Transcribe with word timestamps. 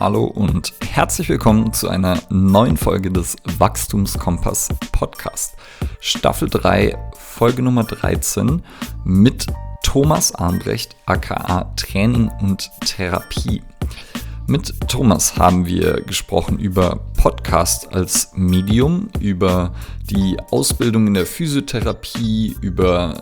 Hallo 0.00 0.24
und 0.24 0.72
herzlich 0.82 1.28
willkommen 1.28 1.74
zu 1.74 1.90
einer 1.90 2.22
neuen 2.30 2.78
Folge 2.78 3.10
des 3.10 3.36
Wachstumskompass 3.58 4.70
Podcast. 4.92 5.56
Staffel 6.00 6.48
3, 6.48 6.96
Folge 7.18 7.60
Nummer 7.60 7.84
13 7.84 8.62
mit 9.04 9.48
Thomas 9.82 10.34
Armbrecht, 10.34 10.96
aka 11.04 11.70
Training 11.76 12.30
und 12.40 12.70
Therapie. 12.80 13.62
Mit 14.46 14.88
Thomas 14.88 15.36
haben 15.36 15.66
wir 15.66 16.00
gesprochen 16.00 16.58
über 16.58 17.00
Podcast 17.18 17.92
als 17.92 18.30
Medium, 18.34 19.10
über 19.20 19.74
die 20.04 20.38
Ausbildung 20.50 21.08
in 21.08 21.14
der 21.14 21.26
Physiotherapie, 21.26 22.56
über 22.62 23.20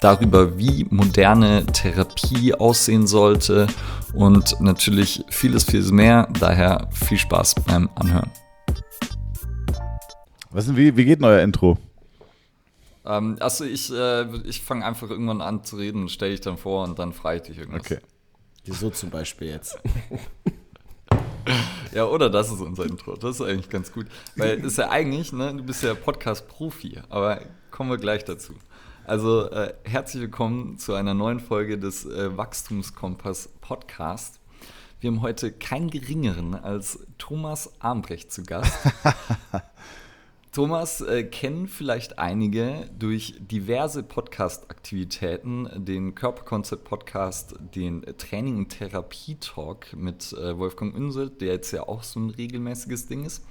darüber, 0.00 0.58
wie 0.58 0.86
moderne 0.90 1.66
Therapie 1.66 2.54
aussehen 2.54 3.06
sollte 3.06 3.66
und 4.14 4.60
natürlich 4.60 5.24
vieles, 5.28 5.64
vieles 5.64 5.90
mehr. 5.90 6.28
Daher 6.38 6.88
viel 6.92 7.18
Spaß 7.18 7.56
beim 7.66 7.88
Anhören. 7.94 8.30
Was 10.50 10.66
denn, 10.66 10.76
wie, 10.76 10.96
wie 10.96 11.04
geht 11.04 11.20
denn 11.20 11.26
euer 11.26 11.42
Intro? 11.42 11.78
Ähm, 13.04 13.36
also 13.40 13.64
ich, 13.64 13.92
äh, 13.92 14.24
ich 14.44 14.62
fange 14.62 14.84
einfach 14.84 15.10
irgendwann 15.10 15.40
an 15.40 15.64
zu 15.64 15.76
reden, 15.76 16.08
stelle 16.08 16.34
ich 16.34 16.40
dann 16.40 16.56
vor 16.56 16.84
und 16.84 16.98
dann 16.98 17.12
frage 17.12 17.36
ich 17.36 17.42
dich 17.42 17.58
irgendwas. 17.58 17.82
Okay. 17.82 17.98
So 18.64 18.90
zum 18.90 19.10
Beispiel 19.10 19.48
jetzt. 19.48 19.78
Ja, 21.92 22.04
oder 22.04 22.30
das 22.30 22.52
ist 22.52 22.60
unser 22.60 22.84
Intro. 22.84 23.16
Das 23.16 23.40
ist 23.40 23.40
eigentlich 23.40 23.68
ganz 23.68 23.92
gut. 23.92 24.06
Weil 24.36 24.64
ist 24.64 24.78
ja 24.78 24.90
eigentlich, 24.90 25.32
ne, 25.32 25.52
du 25.54 25.64
bist 25.64 25.82
ja 25.82 25.94
Podcast-Profi, 25.94 27.00
aber 27.08 27.40
kommen 27.72 27.90
wir 27.90 27.98
gleich 27.98 28.24
dazu. 28.24 28.54
Also 29.06 29.50
äh, 29.50 29.74
herzlich 29.84 30.22
willkommen 30.22 30.78
zu 30.78 30.94
einer 30.94 31.14
neuen 31.14 31.40
Folge 31.40 31.78
des 31.78 32.04
äh, 32.04 32.36
Wachstumskompass 32.36 33.48
Podcast. 33.60 34.40
Wir 35.00 35.10
haben 35.10 35.22
heute 35.22 35.50
keinen 35.52 35.90
geringeren 35.90 36.54
als 36.54 37.06
Thomas 37.18 37.72
Armbrecht 37.80 38.30
zu 38.30 38.42
Gast. 38.44 38.72
Thomas 40.52 41.00
äh, 41.00 41.24
kennen 41.24 41.66
vielleicht 41.66 42.18
einige 42.18 42.90
durch 42.98 43.34
diverse 43.38 44.02
Podcast-Aktivitäten, 44.02 45.68
den 45.76 46.14
Körperkonzept-Podcast, 46.14 47.54
den 47.74 48.02
Training- 48.18 48.58
und 48.58 48.68
Therapie-Talk 48.68 49.94
mit 49.96 50.32
äh, 50.34 50.58
Wolfgang 50.58 50.94
Unselt, 50.94 51.40
der 51.40 51.54
jetzt 51.54 51.72
ja 51.72 51.84
auch 51.84 52.02
so 52.02 52.20
ein 52.20 52.30
regelmäßiges 52.30 53.06
Ding 53.06 53.24
ist. 53.24 53.44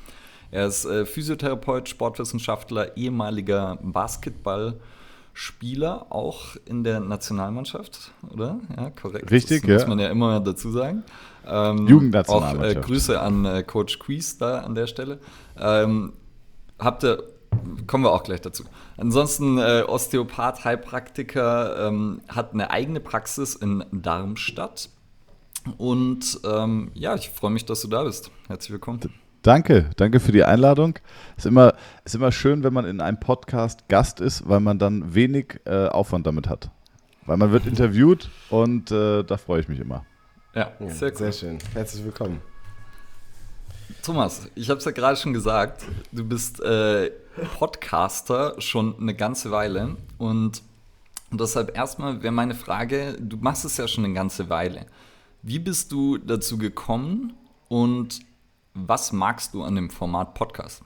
Er 0.51 0.67
ist 0.67 0.85
äh, 0.85 1.05
Physiotherapeut, 1.05 1.89
Sportwissenschaftler, 1.89 2.95
ehemaliger 2.97 3.77
Basketballspieler, 5.33 6.07
auch 6.09 6.55
in 6.65 6.83
der 6.83 6.99
Nationalmannschaft, 6.99 8.11
oder? 8.31 8.59
Ja, 8.75 8.89
korrekt. 8.89 9.31
Richtig, 9.31 9.61
das 9.61 9.69
ja. 9.69 9.75
muss 9.75 9.87
man 9.87 9.99
ja 9.99 10.09
immer 10.09 10.39
dazu 10.39 10.71
sagen. 10.71 11.03
Ähm, 11.47 11.87
Jugendnationalmannschaft. 11.87 12.77
Auch 12.77 12.83
äh, 12.83 12.85
Grüße 12.85 13.19
an 13.19 13.45
äh, 13.45 13.63
Coach 13.63 13.99
Quies 13.99 14.37
da 14.37 14.59
an 14.59 14.75
der 14.75 14.87
Stelle. 14.87 15.19
Ähm, 15.57 16.13
habt 16.77 17.03
ihr, 17.03 17.23
kommen 17.87 18.03
wir 18.03 18.11
auch 18.11 18.23
gleich 18.23 18.41
dazu. 18.41 18.63
Ansonsten 18.97 19.57
äh, 19.57 19.83
Osteopath, 19.87 20.65
Heilpraktiker, 20.65 21.87
ähm, 21.87 22.21
hat 22.27 22.53
eine 22.53 22.71
eigene 22.71 22.99
Praxis 22.99 23.55
in 23.55 23.83
Darmstadt. 23.91 24.89
Und 25.77 26.39
ähm, 26.45 26.91
ja, 26.93 27.15
ich 27.15 27.29
freue 27.29 27.51
mich, 27.51 27.65
dass 27.65 27.81
du 27.81 27.87
da 27.87 28.03
bist. 28.03 28.31
Herzlich 28.47 28.71
willkommen. 28.71 28.99
Danke, 29.41 29.89
danke 29.95 30.19
für 30.19 30.33
die 30.33 30.43
Einladung. 30.43 30.99
Ist 31.37 31.45
immer, 31.45 31.73
ist 32.03 32.13
immer 32.13 32.31
schön, 32.31 32.63
wenn 32.63 32.73
man 32.73 32.83
in 32.83 32.99
einem 32.99 33.21
Podcast 33.21 33.87
Gast 33.87 34.19
ist, 34.19 34.49
weil 34.49 34.59
man 34.59 34.79
dann 34.79 35.15
wenig 35.15 35.61
äh, 35.65 35.87
Aufwand 35.87 36.27
damit 36.27 36.49
hat. 36.49 36.69
Weil 37.25 37.37
man 37.37 37.51
wird 37.51 37.65
interviewt 37.65 38.29
und 38.49 38.91
äh, 38.91 39.23
da 39.23 39.37
freue 39.37 39.61
ich 39.61 39.69
mich 39.69 39.79
immer. 39.79 40.05
Ja, 40.53 40.71
sehr 40.79 41.15
sehr, 41.15 41.27
cool. 41.27 41.33
schön. 41.33 41.57
Herzlich 41.73 42.03
willkommen. 42.03 42.41
Thomas, 44.03 44.49
ich 44.55 44.69
habe 44.69 44.79
es 44.79 44.85
ja 44.85 44.91
gerade 44.91 45.15
schon 45.15 45.31
gesagt, 45.31 45.85
du 46.11 46.25
bist 46.25 46.59
äh, 46.61 47.09
Podcaster 47.57 48.55
schon 48.59 48.99
eine 48.99 49.13
ganze 49.13 49.51
Weile 49.51 49.95
und 50.17 50.63
deshalb 51.31 51.77
erstmal 51.77 52.21
wäre 52.21 52.33
meine 52.33 52.55
Frage, 52.55 53.15
du 53.19 53.37
machst 53.37 53.63
es 53.63 53.77
ja 53.77 53.87
schon 53.87 54.03
eine 54.03 54.13
ganze 54.13 54.49
Weile. 54.49 54.85
Wie 55.43 55.59
bist 55.59 55.93
du 55.93 56.17
dazu 56.17 56.57
gekommen 56.57 57.33
und 57.69 58.19
was 58.73 59.11
magst 59.11 59.53
du 59.53 59.63
an 59.63 59.75
dem 59.75 59.89
Format 59.89 60.33
Podcast? 60.33 60.83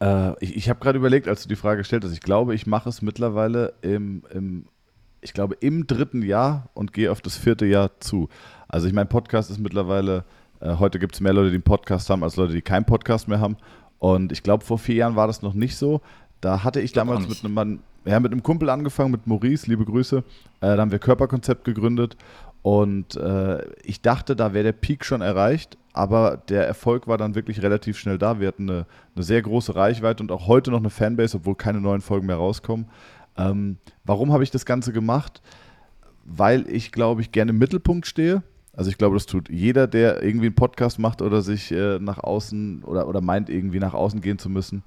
Äh, 0.00 0.32
ich 0.42 0.56
ich 0.56 0.68
habe 0.68 0.80
gerade 0.80 0.98
überlegt, 0.98 1.28
als 1.28 1.42
du 1.42 1.48
die 1.48 1.56
Frage 1.56 1.78
gestellt 1.78 2.04
hast, 2.04 2.12
ich 2.12 2.20
glaube, 2.20 2.54
ich 2.54 2.66
mache 2.66 2.88
es 2.88 3.02
mittlerweile 3.02 3.74
im, 3.82 4.22
im, 4.32 4.66
ich 5.20 5.32
glaube, 5.32 5.56
im 5.60 5.86
dritten 5.86 6.22
Jahr 6.22 6.68
und 6.74 6.92
gehe 6.92 7.10
auf 7.10 7.20
das 7.20 7.36
vierte 7.36 7.66
Jahr 7.66 8.00
zu. 8.00 8.28
Also 8.68 8.86
ich 8.86 8.92
mein 8.92 9.08
Podcast 9.08 9.50
ist 9.50 9.58
mittlerweile, 9.58 10.24
äh, 10.60 10.76
heute 10.76 10.98
gibt 10.98 11.14
es 11.14 11.20
mehr 11.20 11.32
Leute, 11.32 11.50
die 11.50 11.56
einen 11.56 11.62
Podcast 11.62 12.10
haben, 12.10 12.22
als 12.22 12.36
Leute, 12.36 12.52
die 12.52 12.62
keinen 12.62 12.84
Podcast 12.84 13.28
mehr 13.28 13.40
haben. 13.40 13.56
Und 13.98 14.32
ich 14.32 14.42
glaube, 14.42 14.64
vor 14.64 14.78
vier 14.78 14.96
Jahren 14.96 15.16
war 15.16 15.26
das 15.26 15.42
noch 15.42 15.54
nicht 15.54 15.76
so. 15.76 16.00
Da 16.40 16.62
hatte 16.62 16.80
ich, 16.80 16.92
damals 16.92 17.28
mit 17.28 17.44
einem 17.44 17.54
Mann, 17.54 17.80
ja, 18.04 18.20
mit 18.20 18.30
einem 18.30 18.44
Kumpel 18.44 18.70
angefangen, 18.70 19.10
mit 19.10 19.26
Maurice, 19.26 19.66
liebe 19.68 19.84
Grüße. 19.84 20.18
Äh, 20.18 20.22
da 20.60 20.78
haben 20.78 20.92
wir 20.92 21.00
Körperkonzept 21.00 21.64
gegründet 21.64 22.16
und 22.62 23.16
äh, 23.16 23.64
ich 23.82 24.02
dachte, 24.02 24.36
da 24.36 24.52
wäre 24.52 24.64
der 24.64 24.72
Peak 24.72 25.04
schon 25.04 25.20
erreicht, 25.20 25.78
aber 25.98 26.36
der 26.36 26.64
Erfolg 26.64 27.08
war 27.08 27.18
dann 27.18 27.34
wirklich 27.34 27.60
relativ 27.60 27.98
schnell 27.98 28.18
da. 28.18 28.38
Wir 28.38 28.46
hatten 28.46 28.70
eine, 28.70 28.86
eine 29.16 29.24
sehr 29.24 29.42
große 29.42 29.74
Reichweite 29.74 30.22
und 30.22 30.30
auch 30.30 30.46
heute 30.46 30.70
noch 30.70 30.78
eine 30.78 30.90
Fanbase, 30.90 31.38
obwohl 31.38 31.56
keine 31.56 31.80
neuen 31.80 32.02
Folgen 32.02 32.28
mehr 32.28 32.36
rauskommen. 32.36 32.86
Ähm, 33.36 33.78
warum 34.04 34.32
habe 34.32 34.44
ich 34.44 34.52
das 34.52 34.64
Ganze 34.64 34.92
gemacht? 34.92 35.42
Weil 36.24 36.68
ich, 36.68 36.92
glaube 36.92 37.20
ich, 37.20 37.32
gerne 37.32 37.50
im 37.50 37.58
Mittelpunkt 37.58 38.06
stehe. 38.06 38.44
Also 38.72 38.90
ich 38.90 38.96
glaube, 38.96 39.16
das 39.16 39.26
tut 39.26 39.50
jeder, 39.50 39.88
der 39.88 40.22
irgendwie 40.22 40.46
einen 40.46 40.54
Podcast 40.54 41.00
macht 41.00 41.20
oder 41.20 41.42
sich 41.42 41.72
äh, 41.72 41.98
nach 41.98 42.18
außen 42.18 42.84
oder, 42.84 43.08
oder 43.08 43.20
meint, 43.20 43.50
irgendwie 43.50 43.80
nach 43.80 43.94
außen 43.94 44.20
gehen 44.20 44.38
zu 44.38 44.48
müssen. 44.48 44.84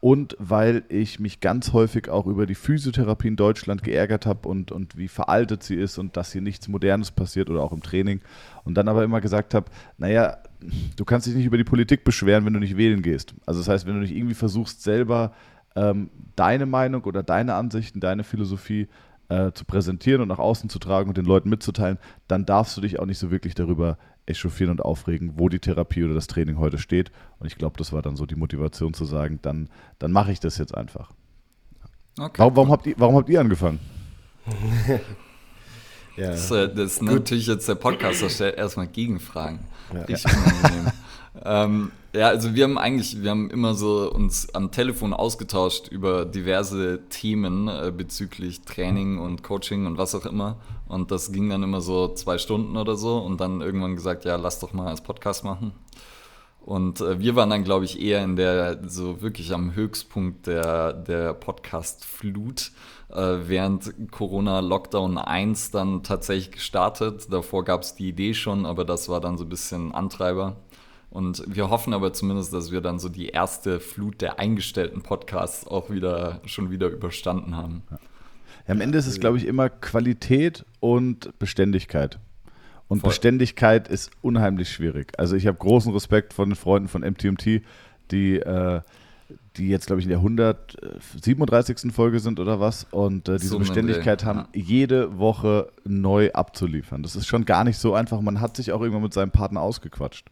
Und 0.00 0.34
weil 0.38 0.82
ich 0.88 1.20
mich 1.20 1.40
ganz 1.40 1.74
häufig 1.74 2.08
auch 2.08 2.26
über 2.26 2.46
die 2.46 2.54
Physiotherapie 2.54 3.28
in 3.28 3.36
Deutschland 3.36 3.82
geärgert 3.82 4.24
habe 4.24 4.48
und, 4.48 4.72
und 4.72 4.96
wie 4.96 5.08
veraltet 5.08 5.62
sie 5.62 5.74
ist 5.74 5.98
und 5.98 6.16
dass 6.16 6.32
hier 6.32 6.40
nichts 6.40 6.68
Modernes 6.68 7.10
passiert 7.10 7.50
oder 7.50 7.62
auch 7.62 7.72
im 7.72 7.82
Training. 7.82 8.22
Und 8.64 8.74
dann 8.74 8.88
aber 8.88 9.04
immer 9.04 9.20
gesagt 9.20 9.52
habe, 9.52 9.66
naja, 9.98 10.38
du 10.96 11.04
kannst 11.04 11.26
dich 11.26 11.34
nicht 11.34 11.44
über 11.44 11.58
die 11.58 11.64
Politik 11.64 12.02
beschweren, 12.02 12.46
wenn 12.46 12.54
du 12.54 12.60
nicht 12.60 12.78
wählen 12.78 13.02
gehst. 13.02 13.34
Also 13.44 13.60
das 13.60 13.68
heißt, 13.68 13.86
wenn 13.86 13.94
du 13.94 14.00
nicht 14.00 14.16
irgendwie 14.16 14.34
versuchst, 14.34 14.82
selber 14.82 15.32
ähm, 15.76 16.08
deine 16.34 16.64
Meinung 16.64 17.04
oder 17.04 17.22
deine 17.22 17.54
Ansichten, 17.54 18.00
deine 18.00 18.24
Philosophie 18.24 18.88
äh, 19.28 19.52
zu 19.52 19.64
präsentieren 19.64 20.22
und 20.22 20.28
nach 20.28 20.38
außen 20.38 20.70
zu 20.70 20.78
tragen 20.78 21.08
und 21.08 21.16
den 21.16 21.24
Leuten 21.24 21.50
mitzuteilen, 21.50 21.98
dann 22.26 22.46
darfst 22.46 22.76
du 22.76 22.80
dich 22.80 22.98
auch 22.98 23.06
nicht 23.06 23.18
so 23.18 23.30
wirklich 23.30 23.54
darüber 23.54 23.98
echauffieren 24.30 24.70
und 24.70 24.80
aufregen, 24.80 25.34
wo 25.36 25.48
die 25.48 25.58
Therapie 25.58 26.04
oder 26.04 26.14
das 26.14 26.26
Training 26.26 26.58
heute 26.58 26.78
steht. 26.78 27.10
Und 27.38 27.46
ich 27.46 27.56
glaube, 27.56 27.76
das 27.76 27.92
war 27.92 28.02
dann 28.02 28.16
so 28.16 28.26
die 28.26 28.36
Motivation 28.36 28.94
zu 28.94 29.04
sagen, 29.04 29.38
dann, 29.42 29.68
dann 29.98 30.12
mache 30.12 30.32
ich 30.32 30.40
das 30.40 30.58
jetzt 30.58 30.74
einfach. 30.74 31.10
Okay. 32.18 32.38
Warum, 32.38 32.56
warum, 32.56 32.70
habt 32.70 32.86
ihr, 32.86 32.94
warum 32.96 33.16
habt 33.16 33.28
ihr 33.28 33.40
angefangen? 33.40 33.80
Ja, 36.16 36.30
Das, 36.32 36.50
äh, 36.50 36.68
das 36.68 36.92
ist 36.92 37.02
natürlich 37.02 37.46
jetzt 37.46 37.68
der 37.68 37.76
Podcast, 37.76 38.20
der 38.20 38.28
stellt 38.28 38.56
erstmal 38.56 38.88
Gegenfragen. 38.88 39.60
Ja. 39.94 40.02
Richtig 40.02 40.32
unangenehm. 40.32 40.92
ähm, 41.44 41.92
ja, 42.12 42.28
also 42.28 42.54
wir 42.54 42.64
haben 42.64 42.78
eigentlich, 42.78 43.22
wir 43.22 43.30
haben 43.30 43.50
immer 43.50 43.74
so 43.74 44.10
uns 44.10 44.52
am 44.54 44.72
Telefon 44.72 45.12
ausgetauscht 45.12 45.88
über 45.88 46.24
diverse 46.24 47.00
Themen 47.08 47.68
äh, 47.68 47.92
bezüglich 47.96 48.62
Training 48.62 49.18
und 49.18 49.42
Coaching 49.42 49.86
und 49.86 49.96
was 49.96 50.14
auch 50.14 50.26
immer. 50.26 50.56
Und 50.88 51.12
das 51.12 51.30
ging 51.30 51.48
dann 51.48 51.62
immer 51.62 51.80
so 51.80 52.12
zwei 52.14 52.38
Stunden 52.38 52.76
oder 52.76 52.96
so 52.96 53.18
und 53.18 53.40
dann 53.40 53.60
irgendwann 53.60 53.94
gesagt, 53.94 54.24
ja, 54.24 54.36
lass 54.36 54.58
doch 54.58 54.72
mal 54.72 54.88
als 54.88 55.02
Podcast 55.02 55.44
machen. 55.44 55.72
Und 56.60 57.00
äh, 57.00 57.18
wir 57.20 57.36
waren 57.36 57.50
dann, 57.50 57.64
glaube 57.64 57.84
ich, 57.84 58.00
eher 58.00 58.22
in 58.22 58.36
der, 58.36 58.80
so 58.88 59.22
wirklich 59.22 59.54
am 59.54 59.74
Höchstpunkt 59.74 60.46
der, 60.46 60.92
der 60.92 61.32
Podcast-Flut, 61.34 62.72
äh, 63.08 63.36
während 63.46 64.10
Corona 64.10 64.60
Lockdown 64.60 65.16
1 65.16 65.70
dann 65.70 66.02
tatsächlich 66.02 66.52
gestartet. 66.52 67.32
Davor 67.32 67.64
gab 67.64 67.82
es 67.82 67.94
die 67.94 68.08
Idee 68.08 68.34
schon, 68.34 68.66
aber 68.66 68.84
das 68.84 69.08
war 69.08 69.20
dann 69.20 69.38
so 69.38 69.44
ein 69.44 69.48
bisschen 69.48 69.94
Antreiber. 69.94 70.56
Und 71.10 71.42
wir 71.46 71.70
hoffen 71.70 71.92
aber 71.92 72.12
zumindest, 72.12 72.52
dass 72.52 72.70
wir 72.70 72.80
dann 72.80 73.00
so 73.00 73.08
die 73.08 73.28
erste 73.28 73.80
Flut 73.80 74.20
der 74.20 74.38
eingestellten 74.38 75.02
Podcasts 75.02 75.66
auch 75.66 75.90
wieder 75.90 76.40
schon 76.44 76.70
wieder 76.70 76.88
überstanden 76.88 77.56
haben. 77.56 77.82
Ja, 77.90 78.74
am 78.74 78.80
Ende 78.80 78.98
ist 78.98 79.08
es, 79.08 79.18
glaube 79.18 79.36
ich, 79.36 79.46
immer 79.46 79.68
Qualität 79.68 80.64
und 80.78 81.36
Beständigkeit. 81.40 82.20
Und 82.86 83.00
Voll. 83.00 83.10
Beständigkeit 83.10 83.88
ist 83.88 84.10
unheimlich 84.22 84.70
schwierig. 84.70 85.12
Also 85.18 85.36
ich 85.36 85.46
habe 85.46 85.58
großen 85.58 85.92
Respekt 85.92 86.32
von 86.32 86.50
den 86.50 86.56
Freunden 86.56 86.88
von 86.88 87.02
MTMT, 87.02 87.62
die, 88.10 88.36
äh, 88.38 88.80
die 89.56 89.68
jetzt, 89.68 89.86
glaube 89.86 90.00
ich, 90.00 90.06
in 90.06 90.10
der 90.10 90.18
137. 90.18 91.92
Folge 91.92 92.20
sind 92.20 92.38
oder 92.38 92.60
was. 92.60 92.86
Und 92.90 93.28
äh, 93.28 93.36
diese 93.36 93.50
So 93.50 93.58
Beständigkeit 93.58 94.24
haben, 94.24 94.46
jede 94.54 95.18
Woche 95.18 95.70
neu 95.84 96.32
abzuliefern. 96.32 97.02
Das 97.02 97.16
ist 97.16 97.26
schon 97.26 97.44
gar 97.44 97.64
nicht 97.64 97.78
so 97.78 97.94
einfach. 97.94 98.20
Man 98.20 98.40
hat 98.40 98.56
sich 98.56 98.72
auch 98.72 98.80
irgendwann 98.80 99.02
mit 99.02 99.14
seinem 99.14 99.30
Partner 99.30 99.60
ausgequatscht. 99.60 100.30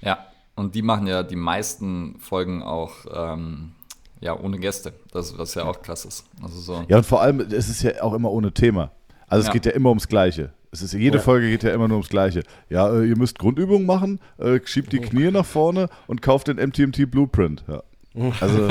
Ja, 0.00 0.18
und 0.54 0.74
die 0.74 0.82
machen 0.82 1.06
ja 1.06 1.22
die 1.22 1.36
meisten 1.36 2.18
Folgen 2.18 2.62
auch 2.62 2.92
ähm, 3.12 3.72
ja, 4.20 4.38
ohne 4.38 4.58
Gäste, 4.58 4.94
das, 5.12 5.36
was 5.38 5.54
ja 5.54 5.64
auch 5.64 5.82
krass 5.82 6.04
ist. 6.04 6.24
Also 6.42 6.58
so. 6.60 6.84
Ja, 6.88 6.96
und 6.98 7.06
vor 7.06 7.20
allem, 7.20 7.40
es 7.40 7.68
ist 7.68 7.82
ja 7.82 8.02
auch 8.02 8.14
immer 8.14 8.30
ohne 8.30 8.52
Thema. 8.52 8.90
Also 9.28 9.42
es 9.42 9.46
Ja. 9.48 9.52
geht 9.52 9.66
ja 9.66 9.72
immer 9.72 9.90
ums 9.90 10.08
Gleiche. 10.08 10.52
Es 10.72 10.82
ist, 10.82 10.92
jede 10.94 11.18
Ja. 11.18 11.22
Folge 11.22 11.48
geht 11.50 11.62
ja 11.62 11.72
immer 11.72 11.88
nur 11.88 11.96
ums 11.98 12.08
Gleiche. 12.08 12.42
Ja, 12.68 12.88
äh, 12.94 13.04
ihr 13.06 13.16
müsst 13.16 13.38
Grundübungen 13.38 13.86
machen, 13.86 14.20
äh, 14.38 14.60
schiebt 14.64 14.92
die 14.92 14.98
Knie 15.00 15.30
nach 15.30 15.44
vorne 15.46 15.88
und 16.06 16.22
kauft 16.22 16.48
den 16.48 16.56
MTMT 16.58 17.06
Blueprint. 17.10 17.64
Ja. 17.68 17.82
Also, 18.40 18.68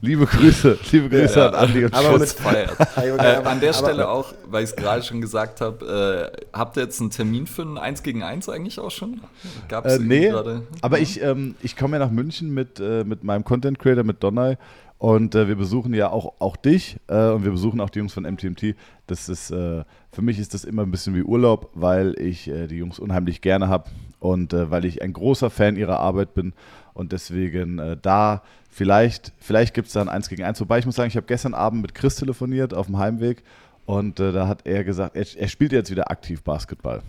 liebe 0.00 0.26
Grüße, 0.26 0.78
liebe 0.92 1.08
Grüße 1.08 1.38
Ja, 1.38 1.48
an 1.48 1.54
Andi 1.54 1.84
und 1.86 1.94
aber 1.94 2.18
Schutz. 2.18 2.36
mit- 2.44 2.54
Äh, 2.54 3.10
aber- 3.10 3.50
an 3.50 3.60
der 3.60 3.70
aber- 3.70 3.78
Stelle 3.78 4.08
auch, 4.08 4.34
weil 4.46 4.64
ich 4.64 4.70
es 4.70 4.76
gerade 4.76 5.02
schon 5.02 5.20
gesagt 5.20 5.60
habe, 5.60 6.32
äh, 6.34 6.42
habt 6.52 6.76
ihr 6.76 6.82
jetzt 6.82 7.00
einen 7.00 7.10
Termin 7.10 7.46
für 7.46 7.62
ein 7.62 7.78
1 7.78 8.02
gegen 8.02 8.22
1 8.22 8.48
eigentlich 8.48 8.78
auch 8.78 8.90
schon? 8.90 9.20
Gab 9.68 9.86
Äh, 9.86 9.98
nee, 9.98 10.28
gerade? 10.28 10.62
aber 10.82 10.98
ich, 10.98 11.22
ähm, 11.22 11.54
ich 11.62 11.76
komme 11.76 11.96
ja 11.98 12.04
nach 12.04 12.12
München 12.12 12.52
mit, 12.52 12.78
äh, 12.80 13.04
mit 13.04 13.24
meinem 13.24 13.44
Content 13.44 13.78
Creator, 13.78 14.04
mit 14.04 14.22
Donai. 14.22 14.58
Und 14.98 15.34
äh, 15.34 15.48
wir 15.48 15.56
besuchen 15.56 15.92
ja 15.92 16.10
auch, 16.10 16.34
auch 16.38 16.56
dich 16.56 16.96
äh, 17.08 17.28
und 17.30 17.44
wir 17.44 17.50
besuchen 17.50 17.80
auch 17.80 17.90
die 17.90 17.98
Jungs 17.98 18.14
von 18.14 18.22
MTMT. 18.24 18.74
Das 19.06 19.28
ist, 19.28 19.50
äh, 19.50 19.82
für 20.12 20.22
mich 20.22 20.38
ist 20.38 20.54
das 20.54 20.64
immer 20.64 20.82
ein 20.82 20.90
bisschen 20.90 21.14
wie 21.14 21.22
Urlaub, 21.22 21.70
weil 21.74 22.14
ich 22.18 22.48
äh, 22.48 22.68
die 22.68 22.76
Jungs 22.76 22.98
unheimlich 22.98 23.40
gerne 23.42 23.68
habe 23.68 23.90
und 24.20 24.54
äh, 24.54 24.70
weil 24.70 24.84
ich 24.86 25.02
ein 25.02 25.12
großer 25.12 25.50
Fan 25.50 25.76
ihrer 25.76 25.98
Arbeit 25.98 26.32
bin. 26.32 26.54
Und 26.94 27.12
deswegen 27.12 27.78
äh, 27.78 27.96
da 28.00 28.42
vielleicht, 28.70 29.32
vielleicht 29.38 29.74
gibt 29.74 29.88
es 29.88 29.94
da 29.94 30.00
ein 30.00 30.08
1 30.08 30.28
gegen 30.28 30.44
1. 30.44 30.60
Wobei 30.60 30.78
ich 30.78 30.86
muss 30.86 30.94
sagen, 30.96 31.08
ich 31.08 31.16
habe 31.16 31.26
gestern 31.26 31.54
Abend 31.54 31.82
mit 31.82 31.94
Chris 31.94 32.16
telefoniert 32.16 32.72
auf 32.72 32.86
dem 32.86 32.98
Heimweg 32.98 33.42
und 33.86 34.20
äh, 34.20 34.32
da 34.32 34.48
hat 34.48 34.66
er 34.66 34.84
gesagt, 34.84 35.16
er, 35.16 35.26
er 35.36 35.48
spielt 35.48 35.72
jetzt 35.72 35.90
wieder 35.90 36.10
aktiv 36.10 36.42
Basketball. 36.42 37.02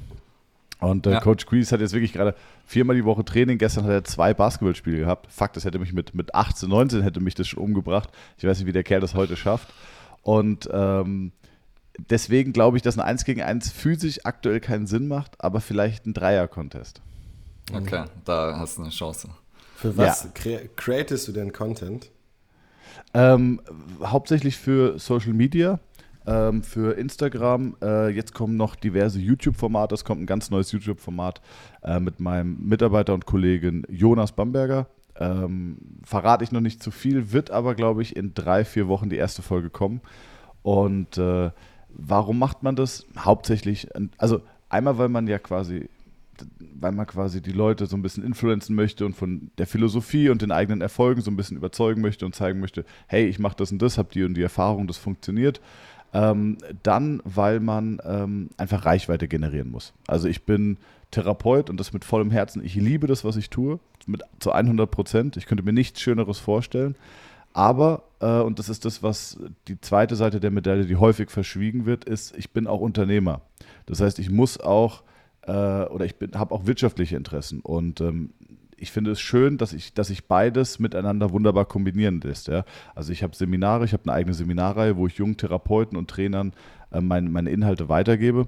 Und 0.80 1.08
äh, 1.08 1.12
Ja. 1.12 1.20
Coach 1.22 1.46
Grease 1.46 1.72
hat 1.72 1.80
jetzt 1.80 1.94
wirklich 1.94 2.14
gerade 2.14 2.36
viermal 2.66 2.96
die 2.96 3.06
Woche 3.06 3.24
Training. 3.24 3.58
Gestern 3.58 3.86
hat 3.86 3.92
er 3.92 4.04
zwei 4.04 4.34
Basketballspiele 4.34 4.98
gehabt. 4.98 5.32
Fakt, 5.32 5.56
das 5.56 5.66
hätte 5.66 5.80
mich 5.80 5.94
mit, 5.94 6.14
mit 6.14 6.36
18, 6.36 6.68
19 6.68 7.02
hätte 7.02 7.22
mich 7.22 7.36
das 7.36 7.48
schon 7.48 7.64
umgebracht. 7.64 8.10
Ich 8.38 8.44
weiß 8.44 8.58
nicht, 8.58 8.68
wie 8.68 8.74
der 8.74 8.84
Kerl 8.84 9.00
das 9.00 9.14
heute 9.14 9.38
schafft. 9.38 9.74
Und 10.22 10.68
ähm, 10.74 11.32
deswegen 12.10 12.52
glaube 12.52 12.78
ich, 12.78 12.84
dass 12.84 12.98
ein 12.98 13.06
1 13.06 13.24
gegen 13.26 13.42
1 13.42 13.72
physisch 13.72 14.20
aktuell 14.26 14.60
keinen 14.60 14.88
Sinn 14.88 15.08
macht, 15.08 15.40
aber 15.40 15.62
vielleicht 15.62 16.06
ein 16.06 16.14
Dreier-Contest. 16.14 17.02
Okay, 17.74 18.04
da 18.26 18.58
hast 18.60 18.78
du 18.78 18.82
eine 18.84 18.92
Chance. 18.92 19.30
Für 19.86 19.98
was 19.98 20.34
cre 20.34 20.70
createst 20.76 21.28
du 21.28 21.32
denn 21.32 21.54
Content? 21.54 22.10
Ähm, 23.14 23.62
hauptsächlich 24.04 24.58
für 24.58 24.98
Social 24.98 25.34
Media, 25.34 25.80
ähm, 26.26 26.64
für 26.64 26.98
Instagram. 26.98 27.76
Äh, 27.84 28.10
jetzt 28.10 28.34
kommen 28.34 28.58
noch 28.58 28.76
diverse 28.76 29.20
YouTube-Formate. 29.20 29.94
Es 29.94 30.04
kommt 30.04 30.22
ein 30.22 30.26
ganz 30.26 30.50
neues 30.50 30.72
YouTube-Format 30.72 31.40
äh, 31.84 32.00
mit 32.00 32.20
meinem 32.20 32.58
Mitarbeiter 32.62 33.14
und 33.14 33.28
Kollegen 33.28 33.84
Jonas 33.88 34.32
Bamberger. 34.32 34.88
Ähm, 35.18 35.78
verrate 36.04 36.44
ich 36.44 36.52
noch 36.52 36.62
nicht 36.62 36.82
zu 36.82 36.90
viel, 36.90 37.32
wird 37.32 37.52
aber, 37.52 37.76
glaube 37.76 38.02
ich, 38.02 38.16
in 38.16 38.34
drei, 38.34 38.66
vier 38.66 38.88
Wochen 38.88 39.10
die 39.10 39.18
erste 39.18 39.44
Folge 39.44 39.70
kommen. 39.70 40.02
Und 40.64 41.20
äh, 41.20 41.52
warum 41.90 42.40
macht 42.40 42.64
man 42.64 42.76
das? 42.76 43.06
Hauptsächlich, 43.18 43.88
also 44.18 44.42
einmal, 44.68 44.98
weil 44.98 45.10
man 45.10 45.28
ja 45.28 45.38
quasi 45.38 45.90
weil 46.60 46.92
man 46.92 47.08
quasi 47.08 47.42
die 47.42 47.52
Leute 47.52 47.86
so 47.86 47.96
ein 47.96 48.02
bisschen 48.02 48.24
influenzen 48.24 48.76
möchte 48.76 49.06
und 49.06 49.16
von 49.16 49.52
der 49.58 49.68
Philosophie 49.68 50.30
und 50.30 50.42
den 50.42 50.52
eigenen 50.52 50.82
Erfolgen 50.82 51.22
so 51.22 51.32
ein 51.32 51.38
bisschen 51.38 51.58
überzeugen 51.58 52.02
möchte 52.02 52.26
und 52.26 52.36
zeigen 52.36 52.60
möchte, 52.60 52.86
hey, 53.08 53.26
ich 53.26 53.40
mache 53.40 53.56
das 53.58 53.72
und 53.72 53.82
das, 53.82 53.98
habe 53.98 54.10
die 54.14 54.24
und 54.24 54.36
die 54.36 54.42
Erfahrung, 54.42 54.88
das 54.88 54.98
funktioniert. 54.98 55.62
Ähm, 56.14 56.58
dann, 56.84 57.22
weil 57.26 57.60
man 57.60 58.00
ähm, 58.06 58.50
einfach 58.58 58.86
Reichweite 58.86 59.28
generieren 59.28 59.70
muss. 59.70 59.94
Also 60.08 60.28
ich 60.28 60.44
bin 60.44 60.78
Therapeut 61.12 61.70
und 61.70 61.80
das 61.80 61.94
mit 61.94 62.06
vollem 62.06 62.32
Herzen. 62.32 62.64
Ich 62.64 62.76
liebe 62.76 63.08
das, 63.08 63.26
was 63.26 63.36
ich 63.36 63.50
tue, 63.50 63.80
mit 64.06 64.22
zu 64.40 64.52
100 64.52 64.90
Prozent. 64.90 65.38
Ich 65.38 65.46
könnte 65.46 65.64
mir 65.64 65.74
nichts 65.74 66.02
Schöneres 66.02 66.40
vorstellen. 66.40 66.96
Aber, 67.54 68.04
äh, 68.20 68.42
und 68.42 68.60
das 68.60 68.68
ist 68.68 68.84
das, 68.84 69.02
was 69.02 69.38
die 69.70 69.80
zweite 69.80 70.18
Seite 70.18 70.42
der 70.42 70.52
Medaille, 70.52 70.86
die 70.86 70.98
häufig 70.98 71.32
verschwiegen 71.32 71.86
wird, 71.86 72.04
ist, 72.04 72.36
ich 72.38 72.52
bin 72.52 72.68
auch 72.68 72.82
Unternehmer. 72.82 73.42
Das 73.86 74.02
heißt, 74.02 74.20
ich 74.20 74.30
muss 74.30 74.60
auch 74.60 75.04
äh, 75.48 75.86
oder 75.86 76.06
ich 76.06 76.16
habe 76.36 76.54
auch 76.54 76.66
wirtschaftliche 76.66 77.16
Interessen. 77.16 77.62
Und 77.62 78.02
ähm, 78.02 78.32
ich 78.78 78.92
finde 78.92 79.12
es 79.12 79.22
schön, 79.22 79.58
dass 79.58 79.74
ich, 79.74 79.94
dass 79.94 80.10
ich 80.10 80.26
beides 80.26 80.80
miteinander 80.80 81.32
wunderbar 81.32 81.66
kombinieren 81.66 82.20
lässt. 82.22 82.48
Ja? 82.48 82.66
Also 82.94 83.12
ich 83.12 83.24
habe 83.24 83.36
Seminare, 83.36 83.86
ich 83.86 83.94
habe 83.94 84.04
eine 84.04 84.14
eigene 84.14 84.34
Seminarreihe, 84.34 84.98
wo 84.98 85.08
ich 85.08 85.16
jungen 85.16 85.38
Therapeuten 85.38 85.98
und 85.98 86.10
Trainern 86.10 86.54
äh, 86.92 87.02
mein, 87.02 87.32
meine 87.32 87.50
Inhalte 87.50 87.90
weitergebe. 87.90 88.48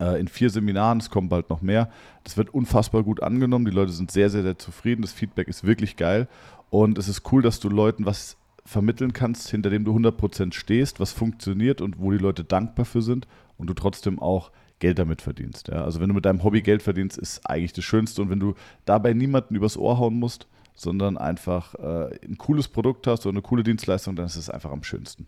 Äh, 0.00 0.20
in 0.20 0.28
vier 0.28 0.50
Seminaren, 0.50 0.98
es 0.98 1.10
kommen 1.10 1.28
bald 1.28 1.50
noch 1.50 1.62
mehr. 1.62 1.90
Das 2.22 2.36
wird 2.36 2.52
unfassbar 2.52 3.02
gut 3.02 3.22
angenommen. 3.22 3.64
Die 3.64 3.70
Leute 3.70 3.92
sind 3.92 4.10
sehr, 4.10 4.30
sehr, 4.30 4.42
sehr 4.42 4.58
zufrieden. 4.58 5.02
Das 5.02 5.12
Feedback 5.12 5.48
ist 5.48 5.64
wirklich 5.64 5.96
geil. 5.96 6.28
Und 6.70 6.98
es 6.98 7.08
ist 7.08 7.22
cool, 7.32 7.42
dass 7.42 7.60
du 7.60 7.68
Leuten 7.68 8.06
was 8.06 8.36
vermitteln 8.64 9.12
kannst, 9.12 9.50
hinter 9.50 9.70
dem 9.70 9.84
du 9.84 9.94
100% 9.96 10.54
stehst, 10.54 10.98
was 10.98 11.12
funktioniert 11.12 11.80
und 11.80 12.00
wo 12.00 12.10
die 12.10 12.18
Leute 12.18 12.44
dankbar 12.44 12.86
für 12.86 13.02
sind 13.02 13.28
und 13.58 13.68
du 13.68 13.74
trotzdem 13.74 14.18
auch 14.18 14.50
Geld 14.78 14.98
damit 14.98 15.22
verdienst. 15.22 15.68
Ja? 15.68 15.84
Also 15.84 16.00
wenn 16.00 16.08
du 16.08 16.14
mit 16.14 16.24
deinem 16.24 16.44
Hobby 16.44 16.62
Geld 16.62 16.82
verdienst, 16.82 17.18
ist 17.18 17.48
eigentlich 17.48 17.72
das 17.72 17.84
Schönste. 17.84 18.22
Und 18.22 18.30
wenn 18.30 18.40
du 18.40 18.54
dabei 18.84 19.12
niemanden 19.12 19.54
übers 19.54 19.76
Ohr 19.76 19.98
hauen 19.98 20.14
musst, 20.14 20.46
sondern 20.74 21.16
einfach 21.16 21.74
äh, 21.76 22.18
ein 22.24 22.36
cooles 22.36 22.68
Produkt 22.68 23.06
hast 23.06 23.26
oder 23.26 23.34
eine 23.34 23.42
coole 23.42 23.62
Dienstleistung, 23.62 24.16
dann 24.16 24.26
ist 24.26 24.36
es 24.36 24.50
einfach 24.50 24.70
am 24.70 24.82
schönsten. 24.82 25.26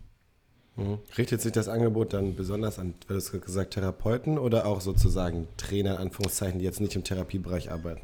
Mhm. 0.75 0.99
Richtet 1.17 1.41
sich 1.41 1.51
das 1.51 1.69
Angebot 1.69 2.13
dann 2.13 2.35
besonders 2.35 2.77
an, 2.77 2.93
du 3.07 3.15
hast 3.15 3.31
gesagt, 3.31 3.73
Therapeuten 3.73 4.37
oder 4.37 4.65
auch 4.65 4.81
sozusagen 4.81 5.47
Trainer, 5.57 5.95
in 5.95 6.01
Anführungszeichen, 6.01 6.59
die 6.59 6.65
jetzt 6.65 6.81
nicht 6.81 6.95
im 6.95 7.03
Therapiebereich 7.03 7.71
arbeiten? 7.71 8.01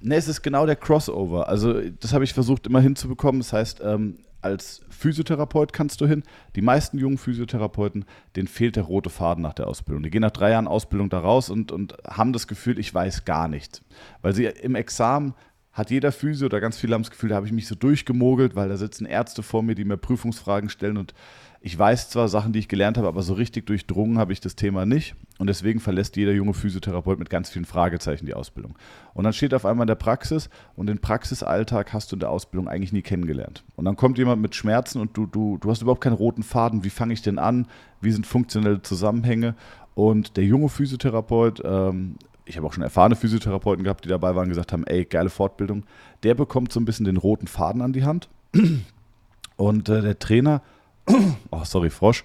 Ne, 0.00 0.16
es 0.16 0.28
ist 0.28 0.42
genau 0.42 0.66
der 0.66 0.76
Crossover. 0.76 1.48
Also 1.48 1.80
das 1.80 2.12
habe 2.12 2.24
ich 2.24 2.32
versucht 2.32 2.66
immer 2.66 2.80
hinzubekommen. 2.80 3.40
Das 3.40 3.52
heißt, 3.52 3.80
ähm, 3.82 4.18
als 4.46 4.80
Physiotherapeut 4.88 5.72
kannst 5.72 6.00
du 6.00 6.06
hin. 6.06 6.22
Die 6.54 6.62
meisten 6.62 6.98
jungen 6.98 7.18
Physiotherapeuten, 7.18 8.04
denen 8.34 8.48
fehlt 8.48 8.76
der 8.76 8.84
rote 8.84 9.10
Faden 9.10 9.42
nach 9.42 9.54
der 9.54 9.68
Ausbildung. 9.68 10.02
Die 10.02 10.10
gehen 10.10 10.22
nach 10.22 10.30
drei 10.30 10.50
Jahren 10.50 10.68
Ausbildung 10.68 11.10
da 11.10 11.20
raus 11.20 11.50
und, 11.50 11.72
und 11.72 11.96
haben 12.06 12.32
das 12.32 12.46
Gefühl, 12.46 12.78
ich 12.78 12.92
weiß 12.92 13.24
gar 13.24 13.48
nichts. 13.48 13.82
Weil 14.22 14.34
sie 14.34 14.44
im 14.46 14.74
Examen 14.74 15.34
hat 15.72 15.90
jeder 15.90 16.10
Physio 16.10 16.46
oder 16.46 16.60
ganz 16.60 16.78
viele 16.78 16.94
haben 16.94 17.02
das 17.02 17.10
Gefühl, 17.10 17.28
da 17.28 17.36
habe 17.36 17.46
ich 17.46 17.52
mich 17.52 17.68
so 17.68 17.74
durchgemogelt, 17.74 18.56
weil 18.56 18.70
da 18.70 18.78
sitzen 18.78 19.04
Ärzte 19.04 19.42
vor 19.42 19.62
mir, 19.62 19.74
die 19.74 19.84
mir 19.84 19.98
Prüfungsfragen 19.98 20.70
stellen 20.70 20.96
und 20.96 21.12
ich 21.60 21.78
weiß 21.78 22.10
zwar 22.10 22.28
Sachen, 22.28 22.52
die 22.52 22.58
ich 22.58 22.68
gelernt 22.68 22.96
habe, 22.96 23.08
aber 23.08 23.22
so 23.22 23.34
richtig 23.34 23.66
durchdrungen 23.66 24.18
habe 24.18 24.32
ich 24.32 24.40
das 24.40 24.56
Thema 24.56 24.86
nicht. 24.86 25.14
Und 25.38 25.48
deswegen 25.48 25.80
verlässt 25.80 26.16
jeder 26.16 26.32
junge 26.32 26.54
Physiotherapeut 26.54 27.18
mit 27.18 27.30
ganz 27.30 27.50
vielen 27.50 27.64
Fragezeichen 27.64 28.26
die 28.26 28.34
Ausbildung. 28.34 28.76
Und 29.14 29.24
dann 29.24 29.32
steht 29.32 29.52
auf 29.52 29.66
einmal 29.66 29.84
in 29.84 29.88
der 29.88 29.96
Praxis 29.96 30.48
und 30.76 30.86
den 30.86 30.98
Praxisalltag 30.98 31.92
hast 31.92 32.12
du 32.12 32.16
in 32.16 32.20
der 32.20 32.30
Ausbildung 32.30 32.68
eigentlich 32.68 32.92
nie 32.92 33.02
kennengelernt. 33.02 33.64
Und 33.74 33.84
dann 33.84 33.96
kommt 33.96 34.18
jemand 34.18 34.40
mit 34.40 34.54
Schmerzen 34.54 35.00
und 35.00 35.16
du, 35.16 35.26
du, 35.26 35.58
du 35.58 35.70
hast 35.70 35.82
überhaupt 35.82 36.00
keinen 36.00 36.14
roten 36.14 36.42
Faden. 36.42 36.84
Wie 36.84 36.90
fange 36.90 37.12
ich 37.12 37.22
denn 37.22 37.38
an? 37.38 37.66
Wie 38.00 38.12
sind 38.12 38.26
funktionelle 38.26 38.82
Zusammenhänge? 38.82 39.54
Und 39.94 40.36
der 40.36 40.44
junge 40.44 40.68
Physiotherapeut, 40.68 41.62
ähm, 41.64 42.16
ich 42.44 42.56
habe 42.56 42.66
auch 42.66 42.72
schon 42.72 42.82
erfahrene 42.82 43.16
Physiotherapeuten 43.16 43.82
gehabt, 43.82 44.04
die 44.04 44.08
dabei 44.08 44.34
waren 44.36 44.48
gesagt 44.48 44.72
haben, 44.72 44.86
ey, 44.86 45.04
geile 45.04 45.30
Fortbildung, 45.30 45.84
der 46.22 46.34
bekommt 46.34 46.72
so 46.72 46.80
ein 46.80 46.84
bisschen 46.84 47.06
den 47.06 47.16
roten 47.16 47.46
Faden 47.46 47.82
an 47.82 47.92
die 47.92 48.04
Hand. 48.04 48.28
Und 49.56 49.88
äh, 49.88 50.02
der 50.02 50.18
Trainer, 50.18 50.62
oh, 51.50 51.64
sorry, 51.64 51.90
Frosch. 51.90 52.24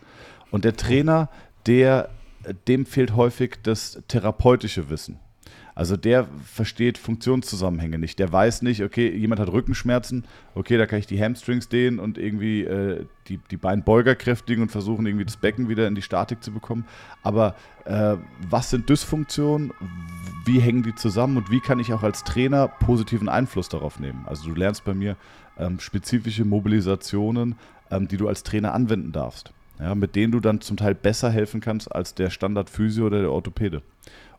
Und 0.52 0.66
der 0.66 0.76
Trainer, 0.76 1.30
der, 1.66 2.10
dem 2.68 2.86
fehlt 2.86 3.16
häufig 3.16 3.58
das 3.64 4.02
therapeutische 4.08 4.90
Wissen. 4.90 5.20
Also 5.74 5.96
der 5.96 6.28
versteht 6.44 6.98
Funktionszusammenhänge 6.98 7.98
nicht. 7.98 8.20
Der 8.20 8.32
weiß 8.32 8.62
nicht, 8.62 8.84
okay, 8.84 9.10
jemand 9.10 9.40
hat 9.40 9.52
Rückenschmerzen, 9.52 10.26
okay, 10.54 10.78
da 10.78 10.86
kann 10.86 11.00
ich 11.00 11.08
die 11.08 11.22
Hamstrings 11.22 11.70
dehnen 11.70 12.00
und 12.00 12.18
irgendwie 12.18 12.64
äh, 12.64 13.06
die, 13.28 13.40
die 13.50 13.58
Beinbeuger 13.58 14.16
kräftigen 14.16 14.64
und 14.64 14.72
versuchen, 14.72 15.06
irgendwie 15.06 15.26
das 15.26 15.38
Becken 15.38 15.70
wieder 15.70 15.88
in 15.88 15.96
die 15.96 16.02
Statik 16.02 16.44
zu 16.44 16.52
bekommen. 16.52 16.86
Aber 17.24 17.56
äh, 17.86 18.18
was 18.50 18.70
sind 18.70 18.90
Dysfunktionen? 18.90 19.72
Wie 20.46 20.60
hängen 20.60 20.84
die 20.84 20.96
zusammen 20.96 21.38
und 21.38 21.52
wie 21.52 21.62
kann 21.62 21.80
ich 21.80 21.94
auch 21.94 22.04
als 22.04 22.24
Trainer 22.24 22.68
positiven 22.68 23.30
Einfluss 23.30 23.70
darauf 23.70 24.00
nehmen? 24.00 24.26
Also 24.28 24.50
du 24.50 24.56
lernst 24.56 24.84
bei 24.84 24.94
mir 24.94 25.16
ähm, 25.58 25.80
spezifische 25.80 26.44
Mobilisationen, 26.44 27.56
ähm, 27.92 28.08
die 28.08 28.18
du 28.18 28.28
als 28.28 28.44
Trainer 28.44 28.74
anwenden 28.74 29.12
darfst. 29.12 29.52
Ja, 29.80 29.96
mit 29.96 30.16
denen 30.16 30.32
du 30.32 30.40
dann 30.40 30.62
zum 30.62 30.78
Teil 30.78 30.94
besser 30.96 31.32
helfen 31.32 31.60
kannst 31.60 31.94
als 31.94 32.14
der 32.14 32.30
Standard-Physio 32.30 33.08
oder 33.08 33.20
der 33.22 33.32
Orthopäde. 33.32 33.82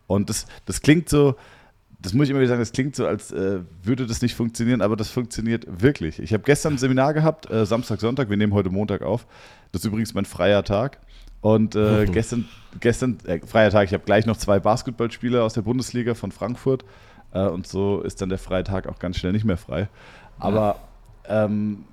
Und 0.06 0.30
das, 0.30 0.47
das 0.66 0.82
klingt 0.82 1.09
so, 1.09 1.35
das 2.00 2.12
muss 2.14 2.25
ich 2.25 2.30
immer 2.30 2.38
wieder 2.40 2.49
sagen, 2.50 2.61
das 2.61 2.73
klingt 2.73 2.94
so, 2.94 3.06
als 3.06 3.32
äh, 3.32 3.61
würde 3.82 4.06
das 4.06 4.23
nicht 4.23 4.35
funktionieren, 4.35 4.82
aber 4.82 4.94
das 4.97 5.09
funktioniert 5.11 5.66
wirklich. 5.82 6.21
Ich 6.21 6.32
habe 6.32 6.44
gestern 6.44 6.75
ein 6.75 6.78
Seminar 6.78 7.12
gehabt, 7.14 7.50
äh, 7.50 7.66
Samstag, 7.66 8.00
Sonntag, 8.00 8.30
wir 8.30 8.37
nehmen 8.37 8.52
heute 8.54 8.71
Montag 8.71 9.02
auf. 9.02 9.26
Das 9.73 9.82
ist 9.82 9.87
übrigens 9.87 10.14
mein 10.14 10.25
freier 10.26 10.62
Tag. 10.62 10.99
Und 11.40 11.75
äh, 11.75 12.06
Mhm. 12.06 12.12
gestern, 12.12 12.44
gestern, 12.78 13.18
äh, 13.25 13.40
freier 13.44 13.71
Tag, 13.71 13.87
ich 13.88 13.94
habe 13.94 14.04
gleich 14.04 14.26
noch 14.26 14.37
zwei 14.37 14.61
Basketballspieler 14.61 15.42
aus 15.42 15.54
der 15.54 15.62
Bundesliga 15.62 16.14
von 16.14 16.30
Frankfurt. 16.30 16.85
Äh, 17.32 17.47
und 17.47 17.66
so 17.66 18.00
ist 18.02 18.21
dann 18.23 18.28
der 18.28 18.38
freie 18.38 18.62
Tag 18.62 18.87
auch 18.87 19.00
ganz 19.00 19.16
schnell 19.16 19.32
nicht 19.32 19.44
mehr 19.44 19.56
frei. 19.56 19.88
Aber 20.38 20.76
ähm, 21.28 21.85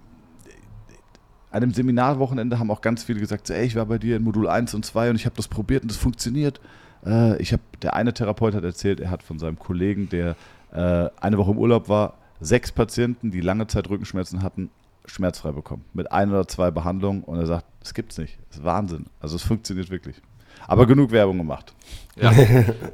an 1.52 1.62
dem 1.62 1.74
Seminarwochenende 1.74 2.60
haben 2.60 2.72
auch 2.72 2.82
ganz 2.82 3.04
viele 3.04 3.20
gesagt, 3.20 3.48
so, 3.48 3.54
ey, 3.54 3.66
ich 3.66 3.76
war 3.76 3.86
bei 3.86 3.98
dir 3.98 4.18
in 4.18 4.24
Modul 4.24 4.48
1 4.48 4.74
und 4.74 4.86
2 4.86 5.12
und 5.12 5.16
ich 5.16 5.26
habe 5.26 5.36
das 5.36 5.48
probiert 5.48 5.84
und 5.84 5.92
das 5.92 5.98
funktioniert. 5.98 6.60
Äh, 7.06 7.42
ich 7.42 7.54
habe, 7.54 7.64
der 7.82 7.96
eine 7.96 8.14
Therapeut 8.14 8.54
hat 8.54 8.64
erzählt, 8.64 9.00
er 9.00 9.10
hat 9.10 9.24
von 9.24 9.40
seinem 9.40 9.58
Kollegen, 9.58 10.10
der 10.10 10.36
äh, 10.72 11.10
eine 11.20 11.38
Woche 11.38 11.52
im 11.52 11.58
Urlaub 11.58 11.90
war, 11.90 12.18
sechs 12.40 12.72
Patienten, 12.72 13.32
die 13.32 13.42
lange 13.42 13.68
Zeit 13.68 13.90
Rückenschmerzen 13.90 14.44
hatten, 14.44 14.70
schmerzfrei 15.06 15.52
bekommen. 15.52 15.86
Mit 15.94 16.12
ein 16.12 16.30
oder 16.30 16.48
zwei 16.48 16.72
Behandlungen 16.72 17.24
und 17.24 17.40
er 17.40 17.48
sagt, 17.48 17.66
das 17.80 17.94
gibt's 17.94 18.18
nicht. 18.18 18.38
Das 18.50 18.60
ist 18.60 18.64
Wahnsinn. 18.64 19.08
Also 19.20 19.36
es 19.36 19.44
funktioniert 19.44 19.90
wirklich. 19.90 20.22
Aber 20.68 20.86
genug 20.86 21.12
Werbung 21.12 21.38
gemacht. 21.38 21.74
Ja. 22.16 22.32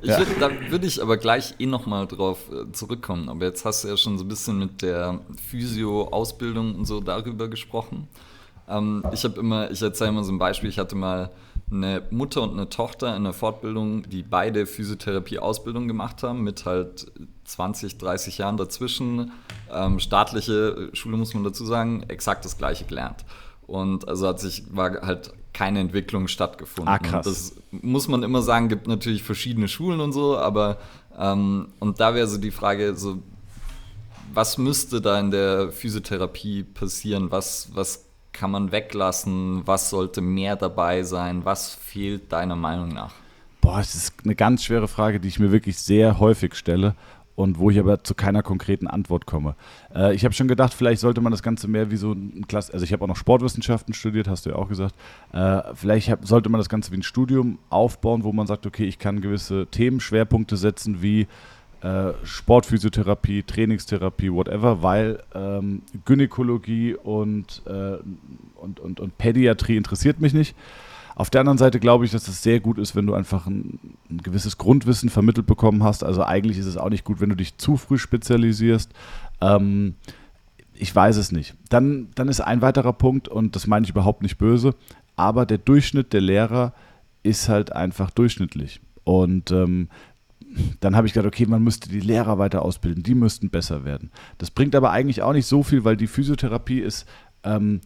ja. 0.02 0.20
Würd, 0.20 0.28
da 0.40 0.50
würde 0.70 0.86
ich 0.86 1.02
aber 1.02 1.18
gleich 1.18 1.56
eh 1.60 1.66
nochmal 1.66 2.08
drauf 2.08 2.50
äh, 2.52 2.72
zurückkommen. 2.72 3.28
Aber 3.28 3.46
jetzt 3.46 3.66
hast 3.66 3.84
du 3.84 3.88
ja 3.88 3.98
schon 3.98 4.18
so 4.18 4.24
ein 4.24 4.28
bisschen 4.28 4.60
mit 4.60 4.82
der 4.82 5.20
Physio-Ausbildung 5.50 6.76
und 6.76 6.86
so 6.86 7.02
darüber 7.02 7.50
gesprochen. 7.50 8.08
Ähm, 8.68 9.04
ich 9.14 9.24
habe 9.24 9.40
immer, 9.40 9.72
ich 9.72 9.82
erzähle 9.82 10.10
immer 10.10 10.24
so 10.24 10.32
ein 10.32 10.40
Beispiel, 10.40 10.70
ich 10.70 10.80
hatte 10.80 10.96
mal 10.96 11.32
eine 11.72 12.04
Mutter 12.12 12.44
und 12.44 12.52
eine 12.52 12.70
Tochter 12.70 13.16
in 13.16 13.24
der 13.24 13.34
Fortbildung, 13.34 14.08
die 14.10 14.22
beide 14.24 14.66
Physiotherapie-Ausbildung 14.66 15.88
gemacht 15.88 16.22
haben, 16.24 16.44
mit 16.44 16.66
halt 16.66 17.12
20, 17.46 17.98
30 17.98 18.38
Jahren 18.38 18.58
dazwischen. 18.58 19.32
Ähm, 19.72 20.00
staatliche 20.00 20.90
Schule 20.94 21.18
muss 21.18 21.34
man 21.34 21.44
dazu 21.44 21.66
sagen, 21.66 22.04
exakt 22.08 22.46
das 22.46 22.58
gleiche 22.58 22.86
gelernt. 22.86 23.26
Und 23.66 24.08
also 24.08 24.28
hat 24.28 24.40
sich, 24.40 24.64
war 24.70 25.02
halt 25.02 25.34
keine 25.54 25.80
Entwicklung 25.80 26.28
stattgefunden. 26.28 26.94
Ah, 26.94 27.00
krass. 27.00 27.26
Und 27.26 27.34
das 27.34 27.56
muss 27.72 28.08
man 28.08 28.22
immer 28.22 28.42
sagen, 28.42 28.70
gibt 28.70 28.88
natürlich 28.88 29.24
verschiedene 29.24 29.68
Schulen 29.68 30.02
und 30.02 30.12
so, 30.12 30.38
aber 30.38 30.78
ähm, 31.18 31.70
und 31.80 32.00
da 32.00 32.14
wäre 32.14 32.28
so 32.28 32.38
die 32.38 32.52
Frage, 32.52 32.96
so 32.96 33.24
was 34.34 34.58
müsste 34.58 35.02
da 35.02 35.20
in 35.20 35.32
der 35.32 35.72
Physiotherapie 35.72 36.64
passieren? 36.64 37.32
Was, 37.32 37.70
was 37.74 38.05
kann 38.36 38.52
man 38.52 38.72
weglassen? 38.72 39.62
Was 39.66 39.90
sollte 39.90 40.22
mehr 40.22 40.56
dabei 40.56 41.04
sein? 41.04 41.46
Was 41.46 41.74
fehlt 41.74 42.32
deiner 42.32 42.56
Meinung 42.56 42.90
nach? 42.90 43.14
Boah, 43.62 43.78
das 43.78 43.96
ist 43.96 44.14
eine 44.24 44.36
ganz 44.36 44.64
schwere 44.64 44.88
Frage, 44.88 45.20
die 45.20 45.28
ich 45.28 45.40
mir 45.40 45.52
wirklich 45.52 45.80
sehr 45.80 46.20
häufig 46.20 46.54
stelle 46.54 46.96
und 47.36 47.60
wo 47.60 47.70
ich 47.70 47.80
aber 47.80 48.04
zu 48.04 48.14
keiner 48.14 48.44
konkreten 48.44 48.88
Antwort 48.88 49.26
komme. 49.26 49.56
Äh, 49.94 50.16
ich 50.16 50.24
habe 50.24 50.34
schon 50.34 50.48
gedacht, 50.48 50.74
vielleicht 50.74 51.02
sollte 51.02 51.22
man 51.22 51.32
das 51.32 51.44
Ganze 51.44 51.68
mehr 51.68 51.92
wie 51.92 51.98
so 51.98 52.12
ein 52.12 52.46
Klasse, 52.48 52.74
also 52.74 52.84
ich 52.84 52.94
habe 52.94 53.04
auch 53.04 53.08
noch 53.08 53.16
Sportwissenschaften 53.16 53.94
studiert, 53.94 54.28
hast 54.28 54.46
du 54.46 54.52
ja 54.52 54.56
auch 54.56 54.70
gesagt. 54.70 54.96
Äh, 55.34 55.62
vielleicht 55.74 56.10
hab, 56.10 56.26
sollte 56.26 56.50
man 56.50 56.60
das 56.60 56.70
Ganze 56.70 56.92
wie 56.92 56.98
ein 56.98 57.04
Studium 57.04 57.60
aufbauen, 57.70 58.24
wo 58.24 58.32
man 58.32 58.48
sagt, 58.48 58.66
okay, 58.66 58.86
ich 58.86 59.00
kann 59.00 59.22
gewisse 59.22 59.68
Themenschwerpunkte 59.68 60.58
setzen 60.58 61.02
wie 61.02 61.28
äh, 61.86 62.14
Sportphysiotherapie, 62.24 63.44
Trainingstherapie, 63.44 64.34
whatever, 64.34 64.82
weil 64.82 65.20
ähm, 65.36 65.84
Gynäkologie 66.06 66.96
und, 66.96 67.62
äh, 67.68 67.98
und, 68.56 68.80
und, 68.80 69.00
und 69.00 69.18
Pädiatrie 69.20 69.78
interessiert 69.78 70.20
mich 70.20 70.34
nicht. 70.34 70.56
Auf 71.14 71.30
der 71.30 71.42
anderen 71.42 71.60
Seite 71.60 71.80
glaube 71.80 72.06
ich, 72.06 72.12
dass 72.12 72.28
es 72.28 72.42
sehr 72.42 72.60
gut 72.60 72.80
ist, 72.80 72.96
wenn 72.96 73.06
du 73.06 73.14
einfach 73.14 73.46
ein, 73.46 73.80
ein, 74.10 74.18
gewisses 74.18 74.58
Grundwissen 74.58 75.10
vermittelt 75.10 75.46
bekommen 75.46 75.84
hast. 75.84 76.04
Also 76.04 76.24
eigentlich 76.24 76.58
ist 76.58 76.66
es 76.66 76.76
auch 76.76 76.90
nicht 76.90 77.04
gut, 77.04 77.22
wenn 77.22 77.30
du 77.30 77.36
dich 77.36 77.56
zu 77.58 77.78
früh 77.78 78.00
spezialisierst. 78.00 78.92
Ähm, 79.40 79.94
ich 80.74 80.94
weiß 80.94 81.18
es 81.18 81.32
nicht. 81.32 81.54
Dann, 81.70 82.08
dann 82.16 82.30
ist 82.30 82.42
ein 82.42 82.64
weiterer 82.64 82.94
Punkt, 82.94 83.28
und 83.28 83.56
das 83.56 83.68
meine 83.68 83.84
ich 83.84 83.92
überhaupt 83.92 84.24
nicht 84.24 84.40
böse, 84.40 84.74
aber 85.16 85.46
der 85.46 85.60
Durchschnitt 85.60 86.14
der 86.14 86.22
Lehrer 86.22 86.74
ist 87.22 87.48
halt 87.48 87.74
einfach 87.74 88.10
durchschnittlich. 88.10 88.82
Und 89.04 89.52
ähm, 89.52 89.90
dann 90.80 90.96
habe 90.96 91.08
ich 91.08 91.14
gedacht, 91.14 91.28
okay, 91.28 91.46
man 91.46 91.64
müsste 91.64 91.90
die 91.90 92.00
Lehrer 92.00 92.38
weiter 92.38 92.62
ausbilden, 92.62 93.04
die 93.04 93.16
müssten 93.16 93.50
besser 93.50 93.86
werden. 93.86 94.12
Das 94.38 94.52
bringt 94.52 94.76
aber 94.76 94.92
eigentlich 94.92 95.22
auch 95.22 95.34
nicht 95.34 95.48
so 95.48 95.64
viel, 95.64 95.84
weil 95.84 95.98
die 95.98 96.08
Physiotherapie 96.08 96.80
ist 96.80 97.06
ähm, 97.44 97.82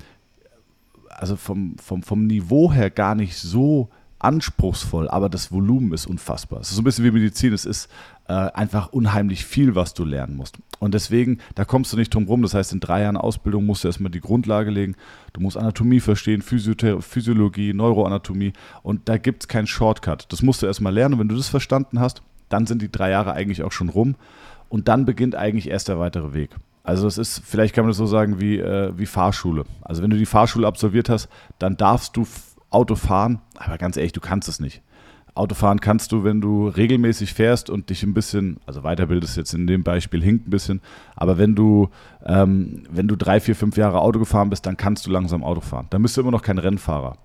also 1.09 1.35
vom, 1.35 1.75
vom, 1.77 2.03
vom 2.03 2.27
Niveau 2.27 2.71
her 2.71 2.89
gar 2.89 3.15
nicht 3.15 3.35
so 3.35 3.89
anspruchsvoll, 4.19 5.07
aber 5.07 5.29
das 5.29 5.51
Volumen 5.51 5.93
ist 5.93 6.05
unfassbar. 6.05 6.59
Es 6.59 6.69
ist 6.69 6.75
so 6.75 6.81
ein 6.81 6.85
bisschen 6.85 7.05
wie 7.05 7.11
Medizin, 7.11 7.53
es 7.53 7.65
ist 7.65 7.89
äh, 8.27 8.33
einfach 8.33 8.91
unheimlich 8.91 9.45
viel, 9.45 9.75
was 9.75 9.93
du 9.93 10.03
lernen 10.03 10.35
musst. 10.35 10.57
Und 10.79 10.93
deswegen, 10.93 11.39
da 11.55 11.63
kommst 11.63 11.93
du 11.93 11.97
nicht 11.97 12.13
drum 12.13 12.25
rum. 12.25 12.41
Das 12.41 12.53
heißt, 12.53 12.73
in 12.73 12.81
drei 12.81 13.01
Jahren 13.01 13.17
Ausbildung 13.17 13.65
musst 13.65 13.83
du 13.83 13.87
erstmal 13.87 14.11
die 14.11 14.19
Grundlage 14.19 14.71
legen. 14.71 14.95
Du 15.33 15.41
musst 15.41 15.57
Anatomie 15.57 16.01
verstehen, 16.01 16.41
Physiologie, 16.41 17.73
Neuroanatomie. 17.73 18.53
Und 18.83 19.07
da 19.07 19.17
gibt 19.17 19.43
es 19.43 19.47
keinen 19.47 19.67
Shortcut. 19.67 20.27
Das 20.31 20.41
musst 20.41 20.61
du 20.61 20.65
erstmal 20.65 20.93
lernen. 20.93 21.15
Und 21.15 21.21
wenn 21.21 21.29
du 21.29 21.35
das 21.35 21.49
verstanden 21.49 21.99
hast, 21.99 22.21
dann 22.49 22.65
sind 22.65 22.81
die 22.81 22.91
drei 22.91 23.11
Jahre 23.11 23.33
eigentlich 23.33 23.63
auch 23.63 23.71
schon 23.71 23.89
rum 23.89 24.15
und 24.69 24.87
dann 24.87 25.05
beginnt 25.05 25.35
eigentlich 25.35 25.69
erst 25.69 25.87
der 25.87 25.99
weitere 25.99 26.33
Weg. 26.33 26.51
Also 26.83 27.07
es 27.07 27.17
ist, 27.17 27.41
vielleicht 27.45 27.75
kann 27.75 27.83
man 27.83 27.89
das 27.89 27.97
so 27.97 28.05
sagen 28.05 28.41
wie, 28.41 28.57
äh, 28.57 28.91
wie 28.97 29.05
Fahrschule. 29.05 29.65
Also 29.81 30.01
wenn 30.01 30.09
du 30.09 30.17
die 30.17 30.25
Fahrschule 30.25 30.67
absolviert 30.67 31.09
hast, 31.09 31.29
dann 31.59 31.77
darfst 31.77 32.17
du 32.17 32.25
Auto 32.69 32.95
fahren, 32.95 33.39
aber 33.57 33.77
ganz 33.77 33.97
ehrlich, 33.97 34.13
du 34.13 34.21
kannst 34.21 34.47
es 34.49 34.59
nicht. 34.59 34.81
Autofahren 35.35 35.79
kannst 35.79 36.11
du, 36.11 36.23
wenn 36.23 36.41
du 36.41 36.67
regelmäßig 36.67 37.33
fährst 37.33 37.69
und 37.69 37.89
dich 37.89 38.03
ein 38.03 38.13
bisschen, 38.13 38.57
also 38.65 38.81
weiterbildest 38.81 39.37
jetzt 39.37 39.53
in 39.53 39.67
dem 39.67 39.83
Beispiel 39.83 40.21
hinkt 40.21 40.47
ein 40.47 40.49
bisschen, 40.49 40.81
aber 41.15 41.37
wenn 41.37 41.55
du, 41.55 41.89
ähm, 42.25 42.83
wenn 42.89 43.07
du 43.07 43.15
drei, 43.15 43.39
vier, 43.39 43.55
fünf 43.55 43.77
Jahre 43.77 44.01
Auto 44.01 44.19
gefahren 44.19 44.49
bist, 44.49 44.65
dann 44.65 44.75
kannst 44.75 45.05
du 45.05 45.11
langsam 45.11 45.43
Auto 45.43 45.61
fahren. 45.61 45.87
Dann 45.91 46.01
bist 46.01 46.17
du 46.17 46.21
immer 46.21 46.31
noch 46.31 46.41
kein 46.41 46.57
Rennfahrer. 46.57 47.17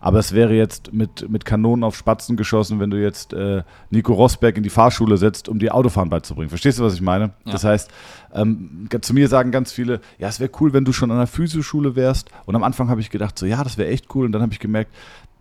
Aber 0.00 0.18
es 0.18 0.32
wäre 0.32 0.54
jetzt 0.54 0.94
mit, 0.94 1.28
mit 1.28 1.44
Kanonen 1.44 1.84
auf 1.84 1.94
Spatzen 1.94 2.36
geschossen, 2.36 2.80
wenn 2.80 2.90
du 2.90 3.00
jetzt 3.00 3.34
äh, 3.34 3.62
Nico 3.90 4.14
Rosberg 4.14 4.56
in 4.56 4.62
die 4.62 4.70
Fahrschule 4.70 5.18
setzt, 5.18 5.48
um 5.48 5.58
dir 5.58 5.74
Autofahren 5.74 6.08
beizubringen. 6.08 6.48
Verstehst 6.48 6.78
du, 6.78 6.82
was 6.82 6.94
ich 6.94 7.02
meine? 7.02 7.32
Ja. 7.44 7.52
Das 7.52 7.64
heißt, 7.64 7.90
ähm, 8.32 8.88
zu 9.02 9.12
mir 9.12 9.28
sagen 9.28 9.50
ganz 9.50 9.72
viele, 9.72 10.00
ja, 10.18 10.28
es 10.28 10.40
wäre 10.40 10.50
cool, 10.60 10.72
wenn 10.72 10.86
du 10.86 10.92
schon 10.92 11.10
an 11.10 11.18
der 11.18 11.26
Physioschule 11.26 11.96
wärst. 11.96 12.30
Und 12.46 12.56
am 12.56 12.64
Anfang 12.64 12.88
habe 12.88 13.02
ich 13.02 13.10
gedacht, 13.10 13.38
so, 13.38 13.44
ja, 13.44 13.62
das 13.62 13.76
wäre 13.76 13.90
echt 13.90 14.14
cool. 14.14 14.24
Und 14.24 14.32
dann 14.32 14.40
habe 14.40 14.54
ich 14.54 14.58
gemerkt, 14.58 14.90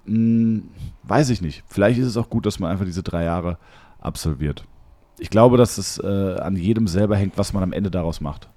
mh, 0.05 0.15
hm, 0.15 0.63
weiß 1.03 1.29
ich 1.29 1.41
nicht. 1.41 1.63
Vielleicht 1.67 1.97
ist 1.97 2.07
es 2.07 2.17
auch 2.17 2.29
gut, 2.29 2.45
dass 2.45 2.59
man 2.59 2.69
einfach 2.69 2.85
diese 2.85 3.01
drei 3.01 3.23
Jahre 3.23 3.57
absolviert. 4.01 4.65
Ich 5.19 5.29
glaube, 5.29 5.57
dass 5.57 5.77
es 5.77 5.99
äh, 5.99 6.35
an 6.39 6.57
jedem 6.57 6.87
selber 6.87 7.15
hängt, 7.15 7.37
was 7.37 7.53
man 7.53 7.63
am 7.63 7.73
Ende 7.73 7.91
daraus 7.91 8.19
macht. 8.19 8.49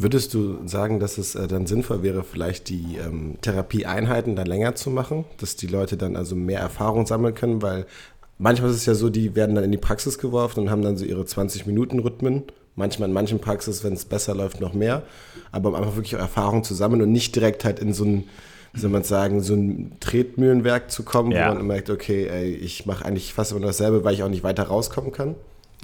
Würdest 0.00 0.32
du 0.34 0.58
sagen, 0.66 1.00
dass 1.00 1.18
es 1.18 1.34
äh, 1.34 1.48
dann 1.48 1.66
sinnvoll 1.66 2.02
wäre, 2.02 2.22
vielleicht 2.22 2.68
die 2.68 2.98
ähm, 3.04 3.36
Therapieeinheiten 3.40 4.36
dann 4.36 4.46
länger 4.46 4.74
zu 4.76 4.90
machen, 4.90 5.24
dass 5.38 5.56
die 5.56 5.66
Leute 5.66 5.96
dann 5.96 6.14
also 6.14 6.36
mehr 6.36 6.60
Erfahrung 6.60 7.06
sammeln 7.06 7.34
können? 7.34 7.62
Weil 7.62 7.86
manchmal 8.38 8.70
ist 8.70 8.76
es 8.76 8.86
ja 8.86 8.94
so, 8.94 9.10
die 9.10 9.34
werden 9.34 9.56
dann 9.56 9.64
in 9.64 9.72
die 9.72 9.78
Praxis 9.78 10.18
geworfen 10.18 10.60
und 10.60 10.70
haben 10.70 10.82
dann 10.82 10.96
so 10.96 11.04
ihre 11.04 11.22
20-Minuten-Rhythmen. 11.22 12.44
Manchmal 12.76 13.08
in 13.08 13.12
manchen 13.12 13.40
Praxis, 13.40 13.82
wenn 13.82 13.94
es 13.94 14.04
besser 14.04 14.36
läuft, 14.36 14.60
noch 14.60 14.72
mehr. 14.72 15.02
Aber 15.50 15.70
um 15.70 15.74
einfach 15.74 15.96
wirklich 15.96 16.12
Erfahrung 16.12 16.62
zu 16.62 16.74
sammeln 16.74 17.02
und 17.02 17.10
nicht 17.10 17.34
direkt 17.34 17.64
halt 17.64 17.80
in 17.80 17.92
so 17.92 18.04
ein, 18.04 18.24
wie 18.72 18.80
soll 18.80 18.90
man 18.90 19.02
sagen, 19.02 19.40
so 19.40 19.54
ein 19.54 19.96
Tretmühlenwerk 19.98 20.92
zu 20.92 21.02
kommen, 21.02 21.32
ja. 21.32 21.50
wo 21.50 21.54
man 21.54 21.66
merkt, 21.66 21.90
okay, 21.90 22.28
ey, 22.28 22.54
ich 22.54 22.86
mache 22.86 23.04
eigentlich 23.04 23.34
fast 23.34 23.50
immer 23.50 23.66
dasselbe, 23.66 24.04
weil 24.04 24.14
ich 24.14 24.22
auch 24.22 24.28
nicht 24.28 24.44
weiter 24.44 24.64
rauskommen 24.64 25.10
kann. 25.10 25.34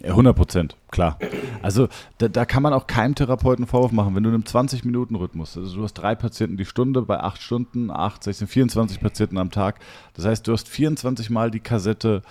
Ja, 0.03 0.11
100 0.11 0.37
Prozent, 0.37 0.77
klar. 0.91 1.19
Also 1.63 1.89
da, 2.19 2.29
da, 2.29 2.45
kann 2.45 2.63
man 2.63 2.73
auch 2.73 2.87
keinem 2.87 3.15
Therapeuten 3.15 3.67
Vorwurf 3.67 3.93
machen, 3.93 4.15
wenn 4.15 4.23
du 4.23 4.31
in 4.31 4.35
einem 4.35 4.45
20-Minuten-Rhythmus, 4.45 5.57
also 5.57 5.77
du 5.77 5.83
hast 5.85 5.95
drei 5.95 6.15
Patienten 6.15 6.57
die 6.57 6.65
Stunde 6.65 7.03
bei 7.03 7.21
acht 7.21 7.41
Stunden, 7.41 7.91
acht, 7.91 8.25
16, 8.25 8.49
24 8.49 9.01
Patienten 9.01 9.39
am 9.39 9.51
Tag. 9.51 9.79
Das 10.15 10.25
heißt, 10.25 10.47
du 10.47 10.53
hast 10.53 10.69
24 10.69 11.31
Mal 11.31 11.51
die 11.51 11.61
Kassette, 11.61 12.23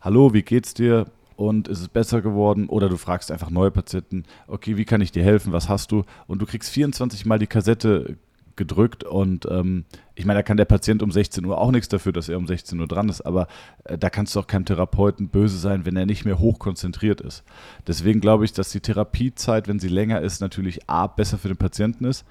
hallo, 0.00 0.34
wie 0.34 0.42
geht's 0.42 0.74
dir? 0.74 1.06
Und 1.36 1.68
ist 1.68 1.80
es 1.80 1.88
besser 1.88 2.22
geworden? 2.22 2.66
Oder 2.68 2.88
du 2.88 2.96
fragst 2.96 3.30
einfach 3.30 3.50
neue 3.50 3.70
Patienten, 3.70 4.24
okay, 4.46 4.76
wie 4.78 4.86
kann 4.86 5.02
ich 5.02 5.12
dir 5.12 5.22
helfen? 5.22 5.52
Was 5.52 5.68
hast 5.68 5.92
du? 5.92 6.04
Und 6.26 6.40
du 6.40 6.46
kriegst 6.46 6.70
24 6.70 7.26
Mal 7.26 7.38
die 7.38 7.46
Kassette 7.46 8.16
gedrückt 8.56 9.04
und 9.04 9.46
ähm, 9.50 9.84
ich 10.14 10.24
meine, 10.24 10.38
da 10.38 10.42
kann 10.42 10.56
der 10.56 10.64
Patient 10.64 11.02
um 11.02 11.10
16 11.12 11.44
Uhr 11.44 11.58
auch 11.58 11.70
nichts 11.70 11.88
dafür, 11.88 12.12
dass 12.12 12.28
er 12.28 12.38
um 12.38 12.46
16 12.46 12.80
Uhr 12.80 12.88
dran 12.88 13.08
ist, 13.08 13.20
aber 13.20 13.48
äh, 13.84 13.98
da 13.98 14.10
kannst 14.10 14.34
du 14.34 14.40
auch 14.40 14.46
keinem 14.46 14.64
Therapeuten 14.64 15.28
böse 15.28 15.58
sein, 15.58 15.84
wenn 15.84 15.96
er 15.96 16.06
nicht 16.06 16.24
mehr 16.24 16.38
hochkonzentriert 16.38 17.20
ist. 17.20 17.44
Deswegen 17.86 18.20
glaube 18.20 18.44
ich, 18.44 18.52
dass 18.52 18.70
die 18.70 18.80
Therapiezeit, 18.80 19.68
wenn 19.68 19.78
sie 19.78 19.88
länger 19.88 20.20
ist, 20.20 20.40
natürlich 20.40 20.88
A, 20.88 21.06
besser 21.06 21.38
für 21.38 21.48
den 21.48 21.58
Patienten 21.58 22.04
ist 22.04 22.24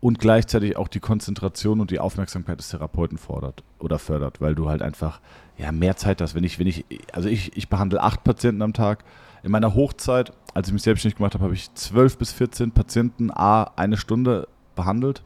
und 0.00 0.18
gleichzeitig 0.18 0.76
auch 0.76 0.88
die 0.88 1.00
Konzentration 1.00 1.80
und 1.80 1.90
die 1.90 2.00
Aufmerksamkeit 2.00 2.58
des 2.58 2.68
Therapeuten 2.68 3.18
fordert 3.18 3.62
oder 3.78 3.98
fördert, 3.98 4.40
weil 4.40 4.54
du 4.54 4.68
halt 4.68 4.82
einfach 4.82 5.20
ja, 5.56 5.72
mehr 5.72 5.96
Zeit 5.96 6.20
hast. 6.20 6.34
Wenn 6.34 6.44
ich, 6.44 6.58
wenn 6.58 6.66
ich, 6.66 6.84
also 7.12 7.28
ich, 7.28 7.56
ich 7.56 7.68
behandle 7.68 8.02
acht 8.02 8.24
Patienten 8.24 8.62
am 8.62 8.72
Tag. 8.72 9.04
In 9.44 9.50
meiner 9.50 9.74
Hochzeit, 9.74 10.32
als 10.54 10.68
ich 10.68 10.72
mich 10.72 10.82
selbstständig 10.82 11.16
gemacht 11.16 11.34
habe, 11.34 11.44
habe 11.44 11.54
ich 11.54 11.72
zwölf 11.74 12.16
bis 12.16 12.30
14 12.30 12.70
Patienten 12.70 13.30
A 13.32 13.64
eine 13.76 13.96
Stunde 13.96 14.46
behandelt 14.76 15.24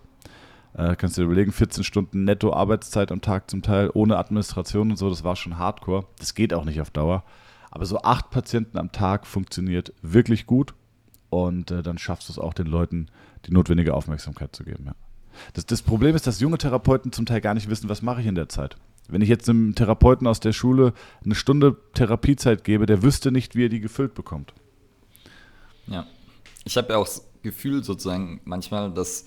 äh, 0.76 0.95
kannst 0.97 1.16
du 1.16 1.23
dir 1.23 1.26
überlegen, 1.26 1.52
14 1.52 1.85
Stunden 1.85 2.25
netto 2.25 2.52
Arbeitszeit 2.52 3.11
am 3.11 3.23
Tag 3.23 3.50
zum 3.50 3.62
Teil, 3.62 3.90
ohne 3.95 4.18
Administration 4.18 4.90
und 4.90 4.97
so, 4.97 5.09
das 5.09 5.25
war 5.25 5.35
schon 5.35 5.59
hardcore. 5.59 6.04
Das 6.18 6.35
geht 6.35 6.52
auch 6.52 6.64
nicht 6.64 6.80
auf 6.80 6.90
Dauer. 6.90 7.25
Aber 7.71 7.87
so 7.87 8.02
acht 8.02 8.30
Patienten 8.30 8.78
am 8.78 8.92
Tag 8.92 9.26
funktioniert 9.26 9.92
wirklich 10.02 10.47
gut 10.47 10.75
und 11.30 11.71
äh, 11.71 11.83
dann 11.83 11.99
schaffst 11.99 12.28
du 12.28 12.33
es 12.33 12.38
auch 12.38 12.54
den 12.54 12.66
Leuten, 12.66 13.09
die 13.47 13.52
notwendige 13.52 13.95
Aufmerksamkeit 13.95 14.54
zu 14.54 14.64
geben. 14.64 14.85
Ja. 14.87 14.95
Das, 15.54 15.66
das 15.66 15.83
Problem 15.83 16.14
ist, 16.14 16.26
dass 16.26 16.40
junge 16.40 16.59
Therapeuten 16.59 17.12
zum 17.12 17.26
Teil 17.26 17.40
gar 17.40 17.54
nicht 17.54 17.71
wissen, 17.71 17.88
was 17.88 18.02
mache 18.02 18.21
ich 18.21 18.26
in 18.26 18.35
der 18.35 18.49
Zeit. 18.49 18.76
Wenn 19.09 19.23
ich 19.23 19.28
jetzt 19.28 19.49
einem 19.49 19.75
Therapeuten 19.75 20.26
aus 20.26 20.40
der 20.40 20.52
Schule 20.52 20.92
eine 21.25 21.35
Stunde 21.35 21.76
Therapiezeit 21.95 22.64
gebe, 22.64 22.87
der 22.87 23.02
wüsste 23.02 23.30
nicht, 23.30 23.54
wie 23.54 23.66
er 23.66 23.68
die 23.68 23.80
gefüllt 23.80 24.14
bekommt. 24.14 24.52
Ja, 25.87 26.06
ich 26.64 26.76
habe 26.76 26.92
ja 26.92 26.99
auch 26.99 27.06
das 27.06 27.26
Gefühl 27.42 27.85
sozusagen 27.85 28.40
manchmal, 28.45 28.92
dass 28.92 29.26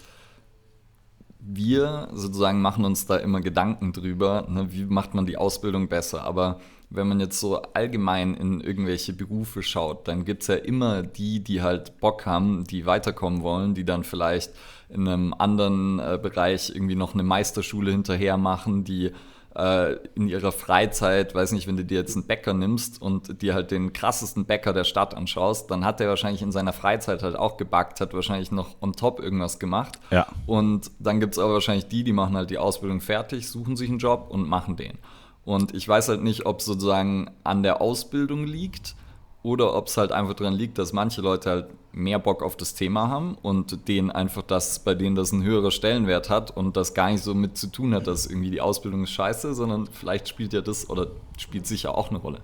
wir 1.40 2.10
sozusagen 2.14 2.62
machen 2.62 2.86
uns 2.86 3.06
da 3.06 3.18
immer 3.18 3.42
Gedanken 3.42 3.94
drüber, 3.94 4.46
ne, 4.50 4.72
wie 4.72 4.86
macht 4.86 5.14
man 5.14 5.26
die 5.26 5.38
Ausbildung 5.38 5.88
besser. 5.88 6.24
Aber 6.24 6.60
wenn 6.90 7.08
man 7.08 7.20
jetzt 7.20 7.40
so 7.40 7.62
allgemein 7.74 8.34
in 8.34 8.62
irgendwelche 8.62 9.14
Berufe 9.14 9.64
schaut, 9.64 10.08
dann 10.08 10.26
gibt 10.26 10.42
es 10.42 10.48
ja 10.48 10.56
immer 10.56 11.04
die, 11.04 11.44
die 11.44 11.62
halt 11.62 12.00
Bock 12.00 12.26
haben, 12.26 12.64
die 12.66 12.86
weiterkommen 12.86 13.42
wollen, 13.42 13.74
die 13.74 13.86
dann 13.86 14.04
vielleicht 14.04 14.52
in 14.90 15.08
einem 15.08 15.34
anderen 15.34 16.00
äh, 16.00 16.20
Bereich 16.22 16.72
irgendwie 16.74 16.96
noch 16.96 17.14
eine 17.14 17.24
Meisterschule 17.24 17.92
hinterher 17.92 18.38
machen, 18.38 18.84
die 18.84 19.12
äh, 19.56 19.96
in 20.16 20.28
ihrer 20.28 20.52
Freizeit, 20.52 21.34
weiß 21.34 21.52
nicht, 21.54 21.68
wenn 21.68 21.78
du 21.78 21.84
dir 21.84 22.00
jetzt 22.00 22.16
einen 22.16 22.28
Bäcker 22.28 22.54
nimmst 22.54 23.02
und 23.02 23.42
dir 23.42 23.54
halt 23.54 23.72
den 23.72 23.94
krassesten 23.94 24.46
Bäcker 24.46 24.74
der 24.74 24.84
Stadt 24.84 25.16
anschaust, 25.16 25.72
dann 25.72 25.86
hat 25.86 26.00
der 26.00 26.10
wahrscheinlich 26.10 26.42
in 26.42 26.52
seiner 26.52 26.74
Freizeit 26.74 27.24
halt 27.24 27.36
auch 27.36 27.58
gebackt, 27.58 28.00
hat 28.02 28.14
wahrscheinlich 28.14 28.52
noch 28.52 28.76
on 28.82 28.94
top 28.94 29.20
irgendwas 29.20 29.60
gemacht. 29.60 30.00
Ja. 30.12 30.28
Und 30.46 30.92
dann 31.00 31.20
gibt 31.20 31.34
es 31.34 31.40
aber 31.40 31.54
wahrscheinlich 31.54 31.88
die, 31.88 32.04
die 32.04 32.14
machen 32.14 32.36
halt 32.36 32.50
die 32.50 32.58
Ausbildung 32.58 33.02
fertig, 33.02 33.50
suchen 33.50 33.76
sich 33.76 33.90
einen 33.90 34.00
Job 34.00 34.28
und 34.30 34.48
machen 34.48 34.76
den. 34.76 35.00
Und 35.46 35.74
ich 35.74 35.88
weiß 35.88 36.10
halt 36.10 36.22
nicht, 36.22 36.46
ob 36.46 36.60
es 36.60 36.66
sozusagen 36.66 37.32
an 37.44 37.64
der 37.64 37.82
Ausbildung 37.82 38.46
liegt 38.46 38.96
oder 39.42 39.76
ob 39.76 39.88
es 39.88 39.98
halt 39.98 40.12
einfach 40.12 40.36
daran 40.36 40.54
liegt, 40.54 40.78
dass 40.78 40.94
manche 40.94 41.22
Leute 41.22 41.50
halt 41.50 41.68
mehr 41.92 42.20
Bock 42.20 42.44
auf 42.44 42.56
das 42.56 42.76
Thema 42.76 43.08
haben 43.08 43.36
und 43.42 43.88
denen 43.88 44.12
einfach 44.12 44.44
das, 44.44 44.80
bei 44.80 44.94
denen 44.94 45.16
das 45.16 45.34
einen 45.34 45.44
höheren 45.44 45.72
Stellenwert 45.72 46.30
hat 46.30 46.56
und 46.56 46.78
das 46.78 46.94
gar 46.94 47.12
nicht 47.12 47.24
so 47.24 47.34
mit 47.34 47.58
zu 47.58 47.68
tun 47.68 47.94
hat, 47.94 48.08
dass 48.08 48.28
irgendwie 48.28 48.52
die 48.52 48.62
Ausbildung 48.62 49.04
ist 49.04 49.12
scheiße, 49.12 49.54
sondern 49.54 49.88
vielleicht 49.88 50.28
spielt 50.30 50.54
ja 50.54 50.62
das 50.62 50.90
oder 50.90 51.08
spielt 51.38 51.66
sicher 51.66 51.98
auch 51.98 52.10
eine 52.10 52.20
Rolle. 52.20 52.42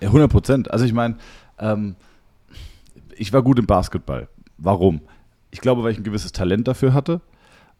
Ja, 0.00 0.08
100 0.08 0.30
Prozent. 0.30 0.70
Also 0.70 0.84
ich 0.84 0.92
meine, 0.92 1.16
ähm, 1.58 1.94
ich 3.16 3.32
war 3.32 3.42
gut 3.42 3.58
im 3.58 3.66
Basketball. 3.66 4.28
Warum? 4.58 5.00
Ich 5.50 5.60
glaube, 5.60 5.82
weil 5.82 5.92
ich 5.92 5.98
ein 5.98 6.04
gewisses 6.04 6.32
Talent 6.32 6.66
dafür 6.66 6.92
hatte. 6.92 7.20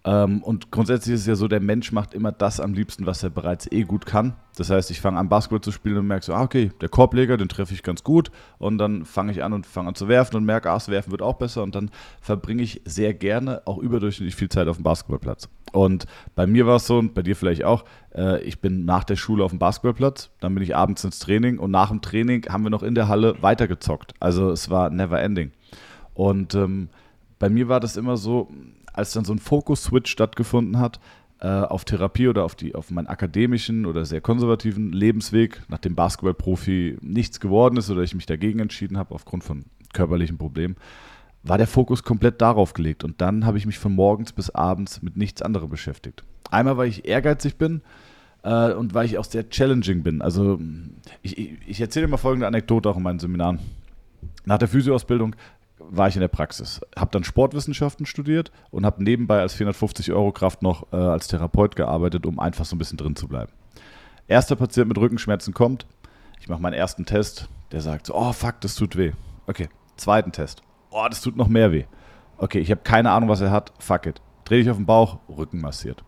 Ähm, 0.05 0.43
und 0.43 0.73
grundsätzlich 0.73 1.15
ist 1.15 1.21
es 1.21 1.27
ja 1.27 1.37
so, 1.37 1.47
der 1.47 1.61
Mensch 1.61 1.93
macht 1.93 2.13
immer 2.13 2.33
das 2.33 2.59
am 2.59 2.75
liebsten, 2.75 3.07
was 3.07 3.23
er 3.23 3.31
bereits 3.31 3.71
eh 3.71 3.83
gut 3.85 4.05
kann. 4.05 4.35
Das 4.57 4.69
heißt, 4.69 4.91
ich 4.91 5.01
fange 5.01 5.19
an, 5.19 5.29
Basketball 5.29 5.61
zu 5.61 5.71
spielen 5.71 5.97
und 5.97 6.07
merke 6.09 6.25
so, 6.25 6.35
ah, 6.35 6.43
okay, 6.43 6.73
der 6.81 6.89
Korbleger, 6.89 7.37
den 7.37 7.49
treffe 7.49 7.73
ich 7.73 7.83
ganz 7.83 8.03
gut. 8.03 8.33
Und 8.59 8.79
dann 8.79 9.05
fange 9.05 9.31
ich 9.31 9.45
an 9.45 9.53
und 9.53 9.65
fange 9.65 9.89
an 9.89 9.95
zu 9.95 10.09
werfen 10.09 10.37
und 10.37 10.45
merke, 10.45 10.71
ah, 10.71 10.75
das 10.75 10.89
Werfen 10.89 11.13
wird 11.13 11.23
auch 11.23 11.35
besser. 11.35 11.63
Und 11.63 11.75
dann 11.77 11.91
verbringe 12.21 12.63
ich 12.63 12.83
sehr 12.85 13.15
gerne 13.15 13.63
auch 13.65 13.79
überdurchschnittlich 13.79 14.35
viel 14.35 14.49
Zeit 14.49 14.67
auf 14.67 14.77
dem 14.77 14.83
Basketballplatz. 14.83 15.49
Und 15.73 16.07
bei 16.35 16.47
mir 16.47 16.67
war 16.67 16.77
es 16.77 16.87
so, 16.87 16.99
und 16.99 17.15
bei 17.15 17.23
dir 17.23 17.37
vielleicht 17.37 17.65
auch, 17.65 17.85
äh, 18.15 18.43
ich 18.43 18.61
bin 18.61 18.85
nach 18.85 19.05
der 19.05 19.17
Schule 19.17 19.45
auf 19.45 19.53
dem 19.53 19.59
Basketballplatz, 19.59 20.31
dann 20.41 20.53
bin 20.55 20.63
ich 20.63 20.77
abends 20.77 21.05
ins 21.05 21.21
Training 21.21 21.59
und 21.59 21.71
nach 21.71 21.89
dem 21.89 22.03
Training 22.03 22.47
haben 22.49 22.65
wir 22.65 22.71
noch 22.71 22.83
in 22.83 22.95
der 22.95 23.09
Halle 23.09 23.37
weitergezockt. 23.41 24.15
Also 24.21 24.51
es 24.51 24.69
war 24.69 24.91
never 24.91 25.21
ending. 25.23 25.53
Und 26.13 26.55
ähm, 26.55 26.89
bei 27.39 27.49
mir 27.49 27.69
war 27.69 27.81
das 27.81 27.97
immer 27.97 28.19
so, 28.19 28.51
als 28.93 29.13
dann 29.13 29.25
so 29.25 29.33
ein 29.33 29.39
Fokus-Switch 29.39 30.11
stattgefunden 30.11 30.79
hat 30.79 31.01
äh, 31.41 31.49
auf 31.49 31.85
Therapie 31.85 32.29
oder 32.29 32.45
auf, 32.45 32.55
die, 32.55 32.75
auf 32.75 32.91
meinen 32.91 33.09
akademischen 33.09 33.85
oder 33.85 34.05
sehr 34.05 34.21
konservativen 34.21 34.93
Lebensweg, 34.93 35.61
nachdem 35.69 35.95
Basketballprofi 35.95 36.99
nichts 37.01 37.41
geworden 37.41 37.77
ist 37.77 37.91
oder 37.91 38.03
ich 38.03 38.15
mich 38.15 38.27
dagegen 38.27 38.61
entschieden 38.61 38.97
habe 38.97 39.15
aufgrund 39.15 39.45
von 39.45 39.65
körperlichen 39.93 40.39
Problemen, 40.39 40.77
war 41.43 41.59
der 41.59 41.67
Fokus 41.67 42.05
komplett 42.05 42.41
darauf 42.41 42.75
gelegt. 42.75 43.03
Und 43.03 43.21
dann 43.21 43.45
habe 43.45 43.59
ich 43.59 43.67
mich 43.67 43.79
von 43.79 43.93
morgens 43.93 44.33
bis 44.33 44.51
abends 44.51 45.03
mit 45.03 45.17
nichts 45.17 45.43
anderem 45.43 45.69
beschäftigt. 45.69 46.23
Einmal, 46.51 46.77
weil 46.77 46.89
ich 46.89 47.09
ehrgeizig 47.09 47.57
bin 47.57 47.83
äh, 48.45 48.73
und 48.73 48.95
weil 48.95 49.07
ich 49.07 49.19
auch 49.19 49.25
sehr 49.25 49.49
challenging 49.49 50.03
bin. 50.03 50.23
Also 50.23 50.61
ich, 51.23 51.37
ich, 51.39 51.59
ich 51.67 51.81
erzähle 51.81 52.07
mal 52.07 52.19
folgende 52.19 52.47
Anekdote 52.47 52.89
auch 52.89 52.97
in 52.97 53.03
meinen 53.03 53.19
Seminaren. 53.19 53.59
Nach 54.45 54.59
der 54.59 54.69
Physioausbildung 54.69 55.35
war 55.91 56.09
ich 56.09 56.15
in 56.15 56.21
der 56.21 56.29
Praxis, 56.29 56.81
habe 56.97 57.11
dann 57.11 57.25
Sportwissenschaften 57.25 58.07
studiert 58.07 58.53
und 58.71 58.87
habe 58.87 59.03
nebenbei 59.03 59.41
als 59.41 59.55
450 59.55 60.13
Euro 60.13 60.33
Kraft 60.33 60.63
noch 60.63 60.93
äh, 60.93 60.97
als 60.97 61.29
Therapeut 61.29 61.77
gearbeitet, 61.77 62.27
um 62.27 62.39
einfach 62.39 62.65
so 62.65 62.77
ein 62.77 62.79
bisschen 62.79 62.99
drin 62.99 63.17
zu 63.17 63.29
bleiben. 63.29 63.53
Erster 64.29 64.57
Patient 64.57 64.89
mit 64.89 64.99
Rückenschmerzen 64.99 65.55
kommt, 65.55 65.87
ich 66.41 66.49
mache 66.49 66.61
meinen 66.61 66.75
ersten 66.75 67.05
Test, 67.05 67.49
der 67.73 67.81
sagt 67.81 68.07
so, 68.07 68.15
oh 68.15 68.33
fuck, 68.33 68.61
das 68.61 68.75
tut 68.75 68.97
weh. 68.97 69.13
Okay, 69.47 69.69
zweiten 69.97 70.33
Test, 70.33 70.63
oh, 70.91 71.07
das 71.09 71.21
tut 71.21 71.37
noch 71.37 71.49
mehr 71.49 71.73
weh. 71.73 71.85
Okay, 72.39 72.59
ich 72.59 72.71
habe 72.71 72.81
keine 72.83 73.11
Ahnung, 73.11 73.29
was 73.29 73.41
er 73.41 73.51
hat, 73.51 73.73
fuck 73.79 74.07
it. 74.07 74.21
Dreh 74.45 74.59
dich 74.59 74.71
auf 74.71 74.77
den 74.77 74.87
Bauch, 74.87 75.19
Rücken 75.29 75.61
massiert. 75.61 76.03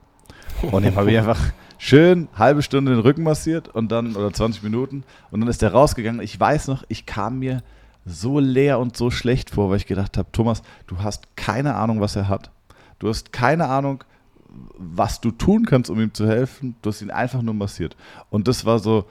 Und 0.62 0.84
dann 0.84 0.96
habe 0.96 1.10
ich 1.10 1.18
einfach 1.18 1.38
schön 1.78 2.28
halbe 2.36 2.62
Stunde 2.62 2.92
den 2.92 3.00
Rücken 3.00 3.22
massiert 3.22 3.68
und 3.68 3.92
dann, 3.92 4.16
oder 4.16 4.32
20 4.32 4.62
Minuten, 4.62 5.04
und 5.30 5.40
dann 5.40 5.48
ist 5.48 5.62
der 5.62 5.72
rausgegangen. 5.72 6.20
Ich 6.20 6.38
weiß 6.38 6.68
noch, 6.68 6.84
ich 6.88 7.06
kam 7.06 7.38
mir 7.38 7.62
so 8.04 8.38
leer 8.38 8.78
und 8.78 8.96
so 8.96 9.10
schlecht 9.10 9.50
vor, 9.50 9.70
weil 9.70 9.78
ich 9.78 9.86
gedacht 9.86 10.18
habe, 10.18 10.30
Thomas, 10.32 10.62
du 10.86 10.98
hast 10.98 11.36
keine 11.36 11.74
Ahnung, 11.74 12.00
was 12.00 12.16
er 12.16 12.28
hat. 12.28 12.50
Du 12.98 13.08
hast 13.08 13.32
keine 13.32 13.68
Ahnung, 13.68 14.04
was 14.76 15.20
du 15.20 15.30
tun 15.30 15.66
kannst, 15.66 15.90
um 15.90 16.00
ihm 16.00 16.14
zu 16.14 16.28
helfen. 16.28 16.76
Du 16.82 16.90
hast 16.90 17.02
ihn 17.02 17.10
einfach 17.10 17.42
nur 17.42 17.54
massiert. 17.54 17.96
Und 18.30 18.46
das 18.46 18.64
war 18.64 18.78
so, 18.78 19.06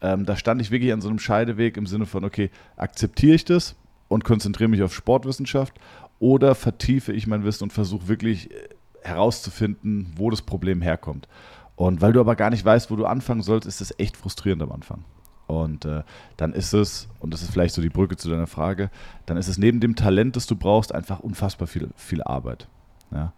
ähm, 0.00 0.26
da 0.26 0.36
stand 0.36 0.60
ich 0.60 0.70
wirklich 0.70 0.92
an 0.92 1.00
so 1.00 1.08
einem 1.08 1.18
Scheideweg 1.18 1.76
im 1.76 1.86
Sinne 1.86 2.06
von, 2.06 2.24
okay, 2.24 2.50
akzeptiere 2.76 3.34
ich 3.34 3.44
das 3.44 3.76
und 4.08 4.24
konzentriere 4.24 4.68
mich 4.68 4.82
auf 4.82 4.94
Sportwissenschaft 4.94 5.74
oder 6.18 6.54
vertiefe 6.54 7.12
ich 7.12 7.26
mein 7.26 7.44
Wissen 7.44 7.64
und 7.64 7.72
versuche 7.72 8.08
wirklich 8.08 8.50
äh, 8.50 8.54
herauszufinden, 9.02 10.12
wo 10.16 10.30
das 10.30 10.42
Problem 10.42 10.82
herkommt. 10.82 11.28
Und 11.76 12.00
weil 12.00 12.12
du 12.12 12.20
aber 12.20 12.36
gar 12.36 12.50
nicht 12.50 12.64
weißt, 12.64 12.90
wo 12.90 12.96
du 12.96 13.06
anfangen 13.06 13.42
sollst, 13.42 13.66
ist 13.66 13.80
das 13.80 13.98
echt 13.98 14.16
frustrierend 14.16 14.62
am 14.62 14.72
Anfang. 14.72 15.04
Und 15.46 15.84
äh, 15.84 16.02
dann 16.36 16.52
ist 16.52 16.72
es, 16.72 17.08
und 17.20 17.34
das 17.34 17.42
ist 17.42 17.50
vielleicht 17.50 17.74
so 17.74 17.82
die 17.82 17.90
Brücke 17.90 18.16
zu 18.16 18.30
deiner 18.30 18.46
Frage, 18.46 18.90
dann 19.26 19.36
ist 19.36 19.48
es 19.48 19.58
neben 19.58 19.80
dem 19.80 19.94
Talent, 19.94 20.36
das 20.36 20.46
du 20.46 20.56
brauchst, 20.56 20.94
einfach 20.94 21.20
unfassbar 21.20 21.68
viel, 21.68 21.90
viel 21.96 22.22
Arbeit. 22.22 22.68
Ja? 23.10 23.32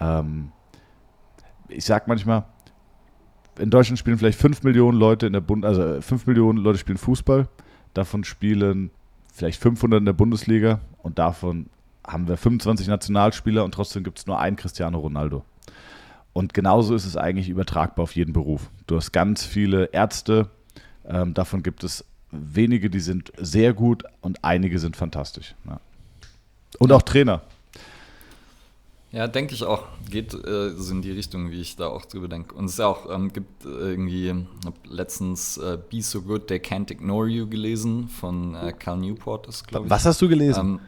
Ähm, 0.00 0.50
ich 1.68 1.84
sage 1.84 2.04
manchmal, 2.08 2.44
in 3.58 3.70
Deutschland 3.70 3.98
spielen 3.98 4.18
vielleicht 4.18 4.38
5 4.38 4.64
Millionen 4.64 4.98
Leute 4.98 5.26
in 5.26 5.32
der 5.32 5.40
Bund, 5.40 5.64
also 5.64 6.00
5 6.00 6.26
Millionen 6.26 6.58
Leute 6.58 6.78
spielen 6.78 6.98
Fußball, 6.98 7.48
davon 7.94 8.24
spielen 8.24 8.90
vielleicht 9.32 9.60
500 9.60 10.00
in 10.00 10.06
der 10.06 10.12
Bundesliga 10.12 10.80
und 11.02 11.18
davon 11.18 11.66
haben 12.06 12.28
wir 12.28 12.36
25 12.36 12.88
Nationalspieler 12.88 13.64
und 13.64 13.72
trotzdem 13.72 14.02
gibt 14.02 14.18
es 14.18 14.26
nur 14.26 14.38
einen 14.38 14.56
Cristiano 14.56 14.98
Ronaldo. 14.98 15.44
Und 16.32 16.52
genauso 16.52 16.94
ist 16.94 17.06
es 17.06 17.16
eigentlich 17.16 17.48
übertragbar 17.48 18.02
auf 18.02 18.16
jeden 18.16 18.32
Beruf. 18.32 18.70
Du 18.86 18.96
hast 18.96 19.12
ganz 19.12 19.44
viele 19.44 19.86
Ärzte, 19.86 20.50
ähm, 21.06 21.34
davon 21.34 21.62
gibt 21.62 21.84
es 21.84 22.04
wenige, 22.30 22.90
die 22.90 23.00
sind 23.00 23.32
sehr 23.36 23.72
gut 23.72 24.04
und 24.20 24.44
einige 24.44 24.78
sind 24.78 24.96
fantastisch. 24.96 25.54
Ja. 25.66 25.80
Und 26.78 26.92
auch 26.92 27.02
Trainer. 27.02 27.42
Ja, 29.12 29.28
denke 29.28 29.54
ich 29.54 29.62
auch. 29.62 29.84
Geht 30.10 30.34
äh, 30.34 30.70
so 30.70 30.92
in 30.92 31.00
die 31.00 31.12
Richtung, 31.12 31.52
wie 31.52 31.60
ich 31.60 31.76
da 31.76 31.86
auch 31.86 32.04
drüber 32.04 32.26
denke. 32.26 32.52
Und 32.56 32.64
es 32.64 32.72
ist 32.72 32.78
ja 32.78 32.88
auch, 32.88 33.08
ähm, 33.08 33.32
gibt 33.32 33.64
äh, 33.64 33.68
irgendwie, 33.68 34.26
ich 34.26 34.66
habe 34.66 34.76
letztens 34.88 35.56
äh, 35.56 35.78
Be 35.88 36.02
So 36.02 36.22
Good, 36.22 36.48
They 36.48 36.58
Can't 36.58 36.90
Ignore 36.90 37.28
You 37.28 37.48
gelesen 37.48 38.08
von 38.08 38.56
äh, 38.56 38.72
Cal 38.72 38.96
Newport, 38.96 39.46
das 39.46 39.62
glaube 39.62 39.86
ich. 39.86 39.90
Was 39.90 40.04
hast 40.04 40.20
du 40.20 40.28
gelesen? 40.28 40.60
Ähm, 40.60 40.80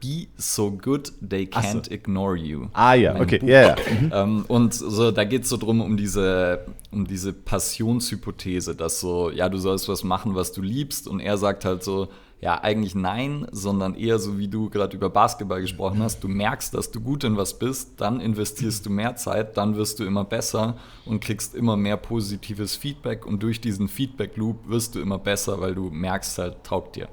Be 0.00 0.28
So 0.36 0.70
Good 0.70 1.12
They 1.20 1.44
Can't 1.44 1.86
so. 1.86 1.92
Ignore 1.92 2.36
You. 2.36 2.68
Ah 2.72 2.94
ja, 2.94 3.20
okay, 3.20 3.40
ja, 3.42 3.46
yeah, 3.46 3.76
yeah. 4.10 4.26
Mhm. 4.26 4.44
Und 4.48 4.74
so, 4.74 5.10
da 5.10 5.24
geht 5.24 5.42
es 5.44 5.48
so 5.48 5.56
drum 5.56 5.80
um 5.80 5.96
diese, 5.96 6.66
um 6.90 7.06
diese 7.06 7.32
Passionshypothese, 7.32 8.74
dass 8.74 9.00
so, 9.00 9.30
ja, 9.30 9.48
du 9.48 9.58
sollst 9.58 9.88
was 9.88 10.04
machen, 10.04 10.34
was 10.34 10.52
du 10.52 10.62
liebst. 10.62 11.06
Und 11.06 11.20
er 11.20 11.36
sagt 11.36 11.64
halt 11.64 11.84
so, 11.84 12.08
ja, 12.40 12.62
eigentlich 12.62 12.94
nein, 12.94 13.46
sondern 13.52 13.94
eher 13.94 14.18
so, 14.18 14.38
wie 14.38 14.48
du 14.48 14.70
gerade 14.70 14.96
über 14.96 15.10
Basketball 15.10 15.60
gesprochen 15.60 16.02
hast. 16.02 16.24
Du 16.24 16.28
merkst, 16.28 16.72
dass 16.72 16.90
du 16.90 17.00
gut 17.00 17.22
in 17.22 17.36
was 17.36 17.58
bist, 17.58 18.00
dann 18.00 18.18
investierst 18.20 18.86
du 18.86 18.90
mehr 18.90 19.14
Zeit, 19.16 19.58
dann 19.58 19.76
wirst 19.76 20.00
du 20.00 20.04
immer 20.04 20.24
besser 20.24 20.76
und 21.04 21.20
kriegst 21.20 21.54
immer 21.54 21.76
mehr 21.76 21.98
positives 21.98 22.76
Feedback. 22.76 23.26
Und 23.26 23.42
durch 23.42 23.60
diesen 23.60 23.88
Feedback-Loop 23.88 24.68
wirst 24.68 24.94
du 24.94 25.00
immer 25.00 25.18
besser, 25.18 25.60
weil 25.60 25.74
du 25.74 25.90
merkst 25.90 26.38
halt, 26.38 26.64
taugt 26.64 26.96
dir. 26.96 27.08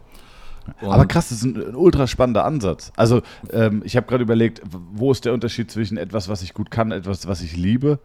Und 0.82 0.92
Aber 0.92 1.06
krass, 1.06 1.30
das 1.30 1.40
ist 1.40 1.44
ein, 1.44 1.56
ein 1.56 1.76
ultra 1.76 2.08
spannender 2.08 2.46
Ansatz. 2.46 2.92
Also, 2.96 3.22
ähm, 3.52 3.82
ich 3.86 3.96
habe 3.96 4.08
gerade 4.08 4.24
überlegt, 4.24 4.62
wo 4.66 5.12
ist 5.12 5.26
der 5.26 5.34
Unterschied 5.34 5.72
zwischen 5.72 5.98
etwas, 5.98 6.30
was 6.30 6.42
ich 6.42 6.54
gut 6.54 6.72
kann, 6.72 6.92
etwas, 6.92 7.28
was 7.28 7.42
ich 7.42 7.56
liebe? 7.56 8.00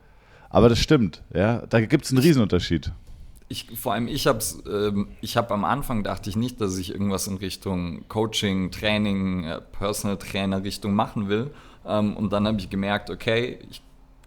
Aber 0.50 0.68
das 0.68 0.78
stimmt, 0.78 1.22
ja. 1.34 1.64
Da 1.66 1.80
gibt 1.80 2.04
es 2.04 2.10
einen 2.10 2.20
Riesenunterschied. 2.20 2.92
Ich, 3.48 3.66
vor 3.78 3.92
allem, 3.92 4.08
ich 4.08 4.26
habe 4.26 4.38
ähm, 4.70 5.08
ich 5.20 5.36
am 5.36 5.64
Anfang 5.64 6.04
dachte 6.04 6.30
ich 6.30 6.36
nicht, 6.36 6.60
dass 6.60 6.78
ich 6.78 6.90
irgendwas 6.90 7.26
in 7.26 7.36
Richtung 7.36 8.08
Coaching, 8.08 8.70
Training, 8.70 9.44
äh, 9.44 9.60
Personal 9.60 10.16
Trainer 10.16 10.62
Richtung 10.62 10.94
machen 10.94 11.28
will. 11.28 11.50
Ähm, 11.86 12.16
und 12.16 12.32
dann 12.32 12.46
habe 12.46 12.58
ich 12.58 12.70
gemerkt, 12.70 13.10
okay, 13.10 13.58
ich 13.70 13.82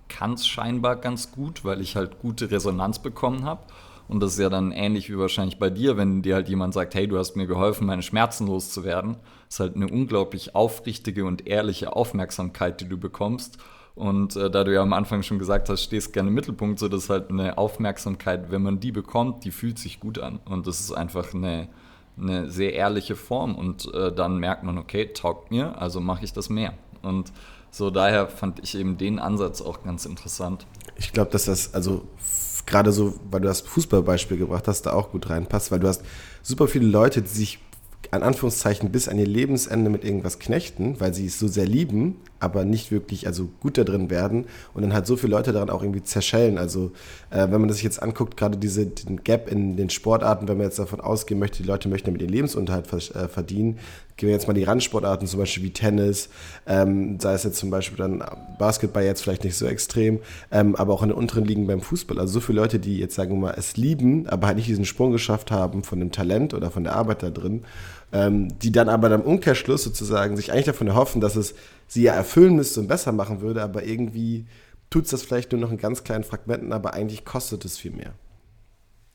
kann 0.10 0.34
es 0.34 0.48
scheinbar 0.48 0.96
ganz 0.98 1.32
gut, 1.32 1.64
weil 1.64 1.82
ich 1.82 1.96
halt 1.96 2.20
gute 2.20 2.52
Resonanz 2.52 3.00
bekommen 3.00 3.46
habe. 3.46 3.62
Und 4.08 4.20
das 4.22 4.34
ist 4.34 4.40
ja 4.40 4.50
dann 4.50 4.72
ähnlich 4.72 5.10
wie 5.10 5.18
wahrscheinlich 5.18 5.58
bei 5.58 5.70
dir, 5.70 5.98
wenn 5.98 6.22
dir 6.22 6.36
halt 6.36 6.48
jemand 6.48 6.74
sagt, 6.74 6.94
hey, 6.94 7.08
du 7.08 7.18
hast 7.18 7.36
mir 7.36 7.48
geholfen, 7.48 7.88
meine 7.88 8.04
Schmerzen 8.04 8.48
loszuwerden. 8.48 9.18
Das 9.48 9.56
ist 9.56 9.60
halt 9.60 9.76
eine 9.76 9.88
unglaublich 9.88 10.56
aufrichtige 10.56 11.26
und 11.26 11.48
ehrliche 11.48 11.96
Aufmerksamkeit, 11.96 12.82
die 12.82 12.88
du 12.88 12.98
bekommst. 12.98 13.58
Und 13.96 14.36
äh, 14.36 14.52
da 14.52 14.64
du 14.64 14.74
ja 14.74 14.82
am 14.82 14.94
Anfang 14.94 15.24
schon 15.24 15.40
gesagt 15.40 15.70
hast, 15.70 15.84
stehst 15.84 16.14
gerne 16.14 16.30
im 16.30 16.36
Mittelpunkt, 16.36 16.80
so 16.80 16.90
das 16.90 17.06
ist 17.06 17.10
halt 17.10 17.30
eine 17.30 17.58
Aufmerksamkeit, 17.58 18.52
wenn 18.52 18.62
man 18.62 18.80
die 18.80 18.92
bekommt, 18.92 19.46
die 19.46 19.52
fühlt 19.52 19.80
sich 19.80 20.00
gut 20.00 20.20
an. 20.20 20.40
Und 20.46 20.68
das 20.68 20.82
ist 20.82 20.92
einfach 20.92 21.34
eine, 21.34 21.70
eine 22.20 22.50
sehr 22.50 22.74
ehrliche 22.74 23.16
Form. 23.16 23.56
Und 23.56 23.92
äh, 23.94 24.14
dann 24.14 24.38
merkt 24.38 24.64
man, 24.64 24.78
okay, 24.78 25.12
taugt 25.14 25.50
mir, 25.50 25.82
also 25.82 26.02
mache 26.02 26.26
ich 26.26 26.34
das 26.34 26.50
mehr. 26.50 26.74
Und 27.02 27.32
so 27.72 27.90
daher 27.90 28.28
fand 28.28 28.60
ich 28.60 28.78
eben 28.78 28.98
den 28.98 29.20
Ansatz 29.20 29.62
auch 29.62 29.84
ganz 29.84 30.06
interessant. 30.06 30.66
Ich 30.98 31.12
glaube, 31.12 31.32
dass 31.32 31.46
das, 31.46 31.74
also 31.74 32.04
gerade 32.66 32.92
so, 32.92 33.16
weil 33.30 33.42
du 33.42 33.48
das 33.48 33.62
Fußballbeispiel 33.62 34.38
gebracht 34.38 34.68
hast, 34.68 34.84
da 34.84 34.94
auch 34.94 35.12
gut 35.12 35.30
reinpasst, 35.30 35.72
weil 35.72 35.80
du 35.80 35.88
hast 35.88 36.02
super 36.42 36.68
viele 36.68 36.88
Leute, 36.88 37.22
die 37.22 37.28
sich 37.28 37.60
an 38.12 38.24
Anführungszeichen 38.24 38.92
bis 38.92 39.08
an 39.08 39.18
ihr 39.18 39.28
Lebensende 39.28 39.90
mit 39.90 40.04
irgendwas 40.04 40.40
knechten, 40.40 41.00
weil 41.00 41.14
sie 41.14 41.26
es 41.26 41.40
so 41.40 41.48
sehr 41.48 41.66
lieben, 41.66 42.18
aber 42.40 42.66
nicht 42.66 42.92
wirklich 42.92 43.28
also 43.28 43.50
gut 43.60 43.78
da 43.78 43.84
drin 43.84 44.10
werden 44.10 44.46
und 44.74 44.84
dann 44.84 44.94
halt 44.94 45.08
so 45.08 45.18
viele 45.18 45.32
Leute 45.32 45.52
daran 45.52 45.70
auch 45.70 45.82
irgendwie 45.82 46.04
zerschellen. 46.04 46.58
Also 46.58 46.92
äh, 47.30 47.48
wenn 47.50 47.60
man 47.60 47.68
das 47.68 47.78
sich 47.78 47.84
jetzt 47.84 48.02
anguckt, 48.02 48.38
gerade 48.38 48.58
diese 48.58 48.86
den 48.86 49.24
Gap 49.24 49.52
in 49.52 49.76
den 49.76 49.90
Sportarten, 49.90 50.48
wenn 50.48 50.58
man 50.58 50.68
jetzt 50.68 50.80
davon 50.80 51.02
ausgehen 51.02 51.40
möchte, 51.40 51.64
die 51.64 51.68
Leute 51.68 51.90
möchten 51.90 52.08
damit 52.08 52.22
ihren 52.22 52.32
Lebensunterhalt 52.32 52.92
äh, 52.94 53.28
verdienen, 53.28 53.80
gehen 54.18 54.28
wir 54.28 54.34
jetzt 54.34 54.48
mal 54.48 54.54
die 54.54 54.64
Randsportarten, 54.64 55.28
zum 55.28 55.40
Beispiel 55.40 55.64
wie 55.64 55.72
Tennis, 55.72 56.30
ähm, 56.66 57.20
sei 57.20 57.34
es 57.34 57.44
jetzt 57.44 57.58
zum 57.58 57.70
Beispiel 57.70 57.98
dann 57.98 58.24
Basketball 58.58 59.04
jetzt 59.04 59.22
vielleicht 59.22 59.44
nicht 59.44 59.58
so 59.58 59.66
extrem, 59.66 60.20
ähm, 60.52 60.76
aber 60.76 60.94
auch 60.94 61.04
in 61.04 61.10
den 61.10 61.18
unteren 61.18 61.46
Ligen 61.46 61.68
beim 61.68 61.82
Fußball. 61.82 62.20
Also 62.20 62.34
so 62.34 62.40
viele 62.40 62.62
Leute, 62.62 62.80
die 62.80 62.98
jetzt 62.98 63.16
sagen 63.16 63.32
wir 63.32 63.40
mal 63.40 63.56
es 63.58 63.76
lieben, 63.76 64.28
aber 64.28 64.48
halt 64.48 64.58
nicht 64.58 64.70
diesen 64.70 64.86
Sprung 64.86 65.12
geschafft 65.12 65.52
haben 65.52 65.84
von 65.84 66.00
dem 66.00 66.12
Talent 66.12 66.54
oder 66.54 66.72
von 66.72 66.84
der 66.84 66.96
Arbeit 66.96 67.24
da 67.24 67.30
drin, 67.30 67.66
ähm, 68.14 68.58
die 68.60 68.72
dann 68.72 68.88
aber 68.88 69.14
im 69.14 69.22
Umkehrschluss 69.22 69.84
sozusagen 69.84 70.38
sich 70.38 70.52
eigentlich 70.52 70.66
davon 70.66 70.88
erhoffen, 70.88 71.20
dass 71.20 71.36
es 71.36 71.56
sie 71.88 72.04
ja 72.04 72.14
erfüllen 72.14 72.56
müsste 72.56 72.80
und 72.80 72.88
besser 72.88 73.12
machen 73.12 73.42
würde, 73.42 73.62
aber 73.62 73.84
irgendwie 73.84 74.46
tut 74.90 75.06
es 75.06 75.12
das 75.12 75.24
vielleicht 75.24 75.52
nur 75.52 75.60
noch 75.60 75.72
in 75.72 75.78
ganz 75.78 76.04
kleinen 76.04 76.24
Fragmenten, 76.24 76.72
aber 76.72 76.94
eigentlich 76.94 77.26
kostet 77.26 77.66
es 77.66 77.78
viel 77.78 77.92
mehr. 77.92 78.14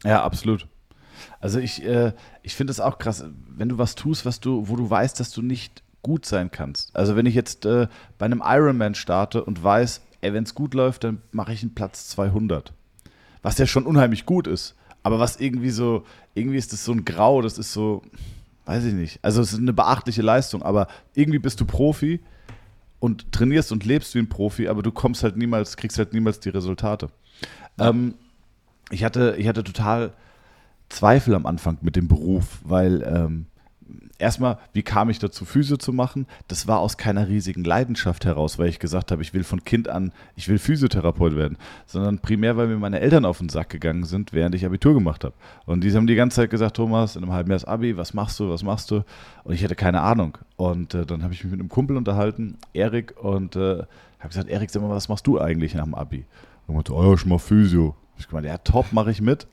Ja, 0.04 0.22
absolut. 0.22 0.66
Also 1.40 1.59
ich, 1.59 1.85
äh, 1.85 2.12
ich 2.42 2.54
finde 2.54 2.70
es 2.70 2.80
auch 2.80 2.98
krass, 2.98 3.24
wenn 3.48 3.68
du 3.68 3.78
was 3.78 3.94
tust, 3.94 4.26
was 4.26 4.40
du, 4.40 4.68
wo 4.68 4.76
du 4.76 4.88
weißt, 4.88 5.18
dass 5.20 5.30
du 5.30 5.42
nicht 5.42 5.83
gut 6.02 6.24
sein 6.24 6.50
kannst. 6.50 6.94
Also 6.96 7.16
wenn 7.16 7.26
ich 7.26 7.35
jetzt 7.35 7.66
äh, 7.66 7.88
bei 8.18 8.26
einem 8.26 8.42
Ironman 8.44 8.94
starte 8.94 9.44
und 9.44 9.62
weiß, 9.62 10.00
ey, 10.20 10.33
wenn 10.33 10.44
es 10.44 10.54
gut 10.54 10.74
läuft, 10.74 11.04
dann 11.04 11.22
mache 11.33 11.52
ich 11.52 11.62
einen 11.62 11.74
Platz 11.74 12.09
200. 12.09 12.72
Was 13.42 13.59
ja 13.59 13.66
schon 13.66 13.87
unheimlich 13.87 14.26
gut 14.26 14.46
ist. 14.46 14.74
Aber 15.02 15.18
was 15.18 15.40
irgendwie 15.40 15.70
so, 15.70 16.04
irgendwie 16.35 16.59
ist 16.59 16.72
das 16.72 16.85
so 16.85 16.92
ein 16.92 17.04
Grau, 17.04 17.40
das 17.40 17.59
ist 17.59 17.72
so, 17.72 18.02
weiß 18.66 18.85
ich 18.85 18.94
nicht. 18.94 19.18
Also 19.22 19.40
es 19.40 19.52
ist 19.52 19.59
eine 19.59 19.72
beachtliche 19.72 20.22
Leistung, 20.22 20.62
aber 20.62 20.88
irgendwie 21.14 21.38
bist 21.38 21.61
du 21.61 21.64
Profi 21.64 22.20
und 22.98 23.33
trainierst 23.33 23.72
und 23.72 23.85
lebst 23.85 24.14
wie 24.14 24.18
ein 24.18 24.28
Profi, 24.28 24.68
aber 24.68 24.83
du 24.83 24.92
kommst 24.92 25.22
halt 25.22 25.37
niemals, 25.37 25.76
kriegst 25.76 25.96
halt 25.98 26.12
niemals 26.12 26.40
die 26.40 26.50
Resultate. 26.50 27.09
Ja. 27.78 27.88
Ähm, 27.88 28.14
ich 28.90 29.04
hatte, 29.04 29.37
ich 29.38 29.48
hatte 29.48 29.64
total 29.64 30.12
Zweifel 30.90 31.35
am 31.35 31.46
Anfang 31.46 31.79
mit 31.81 31.96
dem 31.96 32.09
Beruf, 32.09 32.59
weil 32.64 33.03
ähm, 33.03 33.46
erstmal, 34.20 34.59
wie 34.72 34.83
kam 34.83 35.11
ich 35.11 35.18
dazu, 35.18 35.44
Physio 35.44 35.76
zu 35.76 35.92
machen? 35.92 36.26
Das 36.48 36.66
war 36.66 36.81
aus 36.81 36.96
keiner 36.96 37.29
riesigen 37.29 37.64
Leidenschaft 37.64 38.24
heraus, 38.24 38.59
weil 38.59 38.68
ich 38.68 38.79
gesagt 38.79 39.11
habe, 39.11 39.22
ich 39.22 39.33
will 39.35 39.44
von 39.44 39.64
Kind 39.64 39.88
an, 39.88 40.12
ich 40.37 40.48
will 40.48 40.59
Physiotherapeut 40.59 41.37
werden, 41.37 41.57
sondern 41.87 42.18
primär, 42.18 42.57
weil 42.57 42.68
mir 42.68 42.76
meine 42.76 43.00
Eltern 43.00 43.24
auf 43.24 43.38
den 43.38 43.48
Sack 43.48 43.70
gegangen 43.70 44.05
sind, 44.05 44.33
während 44.33 44.55
ich 44.55 44.66
Abitur 44.66 44.94
gemacht 44.94 45.24
habe. 45.24 45.35
Und 45.66 45.83
die 45.83 45.92
haben 45.92 46.07
die 46.07 46.14
ganze 46.14 46.37
Zeit 46.37 46.50
gesagt, 46.50 46.76
Thomas, 46.76 47.16
in 47.16 47.22
einem 47.22 47.33
halben 47.33 47.50
Jahr 47.50 47.66
Abi, 47.66 47.96
was 47.96 48.14
machst 48.14 48.38
du, 48.38 48.50
was 48.50 48.62
machst 48.62 48.90
du? 48.90 49.03
Und 49.44 49.55
ich 49.55 49.64
hatte 49.64 49.76
keine 49.76 50.03
Ahnung. 50.03 50.38
Und 50.57 50.94
äh, 50.94 51.07
dann 51.07 51.22
habe 51.22 51.33
ich 51.33 51.42
mich 51.42 51.50
mit 51.50 51.61
einem 51.61 51.68
Kumpel 51.68 51.96
unterhalten, 51.96 52.59
Erik, 52.72 53.14
und 53.22 53.57
äh, 53.57 53.85
habe 54.18 54.29
gesagt, 54.29 54.48
Erik, 54.48 54.70
sag 54.70 54.83
mal, 54.83 54.90
was 54.90 55.09
machst 55.09 55.26
du 55.26 55.40
eigentlich 55.40 55.74
nach 55.74 55.85
dem 55.85 55.94
Abi? 55.94 56.26
Und 56.66 56.74
er 56.74 56.74
meinte, 56.74 56.94
oh 56.94 57.03
ja, 57.03 57.14
ich 57.14 57.26
mach 57.26 57.40
Physio. 57.40 57.94
Ich 58.20 58.28
gemeint, 58.28 58.46
ja, 58.46 58.59
top, 58.59 58.92
mache 58.92 59.11
ich 59.11 59.20
mit. 59.20 59.46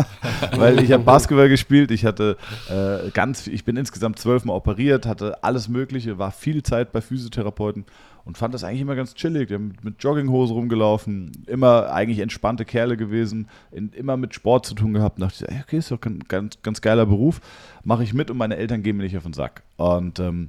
Weil 0.56 0.82
ich 0.82 0.92
habe 0.92 1.04
Basketball 1.04 1.48
gespielt, 1.48 1.90
ich 1.90 2.04
hatte 2.04 2.36
äh, 2.68 3.10
ganz, 3.10 3.46
ich 3.46 3.64
bin 3.64 3.76
insgesamt 3.76 4.18
zwölfmal 4.18 4.56
operiert, 4.56 5.06
hatte 5.06 5.44
alles 5.44 5.68
Mögliche, 5.68 6.18
war 6.18 6.30
viel 6.30 6.62
Zeit 6.62 6.90
bei 6.92 7.00
Physiotherapeuten 7.00 7.84
und 8.24 8.38
fand 8.38 8.54
das 8.54 8.64
eigentlich 8.64 8.80
immer 8.80 8.96
ganz 8.96 9.14
chillig. 9.14 9.50
Wir 9.50 9.56
haben 9.56 9.74
mit 9.82 10.02
Jogginghose 10.02 10.54
rumgelaufen, 10.54 11.32
immer 11.46 11.92
eigentlich 11.92 12.20
entspannte 12.20 12.64
Kerle 12.64 12.96
gewesen, 12.96 13.48
in, 13.70 13.90
immer 13.90 14.16
mit 14.16 14.34
Sport 14.34 14.64
zu 14.64 14.74
tun 14.74 14.94
gehabt. 14.94 15.18
Und 15.18 15.28
dachte 15.28 15.46
ich, 15.46 15.60
okay, 15.60 15.76
ist 15.76 15.90
doch 15.90 16.00
ein 16.04 16.20
ganz, 16.26 16.62
ganz 16.62 16.80
geiler 16.80 17.04
Beruf, 17.04 17.40
mache 17.84 18.02
ich 18.02 18.14
mit 18.14 18.30
und 18.30 18.38
meine 18.38 18.56
Eltern 18.56 18.82
gehen 18.82 18.96
mir 18.96 19.02
nicht 19.02 19.16
auf 19.16 19.24
den 19.24 19.34
Sack. 19.34 19.62
Und 19.76 20.18
ähm, 20.18 20.48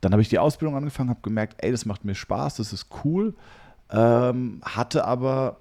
dann 0.00 0.12
habe 0.12 0.22
ich 0.22 0.28
die 0.28 0.38
Ausbildung 0.38 0.76
angefangen, 0.76 1.10
habe 1.10 1.20
gemerkt, 1.22 1.56
ey, 1.58 1.72
das 1.72 1.84
macht 1.84 2.04
mir 2.04 2.14
Spaß, 2.14 2.56
das 2.56 2.72
ist 2.72 2.86
cool. 3.04 3.34
Ähm, 3.90 4.60
hatte 4.62 5.04
aber 5.04 5.56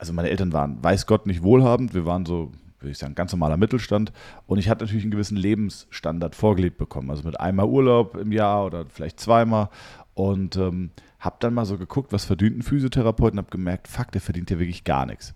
also 0.00 0.14
meine 0.14 0.30
Eltern 0.30 0.54
waren, 0.54 0.82
weiß 0.82 1.06
Gott, 1.06 1.26
nicht 1.26 1.42
wohlhabend. 1.42 1.92
Wir 1.92 2.06
waren 2.06 2.24
so, 2.24 2.52
würde 2.78 2.90
ich 2.90 2.96
sagen, 2.96 3.14
ganz 3.14 3.32
normaler 3.32 3.58
Mittelstand. 3.58 4.12
Und 4.46 4.58
ich 4.58 4.70
hatte 4.70 4.84
natürlich 4.84 5.04
einen 5.04 5.10
gewissen 5.10 5.36
Lebensstandard 5.36 6.34
vorgelebt 6.34 6.78
bekommen. 6.78 7.10
Also 7.10 7.22
mit 7.22 7.38
einmal 7.38 7.66
Urlaub 7.66 8.16
im 8.16 8.32
Jahr 8.32 8.64
oder 8.64 8.86
vielleicht 8.88 9.20
zweimal. 9.20 9.68
Und 10.14 10.56
ähm, 10.56 10.90
habe 11.18 11.36
dann 11.40 11.52
mal 11.52 11.66
so 11.66 11.76
geguckt, 11.76 12.14
was 12.14 12.24
verdient 12.24 12.56
ein 12.56 12.62
Physiotherapeut 12.62 13.32
und 13.32 13.38
habe 13.38 13.50
gemerkt, 13.50 13.88
fuck, 13.88 14.10
der 14.12 14.22
verdient 14.22 14.50
ja 14.50 14.58
wirklich 14.58 14.84
gar 14.84 15.04
nichts. 15.04 15.34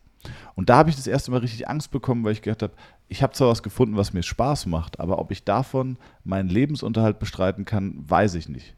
Und 0.54 0.70
da 0.70 0.76
habe 0.76 0.88
ich 0.88 0.96
das 0.96 1.06
erste 1.06 1.30
Mal 1.30 1.40
richtig 1.40 1.68
Angst 1.68 1.90
bekommen, 1.90 2.24
weil 2.24 2.32
ich 2.32 2.40
gedacht 2.40 2.62
habe, 2.62 2.72
ich 3.08 3.22
habe 3.22 3.34
zwar 3.34 3.48
was 3.48 3.62
gefunden, 3.62 3.98
was 3.98 4.14
mir 4.14 4.22
Spaß 4.22 4.64
macht, 4.64 4.98
aber 4.98 5.18
ob 5.18 5.30
ich 5.30 5.44
davon 5.44 5.98
meinen 6.24 6.48
Lebensunterhalt 6.48 7.18
bestreiten 7.18 7.66
kann, 7.66 7.96
weiß 8.08 8.34
ich 8.36 8.48
nicht. 8.48 8.74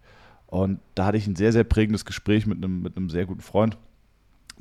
Und 0.46 0.80
da 0.96 1.06
hatte 1.06 1.18
ich 1.18 1.28
ein 1.28 1.36
sehr, 1.36 1.52
sehr 1.52 1.62
prägendes 1.62 2.04
Gespräch 2.04 2.44
mit 2.44 2.58
einem, 2.58 2.82
mit 2.82 2.96
einem 2.96 3.08
sehr 3.08 3.26
guten 3.26 3.40
Freund, 3.40 3.78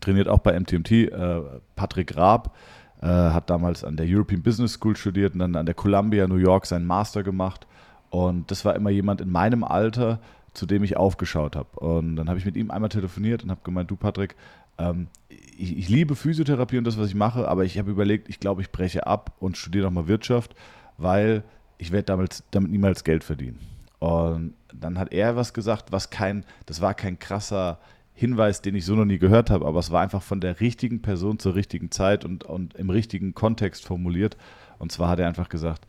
trainiert 0.06 0.28
auch 0.28 0.40
bei 0.40 0.58
MTMT. 0.58 0.92
Äh, 0.92 1.42
Patrick 1.76 2.16
Raab 2.16 2.56
äh, 3.02 3.08
hat 3.08 3.50
damals 3.50 3.84
an 3.84 3.98
der 3.98 4.06
European 4.08 4.42
Business 4.42 4.74
School 4.74 4.96
studiert 4.96 5.34
und 5.34 5.40
dann 5.40 5.56
an 5.56 5.66
der 5.66 5.76
Columbia 5.76 6.28
New 6.28 6.36
York 6.36 6.66
seinen 6.66 6.86
Master 6.86 7.24
gemacht. 7.24 7.68
Und 8.10 8.50
das 8.52 8.64
war 8.64 8.76
immer 8.76 8.90
jemand 8.90 9.22
in 9.22 9.30
meinem 9.30 9.64
Alter, 9.64 10.20
zu 10.54 10.66
dem 10.66 10.84
ich 10.84 10.96
aufgeschaut 10.96 11.56
habe. 11.56 11.80
Und 11.80 12.16
dann 12.16 12.30
habe 12.30 12.40
ich 12.40 12.46
mit 12.46 12.56
ihm 12.56 12.72
einmal 12.72 12.90
telefoniert 12.90 13.44
und 13.44 13.52
habe 13.52 13.62
gemeint, 13.64 13.92
du 13.92 13.96
Patrick, 13.96 14.36
ähm, 14.78 15.08
ich, 15.30 15.78
ich, 15.78 15.90
liebe 15.90 16.16
Physiotherapie 16.16 16.78
und 16.78 16.86
das, 16.86 16.98
was 16.98 17.10
ich 17.10 17.16
mache, 17.16 17.48
aber 17.48 17.64
ich 17.66 17.78
habe 17.78 17.92
überlegt, 17.92 18.30
ich 18.30 18.40
glaube, 18.40 18.62
ich 18.62 18.72
breche 18.72 19.08
ab 19.08 19.34
und 19.40 19.58
studiere 19.58 19.86
nochmal 19.86 20.08
Wirtschaft, 20.08 20.56
weil 20.98 21.44
ich 21.78 21.92
werde 21.92 22.06
damit, 22.06 22.44
damit 22.52 22.72
niemals 22.72 23.04
Geld 23.04 23.24
verdienen. 23.24 23.60
Und 24.00 24.54
dann 24.74 25.00
hat 25.00 25.12
er 25.14 25.36
was 25.36 25.54
gesagt, 25.54 25.92
was 25.92 26.10
kein, 26.10 26.46
das 26.66 26.82
war 26.82 26.94
kein 26.94 27.20
krasser 27.20 27.80
Hinweis, 28.18 28.62
den 28.62 28.76
ich 28.76 28.86
so 28.86 28.96
noch 28.96 29.06
nie 29.06 29.20
gehört 29.20 29.50
habe, 29.50 29.66
aber 29.66 29.80
es 29.80 29.92
war 29.92 30.02
einfach 30.02 30.24
von 30.24 30.40
der 30.40 30.62
richtigen 30.62 31.02
Person 31.02 31.38
zur 31.38 31.54
richtigen 31.54 31.92
Zeit 31.92 32.24
und, 32.24 32.46
und 32.46 32.74
im 32.76 32.90
richtigen 32.90 33.36
Kontext 33.36 33.86
formuliert. 33.86 34.38
Und 34.80 34.92
zwar 34.92 35.10
hat 35.10 35.20
er 35.20 35.28
einfach 35.28 35.50
gesagt, 35.50 35.86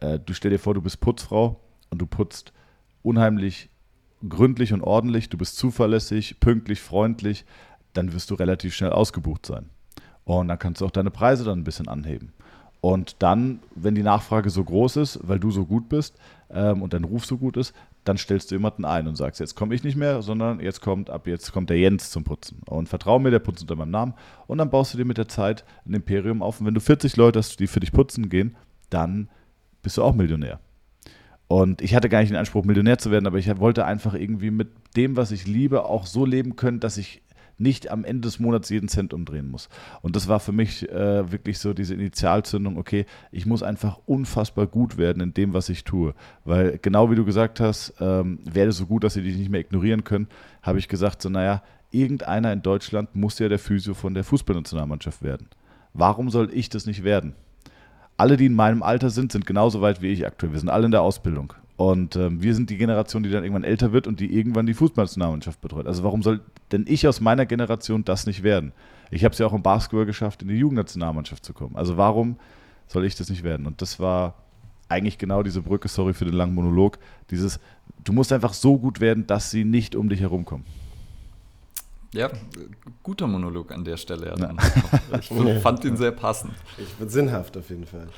äh, 0.00 0.18
du 0.18 0.32
stell 0.32 0.50
dir 0.50 0.58
vor, 0.58 0.72
du 0.72 0.80
bist 0.80 1.00
Putzfrau 1.00 1.60
und 1.90 1.98
du 1.98 2.06
putzt 2.06 2.52
unheimlich 3.02 3.68
gründlich 4.26 4.72
und 4.72 4.82
ordentlich, 4.82 5.28
du 5.28 5.38
bist 5.38 5.56
zuverlässig, 5.56 6.40
pünktlich, 6.40 6.80
freundlich, 6.80 7.44
dann 7.92 8.12
wirst 8.12 8.30
du 8.30 8.34
relativ 8.34 8.74
schnell 8.74 8.92
ausgebucht 8.92 9.46
sein. 9.46 9.68
Und 10.24 10.48
dann 10.48 10.58
kannst 10.58 10.80
du 10.80 10.86
auch 10.86 10.90
deine 10.90 11.10
Preise 11.10 11.44
dann 11.44 11.60
ein 11.60 11.64
bisschen 11.64 11.88
anheben. 11.88 12.32
Und 12.80 13.16
dann, 13.20 13.60
wenn 13.74 13.94
die 13.94 14.02
Nachfrage 14.02 14.50
so 14.50 14.62
groß 14.62 14.96
ist, 14.96 15.20
weil 15.22 15.38
du 15.38 15.50
so 15.50 15.64
gut 15.64 15.88
bist 15.88 16.16
ähm, 16.50 16.82
und 16.82 16.92
dein 16.92 17.04
Ruf 17.04 17.26
so 17.26 17.36
gut 17.36 17.56
ist, 17.56 17.74
dann 18.04 18.16
stellst 18.16 18.50
du 18.50 18.54
jemanden 18.54 18.84
ein 18.84 19.06
und 19.06 19.16
sagst, 19.16 19.40
jetzt 19.40 19.54
komme 19.54 19.74
ich 19.74 19.84
nicht 19.84 19.96
mehr, 19.96 20.22
sondern 20.22 20.60
jetzt 20.60 20.80
kommt, 20.80 21.10
ab 21.10 21.26
jetzt 21.26 21.52
kommt 21.52 21.70
der 21.70 21.78
Jens 21.78 22.10
zum 22.10 22.24
Putzen. 22.24 22.62
Und 22.66 22.88
vertrau 22.88 23.18
mir, 23.18 23.30
der 23.30 23.38
putzt 23.38 23.62
unter 23.62 23.76
meinem 23.76 23.90
Namen. 23.90 24.14
Und 24.46 24.58
dann 24.58 24.70
baust 24.70 24.94
du 24.94 24.98
dir 24.98 25.04
mit 25.04 25.18
der 25.18 25.28
Zeit 25.28 25.64
ein 25.86 25.94
Imperium 25.94 26.42
auf. 26.42 26.60
Und 26.60 26.66
wenn 26.66 26.74
du 26.74 26.80
40 26.80 27.16
Leute 27.16 27.38
hast, 27.38 27.60
die 27.60 27.66
für 27.66 27.80
dich 27.80 27.92
putzen 27.92 28.28
gehen, 28.28 28.56
dann 28.90 29.28
bist 29.82 29.98
du 29.98 30.02
auch 30.02 30.14
Millionär. 30.14 30.60
Und 31.48 31.80
ich 31.80 31.94
hatte 31.94 32.08
gar 32.08 32.20
nicht 32.20 32.30
den 32.30 32.36
Anspruch, 32.36 32.64
Millionär 32.64 32.98
zu 32.98 33.10
werden, 33.10 33.26
aber 33.26 33.38
ich 33.38 33.48
wollte 33.58 33.86
einfach 33.86 34.14
irgendwie 34.14 34.50
mit 34.50 34.68
dem, 34.96 35.16
was 35.16 35.30
ich 35.30 35.46
liebe, 35.46 35.84
auch 35.86 36.06
so 36.06 36.26
leben 36.26 36.56
können, 36.56 36.78
dass 36.78 36.98
ich 36.98 37.22
nicht 37.58 37.90
am 37.90 38.04
Ende 38.04 38.22
des 38.22 38.38
Monats 38.38 38.70
jeden 38.70 38.88
Cent 38.88 39.12
umdrehen 39.12 39.48
muss. 39.48 39.68
Und 40.00 40.16
das 40.16 40.28
war 40.28 40.40
für 40.40 40.52
mich 40.52 40.88
äh, 40.88 41.30
wirklich 41.30 41.58
so 41.58 41.74
diese 41.74 41.94
Initialzündung, 41.94 42.78
okay, 42.78 43.04
ich 43.32 43.46
muss 43.46 43.62
einfach 43.62 43.98
unfassbar 44.06 44.66
gut 44.66 44.96
werden 44.96 45.22
in 45.22 45.34
dem, 45.34 45.54
was 45.54 45.68
ich 45.68 45.84
tue. 45.84 46.14
Weil 46.44 46.78
genau 46.80 47.10
wie 47.10 47.16
du 47.16 47.24
gesagt 47.24 47.60
hast, 47.60 47.94
ähm, 48.00 48.38
werde 48.44 48.72
so 48.72 48.86
gut, 48.86 49.04
dass 49.04 49.14
sie 49.14 49.22
dich 49.22 49.36
nicht 49.36 49.50
mehr 49.50 49.60
ignorieren 49.60 50.04
können, 50.04 50.28
habe 50.62 50.78
ich 50.78 50.88
gesagt, 50.88 51.22
so 51.22 51.28
naja, 51.28 51.62
irgendeiner 51.90 52.52
in 52.52 52.62
Deutschland 52.62 53.14
muss 53.14 53.38
ja 53.38 53.48
der 53.48 53.58
Physio 53.58 53.94
von 53.94 54.14
der 54.14 54.24
Fußballnationalmannschaft 54.24 55.22
werden. 55.22 55.48
Warum 55.94 56.30
soll 56.30 56.50
ich 56.52 56.68
das 56.68 56.86
nicht 56.86 57.02
werden? 57.02 57.34
Alle, 58.16 58.36
die 58.36 58.46
in 58.46 58.54
meinem 58.54 58.82
Alter 58.82 59.10
sind, 59.10 59.32
sind 59.32 59.46
genauso 59.46 59.80
weit 59.80 60.02
wie 60.02 60.08
ich 60.08 60.26
aktuell. 60.26 60.52
Wir 60.52 60.58
sind 60.58 60.68
alle 60.68 60.86
in 60.86 60.90
der 60.90 61.02
Ausbildung. 61.02 61.52
Und 61.76 62.16
ähm, 62.16 62.42
wir 62.42 62.56
sind 62.56 62.70
die 62.70 62.76
Generation, 62.76 63.22
die 63.22 63.30
dann 63.30 63.44
irgendwann 63.44 63.62
älter 63.62 63.92
wird 63.92 64.08
und 64.08 64.18
die 64.18 64.36
irgendwann 64.36 64.66
die 64.66 64.74
Fußballnationalmannschaft 64.74 65.60
betreut. 65.60 65.86
Also 65.86 66.02
warum 66.02 66.22
soll 66.24 66.40
denn 66.72 66.84
ich 66.88 67.06
aus 67.06 67.20
meiner 67.20 67.46
Generation 67.46 68.04
das 68.04 68.26
nicht 68.26 68.42
werden? 68.42 68.72
Ich 69.10 69.24
habe 69.24 69.32
es 69.32 69.38
ja 69.38 69.46
auch 69.46 69.52
im 69.52 69.62
Basketball 69.62 70.06
geschafft, 70.06 70.42
in 70.42 70.48
die 70.48 70.56
Jugendnationalmannschaft 70.56 71.44
zu 71.44 71.52
kommen. 71.52 71.76
Also 71.76 71.96
warum 71.96 72.36
soll 72.86 73.04
ich 73.04 73.14
das 73.14 73.30
nicht 73.30 73.42
werden? 73.42 73.66
Und 73.66 73.80
das 73.80 73.98
war 73.98 74.34
eigentlich 74.88 75.18
genau 75.18 75.42
diese 75.42 75.62
Brücke, 75.62 75.88
sorry 75.88 76.14
für 76.14 76.24
den 76.24 76.34
langen 76.34 76.54
Monolog, 76.54 76.98
dieses, 77.30 77.60
du 78.04 78.12
musst 78.12 78.32
einfach 78.32 78.54
so 78.54 78.78
gut 78.78 79.00
werden, 79.00 79.26
dass 79.26 79.50
sie 79.50 79.64
nicht 79.64 79.94
um 79.94 80.08
dich 80.08 80.20
herumkommen. 80.20 80.66
Ja, 82.14 82.30
guter 83.02 83.26
Monolog 83.26 83.70
an 83.70 83.84
der 83.84 83.98
Stelle. 83.98 84.34
Ja. 84.38 84.54
Ich 85.20 85.62
fand 85.62 85.84
ihn 85.84 85.96
sehr 85.96 86.12
passend. 86.12 86.54
Ich 86.78 86.92
bin 86.94 87.08
sinnhaft 87.08 87.56
auf 87.56 87.68
jeden 87.68 87.84
Fall. 87.84 88.08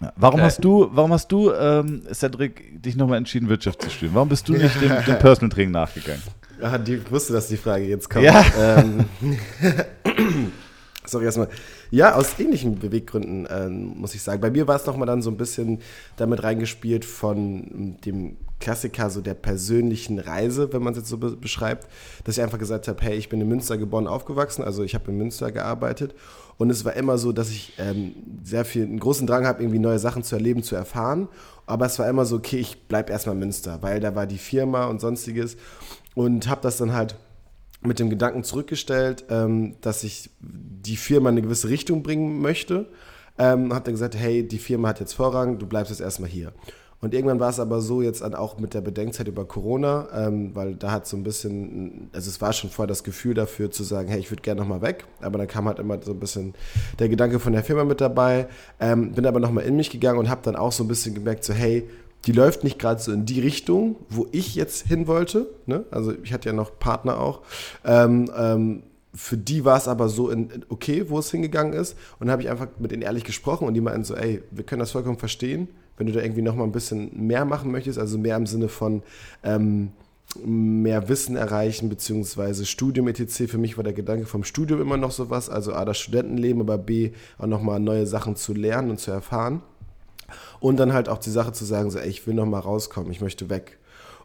Ja. 0.00 0.12
Warum, 0.14 0.38
okay. 0.38 0.46
hast 0.46 0.64
du, 0.64 0.88
warum 0.92 1.12
hast 1.12 1.28
du, 1.32 1.52
ähm, 1.52 2.02
Cedric, 2.12 2.80
dich 2.80 2.94
nochmal 2.94 3.18
entschieden, 3.18 3.48
Wirtschaft 3.48 3.82
zu 3.82 3.90
studieren? 3.90 4.14
Warum 4.14 4.28
bist 4.28 4.48
du 4.48 4.52
nicht 4.56 4.80
dem, 4.80 4.90
dem 5.04 5.18
Personal 5.18 5.50
Training 5.50 5.72
nachgegangen? 5.72 6.22
Ja, 6.60 6.78
die, 6.78 7.10
wusste, 7.10 7.32
dass 7.32 7.48
die 7.48 7.56
Frage 7.56 7.84
jetzt 7.84 8.10
kommt. 8.10 8.24
Ja. 8.24 8.44
Ähm, 8.58 9.06
Sorry 11.04 11.24
erstmal. 11.24 11.48
Ja, 11.90 12.14
aus 12.14 12.38
ähnlichen 12.38 12.78
Beweggründen, 12.78 13.46
äh, 13.46 13.68
muss 13.68 14.14
ich 14.14 14.22
sagen. 14.22 14.40
Bei 14.40 14.50
mir 14.50 14.68
war 14.68 14.76
es 14.76 14.84
nochmal 14.84 15.06
dann 15.06 15.22
so 15.22 15.30
ein 15.30 15.38
bisschen 15.38 15.80
damit 16.16 16.42
reingespielt 16.42 17.04
von 17.04 17.96
dem 18.04 18.36
Klassiker 18.60 19.08
so 19.08 19.20
der 19.20 19.34
persönlichen 19.34 20.18
Reise, 20.18 20.72
wenn 20.72 20.82
man 20.82 20.92
es 20.92 20.98
jetzt 20.98 21.08
so 21.08 21.16
be 21.16 21.30
beschreibt, 21.36 21.86
dass 22.24 22.36
ich 22.36 22.42
einfach 22.42 22.58
gesagt 22.58 22.88
habe, 22.88 23.00
hey, 23.02 23.16
ich 23.16 23.28
bin 23.28 23.40
in 23.40 23.48
Münster 23.48 23.78
geboren, 23.78 24.06
aufgewachsen, 24.06 24.64
also 24.64 24.82
ich 24.82 24.94
habe 24.94 25.10
in 25.10 25.16
Münster 25.16 25.52
gearbeitet 25.52 26.14
und 26.56 26.70
es 26.70 26.84
war 26.84 26.94
immer 26.94 27.18
so, 27.18 27.30
dass 27.30 27.50
ich 27.50 27.74
ähm, 27.78 28.14
sehr 28.42 28.64
viel, 28.64 28.82
einen 28.82 28.98
großen 28.98 29.26
Drang 29.26 29.46
habe, 29.46 29.62
irgendwie 29.62 29.78
neue 29.78 30.00
Sachen 30.00 30.24
zu 30.24 30.34
erleben, 30.34 30.64
zu 30.64 30.74
erfahren, 30.74 31.28
aber 31.66 31.86
es 31.86 31.98
war 32.00 32.08
immer 32.08 32.24
so, 32.24 32.36
okay, 32.36 32.58
ich 32.58 32.88
bleibe 32.88 33.12
erstmal 33.12 33.36
in 33.36 33.40
Münster, 33.40 33.78
weil 33.80 34.00
da 34.00 34.16
war 34.16 34.26
die 34.26 34.38
Firma 34.38 34.86
und 34.86 35.00
sonstiges 35.00 35.56
und 36.18 36.48
habe 36.48 36.60
das 36.62 36.78
dann 36.78 36.92
halt 36.92 37.14
mit 37.80 38.00
dem 38.00 38.10
Gedanken 38.10 38.42
zurückgestellt, 38.42 39.26
ähm, 39.30 39.76
dass 39.82 40.02
ich 40.02 40.30
die 40.40 40.96
Firma 40.96 41.30
in 41.30 41.34
eine 41.36 41.42
gewisse 41.42 41.68
Richtung 41.68 42.02
bringen 42.02 42.40
möchte. 42.40 42.86
Ähm, 43.38 43.72
habe 43.72 43.84
dann 43.84 43.94
gesagt, 43.94 44.16
hey, 44.16 44.42
die 44.42 44.58
Firma 44.58 44.88
hat 44.88 44.98
jetzt 44.98 45.12
Vorrang, 45.12 45.60
du 45.60 45.66
bleibst 45.66 45.90
jetzt 45.90 46.00
erstmal 46.00 46.28
hier. 46.28 46.52
Und 47.00 47.14
irgendwann 47.14 47.38
war 47.38 47.50
es 47.50 47.60
aber 47.60 47.80
so, 47.80 48.02
jetzt 48.02 48.20
auch 48.34 48.58
mit 48.58 48.74
der 48.74 48.80
Bedenkzeit 48.80 49.28
über 49.28 49.44
Corona, 49.44 50.08
ähm, 50.12 50.56
weil 50.56 50.74
da 50.74 50.90
hat 50.90 51.06
so 51.06 51.16
ein 51.16 51.22
bisschen, 51.22 52.10
also 52.12 52.28
es 52.28 52.40
war 52.40 52.52
schon 52.52 52.70
vorher 52.70 52.88
das 52.88 53.04
Gefühl 53.04 53.34
dafür 53.34 53.70
zu 53.70 53.84
sagen, 53.84 54.08
hey, 54.08 54.18
ich 54.18 54.32
würde 54.32 54.42
gerne 54.42 54.60
nochmal 54.60 54.82
weg, 54.82 55.04
aber 55.20 55.38
dann 55.38 55.46
kam 55.46 55.68
halt 55.68 55.78
immer 55.78 56.02
so 56.02 56.10
ein 56.10 56.18
bisschen 56.18 56.54
der 56.98 57.08
Gedanke 57.08 57.38
von 57.38 57.52
der 57.52 57.62
Firma 57.62 57.84
mit 57.84 58.00
dabei, 58.00 58.48
ähm, 58.80 59.12
bin 59.12 59.24
aber 59.24 59.38
nochmal 59.38 59.62
in 59.62 59.76
mich 59.76 59.90
gegangen 59.90 60.18
und 60.18 60.28
habe 60.28 60.40
dann 60.42 60.56
auch 60.56 60.72
so 60.72 60.82
ein 60.82 60.88
bisschen 60.88 61.14
gemerkt, 61.14 61.44
so 61.44 61.52
hey, 61.52 61.88
die 62.26 62.32
läuft 62.32 62.64
nicht 62.64 62.78
gerade 62.78 63.00
so 63.00 63.12
in 63.12 63.26
die 63.26 63.40
Richtung, 63.40 63.96
wo 64.08 64.26
ich 64.32 64.54
jetzt 64.54 64.86
hin 64.86 65.06
wollte. 65.06 65.48
Ne? 65.66 65.84
Also 65.90 66.12
ich 66.22 66.32
hatte 66.32 66.48
ja 66.48 66.52
noch 66.52 66.78
Partner 66.78 67.20
auch. 67.20 67.40
Ähm, 67.84 68.30
ähm, 68.36 68.82
für 69.14 69.36
die 69.36 69.64
war 69.64 69.78
es 69.78 69.88
aber 69.88 70.08
so 70.08 70.30
in, 70.30 70.64
okay, 70.68 71.08
wo 71.08 71.18
es 71.18 71.30
hingegangen 71.30 71.72
ist. 71.72 71.96
Und 72.18 72.26
dann 72.26 72.32
habe 72.32 72.42
ich 72.42 72.50
einfach 72.50 72.68
mit 72.78 72.92
ihnen 72.92 73.02
ehrlich 73.02 73.24
gesprochen 73.24 73.66
und 73.66 73.74
die 73.74 73.80
meinten 73.80 74.04
so, 74.04 74.14
ey, 74.14 74.42
wir 74.50 74.64
können 74.64 74.80
das 74.80 74.92
vollkommen 74.92 75.18
verstehen, 75.18 75.68
wenn 75.96 76.06
du 76.06 76.12
da 76.12 76.20
irgendwie 76.20 76.42
nochmal 76.42 76.66
ein 76.66 76.72
bisschen 76.72 77.10
mehr 77.26 77.44
machen 77.44 77.72
möchtest, 77.72 77.98
also 77.98 78.18
mehr 78.18 78.36
im 78.36 78.46
Sinne 78.46 78.68
von 78.68 79.02
ähm, 79.42 79.90
mehr 80.44 81.08
Wissen 81.08 81.36
erreichen, 81.36 81.88
beziehungsweise 81.88 82.66
Studium 82.66 83.08
etc. 83.08 83.50
Für 83.50 83.58
mich 83.58 83.76
war 83.76 83.84
der 83.84 83.94
Gedanke 83.94 84.26
vom 84.26 84.44
Studium 84.44 84.80
immer 84.80 84.96
noch 84.96 85.10
sowas, 85.10 85.48
also 85.48 85.72
A, 85.72 85.84
das 85.84 85.98
Studentenleben, 85.98 86.60
aber 86.60 86.78
B, 86.78 87.12
auch 87.38 87.46
nochmal 87.46 87.80
neue 87.80 88.06
Sachen 88.06 88.36
zu 88.36 88.52
lernen 88.52 88.90
und 88.90 89.00
zu 89.00 89.10
erfahren. 89.10 89.62
Und 90.60 90.78
dann 90.78 90.92
halt 90.92 91.08
auch 91.08 91.18
die 91.18 91.30
Sache 91.30 91.52
zu 91.52 91.64
sagen, 91.64 91.90
so, 91.90 91.98
ey, 91.98 92.08
ich 92.08 92.26
will 92.26 92.34
noch 92.34 92.46
mal 92.46 92.60
rauskommen, 92.60 93.10
ich 93.10 93.20
möchte 93.20 93.48
weg. 93.50 93.78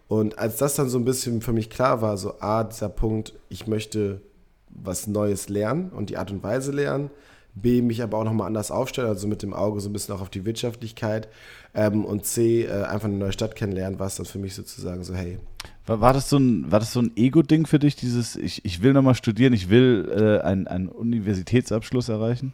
Und 0.08 0.38
als 0.38 0.58
das 0.58 0.76
dann 0.76 0.90
so 0.90 0.98
ein 0.98 1.06
bisschen 1.06 1.42
für 1.42 1.54
mich 1.54 1.70
klar 1.70 2.02
war, 2.02 2.18
so, 2.18 2.40
A, 2.40 2.64
dieser 2.64 2.90
Punkt, 2.90 3.34
ich 3.50 3.68
möchte 3.68 4.22
was 4.70 5.08
Neues 5.08 5.50
lernen 5.50 5.90
und 5.90 6.10
die 6.10 6.18
Art 6.18 6.32
und 6.32 6.44
Weise 6.44 6.72
lernen, 6.72 7.10
B, 7.56 7.82
mich 7.82 8.02
aber 8.02 8.18
auch 8.18 8.24
nochmal 8.24 8.48
anders 8.48 8.72
aufstellen, 8.72 9.08
also 9.08 9.28
mit 9.28 9.44
dem 9.44 9.54
Auge 9.54 9.80
so 9.80 9.90
ein 9.90 9.94
bisschen 9.94 10.16
auch 10.16 10.22
auf 10.22 10.30
die 10.30 10.44
Wirtschaftlichkeit 10.44 11.28
ähm, 11.76 12.04
und 12.04 12.26
C, 12.26 12.64
äh, 12.64 12.84
einfach 12.84 13.08
eine 13.08 13.18
neue 13.18 13.32
Stadt 13.32 13.56
kennenlernen, 13.56 14.00
war 14.00 14.08
es 14.08 14.16
dann 14.16 14.26
für 14.26 14.40
mich 14.40 14.56
sozusagen 14.56 15.04
so, 15.04 15.14
hey. 15.14 15.38
War, 15.86 16.02
war 16.02 16.14
das 16.14 16.30
so 16.30 16.38
ein, 16.38 16.68
so 16.82 17.02
ein 17.02 17.12
Ego-Ding 17.16 17.68
für 17.68 17.78
dich, 17.78 17.96
dieses, 17.96 18.36
ich, 18.36 18.66
ich 18.66 18.82
will 18.82 18.94
nochmal 18.94 19.16
studieren, 19.16 19.54
ich 19.54 19.70
will 19.70 20.12
äh, 20.12 20.44
einen, 20.44 20.68
einen 20.68 20.90
Universitätsabschluss 20.90 22.10
erreichen? 22.10 22.54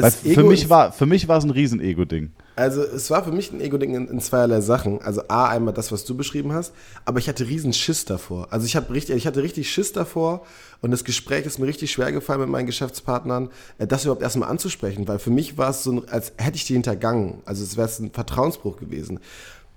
Für, 0.00 0.44
mich 0.44 0.70
war, 0.70 0.92
für 0.92 1.06
mich 1.06 1.28
war 1.28 1.38
es 1.38 1.44
ein 1.44 1.50
Riesen-Ego-Ding. 1.50 2.30
Also 2.56 2.82
es 2.82 3.10
war 3.10 3.24
für 3.24 3.32
mich 3.32 3.52
ein 3.52 3.60
Ego-Ding 3.60 3.94
in, 3.94 4.08
in, 4.08 4.20
zweierlei 4.20 4.60
Sachen. 4.60 5.00
Also 5.02 5.22
A, 5.28 5.48
einmal 5.48 5.72
das, 5.72 5.92
was 5.92 6.04
du 6.04 6.16
beschrieben 6.16 6.52
hast, 6.52 6.72
aber 7.04 7.18
ich 7.18 7.28
hatte 7.28 7.46
riesen 7.46 7.72
Schiss 7.72 8.04
davor. 8.04 8.48
Also 8.50 8.66
ich, 8.66 8.76
richtig, 8.90 9.16
ich 9.16 9.26
hatte 9.26 9.42
richtig 9.42 9.70
Schiss 9.70 9.92
davor 9.92 10.42
und 10.80 10.90
das 10.90 11.04
Gespräch 11.04 11.46
ist 11.46 11.58
mir 11.58 11.66
richtig 11.66 11.92
schwer 11.92 12.12
gefallen 12.12 12.40
mit 12.40 12.48
meinen 12.48 12.66
Geschäftspartnern, 12.66 13.50
äh, 13.78 13.86
das 13.86 14.04
überhaupt 14.04 14.22
erstmal 14.22 14.50
anzusprechen, 14.50 15.08
weil 15.08 15.18
für 15.18 15.30
mich 15.30 15.56
war 15.56 15.70
es 15.70 15.82
so, 15.82 16.04
als 16.10 16.32
hätte 16.36 16.56
ich 16.56 16.66
die 16.66 16.74
hintergangen. 16.74 17.42
Also 17.44 17.62
es 17.62 17.76
wäre 17.76 17.88
ein 18.00 18.10
Vertrauensbruch 18.10 18.76
gewesen. 18.76 19.20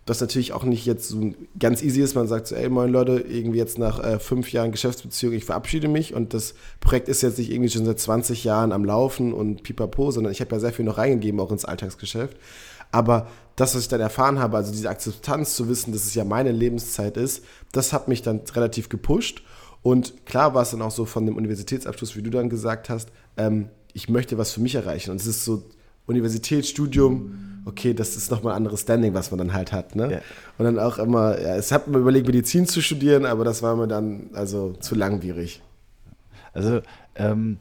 Das 0.06 0.22
natürlich 0.22 0.54
auch 0.54 0.64
nicht 0.64 0.86
jetzt 0.86 1.10
so 1.10 1.34
ganz 1.58 1.82
easy 1.82 2.02
ist. 2.02 2.14
Man 2.14 2.28
sagt 2.28 2.48
so, 2.48 2.56
ey, 2.56 2.70
moin 2.70 2.92
Leute, 2.92 3.26
irgendwie 3.28 3.58
jetzt 3.58 3.80
nach 3.80 4.00
äh, 4.04 4.20
fünf 4.20 4.52
Jahren 4.52 4.72
Geschäftsbeziehung, 4.72 5.34
ich 5.34 5.46
verabschiede 5.46 5.88
mich 5.88 6.14
und 6.14 6.34
das 6.36 6.54
Projekt 6.80 7.10
ist 7.10 7.24
jetzt 7.24 7.40
nicht 7.40 7.52
irgendwie 7.52 7.72
schon 7.72 7.86
seit 7.86 8.00
20 8.00 8.44
Jahren 8.44 8.72
am 8.72 8.86
Laufen 8.86 9.34
und 9.34 9.64
pipapo, 9.64 10.12
sondern 10.12 10.32
ich 10.32 10.42
habe 10.42 10.56
ja 10.56 10.60
sehr 10.60 10.74
viel 10.74 10.86
noch 10.86 11.00
reingegeben, 11.00 11.40
auch 11.40 11.52
ins 11.52 11.66
Alltagsgeschäft. 11.66 12.38
Aber 12.92 13.28
das, 13.56 13.74
was 13.74 13.84
ich 13.84 13.88
dann 13.88 14.00
erfahren 14.00 14.40
habe, 14.40 14.58
also 14.58 14.72
diese 14.72 14.90
Akzeptanz 14.90 15.56
zu 15.56 15.68
wissen, 15.70 15.92
dass 15.92 16.06
es 16.06 16.14
ja 16.14 16.24
meine 16.24 16.52
Lebenszeit 16.52 17.18
ist, 17.18 17.44
das 17.72 17.92
hat 17.92 18.08
mich 18.08 18.22
dann 18.22 18.42
relativ 18.54 18.90
gepusht. 18.90 19.44
Und 19.82 20.26
klar 20.26 20.54
war 20.54 20.62
es 20.62 20.72
dann 20.72 20.82
auch 20.82 20.92
so 20.92 21.06
von 21.06 21.26
dem 21.26 21.36
Universitätsabschluss, 21.36 22.16
wie 22.16 22.22
du 22.22 22.30
dann 22.30 22.50
gesagt 22.50 22.90
hast, 22.90 23.10
ähm, 23.38 23.70
ich 23.94 24.10
möchte 24.10 24.38
was 24.38 24.52
für 24.52 24.62
mich 24.62 24.76
erreichen. 24.76 25.12
Und 25.12 25.22
es 25.22 25.28
ist 25.28 25.46
so 25.46 25.64
Universitätsstudium, 26.06 27.55
okay, 27.66 27.94
das 27.94 28.16
ist 28.16 28.32
nochmal 28.32 28.54
ein 28.54 28.58
anderes 28.58 28.82
Standing, 28.82 29.14
was 29.14 29.32
man 29.32 29.40
dann 29.40 29.54
halt 29.54 29.72
hat. 29.72 29.96
Ne? 29.96 30.12
Ja. 30.12 30.22
Und 30.58 30.66
dann 30.66 30.80
auch 30.80 30.98
immer, 30.98 31.40
ja, 31.42 31.56
es 31.56 31.72
hat 31.72 31.88
mir 31.88 31.98
überlegt, 31.98 32.28
Medizin 32.28 32.68
zu 32.68 32.82
studieren, 32.82 33.26
aber 33.26 33.44
das 33.44 33.62
war 33.62 33.76
mir 33.76 33.88
dann 33.88 34.30
also 34.34 34.74
zu 34.74 34.96
langwierig. 34.96 35.62
Also, 36.54 36.82
ähm, 37.16 37.58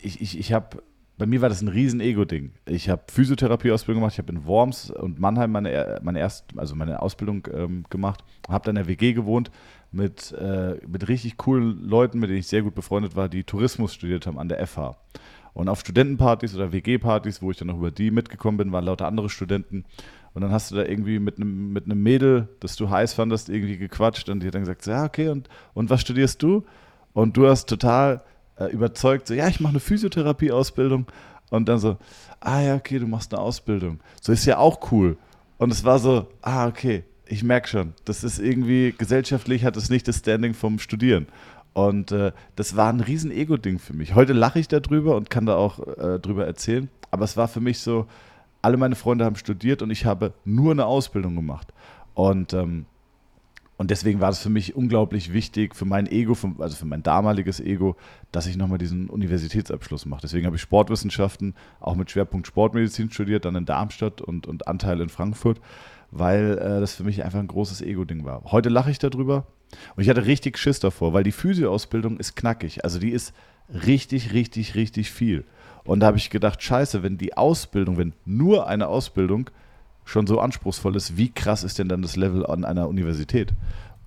ich, 0.00 0.20
ich, 0.20 0.38
ich 0.38 0.52
habe 0.52 0.78
bei 1.16 1.26
mir 1.26 1.40
war 1.40 1.48
das 1.48 1.62
ein 1.62 1.68
riesen 1.68 2.00
Ego-Ding. 2.00 2.50
Ich 2.66 2.88
habe 2.88 3.02
Physiotherapie-Ausbildung 3.08 4.00
gemacht, 4.00 4.14
ich 4.14 4.18
habe 4.18 4.32
in 4.32 4.46
Worms 4.46 4.90
und 4.90 5.20
Mannheim 5.20 5.52
meine, 5.52 6.00
meine, 6.02 6.18
erst, 6.18 6.46
also 6.56 6.74
meine 6.74 7.00
Ausbildung 7.02 7.46
ähm, 7.52 7.84
gemacht, 7.88 8.24
habe 8.48 8.64
dann 8.64 8.76
in 8.76 8.82
der 8.82 8.88
WG 8.88 9.12
gewohnt 9.12 9.50
mit, 9.92 10.32
äh, 10.32 10.74
mit 10.88 11.06
richtig 11.06 11.36
coolen 11.36 11.84
Leuten, 11.84 12.18
mit 12.18 12.30
denen 12.30 12.40
ich 12.40 12.48
sehr 12.48 12.62
gut 12.62 12.74
befreundet 12.74 13.14
war, 13.14 13.28
die 13.28 13.44
Tourismus 13.44 13.94
studiert 13.94 14.26
haben 14.26 14.38
an 14.38 14.48
der 14.48 14.66
FH. 14.66 14.96
Und 15.54 15.68
auf 15.68 15.80
Studentenpartys 15.80 16.54
oder 16.54 16.72
WG-Partys, 16.72 17.40
wo 17.40 17.50
ich 17.50 17.56
dann 17.56 17.68
noch 17.68 17.78
über 17.78 17.90
die 17.90 18.10
mitgekommen 18.10 18.58
bin, 18.58 18.72
waren 18.72 18.84
lauter 18.84 19.06
andere 19.06 19.30
Studenten. 19.30 19.84
Und 20.34 20.42
dann 20.42 20.50
hast 20.50 20.72
du 20.72 20.74
da 20.74 20.84
irgendwie 20.84 21.20
mit 21.20 21.36
einem 21.36 21.72
mit 21.72 21.84
einem 21.84 22.02
Mädel, 22.02 22.48
das 22.58 22.74
du 22.74 22.90
heiß 22.90 23.14
fandest, 23.14 23.48
irgendwie 23.48 23.78
gequatscht 23.78 24.28
und 24.28 24.40
die 24.40 24.48
hat 24.48 24.54
dann 24.54 24.62
gesagt, 24.62 24.84
ja, 24.86 25.04
okay, 25.04 25.28
und, 25.28 25.48
und 25.74 25.90
was 25.90 26.00
studierst 26.00 26.42
du? 26.42 26.64
Und 27.12 27.36
du 27.36 27.46
hast 27.46 27.66
total 27.66 28.24
äh, 28.56 28.66
überzeugt, 28.66 29.28
so, 29.28 29.34
ja, 29.34 29.46
ich 29.46 29.60
mache 29.60 29.72
eine 29.72 29.80
Physiotherapie-Ausbildung. 29.80 31.06
Und 31.50 31.68
dann 31.68 31.78
so, 31.78 31.98
ah 32.40 32.60
ja, 32.60 32.74
okay, 32.74 32.98
du 32.98 33.06
machst 33.06 33.32
eine 33.32 33.40
Ausbildung. 33.40 34.00
So 34.20 34.32
ist 34.32 34.44
ja 34.44 34.58
auch 34.58 34.90
cool. 34.90 35.16
Und 35.58 35.70
es 35.70 35.84
war 35.84 36.00
so, 36.00 36.26
ah, 36.42 36.66
okay, 36.66 37.04
ich 37.26 37.44
merke 37.44 37.68
schon, 37.68 37.94
das 38.04 38.24
ist 38.24 38.38
irgendwie, 38.38 38.94
gesellschaftlich 38.96 39.64
hat 39.64 39.76
es 39.76 39.88
nicht 39.88 40.08
das 40.08 40.18
Standing 40.18 40.54
vom 40.54 40.78
Studieren. 40.78 41.26
Und 41.74 42.12
äh, 42.12 42.32
das 42.56 42.76
war 42.76 42.88
ein 42.88 43.00
riesen 43.00 43.30
Ego-Ding 43.30 43.80
für 43.80 43.94
mich. 43.94 44.14
Heute 44.14 44.32
lache 44.32 44.60
ich 44.60 44.68
darüber 44.68 45.16
und 45.16 45.28
kann 45.28 45.44
da 45.44 45.56
auch 45.56 45.80
äh, 45.98 46.20
drüber 46.20 46.46
erzählen. 46.46 46.88
Aber 47.10 47.24
es 47.24 47.36
war 47.36 47.48
für 47.48 47.60
mich 47.60 47.80
so, 47.80 48.06
alle 48.62 48.76
meine 48.76 48.94
Freunde 48.94 49.24
haben 49.24 49.36
studiert 49.36 49.82
und 49.82 49.90
ich 49.90 50.06
habe 50.06 50.32
nur 50.44 50.70
eine 50.70 50.86
Ausbildung 50.86 51.34
gemacht. 51.34 51.74
Und, 52.14 52.54
ähm, 52.54 52.86
und 53.76 53.90
deswegen 53.90 54.20
war 54.20 54.30
es 54.30 54.38
für 54.38 54.50
mich 54.50 54.76
unglaublich 54.76 55.32
wichtig, 55.32 55.74
für 55.74 55.84
mein 55.84 56.06
Ego, 56.06 56.34
für, 56.34 56.54
also 56.60 56.76
für 56.76 56.86
mein 56.86 57.02
damaliges 57.02 57.58
Ego, 57.58 57.96
dass 58.30 58.46
ich 58.46 58.56
nochmal 58.56 58.78
diesen 58.78 59.10
Universitätsabschluss 59.10 60.06
mache. 60.06 60.22
Deswegen 60.22 60.46
habe 60.46 60.56
ich 60.56 60.62
Sportwissenschaften 60.62 61.54
auch 61.80 61.96
mit 61.96 62.10
Schwerpunkt 62.10 62.46
Sportmedizin 62.46 63.10
studiert, 63.10 63.44
dann 63.44 63.56
in 63.56 63.66
Darmstadt 63.66 64.20
und, 64.20 64.46
und 64.46 64.68
Anteil 64.68 65.00
in 65.00 65.08
Frankfurt, 65.08 65.60
weil 66.12 66.56
äh, 66.58 66.80
das 66.80 66.94
für 66.94 67.04
mich 67.04 67.24
einfach 67.24 67.40
ein 67.40 67.48
großes 67.48 67.82
Ego-Ding 67.82 68.24
war. 68.24 68.44
Heute 68.44 68.68
lache 68.68 68.92
ich 68.92 69.00
darüber, 69.00 69.46
und 69.96 70.02
ich 70.02 70.08
hatte 70.08 70.26
richtig 70.26 70.58
Schiss 70.58 70.80
davor, 70.80 71.12
weil 71.12 71.24
die 71.24 71.32
Physioausbildung 71.32 72.18
ist 72.18 72.36
knackig. 72.36 72.84
Also 72.84 72.98
die 72.98 73.10
ist 73.10 73.32
richtig, 73.68 74.32
richtig, 74.32 74.74
richtig 74.74 75.10
viel. 75.10 75.44
Und 75.84 76.00
da 76.00 76.06
habe 76.06 76.16
ich 76.16 76.30
gedacht, 76.30 76.62
scheiße, 76.62 77.02
wenn 77.02 77.18
die 77.18 77.36
Ausbildung, 77.36 77.98
wenn 77.98 78.14
nur 78.24 78.66
eine 78.66 78.88
Ausbildung 78.88 79.50
schon 80.04 80.26
so 80.26 80.40
anspruchsvoll 80.40 80.96
ist, 80.96 81.16
wie 81.16 81.30
krass 81.30 81.64
ist 81.64 81.78
denn 81.78 81.88
dann 81.88 82.02
das 82.02 82.16
Level 82.16 82.46
an 82.46 82.64
einer 82.64 82.88
Universität? 82.88 83.52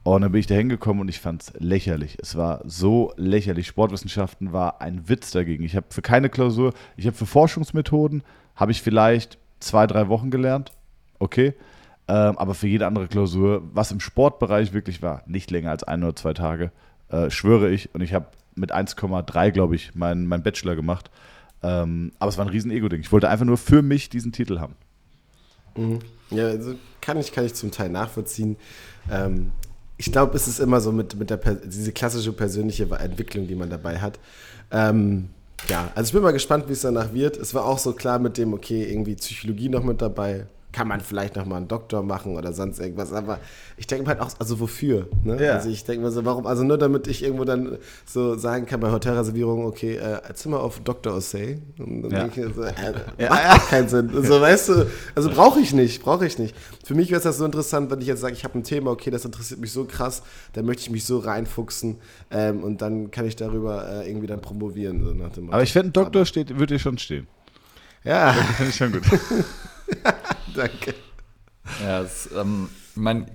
Und 0.04 0.22
dann 0.22 0.32
bin 0.32 0.40
ich 0.40 0.48
da 0.48 0.56
hingekommen 0.56 1.02
und 1.02 1.10
ich 1.10 1.20
fand 1.20 1.42
es 1.42 1.54
lächerlich. 1.60 2.18
Es 2.22 2.38
war 2.38 2.62
so 2.66 3.14
lächerlich. 3.18 3.68
Sportwissenschaften 3.68 4.54
war 4.54 4.82
ein 4.82 5.10
Witz 5.10 5.32
dagegen. 5.32 5.64
Ich 5.64 5.76
habe 5.76 5.88
für 5.90 6.02
keine 6.02 6.30
Klausur, 6.30 6.74
ich 6.96 7.08
habe 7.08 7.18
für 7.18 7.26
Forschungsmethoden, 7.26 8.24
habe 8.56 8.72
ich 8.72 8.82
vielleicht 8.82 9.38
zwei, 9.60 9.86
drei 9.86 10.08
Wochen 10.08 10.32
gelernt. 10.32 10.72
Okay. 11.20 11.54
Ähm, 12.08 12.38
aber 12.38 12.54
für 12.54 12.68
jede 12.68 12.88
andere 12.88 13.08
Klausur, 13.08 13.64
was 13.74 13.92
im 13.92 14.00
Sportbereich 14.00 14.74
wirklich 14.74 15.02
war, 15.02 15.24
nicht 15.26 15.52
länger 15.52 15.72
als 15.72 15.84
ein 15.84 16.04
oder 16.04 16.16
zwei 16.16 16.34
Tage, 16.34 16.72
äh, 17.10 17.30
schwöre 17.30 17.70
ich. 17.70 17.94
Und 17.94 18.02
ich 18.02 18.14
habe 18.14 18.28
mit 18.56 18.74
1,3, 18.74 19.52
glaube 19.52 19.76
ich, 19.76 19.94
meinen 19.96 20.28
mein 20.28 20.44
Bachelor 20.44 20.76
gemacht. 20.76 21.12
Ähm, 21.64 22.12
aber 22.20 22.30
es 22.30 22.38
war 22.38 22.46
ein 22.46 22.52
riesen 22.52 22.72
Ego-Ding. 22.72 23.02
Ich 23.02 23.12
wollte 23.12 23.30
einfach 23.30 23.46
nur 23.46 23.58
für 23.58 23.82
mich 23.82 24.10
diesen 24.10 24.32
Titel 24.32 24.60
haben. 24.60 24.76
Mhm. 25.76 26.00
Ja, 26.30 26.48
also 26.48 26.76
kann 27.02 27.18
ich, 27.18 27.32
kann 27.32 27.46
ich 27.46 27.54
zum 27.54 27.72
Teil 27.72 27.90
nachvollziehen. 27.90 28.58
Ähm, 29.12 29.52
ich 29.98 30.12
glaube, 30.12 30.36
es 30.36 30.48
ist 30.48 30.60
immer 30.60 30.82
so 30.82 30.92
mit, 30.92 31.16
mit 31.16 31.30
der 31.30 31.38
diese 31.38 31.92
klassische 31.92 32.32
persönliche 32.32 32.84
Entwicklung, 32.84 33.48
die 33.48 33.56
man 33.56 33.70
dabei 33.70 34.00
hat. 34.00 34.20
Ähm, 34.72 35.30
ja, 35.70 35.92
also 35.96 36.10
ich 36.10 36.14
bin 36.14 36.22
mal 36.22 36.32
gespannt, 36.32 36.66
wie 36.68 36.74
es 36.74 36.82
danach 36.82 37.14
wird. 37.14 37.38
Es 37.38 37.54
war 37.54 37.66
auch 37.66 37.80
so 37.80 37.94
klar 37.94 38.20
mit 38.20 38.38
dem, 38.38 38.54
okay, 38.54 38.84
irgendwie 38.84 39.16
Psychologie 39.16 39.70
noch 39.70 39.84
mit 39.84 40.02
dabei, 40.02 40.46
kann 40.74 40.88
man 40.88 41.02
vielleicht 41.02 41.36
noch 41.38 41.46
mal 41.46 41.56
einen 41.58 41.68
Doktor 41.70 42.04
machen 42.04 42.36
oder 42.36 42.52
sonst 42.54 42.80
irgendwas. 42.80 43.12
Aber 43.14 43.40
ich 43.78 43.88
denke 43.88 44.04
mir 44.04 44.10
halt 44.10 44.20
auch, 44.20 44.30
also 44.38 44.60
wofür? 44.60 45.08
Ne? 45.24 45.44
Ja. 45.44 45.54
Also 45.54 45.70
ich 45.70 45.84
denke 45.86 46.04
mir 46.06 46.12
so, 46.12 46.24
warum? 46.26 46.46
Also 46.46 46.64
nur 46.64 46.78
damit 46.78 47.08
ich 47.08 47.24
irgendwo 47.24 47.46
dann 47.46 47.78
so 48.06 48.38
sagen 48.38 48.66
kann 48.66 48.80
bei 48.82 48.92
Hotelreservierungen, 48.92 49.66
okay, 49.66 49.96
äh, 49.96 50.20
Zimmer 50.34 50.60
auf 50.60 50.80
Dr. 50.82 51.16
Osei. 51.16 51.60
Und 51.80 52.04
dann 52.04 52.12
Ja. 52.12 52.20
denke 52.28 52.46
ich 52.48 52.54
so, 52.56 52.62
äh, 52.64 53.30
macht 53.30 53.62
auch 53.62 53.70
keinen 53.70 53.88
Sinn. 53.88 54.12
So, 54.24 54.40
weißt 54.42 54.70
du, 54.70 54.88
also 55.16 55.30
brauche 55.30 55.60
ich 55.62 55.74
nicht, 55.74 56.04
brauche 56.04 56.26
ich 56.28 56.38
nicht. 56.38 56.54
Für 56.86 56.94
mich 56.96 57.10
wäre 57.10 57.18
es 57.18 57.24
das 57.24 57.38
so 57.38 57.46
interessant, 57.46 57.90
wenn 57.90 58.02
ich 58.02 58.08
jetzt 58.08 58.20
sage, 58.22 58.34
ich 58.34 58.44
habe 58.44 58.60
ein 58.60 58.64
Thema, 58.64 58.92
okay, 58.92 59.10
das 59.10 59.26
interessiert 59.26 59.60
mich 59.62 59.72
so 59.72 59.86
krass, 59.86 60.22
da 60.54 60.62
möchte 60.62 60.84
ich 60.84 60.90
mich 60.92 61.06
so 61.06 61.18
reinfuchsen 61.20 61.96
ähm, 62.30 62.64
und 62.64 62.82
dann 62.82 63.10
kann 63.10 63.26
ich 63.26 63.36
darüber 63.36 63.88
äh, 64.04 64.08
irgendwie 64.10 64.28
dann 64.28 64.42
promovieren. 64.42 65.04
So 65.04 65.12
nach 65.14 65.32
dem 65.32 65.46
Motto. 65.46 65.54
Aber 65.56 65.64
ich 65.64 65.72
finde, 65.74 65.90
ein 65.90 65.94
Doktor 65.94 66.26
steht, 66.26 66.50
würde 66.60 66.76
dir 66.76 66.80
schon 66.80 66.98
stehen. 66.98 67.26
Ja, 68.04 68.34
Finde 68.34 68.70
ich 68.70 68.76
schon 68.76 68.92
gut. 68.92 69.04
danke. 70.56 70.96
Ja, 71.82 72.02
es, 72.02 72.30
ähm, 72.36 72.70
ich 72.92 72.98
meine, 72.98 73.28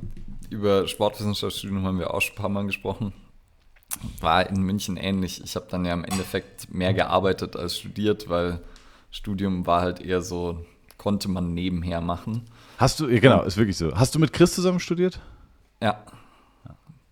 über 0.50 0.86
Sportwissenschaftsstudium 0.86 1.84
haben 1.84 1.98
wir 1.98 2.12
auch 2.12 2.20
schon 2.20 2.34
ein 2.34 2.40
paar 2.40 2.48
Mal 2.48 2.66
gesprochen. 2.66 3.12
War 4.20 4.48
in 4.48 4.62
München 4.62 4.96
ähnlich. 4.96 5.42
Ich 5.44 5.54
habe 5.54 5.66
dann 5.70 5.84
ja 5.84 5.92
im 5.92 6.04
Endeffekt 6.04 6.72
mehr 6.72 6.94
gearbeitet 6.94 7.56
als 7.56 7.78
studiert, 7.78 8.28
weil 8.28 8.60
Studium 9.10 9.66
war 9.66 9.82
halt 9.82 10.00
eher 10.00 10.22
so, 10.22 10.64
konnte 10.96 11.28
man 11.28 11.52
nebenher 11.54 12.00
machen. 12.00 12.46
Hast 12.78 13.00
du, 13.00 13.08
ja, 13.08 13.20
genau, 13.20 13.42
ist 13.42 13.56
wirklich 13.56 13.76
so. 13.76 13.94
Hast 13.94 14.14
du 14.14 14.18
mit 14.18 14.32
Chris 14.32 14.54
zusammen 14.54 14.80
studiert? 14.80 15.20
Ja, 15.82 16.02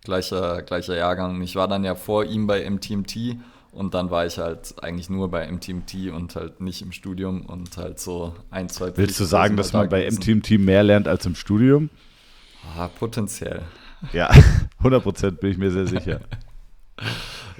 gleicher, 0.03 0.61
gleicher 0.63 0.95
Jahrgang. 0.95 1.41
Ich 1.41 1.55
war 1.55 1.67
dann 1.67 1.83
ja 1.83 1.95
vor 1.95 2.25
ihm 2.25 2.47
bei 2.47 2.67
MTMT 2.69 3.37
und 3.71 3.93
dann 3.93 4.11
war 4.11 4.25
ich 4.25 4.37
halt 4.37 4.75
eigentlich 4.83 5.09
nur 5.09 5.29
bei 5.29 5.49
MTMT 5.49 6.11
und 6.13 6.35
halt 6.35 6.61
nicht 6.61 6.81
im 6.81 6.91
Studium 6.91 7.45
und 7.45 7.77
halt 7.77 7.99
so 7.99 8.35
ein, 8.49 8.69
zwei 8.69 8.95
Willst 8.97 9.19
du 9.19 9.25
sagen, 9.25 9.55
dass 9.57 9.73
man 9.73 9.89
bei. 9.89 10.09
MTMT 10.09 10.59
mehr 10.59 10.83
lernt 10.83 11.07
als 11.07 11.25
im 11.25 11.35
Studium? 11.35 11.89
Ah, 12.77 12.87
potenziell. 12.87 13.63
Ja, 14.13 14.29
100 14.79 15.03
Prozent 15.03 15.39
bin 15.39 15.51
ich 15.51 15.57
mir 15.57 15.71
sehr 15.71 15.87
sicher. 15.87 16.21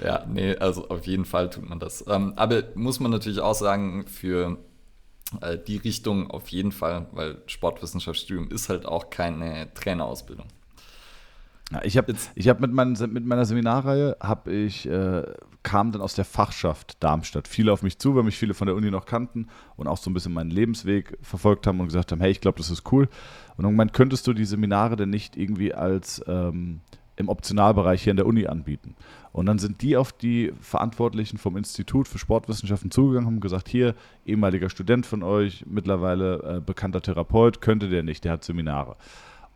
Ja, 0.02 0.24
nee, 0.26 0.56
also 0.56 0.88
auf 0.88 1.06
jeden 1.06 1.24
Fall 1.24 1.48
tut 1.50 1.68
man 1.68 1.78
das. 1.78 2.04
Ähm, 2.08 2.32
aber 2.36 2.64
muss 2.74 2.98
man 2.98 3.12
natürlich 3.12 3.38
auch 3.38 3.54
sagen, 3.54 4.04
für 4.06 4.58
äh, 5.40 5.58
die 5.58 5.76
Richtung 5.76 6.30
auf 6.30 6.48
jeden 6.48 6.72
Fall, 6.72 7.06
weil 7.12 7.38
Sportwissenschaftsstudium 7.46 8.50
ist 8.50 8.68
halt 8.68 8.84
auch 8.84 9.10
keine 9.10 9.72
Trainerausbildung. 9.74 10.46
Ich 11.84 11.96
habe 11.96 12.14
hab 12.14 12.60
mit, 12.60 12.72
meinen, 12.72 12.96
mit 13.12 13.24
meiner 13.24 13.44
Seminarreihe, 13.44 14.16
hab 14.20 14.48
ich, 14.48 14.88
äh, 14.88 15.22
kam 15.62 15.92
dann 15.92 16.00
aus 16.00 16.14
der 16.14 16.24
Fachschaft 16.24 17.02
Darmstadt. 17.02 17.48
Viele 17.48 17.72
auf 17.72 17.82
mich 17.82 17.98
zu, 17.98 18.14
weil 18.14 18.24
mich 18.24 18.36
viele 18.36 18.54
von 18.54 18.66
der 18.66 18.76
Uni 18.76 18.90
noch 18.90 19.06
kannten 19.06 19.48
und 19.76 19.86
auch 19.86 19.96
so 19.96 20.10
ein 20.10 20.14
bisschen 20.14 20.32
meinen 20.32 20.50
Lebensweg 20.50 21.16
verfolgt 21.22 21.66
haben 21.66 21.80
und 21.80 21.86
gesagt 21.86 22.12
haben, 22.12 22.20
hey, 22.20 22.30
ich 22.30 22.40
glaube, 22.40 22.58
das 22.58 22.70
ist 22.70 22.90
cool. 22.92 23.08
Und 23.56 23.64
irgendwann 23.64 23.92
könntest 23.92 24.26
du 24.26 24.32
die 24.32 24.44
Seminare 24.44 24.96
denn 24.96 25.10
nicht 25.10 25.36
irgendwie 25.36 25.72
als 25.72 26.22
ähm, 26.26 26.80
im 27.16 27.28
Optionalbereich 27.28 28.02
hier 28.02 28.10
in 28.10 28.16
der 28.16 28.26
Uni 28.26 28.46
anbieten. 28.46 28.96
Und 29.32 29.46
dann 29.46 29.58
sind 29.58 29.82
die 29.82 29.96
auf 29.96 30.12
die 30.12 30.52
Verantwortlichen 30.60 31.38
vom 31.38 31.56
Institut 31.56 32.08
für 32.08 32.18
Sportwissenschaften 32.18 32.90
zugegangen 32.90 33.26
und 33.26 33.34
haben 33.34 33.40
gesagt, 33.40 33.68
hier, 33.68 33.94
ehemaliger 34.26 34.68
Student 34.68 35.06
von 35.06 35.22
euch, 35.22 35.64
mittlerweile 35.66 36.56
äh, 36.56 36.60
bekannter 36.60 37.00
Therapeut, 37.00 37.60
könnte 37.60 37.88
der 37.88 38.02
nicht, 38.02 38.24
der 38.24 38.32
hat 38.32 38.44
Seminare. 38.44 38.96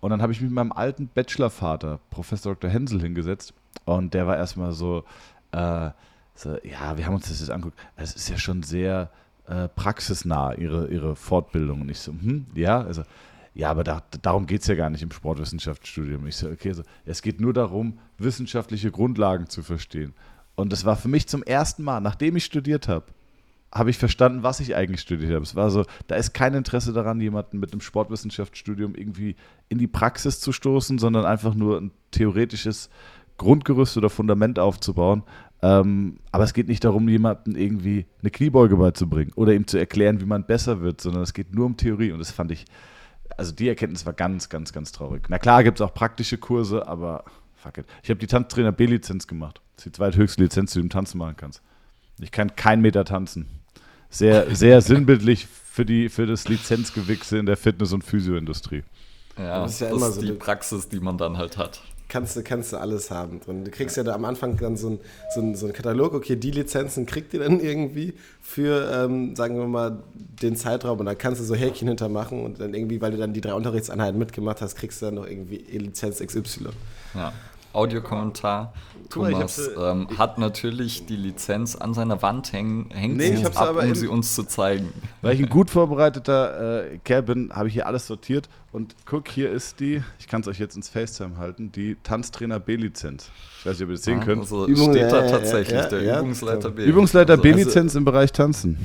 Und 0.06 0.10
dann 0.10 0.22
habe 0.22 0.32
ich 0.32 0.40
mich 0.40 0.50
mit 0.50 0.54
meinem 0.54 0.70
alten 0.70 1.08
Bachelorvater, 1.08 1.98
Professor 2.10 2.54
Dr. 2.54 2.70
Hensel, 2.70 3.00
hingesetzt. 3.00 3.52
Und 3.86 4.14
der 4.14 4.28
war 4.28 4.36
erstmal 4.36 4.70
so, 4.70 5.02
äh, 5.50 5.90
so, 6.32 6.56
ja, 6.62 6.96
wir 6.96 7.06
haben 7.06 7.16
uns 7.16 7.28
das 7.28 7.40
jetzt 7.40 7.50
angeguckt. 7.50 7.76
Es 7.96 8.14
ist 8.14 8.28
ja 8.28 8.38
schon 8.38 8.62
sehr 8.62 9.10
äh, 9.48 9.66
praxisnah, 9.66 10.54
ihre, 10.54 10.86
ihre 10.86 11.16
Fortbildung. 11.16 11.80
Und 11.80 11.90
ich 11.90 11.98
so, 11.98 12.12
hm, 12.12 12.46
ja, 12.54 12.82
also, 12.82 13.02
ja, 13.52 13.68
aber 13.68 13.82
da, 13.82 14.00
darum 14.22 14.46
geht 14.46 14.60
es 14.60 14.68
ja 14.68 14.76
gar 14.76 14.90
nicht 14.90 15.02
im 15.02 15.10
Sportwissenschaftsstudium. 15.10 16.24
Ich 16.28 16.36
so, 16.36 16.50
okay, 16.50 16.72
so, 16.72 16.84
es 17.04 17.20
geht 17.20 17.40
nur 17.40 17.52
darum, 17.52 17.98
wissenschaftliche 18.16 18.92
Grundlagen 18.92 19.48
zu 19.48 19.64
verstehen. 19.64 20.14
Und 20.54 20.72
das 20.72 20.84
war 20.84 20.94
für 20.94 21.08
mich 21.08 21.26
zum 21.26 21.42
ersten 21.42 21.82
Mal, 21.82 22.00
nachdem 22.00 22.36
ich 22.36 22.44
studiert 22.44 22.86
habe, 22.86 23.06
habe 23.76 23.90
ich 23.90 23.98
verstanden, 23.98 24.42
was 24.42 24.60
ich 24.60 24.74
eigentlich 24.74 25.00
studiert 25.00 25.32
habe. 25.32 25.42
Es 25.42 25.54
war 25.54 25.70
so, 25.70 25.84
da 26.06 26.16
ist 26.16 26.32
kein 26.32 26.54
Interesse 26.54 26.92
daran, 26.92 27.20
jemanden 27.20 27.58
mit 27.58 27.72
einem 27.72 27.80
Sportwissenschaftsstudium 27.80 28.94
irgendwie 28.94 29.36
in 29.68 29.78
die 29.78 29.86
Praxis 29.86 30.40
zu 30.40 30.52
stoßen, 30.52 30.98
sondern 30.98 31.24
einfach 31.24 31.54
nur 31.54 31.80
ein 31.80 31.90
theoretisches 32.10 32.90
Grundgerüst 33.36 33.96
oder 33.96 34.10
Fundament 34.10 34.58
aufzubauen. 34.58 35.22
Ähm, 35.62 36.18
aber 36.32 36.44
es 36.44 36.54
geht 36.54 36.68
nicht 36.68 36.84
darum, 36.84 37.08
jemanden 37.08 37.56
irgendwie 37.56 38.06
eine 38.20 38.30
Kniebeuge 38.30 38.76
beizubringen 38.76 39.32
oder 39.36 39.54
ihm 39.54 39.66
zu 39.66 39.78
erklären, 39.78 40.20
wie 40.20 40.26
man 40.26 40.44
besser 40.44 40.80
wird, 40.80 41.00
sondern 41.00 41.22
es 41.22 41.34
geht 41.34 41.54
nur 41.54 41.66
um 41.66 41.76
Theorie. 41.76 42.12
Und 42.12 42.18
das 42.18 42.30
fand 42.30 42.52
ich, 42.52 42.64
also 43.36 43.52
die 43.52 43.68
Erkenntnis 43.68 44.06
war 44.06 44.12
ganz, 44.12 44.48
ganz, 44.48 44.72
ganz 44.72 44.92
traurig. 44.92 45.26
Na 45.28 45.38
klar 45.38 45.64
gibt 45.64 45.80
es 45.80 45.86
auch 45.86 45.94
praktische 45.94 46.38
Kurse, 46.38 46.86
aber 46.86 47.24
fuck 47.54 47.78
it. 47.78 47.86
Ich 48.02 48.10
habe 48.10 48.18
die 48.18 48.26
Tanztrainer 48.26 48.72
B-Lizenz 48.72 49.26
gemacht. 49.26 49.60
Das 49.76 49.86
ist 49.86 49.94
die 49.94 49.96
zweithöchste 49.98 50.42
Lizenz, 50.42 50.72
die 50.72 50.78
du 50.78 50.84
im 50.84 50.90
Tanzen 50.90 51.18
machen 51.18 51.36
kannst. 51.36 51.62
Ich 52.20 52.30
kann 52.30 52.54
keinen 52.56 52.82
Meter 52.82 53.04
tanzen. 53.04 53.46
Sehr, 54.10 54.54
sehr 54.54 54.80
sinnbildlich 54.80 55.46
für, 55.46 55.84
die, 55.84 56.08
für 56.08 56.26
das 56.26 56.48
Lizenzgewichse 56.48 57.38
in 57.38 57.46
der 57.46 57.56
Fitness- 57.56 57.92
und 57.92 58.02
Physioindustrie. 58.02 58.82
Ja, 59.36 59.60
Das 59.60 59.64
das 59.64 59.72
ist 59.74 59.80
ja 59.80 59.86
ist, 59.88 59.92
immer 59.92 60.10
so 60.10 60.20
die 60.22 60.32
Praxis, 60.32 60.88
die 60.88 61.00
man 61.00 61.18
dann 61.18 61.36
halt 61.36 61.56
hat. 61.56 61.82
Kannst 62.08 62.36
du, 62.36 62.42
kannst 62.42 62.72
du 62.72 62.76
alles 62.76 63.10
haben 63.10 63.40
drin. 63.40 63.64
Du 63.64 63.70
kriegst 63.72 63.96
ja, 63.96 64.04
da 64.04 64.14
am 64.14 64.24
Anfang 64.24 64.56
dann 64.58 64.76
so 64.76 64.86
einen 64.86 65.00
so 65.34 65.40
ein, 65.40 65.54
so 65.56 65.66
ein 65.66 65.72
Katalog, 65.72 66.14
okay, 66.14 66.36
die 66.36 66.52
Lizenzen 66.52 67.04
kriegt 67.04 67.34
ihr 67.34 67.40
dann 67.40 67.58
irgendwie 67.58 68.14
für, 68.40 68.90
ähm, 68.92 69.34
sagen 69.34 69.58
wir 69.58 69.66
mal, 69.66 69.98
den 70.14 70.54
Zeitraum 70.54 71.00
und 71.00 71.06
dann 71.06 71.18
kannst 71.18 71.40
du 71.40 71.44
so 71.44 71.56
Häkchen 71.56 71.88
hintermachen 71.88 72.44
und 72.44 72.60
dann 72.60 72.74
irgendwie, 72.74 73.00
weil 73.00 73.10
du 73.10 73.16
dann 73.18 73.32
die 73.32 73.40
drei 73.40 73.54
Unterrichtseinheiten 73.54 74.18
mitgemacht 74.18 74.60
hast, 74.60 74.76
kriegst 74.76 75.02
du 75.02 75.06
dann 75.06 75.16
noch 75.16 75.26
irgendwie 75.26 75.56
Lizenz 75.56 76.20
XY. 76.20 76.68
Ja. 77.14 77.32
Audiokommentar. 77.76 78.72
Thomas 79.08 79.54
sie- 79.56 79.70
ähm, 79.80 80.08
hat 80.18 80.36
natürlich 80.38 81.06
die 81.06 81.14
Lizenz 81.14 81.76
an 81.76 81.94
seiner 81.94 82.22
Wand 82.22 82.52
hängen, 82.52 82.90
hängt 82.92 83.16
Nee, 83.18 83.36
sie 83.36 83.46
ab, 83.46 83.52
aber 83.60 83.82
um 83.82 83.88
in- 83.90 83.94
sie 83.94 84.08
uns 84.08 84.34
zu 84.34 84.42
zeigen. 84.42 84.92
Weil 85.22 85.34
ich 85.34 85.40
ein 85.42 85.48
gut 85.48 85.70
vorbereiteter 85.70 86.84
äh, 86.92 86.98
Kerl 87.04 87.22
bin, 87.22 87.50
habe 87.54 87.68
ich 87.68 87.74
hier 87.74 87.86
alles 87.86 88.06
sortiert. 88.08 88.48
Und 88.72 88.96
guck, 89.06 89.28
hier 89.28 89.50
ist 89.52 89.78
die, 89.78 90.02
ich 90.18 90.26
kann 90.26 90.40
es 90.40 90.48
euch 90.48 90.58
jetzt 90.58 90.74
ins 90.76 90.88
FaceTime 90.88 91.38
halten, 91.38 91.70
die 91.70 91.96
Tanztrainer 92.02 92.58
B-Lizenz. 92.58 93.30
Ich 93.60 93.66
weiß 93.66 93.74
nicht, 93.74 93.82
ob 93.84 93.88
ihr 93.90 93.94
das 93.94 94.02
sehen 94.04 94.20
könnt. 94.20 94.40
Also 94.42 94.66
Übung- 94.66 94.90
steht 94.92 95.10
da 95.12 95.20
ja, 95.20 95.24
ja, 95.24 95.30
tatsächlich 95.30 95.78
ja, 95.80 95.88
der 95.88 96.02
ja. 96.02 96.18
Übungsleiter 96.20 96.70
B. 96.70 96.84
Übungsleiter 96.84 97.32
Also- 97.34 97.42
B-Lizenz 97.42 97.94
im 97.94 98.04
Bereich 98.04 98.32
Tanzen. 98.32 98.76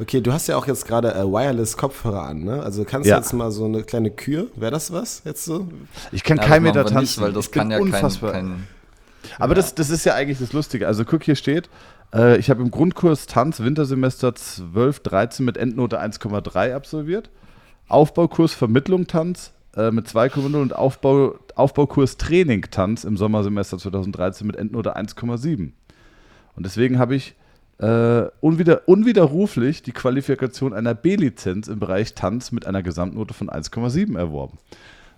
Okay, 0.00 0.20
du 0.20 0.32
hast 0.32 0.46
ja 0.46 0.56
auch 0.56 0.66
jetzt 0.66 0.86
gerade 0.86 1.12
äh, 1.14 1.24
Wireless-Kopfhörer 1.24 2.22
an, 2.22 2.44
ne? 2.44 2.62
Also 2.62 2.84
kannst 2.84 3.08
Ja. 3.08 3.16
du 3.16 3.22
jetzt 3.22 3.32
mal 3.32 3.50
so 3.50 3.64
eine 3.64 3.82
kleine 3.82 4.10
Kür, 4.10 4.46
wäre 4.54 4.70
das 4.70 4.92
was 4.92 5.22
jetzt 5.24 5.44
so? 5.44 5.68
Ich 6.12 6.22
kann 6.22 6.36
Ja, 6.38 6.44
kein 6.44 6.62
Meter 6.62 6.84
tanzen. 6.84 7.00
Nicht, 7.00 7.20
weil 7.20 7.32
das 7.32 7.46
ich 7.46 7.52
kann 7.52 7.70
ja 7.70 7.78
kein, 7.78 7.86
unfassbar. 7.86 8.32
kein 8.32 8.66
Aber 9.38 9.54
Das, 9.54 9.74
das 9.74 9.90
ist 9.90 10.04
ja 10.04 10.14
eigentlich 10.14 10.38
das 10.38 10.52
Lustige. 10.52 10.86
Also 10.86 11.04
guck, 11.04 11.24
hier 11.24 11.34
steht, 11.34 11.68
äh, 12.14 12.38
ich 12.38 12.48
habe 12.48 12.62
im 12.62 12.70
Grundkurs 12.70 13.26
Tanz 13.26 13.60
Wintersemester 13.60 14.34
12, 14.34 15.00
13 15.00 15.44
mit 15.44 15.56
Endnote 15.56 16.00
1,3 16.00 16.74
absolviert. 16.74 17.30
Aufbaukurs 17.88 18.54
Vermittlung 18.54 19.06
Tanz 19.08 19.52
äh, 19.76 19.90
mit 19.90 20.06
2,0 20.06 20.54
und 20.60 20.76
Aufbau, 20.76 21.34
Aufbaukurs 21.56 22.18
Training 22.18 22.62
Tanz 22.70 23.02
im 23.04 23.16
Sommersemester 23.16 23.78
2013 23.78 24.46
mit 24.46 24.54
Endnote 24.56 24.96
1,7. 24.96 25.72
Und 26.54 26.66
deswegen 26.66 26.98
habe 27.00 27.16
ich 27.16 27.34
äh, 27.78 28.22
unwider, 28.40 28.82
unwiderruflich 28.88 29.82
die 29.82 29.92
Qualifikation 29.92 30.72
einer 30.74 30.94
B-Lizenz 30.94 31.68
im 31.68 31.78
Bereich 31.78 32.14
Tanz 32.14 32.50
mit 32.52 32.66
einer 32.66 32.82
Gesamtnote 32.82 33.34
von 33.34 33.48
1,7 33.48 34.16
erworben. 34.18 34.58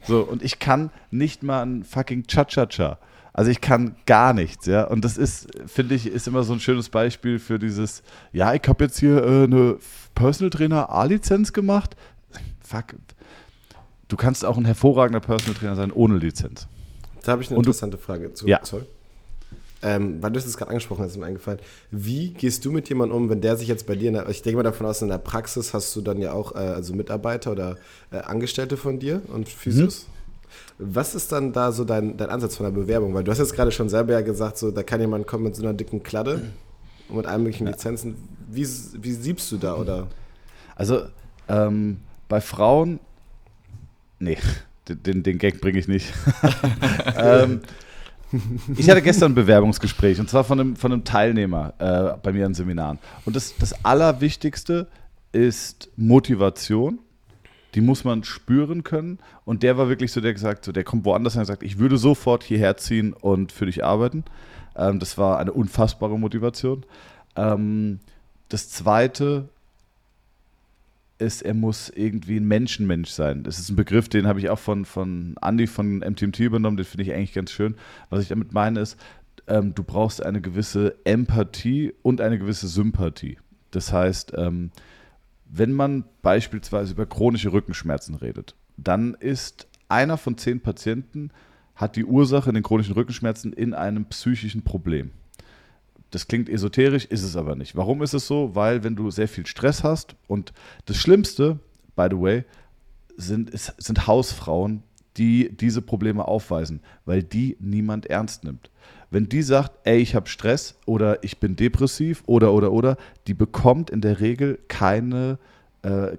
So, 0.06 0.20
und 0.22 0.42
ich 0.42 0.58
kann 0.58 0.90
nicht 1.10 1.42
mal 1.42 1.62
ein 1.64 1.84
fucking 1.84 2.26
Cha-Cha-Cha. 2.26 2.98
Also 3.32 3.50
ich 3.50 3.60
kann 3.60 3.94
gar 4.06 4.32
nichts, 4.34 4.66
ja. 4.66 4.84
Und 4.84 5.04
das 5.04 5.16
ist, 5.16 5.48
finde 5.66 5.94
ich, 5.94 6.06
ist 6.06 6.26
immer 6.26 6.42
so 6.42 6.52
ein 6.52 6.60
schönes 6.60 6.88
Beispiel 6.88 7.38
für 7.38 7.58
dieses, 7.58 8.02
ja, 8.32 8.52
ich 8.54 8.62
habe 8.66 8.84
jetzt 8.84 8.98
hier 8.98 9.22
äh, 9.24 9.44
eine 9.44 9.76
Personal 10.14 10.50
Trainer 10.50 10.90
A-Lizenz 10.90 11.52
gemacht. 11.52 11.96
Fuck. 12.60 12.94
Du 14.08 14.16
kannst 14.16 14.44
auch 14.44 14.56
ein 14.56 14.64
hervorragender 14.64 15.20
Personal 15.20 15.54
Trainer 15.54 15.76
sein 15.76 15.92
ohne 15.92 16.16
Lizenz. 16.18 16.66
Da 17.22 17.32
habe 17.32 17.42
ich 17.42 17.48
eine 17.50 17.58
Und 17.58 17.66
du- 17.66 17.70
interessante 17.70 17.98
Frage 17.98 18.32
zu. 18.34 18.46
Ja. 18.48 18.60
Sorry. 18.64 18.82
Ähm, 19.82 20.22
weil 20.22 20.30
du 20.30 20.38
es 20.38 20.56
gerade 20.56 20.70
angesprochen 20.70 21.04
hast, 21.04 21.12
ist 21.12 21.16
mir 21.18 21.26
eingefallen. 21.26 21.60
Wie 21.90 22.30
gehst 22.30 22.64
du 22.64 22.70
mit 22.70 22.88
jemandem 22.90 23.16
um, 23.16 23.30
wenn 23.30 23.40
der 23.40 23.56
sich 23.56 23.68
jetzt 23.68 23.86
bei 23.86 23.96
dir, 23.96 24.08
in 24.08 24.14
der, 24.14 24.28
ich 24.28 24.42
denke 24.42 24.58
mal 24.58 24.62
davon 24.62 24.86
aus, 24.86 25.00
in 25.00 25.08
der 25.08 25.18
Praxis 25.18 25.72
hast 25.72 25.96
du 25.96 26.02
dann 26.02 26.18
ja 26.20 26.32
auch 26.32 26.54
äh, 26.54 26.58
also 26.58 26.94
Mitarbeiter 26.94 27.52
oder 27.52 27.76
äh, 28.10 28.18
Angestellte 28.18 28.76
von 28.76 28.98
dir 28.98 29.22
und 29.28 29.48
Physios? 29.48 30.06
Mhm. 30.06 30.92
Was 30.92 31.14
ist 31.14 31.32
dann 31.32 31.52
da 31.52 31.72
so 31.72 31.84
dein, 31.84 32.16
dein 32.16 32.28
Ansatz 32.28 32.56
von 32.56 32.64
der 32.64 32.72
Bewerbung? 32.72 33.14
Weil 33.14 33.24
du 33.24 33.30
hast 33.30 33.38
jetzt 33.38 33.55
gerade 33.55 33.70
schon 33.70 33.88
selber 33.88 34.12
ja 34.12 34.20
gesagt, 34.20 34.59
so, 34.59 34.70
da 34.70 34.82
kann 34.82 35.00
jemand 35.00 35.26
kommen 35.26 35.44
mit 35.44 35.57
so 35.57 35.62
einer 35.62 35.72
dicken 35.72 36.02
Kladde 36.02 36.42
und 37.09 37.16
mit 37.16 37.26
allen 37.26 37.42
möglichen 37.42 37.66
Lizenzen. 37.66 38.16
Wie, 38.50 38.66
wie 38.66 39.12
siebst 39.12 39.50
du 39.52 39.57
da 39.57 39.76
oder? 39.76 40.09
Also 40.76 41.02
ähm, 41.48 41.98
bei 42.28 42.40
Frauen, 42.40 43.00
nee, 44.18 44.38
den, 44.88 45.02
den, 45.02 45.22
den 45.22 45.38
Gag 45.38 45.61
bringe 45.61 45.78
ich 45.78 45.88
nicht. 45.88 46.12
ähm, 47.16 47.61
ich 48.76 48.89
hatte 48.89 49.03
gestern 49.03 49.33
ein 49.33 49.35
Bewerbungsgespräch 49.35 50.20
und 50.20 50.31
zwar 50.31 50.45
von 50.45 50.61
einem, 50.61 50.76
von 50.76 50.93
einem 50.93 51.05
Teilnehmer 51.05 51.74
äh, 51.78 52.18
bei 52.22 52.33
mir 52.33 52.47
an 52.47 52.55
Seminaren. 52.55 52.99
Und 53.24 53.37
das, 53.37 53.55
das 53.59 53.85
Allerwichtigste 53.85 54.87
ist 55.33 55.91
Motivation 55.97 57.01
die 57.74 57.81
muss 57.81 58.05
man 58.05 58.24
spüren 58.24 58.83
können. 58.83 59.18
Und 59.45 59.62
der 59.62 59.78
war 59.78 59.89
wirklich 59.89 60.12
so, 60.12 60.20
der 60.20 60.33
gesagt, 60.33 60.64
so, 60.64 60.72
der 60.72 60.85
kommt 60.85 61.05
woanders 61.05 61.37
und 61.37 61.45
sagt, 61.45 61.62
ich 61.62 61.78
würde 61.78 61.99
sofort 61.99 62.43
hierher 62.43 62.76
ziehen 62.76 63.12
und 63.12 63.53
für 63.53 63.66
dich 63.66 63.85
arbeiten. 63.85 64.24
Ähm, 64.76 64.99
das 64.99 65.18
war 65.18 65.39
eine 65.39 65.53
unfassbare 65.53 66.18
Motivation. 66.18 66.85
Ähm, 67.37 68.01
das 68.49 68.70
zweite 68.70 69.49
ist, 71.20 71.42
er 71.42 71.54
muss 71.54 71.90
irgendwie 71.90 72.36
ein 72.36 72.46
Menschenmensch 72.46 73.10
sein. 73.10 73.42
Das 73.42 73.58
ist 73.58 73.70
ein 73.70 73.76
Begriff, 73.76 74.08
den 74.08 74.26
habe 74.26 74.40
ich 74.40 74.50
auch 74.50 74.58
von, 74.58 74.84
von 74.84 75.36
Andy 75.42 75.66
von 75.66 75.98
MTMT 75.98 76.40
übernommen, 76.40 76.76
den 76.76 76.86
finde 76.86 77.04
ich 77.04 77.12
eigentlich 77.12 77.34
ganz 77.34 77.50
schön. 77.50 77.76
Was 78.08 78.22
ich 78.22 78.28
damit 78.28 78.52
meine 78.52 78.80
ist, 78.80 78.98
ähm, 79.46 79.74
du 79.74 79.82
brauchst 79.82 80.24
eine 80.24 80.40
gewisse 80.40 80.96
Empathie 81.04 81.92
und 82.02 82.20
eine 82.20 82.38
gewisse 82.38 82.68
Sympathie. 82.68 83.38
Das 83.70 83.92
heißt, 83.92 84.32
ähm, 84.36 84.70
wenn 85.44 85.72
man 85.72 86.04
beispielsweise 86.22 86.92
über 86.92 87.06
chronische 87.06 87.52
Rückenschmerzen 87.52 88.14
redet, 88.14 88.54
dann 88.76 89.14
ist 89.14 89.68
einer 89.88 90.16
von 90.16 90.38
zehn 90.38 90.60
Patienten 90.60 91.30
hat 91.74 91.96
die 91.96 92.04
Ursache 92.04 92.50
in 92.50 92.54
den 92.54 92.62
chronischen 92.62 92.94
Rückenschmerzen 92.94 93.52
in 93.52 93.74
einem 93.74 94.04
psychischen 94.06 94.62
Problem. 94.62 95.10
Das 96.11 96.26
klingt 96.26 96.48
esoterisch, 96.48 97.04
ist 97.04 97.22
es 97.22 97.36
aber 97.36 97.54
nicht. 97.54 97.76
Warum 97.76 98.02
ist 98.02 98.14
es 98.14 98.26
so? 98.26 98.54
Weil 98.54 98.82
wenn 98.82 98.96
du 98.96 99.11
sehr 99.11 99.28
viel 99.28 99.46
Stress 99.46 99.84
hast 99.84 100.16
und 100.26 100.52
das 100.86 100.96
Schlimmste, 100.96 101.58
by 101.96 102.08
the 102.11 102.20
way, 102.20 102.44
sind, 103.16 103.50
sind 103.52 104.06
Hausfrauen, 104.06 104.82
die 105.16 105.54
diese 105.56 105.82
Probleme 105.82 106.26
aufweisen, 106.26 106.80
weil 107.04 107.22
die 107.22 107.56
niemand 107.61 108.06
ernst 108.06 108.44
nimmt. 108.44 108.70
Wenn 109.11 109.28
die 109.28 109.42
sagt, 109.42 109.72
ey, 109.84 109.98
ich 109.98 110.14
habe 110.14 110.28
Stress 110.28 110.78
oder 110.86 111.22
ich 111.24 111.38
bin 111.38 111.56
depressiv 111.56 112.22
oder 112.26 112.52
oder 112.52 112.72
oder, 112.72 112.96
die 113.26 113.34
bekommt 113.34 113.90
in 113.90 114.00
der 114.00 114.20
Regel 114.20 114.58
keine 114.68 115.32
äh, 115.32 115.59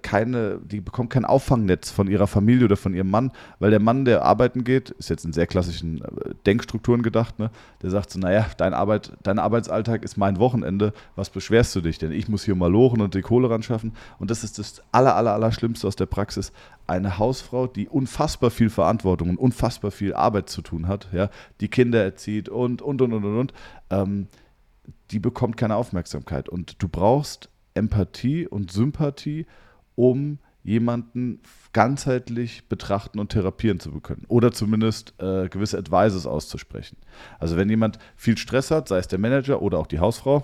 keine, 0.02 0.60
die 0.64 0.82
bekommt 0.82 1.12
kein 1.12 1.24
Auffangnetz 1.24 1.92
von 1.92 2.08
ihrer 2.08 2.26
Familie 2.26 2.66
oder 2.66 2.78
von 2.78 2.96
ihrem 2.96 3.12
Mann, 3.12 3.32
weil 3.60 3.70
der 3.70 3.80
Mann, 3.80 4.06
der 4.06 4.24
arbeiten 4.24 4.64
geht, 4.64 4.90
ist 4.92 5.10
jetzt 5.10 5.24
in 5.24 5.34
sehr 5.34 5.46
klassischen 5.46 6.02
äh, 6.02 6.34
Denkstrukturen 6.48 7.04
gedacht, 7.04 7.38
ne? 7.38 7.52
der 7.84 7.92
sagt 7.92 8.10
so, 8.10 8.20
naja, 8.20 8.48
dein, 8.58 8.74
Arbeit, 8.74 9.12
dein 9.22 9.38
Arbeitsalltag 9.38 10.04
ist 10.04 10.18
mein 10.18 10.40
Wochenende, 10.40 10.94
was 11.16 11.30
beschwerst 11.30 11.76
du 11.76 11.82
dich 11.82 12.00
denn? 12.00 12.12
Ich 12.12 12.28
muss 12.28 12.44
hier 12.44 12.56
mal 12.56 12.72
lochen 12.72 13.02
und 13.02 13.14
die 13.14 13.22
Kohle 13.22 13.52
ran 13.52 13.62
schaffen 13.62 13.94
und 14.18 14.32
das 14.32 14.44
ist 14.44 14.58
das 14.58 14.82
aller, 14.92 15.16
aller, 15.16 15.34
aller 15.34 15.52
Schlimmste 15.52 15.88
aus 15.88 15.96
der 15.96 16.08
Praxis. 16.08 16.52
Eine 16.88 17.20
Hausfrau, 17.20 17.68
die 17.68 17.88
unfassbar 17.88 18.50
viel 18.50 18.72
Verantwortung 18.72 19.30
und 19.30 19.38
unfassbar 19.38 19.92
viel 19.92 20.16
Arbeit 20.16 20.50
zu 20.50 20.64
tun 20.64 20.88
hat, 20.88 21.08
ja, 21.12 21.30
die 21.60 21.68
Kinder 21.68 22.04
erzieht 22.04 22.50
und, 22.50 22.82
und, 22.82 23.02
und, 23.02 23.14
und, 23.14 23.26
und, 23.26 23.38
und 23.38 23.54
ähm, 23.92 24.28
die 25.12 25.20
bekommt 25.20 25.56
keine 25.56 25.76
Aufmerksamkeit 25.76 26.50
und 26.50 26.82
du 26.82 26.88
brauchst 26.88 27.50
Empathie 27.74 28.48
und 28.48 28.72
Sympathie, 28.72 29.46
um 29.96 30.40
jemanden 30.64 31.40
ganzheitlich 31.74 32.68
betrachten 32.68 33.20
und 33.20 33.30
therapieren 33.30 33.80
zu 33.80 33.92
können 34.00 34.26
oder 34.28 34.52
zumindest 34.52 35.14
äh, 35.20 35.50
gewisse 35.50 35.78
Advices 35.78 36.28
auszusprechen. 36.28 36.98
Also 37.40 37.58
wenn 37.58 37.70
jemand 37.70 37.98
viel 38.16 38.38
Stress 38.38 38.70
hat, 38.70 38.88
sei 38.88 39.00
es 39.00 39.08
der 39.08 39.20
Manager 39.20 39.62
oder 39.62 39.80
auch 39.80 39.88
die 39.88 40.00
Hausfrau, 40.00 40.44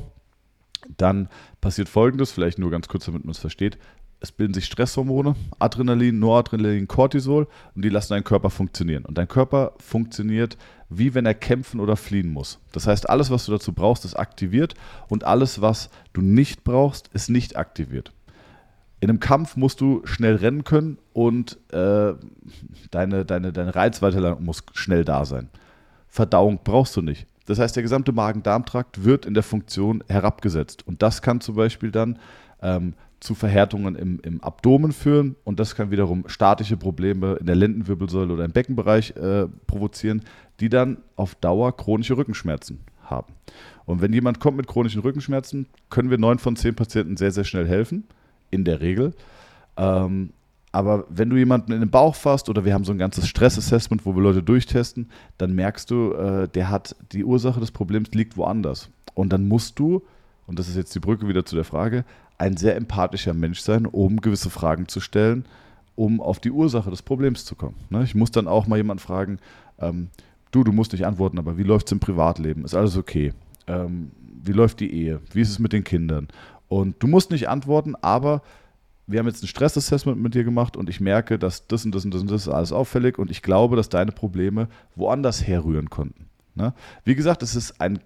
dann 0.98 1.30
passiert 1.62 1.90
Folgendes, 1.90 2.32
vielleicht 2.32 2.60
nur 2.60 2.72
ganz 2.72 2.88
kurz, 2.88 3.06
damit 3.06 3.26
man 3.26 3.32
es 3.32 3.40
versteht. 3.40 3.78
Es 4.20 4.32
bilden 4.32 4.54
sich 4.54 4.66
Stresshormone, 4.66 5.36
Adrenalin, 5.60 6.18
Noradrenalin, 6.18 6.88
Cortisol 6.88 7.48
und 7.76 7.86
die 7.86 7.90
lassen 7.90 8.14
deinen 8.14 8.24
Körper 8.24 8.50
funktionieren. 8.50 9.06
Und 9.06 9.18
dein 9.20 9.28
Körper 9.28 9.74
funktioniert 9.78 10.58
wie 10.90 11.14
wenn 11.14 11.26
er 11.26 11.34
kämpfen 11.34 11.80
oder 11.80 11.96
fliehen 11.96 12.32
muss. 12.32 12.60
Das 12.72 12.88
heißt, 12.88 13.10
alles, 13.10 13.30
was 13.30 13.46
du 13.46 13.52
dazu 13.52 13.74
brauchst, 13.74 14.06
ist 14.06 14.16
aktiviert 14.16 14.76
und 15.10 15.24
alles, 15.24 15.62
was 15.62 15.90
du 16.14 16.22
nicht 16.22 16.64
brauchst, 16.64 17.10
ist 17.14 17.30
nicht 17.30 17.58
aktiviert. 17.58 18.12
In 19.00 19.10
einem 19.10 19.20
Kampf 19.20 19.58
musst 19.58 19.82
du 19.82 20.02
schnell 20.06 20.36
rennen 20.36 20.64
können 20.64 20.98
und 21.14 21.58
äh, 21.72 22.14
deine, 22.90 23.26
deine, 23.26 23.54
deine 23.54 23.76
Reizweiterleitung 23.76 24.44
muss 24.44 24.64
schnell 24.74 25.06
da 25.06 25.26
sein. 25.26 25.50
Verdauung 26.08 26.60
brauchst 26.64 26.96
du 26.96 27.02
nicht. 27.02 27.28
Das 27.46 27.60
heißt, 27.60 27.76
der 27.76 27.84
gesamte 27.84 28.12
Magen-Darm-Trakt 28.12 29.04
wird 29.04 29.26
in 29.26 29.34
der 29.34 29.44
Funktion 29.44 30.04
herabgesetzt. 30.08 30.86
Und 30.88 31.02
das 31.02 31.22
kann 31.22 31.42
zum 31.42 31.56
Beispiel 31.56 31.92
dann 31.92 32.18
ähm, 32.62 32.94
zu 33.20 33.36
Verhärtungen 33.36 33.96
im, 33.96 34.20
im 34.22 34.44
Abdomen 34.44 34.92
führen 34.92 35.36
und 35.44 35.60
das 35.60 35.76
kann 35.76 35.90
wiederum 35.90 36.26
statische 36.28 36.78
Probleme 36.78 37.36
in 37.36 37.48
der 37.48 37.56
Lendenwirbelsäule 37.56 38.34
oder 38.34 38.46
im 38.46 38.52
Beckenbereich 38.52 39.16
äh, 39.16 39.48
provozieren, 39.66 40.22
die 40.60 40.70
dann 40.70 40.98
auf 41.16 41.36
Dauer 41.36 41.76
chronische 41.76 42.18
Rückenschmerzen 42.18 42.80
haben. 43.04 43.34
Und 43.86 44.02
wenn 44.02 44.12
jemand 44.14 44.40
kommt 44.40 44.58
mit 44.58 44.68
chronischen 44.68 45.02
Rückenschmerzen, 45.02 45.68
können 45.90 46.10
wir 46.10 46.18
neun 46.18 46.40
von 46.40 46.56
zehn 46.56 46.76
Patienten 46.76 47.18
sehr, 47.18 47.32
sehr 47.32 47.46
schnell 47.46 47.68
helfen, 47.68 48.04
in 48.52 48.66
der 48.66 48.82
Regel. 48.82 49.14
Ähm, 49.78 50.32
aber 50.72 51.06
wenn 51.10 51.30
du 51.30 51.38
jemanden 51.38 51.72
in 51.72 51.80
den 51.80 51.90
Bauch 51.90 52.16
fasst 52.16 52.50
oder 52.50 52.66
wir 52.66 52.74
haben 52.74 52.84
so 52.84 52.92
ein 52.92 52.98
ganzes 52.98 53.28
Stressassessment, 53.28 54.06
wo 54.06 54.16
wir 54.16 54.22
Leute 54.22 54.44
durchtesten, 54.44 55.10
dann 55.38 55.56
merkst 55.56 55.90
du, 55.90 56.14
äh, 56.14 56.48
der 56.50 56.70
hat 56.70 56.96
die 57.14 57.24
Ursache 57.24 57.60
des 57.60 57.72
Problems 57.72 58.12
liegt 58.12 58.38
woanders. 58.38 58.90
Und 59.14 59.34
dann 59.34 59.48
musst 59.48 59.80
du, 59.80 60.04
und 60.46 60.60
das 60.60 60.68
ist 60.68 60.76
jetzt 60.76 60.94
die 60.94 61.00
Brücke 61.00 61.28
wieder 61.28 61.46
zu 61.46 61.56
der 61.56 61.64
Frage, 61.64 62.04
ein 62.38 62.58
sehr 62.58 62.76
empathischer 62.76 63.34
Mensch 63.34 63.62
sein, 63.62 63.86
um 63.86 64.22
gewisse 64.22 64.50
Fragen 64.50 64.88
zu 64.88 65.00
stellen, 65.00 65.46
um 65.96 66.22
auf 66.22 66.40
die 66.40 66.52
Ursache 66.52 66.92
des 66.92 67.02
Problems 67.02 67.46
zu 67.46 67.56
kommen. 67.56 67.76
Ne? 67.90 68.04
Ich 68.04 68.14
muss 68.14 68.30
dann 68.32 68.48
auch 68.48 68.68
mal 68.68 68.76
jemanden 68.76 69.02
fragen, 69.02 69.40
ähm, 69.80 70.10
du, 70.52 70.64
du 70.64 70.72
musst 70.72 70.92
nicht 70.92 71.06
antworten, 71.06 71.40
aber 71.40 71.58
wie 71.58 71.64
läuft 71.64 71.88
es 71.88 71.92
im 71.92 72.00
Privatleben? 72.00 72.66
Ist 72.66 72.76
alles 72.76 72.98
okay? 72.98 73.34
Ähm, 73.68 74.12
wie 74.44 74.54
läuft 74.54 74.80
die 74.80 74.94
Ehe? 74.94 75.20
Wie 75.34 75.42
ist 75.42 75.50
es 75.50 75.60
mit 75.60 75.74
den 75.74 75.84
Kindern? 75.84 76.28
Und 76.68 76.96
du 77.00 77.08
musst 77.08 77.32
nicht 77.32 77.50
antworten, 77.50 77.96
aber 77.96 78.42
wir 79.08 79.20
haben 79.20 79.28
jetzt 79.28 79.44
ein 79.44 79.48
Stressassessment 79.48 80.22
mit 80.22 80.36
dir 80.36 80.44
gemacht 80.44 80.76
und 80.76 80.90
ich 80.90 81.00
merke, 81.00 81.40
dass 81.40 81.68
das 81.68 81.86
und 81.86 81.96
das 81.96 82.04
und 82.04 82.14
das 82.14 82.22
und 82.22 82.32
das 82.32 82.42
ist 82.42 82.54
alles 82.54 82.74
auffällig 82.74 83.18
und 83.18 83.32
ich 83.32 83.42
glaube, 83.42 83.78
dass 83.78 83.88
deine 83.88 84.12
Probleme 84.12 84.68
woanders 84.96 85.48
herrühren 85.48 85.90
konnten. 85.90 86.28
Ne? 86.56 86.74
Wie 87.06 87.16
gesagt, 87.16 87.42
es 87.42 87.56
ist 87.56 87.80
ein, 87.80 88.00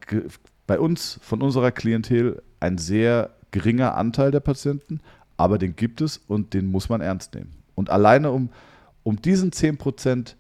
bei 0.68 0.80
uns, 0.80 1.20
von 1.24 1.42
unserer 1.42 1.72
Klientel, 1.72 2.44
ein 2.60 2.78
sehr 2.78 3.32
geringer 3.50 3.96
Anteil 3.96 4.30
der 4.30 4.42
Patienten, 4.42 5.00
aber 5.38 5.58
den 5.58 5.76
gibt 5.76 6.02
es 6.02 6.18
und 6.28 6.54
den 6.54 6.68
muss 6.68 6.88
man 6.88 7.02
ernst 7.02 7.34
nehmen. 7.34 7.52
Und 7.74 7.90
alleine 7.90 8.30
um, 8.30 8.50
um 9.02 9.20
diesen 9.22 9.52
10% 9.52 10.20
äh, 10.20 10.36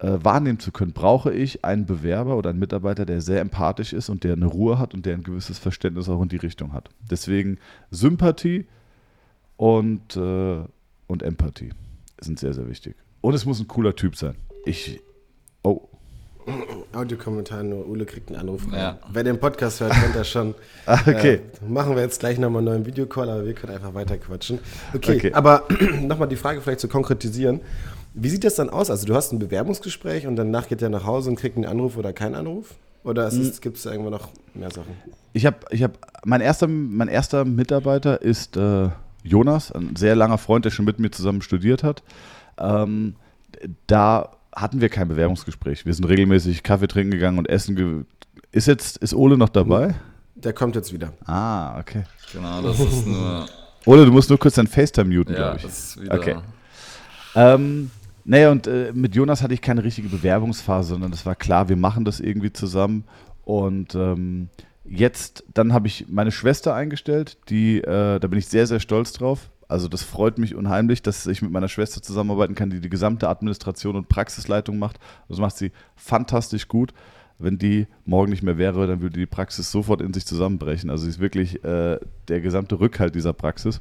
wahrnehmen 0.00 0.60
zu 0.60 0.70
können, 0.70 0.92
brauche 0.92 1.32
ich 1.32 1.64
einen 1.64 1.86
Bewerber 1.86 2.36
oder 2.36 2.50
einen 2.50 2.58
Mitarbeiter, 2.58 3.04
der 3.04 3.20
sehr 3.20 3.40
empathisch 3.40 3.92
ist 3.92 4.08
und 4.08 4.24
der 4.24 4.34
eine 4.34 4.46
Ruhe 4.46 4.78
hat 4.78 4.94
und 4.94 5.06
der 5.06 5.14
ein 5.14 5.24
gewisses 5.24 5.58
Verständnis 5.58 6.08
auch 6.08 6.22
in 6.22 6.28
die 6.28 6.36
Richtung 6.36 6.72
hat. 6.72 6.88
Deswegen 7.10 7.58
Sympathie 7.90 8.66
und, 9.56 10.16
äh, 10.16 10.60
und 11.08 11.22
Empathie 11.22 11.70
sind 12.20 12.38
sehr, 12.38 12.54
sehr 12.54 12.68
wichtig. 12.68 12.94
Und 13.20 13.34
es 13.34 13.44
muss 13.44 13.58
ein 13.58 13.68
cooler 13.68 13.94
Typ 13.96 14.16
sein. 14.16 14.36
Ich. 14.64 15.00
Oh. 15.62 15.88
Audiokommentar 16.94 17.62
nur, 17.62 17.86
Ule 17.86 18.06
kriegt 18.06 18.30
einen 18.30 18.40
Anruf. 18.40 18.62
Ja. 18.72 18.98
Wer 19.12 19.24
den 19.24 19.38
Podcast 19.38 19.80
hört, 19.80 19.92
kennt 19.92 20.14
das 20.14 20.30
schon. 20.30 20.54
ah, 20.86 20.98
okay. 21.00 21.34
Äh, 21.34 21.68
machen 21.68 21.94
wir 21.94 22.02
jetzt 22.02 22.20
gleich 22.20 22.38
nochmal 22.38 22.60
einen 22.60 22.66
neuen 22.66 22.86
Videocall, 22.86 23.28
aber 23.28 23.44
wir 23.44 23.52
können 23.52 23.74
einfach 23.74 23.92
weiter 23.92 24.16
quatschen. 24.16 24.58
Okay, 24.94 25.16
okay. 25.16 25.32
aber 25.34 25.64
nochmal 26.00 26.28
die 26.28 26.36
Frage 26.36 26.62
vielleicht 26.62 26.80
zu 26.80 26.88
konkretisieren. 26.88 27.60
Wie 28.14 28.28
sieht 28.28 28.44
das 28.44 28.56
dann 28.56 28.70
aus? 28.70 28.90
Also 28.90 29.06
du 29.06 29.14
hast 29.14 29.32
ein 29.32 29.38
Bewerbungsgespräch 29.38 30.26
und 30.26 30.36
danach 30.36 30.68
geht 30.68 30.82
er 30.82 30.88
nach 30.88 31.04
Hause 31.04 31.30
und 31.30 31.36
kriegt 31.36 31.56
einen 31.56 31.66
Anruf 31.66 31.96
oder 31.96 32.12
keinen 32.12 32.34
Anruf? 32.34 32.74
Oder 33.04 33.30
gibt 33.60 33.76
es 33.76 33.84
da 33.84 33.92
irgendwo 33.92 34.10
noch 34.10 34.28
mehr 34.54 34.70
Sachen? 34.70 34.92
Ich 35.32 35.46
habe, 35.46 35.58
ich 35.70 35.82
habe, 35.82 35.94
mein 36.24 36.40
erster, 36.40 36.66
mein 36.66 37.08
erster 37.08 37.44
Mitarbeiter 37.44 38.20
ist 38.20 38.56
äh, 38.56 38.88
Jonas, 39.22 39.72
ein 39.72 39.96
sehr 39.96 40.16
langer 40.16 40.38
Freund, 40.38 40.64
der 40.64 40.70
schon 40.70 40.84
mit 40.84 40.98
mir 40.98 41.10
zusammen 41.10 41.42
studiert 41.42 41.82
hat. 41.82 42.02
Ähm, 42.58 43.14
da 43.86 44.30
hatten 44.54 44.80
wir 44.80 44.88
kein 44.88 45.08
Bewerbungsgespräch. 45.08 45.86
Wir 45.86 45.94
sind 45.94 46.04
regelmäßig 46.06 46.62
Kaffee 46.62 46.88
trinken 46.88 47.12
gegangen 47.12 47.38
und 47.38 47.48
essen. 47.48 47.76
Ge 47.76 48.04
ist 48.50 48.66
jetzt, 48.66 48.96
ist 48.98 49.14
Ole 49.14 49.36
noch 49.36 49.50
dabei? 49.50 49.94
Der 50.34 50.52
kommt 50.52 50.74
jetzt 50.74 50.92
wieder. 50.92 51.12
Ah, 51.26 51.78
okay. 51.78 52.04
Genau, 52.32 52.62
das 52.62 52.80
ist 52.80 53.06
nur. 53.06 53.46
Ole, 53.86 54.04
du 54.04 54.12
musst 54.12 54.28
nur 54.28 54.38
kurz 54.38 54.54
dein 54.54 54.66
FaceTime 54.66 55.14
muten, 55.14 55.34
ja, 55.34 55.40
glaube 55.40 55.56
ich. 55.56 55.62
Das 55.62 55.78
ist 55.78 56.02
wieder 56.02 56.14
okay. 56.14 56.36
Ähm, 57.34 57.90
naja, 58.28 58.50
und 58.50 58.66
äh, 58.66 58.92
mit 58.92 59.14
Jonas 59.14 59.42
hatte 59.42 59.54
ich 59.54 59.62
keine 59.62 59.82
richtige 59.82 60.10
Bewerbungsphase, 60.10 60.90
sondern 60.90 61.14
es 61.14 61.24
war 61.24 61.34
klar, 61.34 61.70
wir 61.70 61.76
machen 61.76 62.04
das 62.04 62.20
irgendwie 62.20 62.52
zusammen. 62.52 63.04
Und 63.46 63.94
ähm, 63.94 64.50
jetzt, 64.84 65.44
dann 65.54 65.72
habe 65.72 65.86
ich 65.86 66.08
meine 66.10 66.30
Schwester 66.30 66.74
eingestellt, 66.74 67.38
die, 67.48 67.78
äh, 67.78 68.20
da 68.20 68.28
bin 68.28 68.38
ich 68.38 68.46
sehr, 68.48 68.66
sehr 68.66 68.80
stolz 68.80 69.14
drauf. 69.14 69.48
Also 69.66 69.88
das 69.88 70.02
freut 70.02 70.36
mich 70.36 70.54
unheimlich, 70.54 71.00
dass 71.00 71.26
ich 71.26 71.40
mit 71.40 71.50
meiner 71.50 71.68
Schwester 71.68 72.02
zusammenarbeiten 72.02 72.54
kann, 72.54 72.68
die 72.68 72.82
die 72.82 72.90
gesamte 72.90 73.30
Administration 73.30 73.96
und 73.96 74.10
Praxisleitung 74.10 74.78
macht. 74.78 75.00
Das 75.30 75.38
macht 75.38 75.56
sie 75.56 75.72
fantastisch 75.96 76.68
gut. 76.68 76.92
Wenn 77.38 77.56
die 77.56 77.86
morgen 78.04 78.28
nicht 78.30 78.42
mehr 78.42 78.58
wäre, 78.58 78.86
dann 78.86 79.00
würde 79.00 79.18
die 79.18 79.24
Praxis 79.24 79.70
sofort 79.70 80.02
in 80.02 80.12
sich 80.12 80.26
zusammenbrechen. 80.26 80.90
Also 80.90 81.04
sie 81.04 81.10
ist 81.10 81.18
wirklich 81.18 81.64
äh, 81.64 81.98
der 82.28 82.40
gesamte 82.42 82.78
Rückhalt 82.78 83.14
dieser 83.14 83.32
Praxis. 83.32 83.80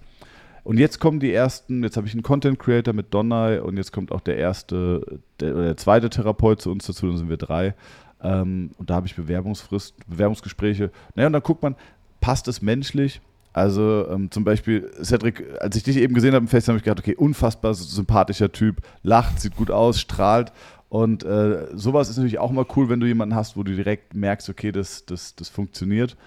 Und 0.67 0.79
jetzt 0.79 0.99
kommen 0.99 1.21
die 1.21 1.31
ersten, 1.31 1.81
jetzt 1.81 1.95
habe 1.95 2.07
ich 2.07 2.13
einen 2.13 2.23
Content 2.23 2.59
Creator 2.59 2.93
mit 2.93 3.13
Donnai 3.13 3.61
und 3.61 3.77
jetzt 3.77 3.93
kommt 3.93 4.11
auch 4.11 4.19
der 4.19 4.35
erste, 4.35 5.21
der, 5.39 5.53
der 5.53 5.77
zweite 5.77 6.09
Therapeut 6.09 6.59
zu 6.59 6.69
uns 6.71 6.85
dazu, 6.85 7.07
dann 7.07 7.15
sind 7.15 7.29
wir 7.29 7.37
drei. 7.37 7.73
Ähm, 8.21 8.71
und 8.77 8.89
da 8.89 8.95
habe 8.95 9.07
ich 9.07 9.15
Bewerbungsfrist, 9.15 9.95
Bewerbungsgespräche. 10.09 10.91
Naja, 11.15 11.27
und 11.27 11.31
dann 11.31 11.41
guckt 11.41 11.63
man, 11.63 11.77
passt 12.19 12.49
es 12.49 12.61
menschlich? 12.61 13.21
Also 13.53 14.09
ähm, 14.09 14.29
zum 14.29 14.43
Beispiel, 14.43 14.91
Cedric, 15.01 15.45
als 15.61 15.77
ich 15.77 15.83
dich 15.83 15.95
eben 15.95 16.13
gesehen 16.13 16.33
habe 16.33 16.43
im 16.43 16.49
Fest, 16.49 16.67
habe 16.67 16.77
ich 16.77 16.83
gedacht, 16.83 16.99
okay, 16.99 17.15
unfassbar 17.15 17.73
sympathischer 17.73 18.51
Typ, 18.51 18.81
lacht, 19.03 19.39
sieht 19.39 19.55
gut 19.55 19.71
aus, 19.71 20.01
strahlt. 20.01 20.51
Und 20.89 21.23
äh, 21.23 21.67
sowas 21.75 22.09
ist 22.09 22.17
natürlich 22.17 22.39
auch 22.39 22.51
mal 22.51 22.65
cool, 22.75 22.89
wenn 22.89 22.99
du 22.99 23.07
jemanden 23.07 23.35
hast, 23.35 23.55
wo 23.55 23.63
du 23.63 23.73
direkt 23.73 24.15
merkst, 24.15 24.49
okay, 24.49 24.73
das, 24.73 25.05
das, 25.05 25.33
das 25.33 25.47
funktioniert. 25.47 26.17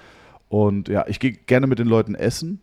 Und 0.49 0.89
ja, 0.89 1.05
ich 1.09 1.21
gehe 1.21 1.33
gerne 1.33 1.67
mit 1.67 1.79
den 1.79 1.89
Leuten 1.89 2.15
essen, 2.15 2.63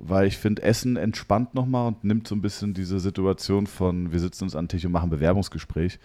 weil 0.00 0.26
ich 0.26 0.38
finde, 0.38 0.62
Essen 0.62 0.96
entspannt 0.96 1.54
nochmal 1.54 1.88
und 1.88 2.04
nimmt 2.04 2.26
so 2.26 2.34
ein 2.34 2.40
bisschen 2.40 2.74
diese 2.74 2.98
Situation 3.00 3.66
von, 3.66 4.12
wir 4.12 4.20
sitzen 4.20 4.44
uns 4.44 4.56
an 4.56 4.64
den 4.64 4.70
Tisch 4.70 4.84
und 4.84 4.92
machen 4.92 5.10
Bewerbungsgespräch. 5.10 5.98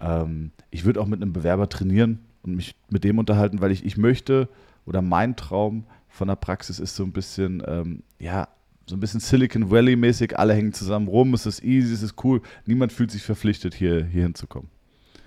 Ähm, 0.00 0.50
ich 0.70 0.84
würde 0.84 1.00
auch 1.00 1.06
mit 1.06 1.20
einem 1.20 1.32
Bewerber 1.32 1.68
trainieren 1.68 2.20
und 2.42 2.56
mich 2.56 2.74
mit 2.90 3.04
dem 3.04 3.18
unterhalten, 3.18 3.60
weil 3.60 3.70
ich, 3.70 3.84
ich 3.84 3.96
möchte 3.96 4.48
oder 4.86 5.02
mein 5.02 5.36
Traum 5.36 5.84
von 6.08 6.28
der 6.28 6.36
Praxis 6.36 6.78
ist 6.78 6.96
so 6.96 7.04
ein 7.04 7.12
bisschen, 7.12 7.62
ähm, 7.66 8.02
ja, 8.18 8.48
so 8.86 8.96
ein 8.96 9.00
bisschen 9.00 9.20
Silicon 9.20 9.70
Valley-mäßig, 9.70 10.38
alle 10.38 10.54
hängen 10.54 10.72
zusammen 10.72 11.08
rum, 11.08 11.34
es 11.34 11.46
ist 11.46 11.62
easy, 11.64 11.94
es 11.94 12.02
ist 12.02 12.22
cool, 12.24 12.42
niemand 12.66 12.92
fühlt 12.92 13.10
sich 13.10 13.22
verpflichtet, 13.22 13.74
hier, 13.74 14.04
hier 14.04 14.22
hinzukommen. 14.24 14.68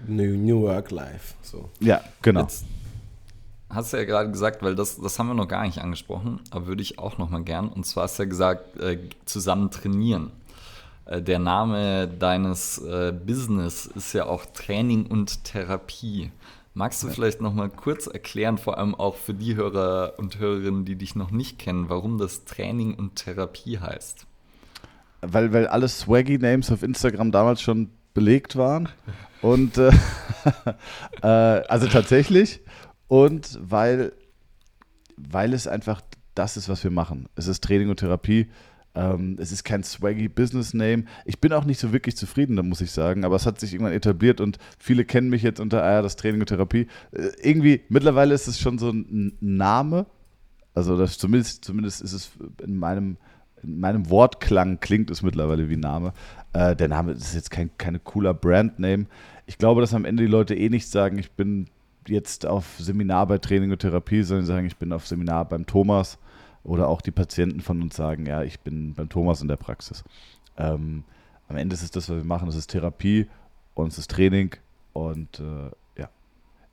New, 0.05 0.38
New 0.38 0.61
Work 0.61 0.91
Life. 0.91 1.36
So. 1.41 1.70
Ja, 1.80 2.01
genau. 2.22 2.41
Jetzt 2.41 2.65
hast 3.70 3.93
du 3.93 3.97
ja 3.97 4.05
gerade 4.05 4.32
gesagt, 4.32 4.61
weil 4.63 4.76
das, 4.76 4.99
das 4.99 5.20
haben 5.20 5.28
wir 5.28 5.34
noch 5.34 5.47
gar 5.47 5.65
nicht 5.65 5.80
angesprochen, 5.80 6.39
aber 6.51 6.68
würde 6.68 6.82
ich 6.82 6.99
auch 6.99 7.18
noch 7.18 7.30
mal 7.30 7.43
gern. 7.43 7.70
Und 7.70 7.86
zwar 7.86 8.03
hast 8.03 8.20
du 8.20 8.24
ja 8.24 8.30
gesagt, 8.30 8.78
äh, 8.78 8.97
zusammen 9.26 9.72
trainieren. 9.72 10.32
Äh, 11.05 11.22
der 11.22 11.39
Name 11.39 12.07
deines 12.07 12.78
äh, 12.80 13.13
Business 13.13 13.86
ist 13.86 14.13
ja 14.13 14.26
auch 14.26 14.45
Training 14.45 15.07
und 15.07 15.43
Therapie. 15.43 16.32
Magst 16.74 17.01
du 17.01 17.07
vielleicht 17.07 17.41
noch 17.41 17.53
mal 17.53 17.70
kurz 17.70 18.05
erklären, 18.05 18.59
vor 18.59 18.78
allem 18.78 18.93
auch 18.93 19.15
für 19.15 19.34
die 19.34 19.55
Hörer 19.55 20.13
und 20.18 20.38
Hörerinnen, 20.38 20.86
die 20.86 20.95
dich 20.95 21.15
noch 21.15 21.32
nicht 21.32 21.57
kennen, 21.57 21.89
warum 21.89 22.20
das 22.20 22.45
Training 22.45 22.93
und 22.93 23.15
Therapie 23.15 23.80
heißt? 23.80 24.28
Weil, 25.22 25.51
weil 25.53 25.68
alle 25.68 25.88
Swaggy-Names 25.88 26.72
auf 26.72 26.84
Instagram 26.84 27.32
damals 27.32 27.61
schon 27.61 27.89
belegt 28.13 28.55
waren. 28.55 28.89
Und 29.41 29.80
äh, 29.80 29.91
äh, 31.24 31.28
also 31.28 31.88
tatsächlich. 31.88 32.61
Und 33.08 33.58
weil, 33.62 34.14
weil 35.16 35.53
es 35.53 35.68
einfach 35.68 36.01
das 36.36 36.58
ist, 36.58 36.70
was 36.70 36.84
wir 36.84 36.91
machen. 36.91 37.28
Es 37.36 37.47
ist 37.47 37.64
Training 37.64 37.89
und 37.89 37.99
Therapie. 37.99 38.47
Ähm, 38.95 39.38
es 39.39 39.51
ist 39.51 39.64
kein 39.64 39.84
swaggy 39.84 40.28
Business 40.28 40.74
Name. 40.74 41.05
Ich 41.26 41.39
bin 41.39 41.53
auch 41.53 41.66
nicht 41.66 41.80
so 41.80 41.93
wirklich 41.93 42.18
zufrieden, 42.18 42.55
da 42.55 42.64
muss 42.64 42.82
ich 42.82 42.91
sagen, 42.91 43.26
aber 43.26 43.36
es 43.36 43.45
hat 43.45 43.60
sich 43.60 43.74
irgendwann 43.74 43.93
etabliert 43.93 44.41
und 44.41 44.58
viele 44.80 45.05
kennen 45.05 45.30
mich 45.30 45.43
jetzt 45.43 45.60
unter, 45.60 45.84
ah 45.84 45.93
ja, 45.93 46.01
das 46.01 46.16
Training 46.16 46.41
und 46.41 46.47
Therapie. 46.47 46.88
Äh, 47.12 47.30
irgendwie, 47.41 47.82
mittlerweile 47.89 48.34
ist 48.34 48.47
es 48.47 48.60
schon 48.60 48.78
so 48.78 48.89
ein 48.89 49.38
Name. 49.39 50.05
Also 50.74 50.97
das, 50.97 51.18
zumindest, 51.18 51.66
zumindest 51.66 52.01
ist 52.01 52.14
es 52.14 52.32
in 52.64 52.78
meinem, 52.78 53.18
in 53.64 53.80
meinem 53.80 54.10
Wortklang 54.10 54.80
klingt 54.80 55.10
es 55.10 55.22
mittlerweile 55.22 55.70
wie 55.70 55.78
Name. 55.78 56.14
Äh, 56.53 56.76
der 56.76 56.88
Name 56.88 57.14
ist 57.14 57.36
jetzt 57.36 57.51
kein 57.51 57.72
keine 57.78 57.99
cooler 57.99 58.34
Brandname. 58.34 59.05
Ich 59.47 59.58
glaube, 59.58 59.82
dass 59.82 59.93
am 59.93 60.05
Ende 60.05 60.24
die 60.24 60.30
Leute 60.30 60.55
eh 60.55 60.70
nicht 60.70 60.89
sagen, 60.89 61.18
ich 61.18 61.32
bin 61.32 61.68
jetzt 62.10 62.45
auf 62.45 62.76
Seminar 62.80 63.28
bei 63.28 63.38
Training 63.38 63.72
und 63.72 63.80
Therapie, 63.80 64.24
sondern 64.24 64.45
sagen, 64.45 64.68
ich 64.68 64.78
bin 64.78 64.93
auf 64.93 65.08
Seminar 65.08 65.45
beim 65.45 65.66
Thomas 65.66 66.18
oder 66.64 66.88
auch 66.88 67.01
die 67.01 67.12
Patienten 67.12 67.62
von 67.62 67.82
uns 67.82 67.95
sagen, 67.95 68.26
ja, 68.26 68.43
ich 68.43 68.60
bin 68.60 68.93
beim 68.93 69.10
Thomas 69.10 69.41
in 69.41 69.47
der 69.47 69.55
Praxis. 69.55 70.03
Ähm, 70.58 71.03
am 71.47 71.58
Ende 71.58 71.74
ist 71.74 71.84
es 71.84 71.91
das, 71.91 72.10
was 72.10 72.18
wir 72.18 72.24
machen, 72.24 72.49
es 72.49 72.55
ist 72.55 72.72
Therapie 72.72 73.28
und 73.74 73.88
es 73.88 73.97
ist 73.97 74.12
Training 74.12 74.55
und 74.93 75.39
äh, 75.39 76.01
ja. 76.01 76.10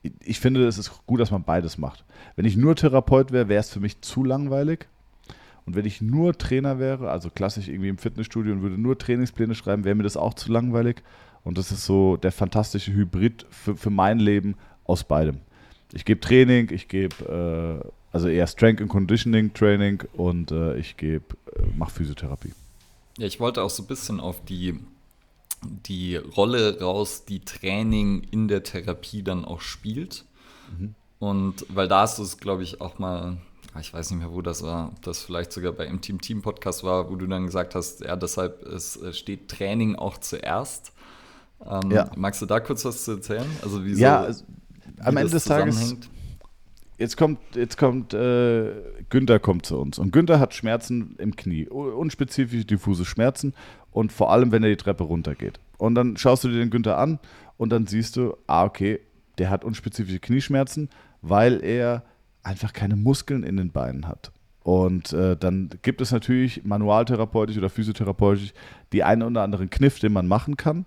Ich, 0.03 0.11
ich 0.21 0.39
finde, 0.39 0.67
es 0.67 0.77
ist 0.77 1.05
gut, 1.05 1.19
dass 1.19 1.31
man 1.31 1.43
beides 1.43 1.77
macht. 1.77 2.03
Wenn 2.35 2.45
ich 2.45 2.57
nur 2.57 2.75
Therapeut 2.75 3.31
wäre, 3.31 3.47
wäre 3.47 3.59
es 3.59 3.69
für 3.69 3.79
mich 3.79 4.01
zu 4.01 4.23
langweilig. 4.23 4.87
Und 5.65 5.75
wenn 5.75 5.85
ich 5.85 6.01
nur 6.01 6.37
Trainer 6.37 6.77
wäre, 6.77 7.09
also 7.09 7.29
klassisch 7.29 7.69
irgendwie 7.69 7.89
im 7.89 7.97
Fitnessstudio 7.97 8.53
und 8.53 8.61
würde 8.61 8.77
nur 8.77 8.97
Trainingspläne 8.97 9.55
schreiben, 9.55 9.83
wäre 9.83 9.95
mir 9.95 10.03
das 10.03 10.17
auch 10.17 10.35
zu 10.35 10.51
langweilig. 10.51 11.01
Und 11.43 11.57
das 11.57 11.71
ist 11.71 11.85
so 11.85 12.17
der 12.17 12.31
fantastische 12.31 12.93
Hybrid 12.93 13.45
für, 13.49 13.75
für 13.75 13.89
mein 13.89 14.19
Leben 14.19 14.55
aus 14.85 15.03
beidem. 15.03 15.39
Ich 15.93 16.05
gebe 16.05 16.19
Training, 16.19 16.69
ich 16.71 16.87
gebe 16.87 17.81
äh, 17.83 17.89
also 18.11 18.29
eher 18.29 18.47
Strength 18.47 18.81
and 18.81 18.89
Conditioning 18.89 19.53
Training 19.53 20.03
und 20.13 20.51
äh, 20.51 20.77
ich 20.77 20.95
gebe, 20.95 21.35
äh, 21.53 21.63
mache 21.75 21.91
Physiotherapie. 21.91 22.53
Ja, 23.17 23.27
ich 23.27 23.39
wollte 23.39 23.61
auch 23.61 23.69
so 23.69 23.83
ein 23.83 23.87
bisschen 23.87 24.19
auf 24.19 24.43
die, 24.45 24.79
die 25.63 26.15
Rolle 26.15 26.79
raus, 26.79 27.25
die 27.25 27.41
Training 27.41 28.25
in 28.31 28.47
der 28.47 28.63
Therapie 28.63 29.21
dann 29.21 29.45
auch 29.45 29.61
spielt. 29.61 30.25
Mhm. 30.77 30.95
Und 31.19 31.65
weil 31.69 31.87
da 31.87 32.03
ist 32.03 32.19
es, 32.19 32.37
glaube 32.37 32.63
ich, 32.63 32.81
auch 32.81 32.99
mal, 32.99 33.37
ah, 33.73 33.79
ich 33.79 33.93
weiß 33.93 34.11
nicht 34.11 34.19
mehr, 34.19 34.31
wo 34.31 34.41
das 34.41 34.63
war, 34.63 34.89
ob 34.89 35.01
das 35.01 35.23
vielleicht 35.23 35.51
sogar 35.51 35.73
bei 35.73 35.85
im 35.85 36.01
Team 36.01 36.21
Team 36.21 36.41
Podcast 36.41 36.83
war, 36.83 37.09
wo 37.09 37.15
du 37.15 37.27
dann 37.27 37.45
gesagt 37.45 37.75
hast, 37.75 38.01
ja, 38.01 38.15
deshalb 38.15 38.65
es 38.65 38.99
steht 39.11 39.49
Training 39.49 39.95
auch 39.95 40.17
zuerst. 40.17 40.93
Ähm, 41.65 41.91
ja. 41.91 42.09
Magst 42.15 42.41
du 42.41 42.45
da 42.45 42.59
kurz 42.59 42.85
was 42.85 43.03
zu 43.05 43.11
erzählen? 43.11 43.49
Also 43.61 43.85
wie 43.85 43.93
ja, 43.93 44.29
am 44.99 45.17
Ende 45.17 45.31
des 45.31 45.45
Tages 45.45 45.97
jetzt 46.97 47.17
kommt, 47.17 47.39
jetzt 47.55 47.77
kommt 47.77 48.13
äh, 48.13 48.71
Günther 49.09 49.39
kommt 49.39 49.65
zu 49.65 49.77
uns 49.77 49.99
und 49.99 50.11
Günther 50.11 50.39
hat 50.39 50.53
Schmerzen 50.53 51.15
im 51.17 51.35
Knie, 51.35 51.67
unspezifische 51.67 52.65
diffuse 52.65 53.05
Schmerzen 53.05 53.53
und 53.91 54.11
vor 54.11 54.31
allem, 54.31 54.51
wenn 54.51 54.63
er 54.63 54.69
die 54.69 54.77
Treppe 54.77 55.03
runtergeht. 55.03 55.59
Und 55.77 55.95
dann 55.95 56.17
schaust 56.17 56.43
du 56.43 56.47
dir 56.47 56.59
den 56.59 56.69
Günther 56.69 56.97
an 56.97 57.19
und 57.57 57.69
dann 57.69 57.87
siehst 57.87 58.15
du, 58.15 58.35
ah, 58.47 58.63
okay, 58.63 58.99
der 59.37 59.49
hat 59.49 59.65
unspezifische 59.65 60.19
Knieschmerzen, 60.19 60.89
weil 61.21 61.63
er 61.63 62.03
einfach 62.43 62.73
keine 62.73 62.95
Muskeln 62.95 63.43
in 63.43 63.57
den 63.57 63.71
Beinen 63.71 64.07
hat. 64.07 64.31
Und 64.63 65.13
äh, 65.13 65.37
dann 65.37 65.69
gibt 65.81 66.01
es 66.01 66.11
natürlich 66.11 66.63
manualtherapeutisch 66.63 67.57
oder 67.57 67.69
physiotherapeutisch 67.69 68.53
die 68.93 69.03
einen 69.03 69.21
oder 69.23 69.43
anderen 69.43 69.69
Kniff, 69.69 69.99
den 69.99 70.13
man 70.13 70.27
machen 70.27 70.57
kann. 70.57 70.85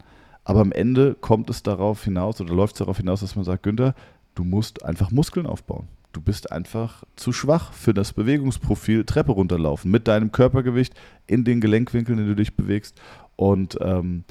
Aber 0.48 0.60
am 0.60 0.72
Ende 0.72 1.14
kommt 1.14 1.50
es 1.50 1.62
darauf 1.62 2.04
hinaus 2.04 2.40
oder 2.40 2.54
läuft 2.54 2.74
es 2.74 2.78
darauf 2.78 2.96
hinaus, 2.96 3.20
dass 3.20 3.36
man 3.36 3.44
sagt, 3.44 3.62
Günther, 3.62 3.94
du 4.34 4.44
musst 4.44 4.84
einfach 4.84 5.10
Muskeln 5.10 5.46
aufbauen 5.46 5.88
du 6.12 6.20
bist 6.20 6.50
einfach 6.50 7.04
zu 7.16 7.32
schwach 7.32 7.72
für 7.72 7.94
das 7.94 8.12
Bewegungsprofil 8.12 9.04
Treppe 9.04 9.32
runterlaufen 9.32 9.90
mit 9.90 10.08
deinem 10.08 10.32
Körpergewicht 10.32 10.94
in 11.26 11.44
den 11.44 11.60
Gelenkwinkeln, 11.60 12.18
in 12.18 12.24
denen 12.24 12.36
du 12.36 12.42
dich 12.42 12.56
bewegst. 12.56 13.00
Und 13.36 13.78
ähm, 13.80 14.24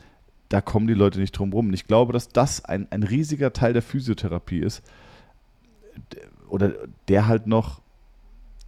da 0.49 0.61
kommen 0.61 0.87
die 0.87 0.93
Leute 0.93 1.19
nicht 1.19 1.31
drum 1.31 1.53
rum. 1.53 1.67
Und 1.67 1.73
ich 1.73 1.87
glaube, 1.87 2.13
dass 2.13 2.29
das 2.29 2.65
ein, 2.65 2.87
ein 2.91 3.03
riesiger 3.03 3.53
Teil 3.53 3.73
der 3.73 3.81
Physiotherapie 3.81 4.59
ist. 4.59 4.81
Oder 6.49 6.73
der 7.07 7.27
halt 7.27 7.47
noch, 7.47 7.81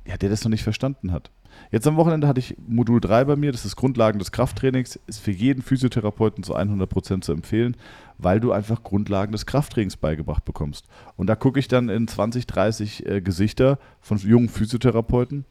ja, 0.06 0.18
der 0.18 0.30
das 0.30 0.43
noch 0.43 0.52
nicht 0.52 0.64
verstanden 0.64 1.12
hat. 1.12 1.32
Jetzt 1.72 1.88
am 1.88 1.97
Wochenende 1.97 2.28
hatte 2.28 2.39
ich 2.39 2.55
Modul 2.68 2.99
3 2.99 3.26
bei 3.26 3.36
mir, 3.36 3.51
das 3.51 3.66
ist 3.66 3.76
Grundlagen 3.76 4.20
des 4.20 4.32
Krafttrainings, 4.32 4.99
ist 5.07 5.20
für 5.20 5.32
jeden 5.32 5.62
Physiotherapeuten 5.62 6.43
zu 6.43 6.55
100% 6.55 7.22
zu 7.22 7.32
empfehlen, 7.32 7.78
weil 8.18 8.39
du 8.39 8.51
einfach 8.51 8.84
Grundlagen 8.84 9.32
des 9.32 9.45
Krafttrainings 9.45 9.97
beigebracht 9.97 10.45
bekommst. 10.45 10.86
Und 11.16 11.28
da 11.28 11.36
gucke 11.36 11.60
ich 11.60 11.68
dann 11.68 11.89
in 11.89 12.07
20, 12.07 12.47
30 12.47 13.05
äh, 13.05 13.22
Gesichter 13.22 13.78
von 14.01 14.18
jungen 14.18 14.49
Physiotherapeuten, 14.49 15.45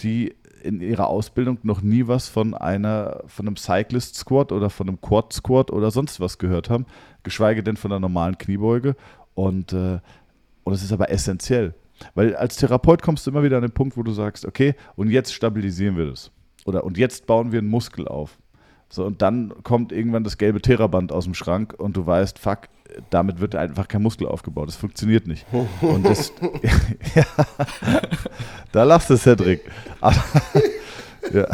die 0.00 0.34
in 0.62 0.80
ihrer 0.80 1.08
Ausbildung 1.08 1.58
noch 1.62 1.82
nie 1.82 2.06
was 2.06 2.28
von 2.28 2.54
einer, 2.54 3.22
von 3.26 3.46
einem 3.46 3.56
Cyclist 3.56 4.16
Squat 4.16 4.52
oder 4.52 4.70
von 4.70 4.88
einem 4.88 5.00
Quad 5.00 5.32
Squat 5.32 5.70
oder 5.70 5.90
sonst 5.90 6.20
was 6.20 6.38
gehört 6.38 6.70
haben, 6.70 6.86
geschweige 7.22 7.62
denn 7.62 7.76
von 7.76 7.92
einer 7.92 8.00
normalen 8.00 8.38
Kniebeuge. 8.38 8.96
Und, 9.34 9.72
äh, 9.72 9.98
und 10.64 10.72
es 10.72 10.82
ist 10.82 10.92
aber 10.92 11.10
essentiell. 11.10 11.74
Weil 12.14 12.36
als 12.36 12.56
Therapeut 12.56 13.02
kommst 13.02 13.26
du 13.26 13.30
immer 13.30 13.42
wieder 13.42 13.56
an 13.56 13.62
den 13.62 13.72
Punkt, 13.72 13.96
wo 13.96 14.02
du 14.02 14.12
sagst, 14.12 14.46
okay, 14.46 14.74
und 14.96 15.10
jetzt 15.10 15.32
stabilisieren 15.34 15.96
wir 15.96 16.06
das. 16.06 16.30
Oder 16.64 16.84
und 16.84 16.98
jetzt 16.98 17.26
bauen 17.26 17.52
wir 17.52 17.58
einen 17.58 17.68
Muskel 17.68 18.06
auf. 18.08 18.38
So, 18.88 19.06
und 19.06 19.22
dann 19.22 19.54
kommt 19.62 19.90
irgendwann 19.90 20.22
das 20.22 20.36
gelbe 20.36 20.60
Theraband 20.60 21.12
aus 21.12 21.24
dem 21.24 21.32
Schrank 21.34 21.74
und 21.78 21.96
du 21.96 22.06
weißt, 22.06 22.38
fuck, 22.38 22.68
damit 23.08 23.40
wird 23.40 23.54
einfach 23.54 23.88
kein 23.88 24.02
Muskel 24.02 24.28
aufgebaut. 24.28 24.68
Das 24.68 24.76
funktioniert 24.76 25.26
nicht. 25.26 25.46
Und 25.80 26.04
das, 26.04 26.30
ja, 27.14 27.24
da 28.70 28.84
lachst 28.84 29.08
du, 29.08 29.16
Cedric. 29.16 29.62
ja. 31.32 31.46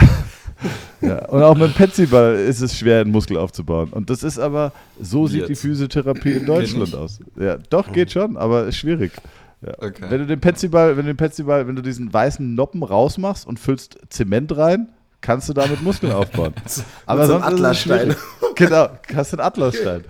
Ja, 1.00 1.24
und 1.26 1.40
auch 1.44 1.54
mit 1.54 1.68
dem 1.68 1.74
Petsyball 1.74 2.34
ist 2.34 2.60
es 2.60 2.76
schwer, 2.76 3.02
einen 3.02 3.12
Muskel 3.12 3.36
aufzubauen. 3.36 3.90
Und 3.90 4.10
das 4.10 4.24
ist 4.24 4.40
aber, 4.40 4.72
so 5.00 5.28
sieht 5.28 5.42
Jetzt. 5.42 5.48
die 5.50 5.54
Physiotherapie 5.54 6.32
in 6.32 6.46
Deutschland 6.46 6.92
aus. 6.96 7.20
Ja, 7.38 7.56
doch, 7.70 7.92
geht 7.92 8.10
schon, 8.10 8.36
aber 8.36 8.66
ist 8.66 8.78
schwierig. 8.78 9.12
Ja. 9.60 9.72
Okay. 9.78 10.06
Wenn 10.08 10.20
du 10.20 10.26
den 10.26 10.40
Petsyball, 10.40 10.96
wenn 10.96 11.04
du 11.04 11.12
den 11.12 11.16
Petsyball, 11.16 11.66
wenn 11.66 11.76
du 11.76 11.82
diesen 11.82 12.12
weißen 12.12 12.54
Noppen 12.54 12.82
rausmachst 12.82 13.46
und 13.46 13.58
füllst 13.58 13.98
Zement 14.10 14.56
rein, 14.56 14.88
kannst 15.20 15.48
du 15.48 15.52
damit 15.52 15.82
Muskeln 15.82 16.12
aufbauen. 16.12 16.54
Aber 17.06 17.26
so 17.26 17.32
sonst 17.32 17.44
Atlasstein. 17.46 18.14
genau, 18.54 18.88
hast 19.14 19.32
du 19.32 19.38
einen 19.38 19.46
Atlasstein. 19.46 20.04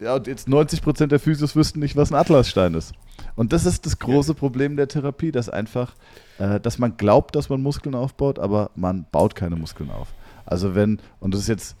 Ja, 0.00 0.14
und 0.14 0.28
jetzt 0.28 0.46
90% 0.46 1.08
der 1.08 1.18
Physios 1.18 1.56
wüssten 1.56 1.80
nicht, 1.80 1.96
was 1.96 2.12
ein 2.12 2.14
Atlasstein 2.14 2.74
ist. 2.74 2.92
Und 3.34 3.52
das 3.52 3.66
ist 3.66 3.84
das 3.84 3.98
große 3.98 4.34
Problem 4.34 4.76
der 4.76 4.86
Therapie, 4.86 5.32
dass 5.32 5.48
einfach, 5.48 5.94
äh, 6.38 6.60
dass 6.60 6.78
man 6.78 6.96
glaubt, 6.96 7.34
dass 7.34 7.48
man 7.48 7.60
Muskeln 7.62 7.96
aufbaut, 7.96 8.38
aber 8.38 8.70
man 8.76 9.06
baut 9.10 9.34
keine 9.34 9.56
Muskeln 9.56 9.90
auf. 9.90 10.08
Also 10.46 10.76
wenn, 10.76 11.00
und 11.18 11.34
das 11.34 11.42
ist 11.42 11.48
jetzt 11.48 11.76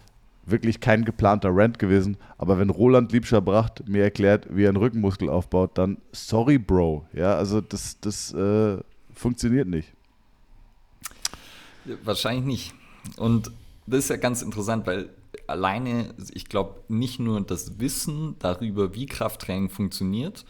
wirklich 0.50 0.80
kein 0.80 1.04
geplanter 1.04 1.50
Rant 1.52 1.78
gewesen. 1.78 2.16
Aber 2.36 2.58
wenn 2.58 2.70
Roland 2.70 3.12
Liebscher-Bracht 3.12 3.88
mir 3.88 4.02
erklärt, 4.02 4.46
wie 4.50 4.64
er 4.64 4.68
einen 4.68 4.76
Rückenmuskel 4.76 5.28
aufbaut, 5.28 5.76
dann 5.78 5.98
sorry, 6.12 6.58
Bro. 6.58 7.06
Ja, 7.12 7.34
also 7.34 7.60
das, 7.60 8.00
das 8.00 8.32
äh, 8.32 8.78
funktioniert 9.12 9.68
nicht. 9.68 9.92
Wahrscheinlich 12.04 12.44
nicht. 12.44 12.74
Und 13.16 13.50
das 13.86 14.00
ist 14.00 14.10
ja 14.10 14.16
ganz 14.16 14.42
interessant, 14.42 14.86
weil 14.86 15.10
alleine, 15.46 16.14
ich 16.32 16.46
glaube, 16.46 16.80
nicht 16.88 17.18
nur 17.18 17.40
das 17.40 17.78
Wissen 17.80 18.36
darüber, 18.38 18.94
wie 18.94 19.06
Krafttraining 19.06 19.70
funktioniert 19.70 20.44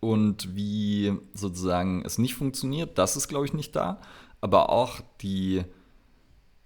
und 0.00 0.54
wie 0.56 1.12
sozusagen 1.34 2.02
es 2.04 2.18
nicht 2.18 2.34
funktioniert, 2.34 2.96
das 2.96 3.16
ist, 3.16 3.28
glaube 3.28 3.44
ich, 3.44 3.52
nicht 3.52 3.76
da, 3.76 4.00
aber 4.40 4.70
auch 4.70 5.00
die 5.20 5.62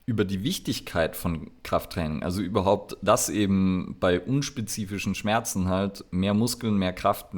über 0.06 0.24
die 0.24 0.42
Wichtigkeit 0.42 1.16
von 1.16 1.50
Krafttraining, 1.62 2.22
also 2.22 2.42
überhaupt, 2.42 2.96
dass 3.00 3.30
eben 3.30 3.96
bei 4.00 4.20
unspezifischen 4.20 5.14
Schmerzen 5.14 5.68
halt 5.68 6.04
mehr 6.10 6.34
Muskeln, 6.34 6.76
mehr 6.76 6.92
Kraft 6.92 7.28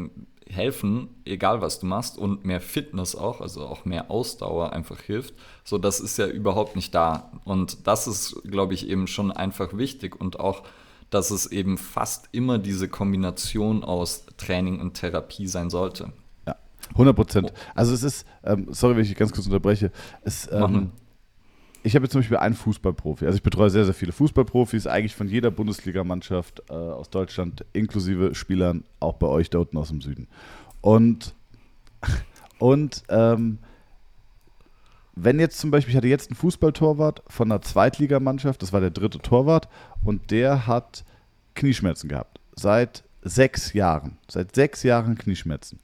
helfen, 0.49 1.09
egal 1.25 1.61
was 1.61 1.81
du 1.81 1.87
machst, 1.87 2.19
und 2.19 2.45
mehr 2.45 2.61
Fitness 2.61 3.14
auch, 3.14 3.41
also 3.41 3.67
auch 3.67 3.85
mehr 3.85 4.11
Ausdauer 4.11 4.73
einfach 4.73 5.01
hilft. 5.01 5.35
So, 5.64 5.79
das 5.79 6.01
ist 6.01 6.19
ja 6.19 6.27
überhaupt 6.27 6.77
nicht 6.77 6.95
da. 6.95 7.33
Und 7.45 7.87
das 7.87 8.07
ist, 8.07 8.43
glaube 8.45 8.75
ich, 8.75 8.89
eben 8.89 9.07
schon 9.07 9.33
einfach 9.33 9.77
wichtig 9.77 10.21
und 10.21 10.41
auch, 10.41 10.62
dass 11.11 11.31
es 11.31 11.47
eben 11.47 11.79
fast 11.79 12.29
immer 12.33 12.59
diese 12.59 12.89
Kombination 12.89 13.85
aus 13.85 14.27
Training 14.37 14.81
und 14.81 14.95
Therapie 14.95 15.47
sein 15.47 15.71
sollte. 15.71 16.12
Ja, 16.47 16.57
100 16.93 17.14
Prozent. 17.14 17.53
Also 17.75 17.95
es 17.95 18.03
ist, 18.03 18.27
ähm, 18.45 18.69
sorry, 18.71 18.97
wenn 18.97 19.05
ich 19.05 19.14
ganz 19.14 19.33
kurz 19.33 19.47
unterbreche, 19.47 19.93
es, 20.23 20.49
ähm, 20.51 20.91
ich 21.87 21.95
habe 21.95 22.05
jetzt 22.05 22.12
zum 22.12 22.20
Beispiel 22.20 22.39
einen 22.39 22.57
Fußballprofi. 22.57 23.26
Also 23.26 23.37
ich 23.37 23.45
betreue 23.45 23.70
sehr, 23.70 23.84
sehr 23.84 23.95
viele 23.95 24.11
Fußballprofis, 24.11 24.89
eigentlich 24.89 25.14
von 25.14 25.28
jeder 25.28 25.53
Bundesligamannschaft 25.53 26.64
äh, 26.68 26.72
aus 26.72 27.11
Deutschland, 27.11 27.64
inklusive 27.74 28.34
Spielern, 28.34 28.82
auch 28.99 29.14
bei 29.14 29.28
euch 29.28 29.51
da 29.51 29.61
unten 29.61 29.76
aus 29.78 29.89
dem 29.89 30.01
Süden. 30.01 30.26
Und, 30.80 31.32
und 32.59 33.05
ähm, 33.09 33.59
wenn 35.14 35.39
jetzt 35.39 35.59
zum 35.59 35.70
Beispiel, 35.70 35.93
ich 35.93 35.97
hatte 35.97 36.09
jetzt 36.09 36.28
einen 36.28 36.37
Fußballtorwart 36.37 37.22
von 37.28 37.53
einer 37.53 37.62
Zweitligamannschaft, 37.62 38.62
das 38.62 38.72
war 38.72 38.80
der 38.80 38.91
dritte 38.91 39.18
Torwart, 39.18 39.68
und 40.03 40.32
der 40.32 40.66
hat 40.66 41.05
Knieschmerzen 41.55 42.09
gehabt. 42.09 42.41
Seit 42.57 43.05
sechs 43.22 43.74
Jahren. 43.74 44.18
Seit 44.28 44.57
sechs 44.57 44.82
Jahren 44.82 45.16
Knieschmerzen 45.16 45.78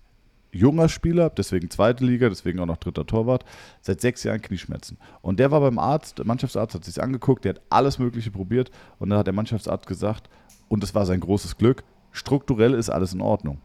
junger 0.52 0.88
Spieler, 0.88 1.30
deswegen 1.30 1.70
zweite 1.70 2.04
Liga, 2.04 2.28
deswegen 2.28 2.60
auch 2.60 2.66
noch 2.66 2.76
dritter 2.76 3.06
Torwart, 3.06 3.44
seit 3.80 4.00
sechs 4.00 4.22
Jahren 4.22 4.42
Knieschmerzen. 4.42 4.98
Und 5.22 5.40
der 5.40 5.50
war 5.50 5.60
beim 5.60 5.78
Arzt, 5.78 6.18
der 6.18 6.26
Mannschaftsarzt 6.26 6.74
hat 6.74 6.84
sich 6.84 7.02
angeguckt, 7.02 7.44
der 7.44 7.54
hat 7.54 7.62
alles 7.70 7.98
Mögliche 7.98 8.30
probiert 8.30 8.70
und 8.98 9.10
dann 9.10 9.18
hat 9.18 9.26
der 9.26 9.34
Mannschaftsarzt 9.34 9.86
gesagt, 9.86 10.28
und 10.68 10.82
das 10.82 10.94
war 10.94 11.06
sein 11.06 11.20
großes 11.20 11.56
Glück, 11.56 11.82
strukturell 12.12 12.74
ist 12.74 12.90
alles 12.90 13.14
in 13.14 13.20
Ordnung. 13.20 13.58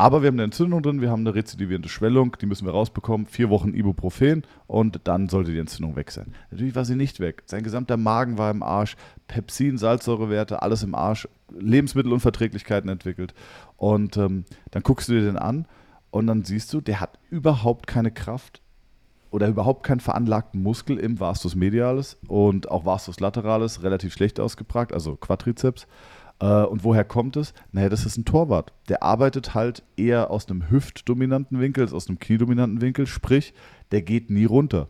Aber 0.00 0.22
wir 0.22 0.28
haben 0.28 0.36
eine 0.36 0.44
Entzündung 0.44 0.82
drin, 0.82 1.02
wir 1.02 1.10
haben 1.10 1.26
eine 1.26 1.34
rezidivierende 1.34 1.90
Schwellung, 1.90 2.34
die 2.40 2.46
müssen 2.46 2.64
wir 2.64 2.72
rausbekommen, 2.72 3.26
vier 3.26 3.50
Wochen 3.50 3.74
Ibuprofen 3.74 4.44
und 4.66 4.98
dann 5.04 5.28
sollte 5.28 5.52
die 5.52 5.58
Entzündung 5.58 5.94
weg 5.94 6.10
sein. 6.10 6.32
Natürlich 6.50 6.74
war 6.74 6.86
sie 6.86 6.96
nicht 6.96 7.20
weg. 7.20 7.42
Sein 7.44 7.62
gesamter 7.62 7.98
Magen 7.98 8.38
war 8.38 8.50
im 8.50 8.62
Arsch, 8.62 8.96
Pepsin, 9.28 9.76
Salzsäurewerte, 9.76 10.62
alles 10.62 10.82
im 10.82 10.94
Arsch, 10.94 11.28
Lebensmittelunverträglichkeiten 11.50 12.88
entwickelt. 12.88 13.34
Und 13.76 14.16
ähm, 14.16 14.46
dann 14.70 14.82
guckst 14.82 15.10
du 15.10 15.12
dir 15.12 15.20
den 15.20 15.36
an 15.36 15.66
und 16.10 16.26
dann 16.26 16.44
siehst 16.44 16.72
du, 16.72 16.80
der 16.80 17.00
hat 17.00 17.18
überhaupt 17.30 17.86
keine 17.86 18.10
Kraft 18.10 18.60
oder 19.30 19.48
überhaupt 19.48 19.84
keinen 19.84 20.00
veranlagten 20.00 20.62
Muskel 20.62 20.98
im 20.98 21.20
Vastus 21.20 21.54
medialis 21.54 22.18
und 22.26 22.70
auch 22.70 22.84
Vastus 22.84 23.20
lateralis 23.20 23.82
relativ 23.82 24.12
schlecht 24.12 24.40
ausgeprägt, 24.40 24.92
also 24.92 25.16
Quadrizeps. 25.16 25.86
Äh, 26.40 26.64
und 26.64 26.82
woher 26.82 27.04
kommt 27.04 27.36
es? 27.36 27.54
Naja, 27.70 27.88
das 27.88 28.06
ist 28.06 28.16
ein 28.16 28.24
Torwart. 28.24 28.72
Der 28.88 29.02
arbeitet 29.04 29.54
halt 29.54 29.84
eher 29.96 30.30
aus 30.30 30.48
einem 30.48 30.68
hüftdominanten 30.68 31.60
Winkel 31.60 31.84
als 31.84 31.92
aus 31.92 32.08
einem 32.08 32.18
kniedominanten 32.18 32.80
Winkel, 32.80 33.06
sprich, 33.06 33.54
der 33.92 34.02
geht 34.02 34.30
nie 34.30 34.46
runter. 34.46 34.88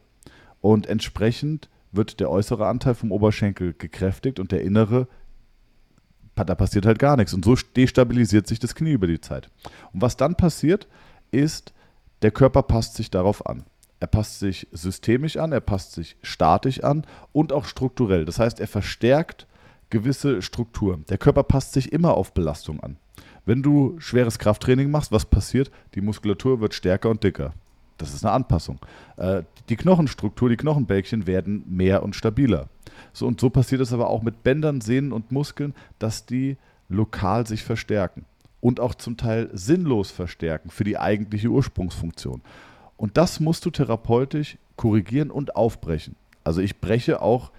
Und 0.62 0.86
entsprechend 0.86 1.68
wird 1.92 2.20
der 2.20 2.30
äußere 2.30 2.66
Anteil 2.66 2.94
vom 2.94 3.12
Oberschenkel 3.12 3.74
gekräftigt 3.74 4.40
und 4.40 4.52
der 4.52 4.62
innere 4.62 5.06
da 6.44 6.54
passiert 6.54 6.86
halt 6.86 6.98
gar 6.98 7.16
nichts. 7.16 7.34
Und 7.34 7.44
so 7.44 7.54
destabilisiert 7.76 8.46
sich 8.46 8.58
das 8.58 8.74
Knie 8.74 8.92
über 8.92 9.06
die 9.06 9.20
Zeit. 9.20 9.50
Und 9.92 10.00
was 10.00 10.16
dann 10.16 10.36
passiert, 10.36 10.88
ist, 11.32 11.72
der 12.22 12.30
Körper 12.30 12.62
passt 12.62 12.94
sich 12.94 13.10
darauf 13.10 13.46
an. 13.46 13.64
Er 14.00 14.06
passt 14.06 14.38
sich 14.38 14.66
systemisch 14.72 15.36
an, 15.36 15.52
er 15.52 15.60
passt 15.60 15.92
sich 15.92 16.16
statisch 16.22 16.82
an 16.82 17.06
und 17.32 17.52
auch 17.52 17.66
strukturell. 17.66 18.24
Das 18.24 18.38
heißt, 18.38 18.58
er 18.60 18.68
verstärkt 18.68 19.46
gewisse 19.90 20.40
Strukturen. 20.40 21.04
Der 21.10 21.18
Körper 21.18 21.42
passt 21.42 21.74
sich 21.74 21.92
immer 21.92 22.14
auf 22.14 22.32
Belastung 22.32 22.80
an. 22.80 22.96
Wenn 23.44 23.62
du 23.62 23.98
schweres 23.98 24.38
Krafttraining 24.38 24.90
machst, 24.90 25.12
was 25.12 25.26
passiert? 25.26 25.70
Die 25.94 26.00
Muskulatur 26.00 26.60
wird 26.60 26.74
stärker 26.74 27.10
und 27.10 27.22
dicker. 27.24 27.52
Das 27.98 28.14
ist 28.14 28.24
eine 28.24 28.32
Anpassung. 28.32 28.78
Äh, 29.16 29.42
die 29.68 29.76
Knochenstruktur, 29.76 30.48
die 30.48 30.56
Knochenbälkchen 30.56 31.26
werden 31.26 31.64
mehr 31.68 32.02
und 32.02 32.16
stabiler. 32.16 32.68
So 33.12 33.26
und 33.26 33.40
so 33.40 33.50
passiert 33.50 33.82
es 33.82 33.92
aber 33.92 34.08
auch 34.08 34.22
mit 34.22 34.42
Bändern, 34.42 34.80
Sehnen 34.80 35.12
und 35.12 35.32
Muskeln, 35.32 35.74
dass 35.98 36.24
die 36.24 36.56
lokal 36.88 37.46
sich 37.46 37.62
verstärken 37.62 38.24
und 38.60 38.80
auch 38.80 38.94
zum 38.94 39.16
Teil 39.16 39.50
sinnlos 39.52 40.10
verstärken 40.10 40.70
für 40.70 40.84
die 40.84 40.98
eigentliche 40.98 41.48
Ursprungsfunktion. 41.48 42.42
Und 42.96 43.16
das 43.16 43.40
musst 43.40 43.64
du 43.64 43.70
therapeutisch 43.70 44.58
korrigieren 44.76 45.30
und 45.30 45.56
aufbrechen. 45.56 46.16
Also 46.44 46.60
ich 46.60 46.80
breche 46.80 47.22
auch 47.22 47.52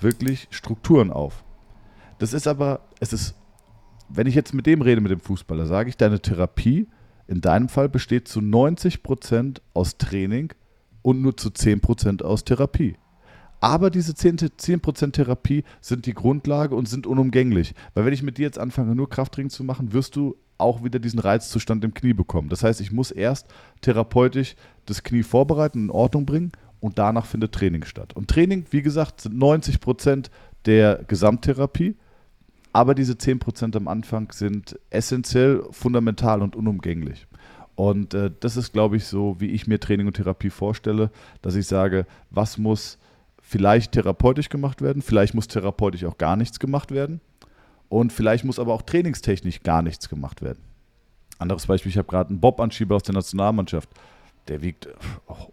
wirklich 0.00 0.48
Strukturen 0.50 1.10
auf. 1.10 1.44
Das 2.18 2.32
ist 2.32 2.46
aber, 2.46 2.80
es 3.00 3.12
ist, 3.12 3.34
wenn 4.08 4.26
ich 4.26 4.34
jetzt 4.34 4.54
mit 4.54 4.66
dem 4.66 4.82
rede, 4.82 5.00
mit 5.00 5.10
dem 5.10 5.20
Fußballer, 5.20 5.66
sage 5.66 5.88
ich, 5.88 5.96
deine 5.96 6.20
Therapie 6.20 6.88
in 7.26 7.40
deinem 7.40 7.68
Fall 7.68 7.88
besteht 7.88 8.28
zu 8.28 8.40
90% 8.40 9.60
aus 9.72 9.96
Training 9.98 10.52
und 11.02 11.22
nur 11.22 11.36
zu 11.36 11.48
10% 11.48 12.22
aus 12.22 12.44
Therapie. 12.44 12.96
Aber 13.60 13.90
diese 13.90 14.12
10%, 14.12 14.52
10 14.58 15.12
Therapie 15.12 15.64
sind 15.80 16.04
die 16.06 16.12
Grundlage 16.12 16.74
und 16.74 16.86
sind 16.86 17.06
unumgänglich. 17.06 17.74
Weil 17.94 18.04
wenn 18.04 18.12
ich 18.12 18.22
mit 18.22 18.36
dir 18.36 18.42
jetzt 18.42 18.58
anfange, 18.58 18.94
nur 18.94 19.08
Krafttraining 19.08 19.48
zu 19.48 19.64
machen, 19.64 19.92
wirst 19.94 20.16
du 20.16 20.36
auch 20.58 20.84
wieder 20.84 20.98
diesen 20.98 21.18
Reizzustand 21.18 21.84
im 21.84 21.94
Knie 21.94 22.12
bekommen. 22.12 22.48
Das 22.48 22.62
heißt, 22.62 22.80
ich 22.80 22.92
muss 22.92 23.10
erst 23.10 23.46
therapeutisch 23.80 24.56
das 24.86 25.02
Knie 25.02 25.22
vorbereiten, 25.22 25.84
in 25.84 25.90
Ordnung 25.90 26.26
bringen 26.26 26.52
und 26.80 26.98
danach 26.98 27.26
findet 27.26 27.52
Training 27.52 27.84
statt. 27.84 28.14
Und 28.14 28.28
Training, 28.28 28.66
wie 28.70 28.82
gesagt, 28.82 29.20
sind 29.20 29.36
90 29.36 29.80
Prozent 29.80 30.30
der 30.66 31.04
Gesamttherapie, 31.08 31.96
aber 32.72 32.94
diese 32.94 33.16
10 33.16 33.38
Prozent 33.38 33.76
am 33.76 33.88
Anfang 33.88 34.32
sind 34.32 34.78
essentiell, 34.90 35.62
fundamental 35.70 36.42
und 36.42 36.56
unumgänglich. 36.56 37.26
Und 37.76 38.14
äh, 38.14 38.30
das 38.40 38.56
ist, 38.56 38.72
glaube 38.72 38.96
ich, 38.96 39.06
so, 39.06 39.36
wie 39.40 39.50
ich 39.50 39.66
mir 39.66 39.80
Training 39.80 40.06
und 40.06 40.14
Therapie 40.14 40.50
vorstelle, 40.50 41.10
dass 41.42 41.56
ich 41.56 41.66
sage, 41.66 42.06
was 42.30 42.58
muss 42.58 42.98
vielleicht 43.40 43.92
therapeutisch 43.92 44.48
gemacht 44.48 44.80
werden, 44.80 45.02
vielleicht 45.02 45.34
muss 45.34 45.48
therapeutisch 45.48 46.04
auch 46.04 46.18
gar 46.18 46.36
nichts 46.36 46.60
gemacht 46.60 46.92
werden 46.92 47.20
und 47.94 48.12
vielleicht 48.12 48.44
muss 48.44 48.58
aber 48.58 48.74
auch 48.74 48.82
trainingstechnisch 48.82 49.62
gar 49.62 49.80
nichts 49.80 50.08
gemacht 50.08 50.42
werden. 50.42 50.58
Anderes 51.38 51.66
Beispiel, 51.66 51.90
ich 51.90 51.96
habe 51.96 52.08
gerade 52.08 52.30
einen 52.30 52.40
Bob-Anschieber 52.40 52.96
aus 52.96 53.04
der 53.04 53.14
Nationalmannschaft, 53.14 53.88
der 54.48 54.62
wiegt 54.62 54.88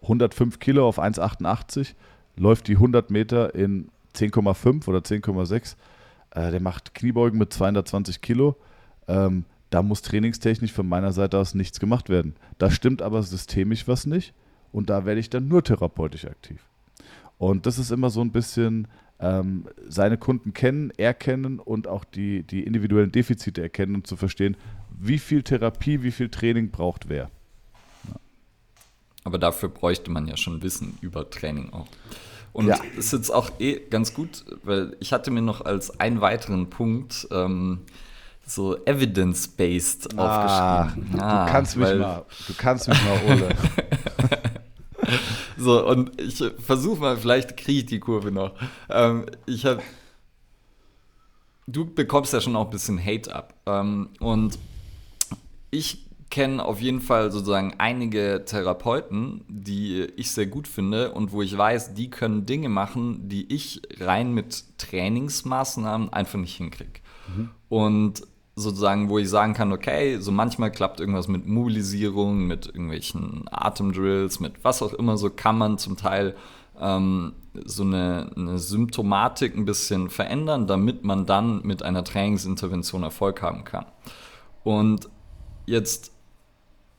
105 0.02 0.58
Kilo 0.58 0.88
auf 0.88 0.98
1,88, 0.98 1.94
läuft 2.38 2.68
die 2.68 2.78
100 2.78 3.12
Meter 3.12 3.54
in 3.54 3.90
10,5 4.16 4.88
oder 4.88 5.00
10,6. 5.00 5.76
Äh, 6.32 6.50
der 6.50 6.60
macht 6.62 6.96
Kniebeugen 6.96 7.38
mit 7.38 7.54
220 7.54 8.22
Kilo. 8.22 8.56
Ähm, 9.08 9.46
da 9.70 9.84
muss 9.84 10.02
trainingstechnisch 10.02 10.74
von 10.74 10.90
meiner 10.90 11.12
Seite 11.12 11.38
aus 11.38 11.54
nichts 11.54 11.80
gemacht 11.80 12.10
werden. 12.10 12.36
Da 12.58 12.72
stimmt 12.72 13.04
aber 13.04 13.22
systemisch 13.22 13.88
was 13.88 14.08
nicht 14.08 14.34
und 14.72 14.90
da 14.90 15.06
werde 15.06 15.20
ich 15.20 15.30
dann 15.30 15.48
nur 15.48 15.64
therapeutisch 15.64 16.26
aktiv. 16.26 16.66
Und 17.38 17.68
das 17.68 17.78
ist 17.78 17.92
immer 17.92 18.10
so 18.10 18.22
ein 18.22 18.32
bisschen 18.32 18.88
ähm, 19.22 19.66
seine 19.88 20.18
Kunden 20.18 20.54
kennen, 20.54 20.92
erkennen 20.98 21.60
und 21.60 21.88
auch 21.88 22.04
die, 22.04 22.44
die 22.44 22.64
individuellen 22.64 23.12
Defizite 23.12 23.62
erkennen 23.62 23.96
und 23.96 24.08
zu 24.08 24.18
verstehen, 24.18 24.58
wie 24.90 25.20
viel 25.20 25.44
Therapie, 25.44 26.02
wie 26.02 26.12
viel 26.12 26.30
Training 26.30 26.72
braucht 26.72 27.08
wer. 27.08 27.30
Ja. 28.08 28.16
Aber 29.24 29.38
dafür 29.38 29.70
bräuchte 29.70 30.10
man 30.10 30.28
ja 30.28 30.38
schon 30.38 30.64
Wissen 30.64 30.98
über 31.02 31.30
Training 31.30 31.72
auch. 31.72 31.88
Und 32.54 32.68
ja. 32.68 32.78
ist 32.98 33.14
jetzt 33.14 33.30
auch 33.30 33.52
eh 33.60 33.80
ganz 33.90 34.14
gut, 34.14 34.44
weil 34.64 34.98
ich 35.00 35.14
hatte 35.14 35.32
mir 35.32 35.42
noch 35.42 35.62
als 35.62 36.00
einen 36.00 36.20
weiteren 36.20 36.70
Punkt 36.70 37.28
ähm, 37.32 37.82
so 38.46 38.84
evidence-based 38.86 40.18
ah, 40.18 40.84
aufgeschrieben. 40.84 41.12
Du, 41.12 41.24
ah, 41.24 41.48
kannst 41.50 41.78
mich 41.78 41.96
mal, 41.96 42.26
du 42.48 42.54
kannst 42.58 42.90
mich 42.90 42.98
mal, 43.04 43.22
Ole. 43.28 43.50
So, 45.62 45.86
und 45.86 46.20
ich 46.20 46.44
versuche 46.60 47.00
mal, 47.00 47.18
vielleicht 47.18 47.56
kriege 47.56 47.80
ich 47.80 47.86
die 47.86 48.00
Kurve 48.00 48.32
noch. 48.32 48.54
Ähm, 48.90 49.28
ich 49.46 49.66
habe. 49.66 49.82
Du 51.68 51.86
bekommst 51.86 52.34
ja 52.34 52.42
schon 52.42 52.56
auch 52.56 52.66
ein 52.66 52.72
bisschen 52.72 53.04
Hate 53.04 53.34
ab. 53.34 53.54
Ähm, 53.68 54.10
und 54.20 54.58
ich 55.70 56.06
kenne 56.32 56.66
auf 56.66 56.82
jeden 56.82 57.02
Fall 57.02 57.32
sozusagen 57.32 57.76
einige 57.78 58.44
Therapeuten, 58.46 59.44
die 59.48 60.08
ich 60.16 60.32
sehr 60.32 60.48
gut 60.48 60.68
finde 60.68 61.12
und 61.12 61.32
wo 61.32 61.42
ich 61.42 61.56
weiß, 61.56 61.94
die 61.94 62.10
können 62.10 62.46
Dinge 62.46 62.70
machen, 62.70 63.30
die 63.30 63.54
ich 63.54 63.82
rein 64.00 64.34
mit 64.34 64.64
Trainingsmaßnahmen 64.80 66.12
einfach 66.12 66.40
nicht 66.40 66.56
hinkriege. 66.56 67.02
Mhm. 67.36 67.50
Und 67.70 68.22
sozusagen, 68.62 69.10
wo 69.10 69.20
ich 69.20 69.30
sagen 69.30 69.54
kann, 69.54 69.74
okay, 69.74 70.18
so 70.20 70.32
manchmal 70.32 70.72
klappt 70.72 71.00
irgendwas 71.00 71.28
mit 71.28 71.48
Mobilisierung, 71.48 72.48
mit 72.48 72.68
irgendwelchen 72.68 73.44
Atemdrills, 73.52 74.40
mit 74.40 74.64
was 74.64 74.82
auch 74.82 74.94
immer, 74.94 75.18
so 75.18 75.30
kann 75.30 75.58
man 75.58 75.78
zum 75.78 75.98
Teil 75.98 76.36
ähm, 76.80 77.34
so 77.66 77.84
eine, 77.84 78.32
eine, 78.36 78.58
Symptomatik 78.58 79.56
ein 79.56 79.66
bisschen 79.66 80.10
verändern, 80.10 80.68
damit 80.68 81.04
man 81.04 81.26
dann 81.26 81.62
mit 81.64 81.84
einer 81.84 82.04
Trainingsintervention 82.04 83.04
Erfolg 83.04 83.42
haben 83.42 83.64
kann. 83.64 83.86
Und 84.64 85.10
jetzt, 85.66 86.12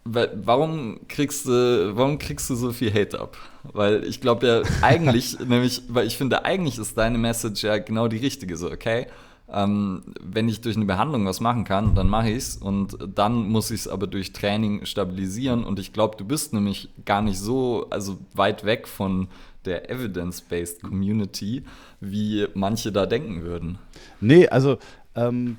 warum 0.04 1.00
kriegst 1.08 1.46
du, 1.46 1.92
warum 1.94 2.18
kriegst 2.18 2.50
du 2.50 2.54
so 2.54 2.72
viel 2.72 2.92
Hate 2.92 3.20
ab? 3.20 3.36
Weil 3.72 4.04
ich 4.04 4.20
glaube 4.20 4.46
ja 4.46 4.62
eigentlich, 4.82 5.38
nämlich, 5.40 5.82
weil 5.88 6.06
ich 6.06 6.16
finde, 6.16 6.44
eigentlich 6.44 6.78
ist 6.78 6.98
deine 6.98 7.18
Message 7.18 7.64
ja 7.64 7.78
genau 7.78 8.08
die 8.08 8.18
richtige, 8.18 8.56
so, 8.56 8.70
okay? 8.70 9.06
Ähm, 9.54 10.02
wenn 10.20 10.48
ich 10.48 10.62
durch 10.62 10.76
eine 10.76 10.86
Behandlung 10.86 11.26
was 11.26 11.40
machen 11.40 11.64
kann, 11.64 11.94
dann 11.94 12.08
mache 12.08 12.30
ich 12.30 12.38
es 12.38 12.56
und 12.56 12.96
dann 13.14 13.48
muss 13.50 13.70
ich 13.70 13.80
es 13.80 13.88
aber 13.88 14.06
durch 14.06 14.32
Training 14.32 14.86
stabilisieren 14.86 15.64
und 15.64 15.78
ich 15.78 15.92
glaube, 15.92 16.16
du 16.16 16.24
bist 16.24 16.54
nämlich 16.54 16.88
gar 17.04 17.20
nicht 17.20 17.38
so 17.38 17.86
also 17.90 18.16
weit 18.32 18.64
weg 18.64 18.88
von 18.88 19.28
der 19.66 19.90
Evidence-Based 19.90 20.82
Community, 20.82 21.64
wie 22.00 22.46
manche 22.54 22.92
da 22.92 23.04
denken 23.04 23.42
würden. 23.42 23.78
Nee, 24.20 24.48
also 24.48 24.78
ähm, 25.14 25.58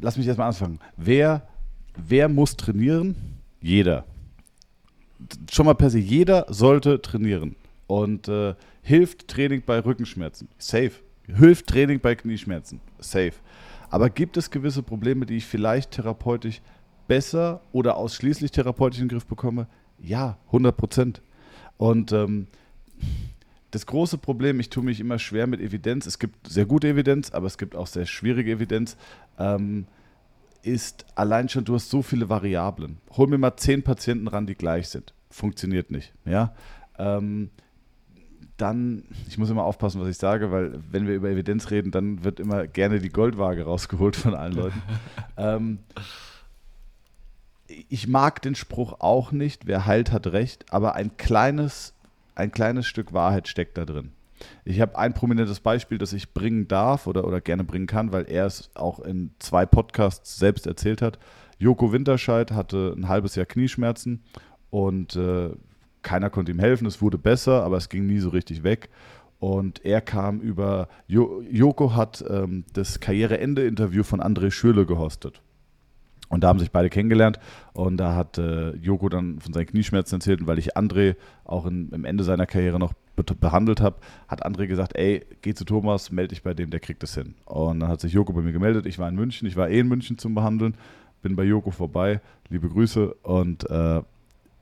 lass 0.00 0.16
mich 0.16 0.26
erstmal 0.26 0.48
anfangen. 0.48 0.78
Wer, 0.96 1.46
wer 1.96 2.28
muss 2.28 2.56
trainieren? 2.56 3.16
Jeder. 3.60 4.04
Schon 5.50 5.66
mal 5.66 5.74
per 5.74 5.90
se, 5.90 5.98
jeder 5.98 6.46
sollte 6.48 7.02
trainieren. 7.02 7.56
Und 7.86 8.28
äh, 8.28 8.54
hilft 8.82 9.28
Training 9.28 9.62
bei 9.64 9.80
Rückenschmerzen. 9.80 10.48
Safe. 10.58 10.92
Hilft 11.26 11.66
Training 11.66 12.00
bei 12.00 12.14
Knieschmerzen. 12.14 12.80
Safe. 12.98 13.32
Aber 13.90 14.10
gibt 14.10 14.36
es 14.36 14.50
gewisse 14.50 14.82
Probleme, 14.82 15.26
die 15.26 15.36
ich 15.36 15.46
vielleicht 15.46 15.92
therapeutisch 15.92 16.60
besser 17.08 17.60
oder 17.72 17.96
ausschließlich 17.96 18.50
therapeutisch 18.50 19.00
in 19.00 19.08
den 19.08 19.16
Griff 19.16 19.26
bekomme? 19.26 19.66
Ja, 20.00 20.38
100 20.46 20.76
Prozent. 20.76 21.22
Und 21.76 22.12
ähm, 22.12 22.46
das 23.70 23.86
große 23.86 24.18
Problem, 24.18 24.60
ich 24.60 24.70
tue 24.70 24.82
mich 24.82 25.00
immer 25.00 25.18
schwer 25.18 25.46
mit 25.46 25.60
Evidenz. 25.60 26.06
Es 26.06 26.18
gibt 26.18 26.48
sehr 26.48 26.66
gute 26.66 26.88
Evidenz, 26.88 27.30
aber 27.30 27.46
es 27.46 27.58
gibt 27.58 27.76
auch 27.76 27.86
sehr 27.86 28.06
schwierige 28.06 28.52
Evidenz. 28.52 28.96
Ähm, 29.38 29.86
ist 30.62 31.06
allein 31.14 31.48
schon, 31.48 31.64
du 31.64 31.74
hast 31.74 31.90
so 31.90 32.02
viele 32.02 32.28
Variablen. 32.28 32.98
Hol 33.16 33.28
mir 33.28 33.38
mal 33.38 33.56
zehn 33.56 33.82
Patienten 33.82 34.28
ran, 34.28 34.46
die 34.46 34.54
gleich 34.54 34.88
sind. 34.88 35.14
Funktioniert 35.30 35.90
nicht. 35.90 36.12
Ja. 36.24 36.54
Ähm, 36.98 37.50
dann, 38.56 39.04
ich 39.28 39.38
muss 39.38 39.50
immer 39.50 39.64
aufpassen, 39.64 40.00
was 40.00 40.08
ich 40.08 40.16
sage, 40.16 40.50
weil 40.50 40.78
wenn 40.90 41.06
wir 41.06 41.14
über 41.14 41.28
Evidenz 41.28 41.70
reden, 41.70 41.90
dann 41.90 42.24
wird 42.24 42.40
immer 42.40 42.66
gerne 42.66 42.98
die 42.98 43.10
Goldwaage 43.10 43.64
rausgeholt 43.64 44.16
von 44.16 44.34
allen 44.34 44.54
Leuten. 44.54 44.82
ähm, 45.36 45.78
ich 47.88 48.08
mag 48.08 48.42
den 48.42 48.54
Spruch 48.54 49.00
auch 49.00 49.32
nicht, 49.32 49.66
wer 49.66 49.86
heilt, 49.86 50.12
hat 50.12 50.28
recht, 50.28 50.72
aber 50.72 50.94
ein 50.94 51.16
kleines, 51.16 51.94
ein 52.34 52.50
kleines 52.50 52.86
Stück 52.86 53.12
Wahrheit 53.12 53.48
steckt 53.48 53.76
da 53.76 53.84
drin. 53.84 54.12
Ich 54.64 54.80
habe 54.80 54.98
ein 54.98 55.14
prominentes 55.14 55.60
Beispiel, 55.60 55.98
das 55.98 56.12
ich 56.12 56.32
bringen 56.32 56.68
darf 56.68 57.06
oder, 57.06 57.26
oder 57.26 57.40
gerne 57.40 57.64
bringen 57.64 57.86
kann, 57.86 58.12
weil 58.12 58.28
er 58.28 58.46
es 58.46 58.70
auch 58.74 59.00
in 59.00 59.30
zwei 59.38 59.66
Podcasts 59.66 60.38
selbst 60.38 60.66
erzählt 60.66 61.02
hat. 61.02 61.18
Joko 61.58 61.92
Winterscheid 61.92 62.52
hatte 62.52 62.94
ein 62.96 63.08
halbes 63.08 63.34
Jahr 63.34 63.46
Knieschmerzen 63.46 64.22
und 64.70 65.16
äh, 65.16 65.50
keiner 66.06 66.30
konnte 66.30 66.52
ihm 66.52 66.60
helfen. 66.60 66.86
Es 66.86 67.02
wurde 67.02 67.18
besser, 67.18 67.64
aber 67.64 67.76
es 67.76 67.88
ging 67.88 68.06
nie 68.06 68.20
so 68.20 68.28
richtig 68.28 68.62
weg. 68.62 68.90
Und 69.40 69.84
er 69.84 70.00
kam 70.00 70.40
über, 70.40 70.88
jo 71.08 71.42
Joko 71.50 71.94
hat 71.94 72.24
ähm, 72.30 72.64
das 72.72 73.00
Karriereende-Interview 73.00 74.04
von 74.04 74.20
André 74.20 74.52
Schürle 74.52 74.86
gehostet. 74.86 75.42
Und 76.28 76.42
da 76.42 76.48
haben 76.48 76.58
sich 76.58 76.70
beide 76.70 76.90
kennengelernt 76.90 77.38
und 77.72 77.98
da 77.98 78.14
hat 78.14 78.38
äh, 78.38 78.70
Joko 78.76 79.08
dann 79.08 79.40
von 79.40 79.52
seinen 79.52 79.66
Knieschmerzen 79.66 80.16
erzählt 80.16 80.40
und 80.40 80.46
weil 80.46 80.58
ich 80.58 80.76
André 80.76 81.14
auch 81.44 81.66
in, 81.66 81.90
im 81.90 82.04
Ende 82.04 82.24
seiner 82.24 82.46
Karriere 82.46 82.80
noch 82.80 82.94
be 83.14 83.22
behandelt 83.22 83.80
habe, 83.80 83.96
hat 84.26 84.44
André 84.44 84.66
gesagt, 84.66 84.96
ey, 84.96 85.24
geh 85.42 85.54
zu 85.54 85.64
Thomas, 85.64 86.10
melde 86.10 86.30
dich 86.30 86.42
bei 86.42 86.52
dem, 86.52 86.70
der 86.70 86.80
kriegt 86.80 87.02
es 87.02 87.14
hin. 87.14 87.34
Und 87.44 87.80
dann 87.80 87.88
hat 87.88 88.00
sich 88.00 88.12
Joko 88.12 88.32
bei 88.32 88.42
mir 88.42 88.52
gemeldet, 88.52 88.86
ich 88.86 88.98
war 88.98 89.08
in 89.08 89.14
München, 89.14 89.46
ich 89.46 89.56
war 89.56 89.68
eh 89.68 89.80
in 89.80 89.88
München 89.88 90.18
zum 90.18 90.34
Behandeln, 90.34 90.74
bin 91.22 91.36
bei 91.36 91.44
Joko 91.44 91.70
vorbei, 91.70 92.20
liebe 92.48 92.68
Grüße 92.68 93.14
und 93.22 93.68
äh, 93.70 94.02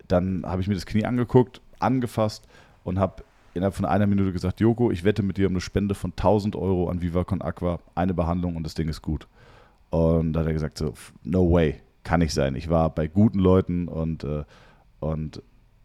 dann 0.08 0.44
habe 0.44 0.62
ich 0.62 0.68
mir 0.68 0.74
das 0.74 0.86
Knie 0.86 1.04
angeguckt, 1.04 1.60
angefasst 1.78 2.46
und 2.84 2.98
habe 2.98 3.24
innerhalb 3.54 3.74
von 3.74 3.84
einer 3.84 4.06
Minute 4.06 4.32
gesagt, 4.32 4.60
Joko, 4.60 4.90
ich 4.90 5.04
wette 5.04 5.22
mit 5.22 5.36
dir 5.36 5.46
um 5.46 5.52
eine 5.52 5.60
Spende 5.60 5.94
von 5.94 6.10
1000 6.10 6.56
Euro 6.56 6.88
an 6.88 7.02
Viva 7.02 7.24
Con 7.24 7.40
Aqua, 7.40 7.78
eine 7.94 8.14
Behandlung 8.14 8.56
und 8.56 8.64
das 8.64 8.74
Ding 8.74 8.88
ist 8.88 9.02
gut. 9.02 9.28
Und 9.90 10.32
da 10.32 10.40
hat 10.40 10.46
er 10.46 10.52
gesagt, 10.52 10.78
so, 10.78 10.94
no 11.22 11.50
way, 11.50 11.76
kann 12.02 12.20
nicht 12.20 12.34
sein. 12.34 12.56
Ich 12.56 12.68
war 12.68 12.90
bei 12.90 13.06
guten 13.06 13.38
Leuten 13.38 13.86
und, 13.86 14.24
äh, 14.24 14.44
und 15.00 15.42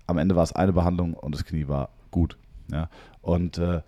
am 0.07 0.17
Ende 0.17 0.35
war 0.35 0.43
es 0.43 0.51
eine 0.51 0.73
Behandlung 0.73 1.13
und 1.13 1.35
das 1.35 1.45
Knie 1.45 1.67
war 1.67 1.89
gut. 2.09 2.37
Ja? 2.71 2.89
Und 3.21 3.59
äh, 3.59 3.81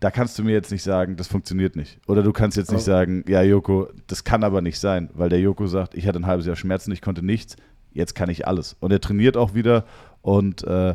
da 0.00 0.10
kannst 0.10 0.38
du 0.38 0.44
mir 0.44 0.52
jetzt 0.52 0.70
nicht 0.70 0.82
sagen, 0.82 1.16
das 1.16 1.28
funktioniert 1.28 1.76
nicht. 1.76 1.98
Oder 2.06 2.22
du 2.22 2.32
kannst 2.32 2.56
jetzt 2.56 2.70
nicht 2.70 2.84
sagen, 2.84 3.24
ja, 3.26 3.42
Joko, 3.42 3.88
das 4.06 4.22
kann 4.22 4.44
aber 4.44 4.60
nicht 4.60 4.78
sein, 4.78 5.08
weil 5.14 5.28
der 5.28 5.40
Joko 5.40 5.66
sagt, 5.66 5.94
ich 5.94 6.06
hatte 6.06 6.18
ein 6.18 6.26
halbes 6.26 6.46
Jahr 6.46 6.56
Schmerzen, 6.56 6.92
ich 6.92 7.00
konnte 7.00 7.24
nichts, 7.24 7.56
jetzt 7.94 8.14
kann 8.14 8.28
ich 8.28 8.46
alles. 8.46 8.76
Und 8.80 8.92
er 8.92 9.00
trainiert 9.00 9.36
auch 9.36 9.54
wieder 9.54 9.84
und 10.20 10.64
äh, 10.64 10.94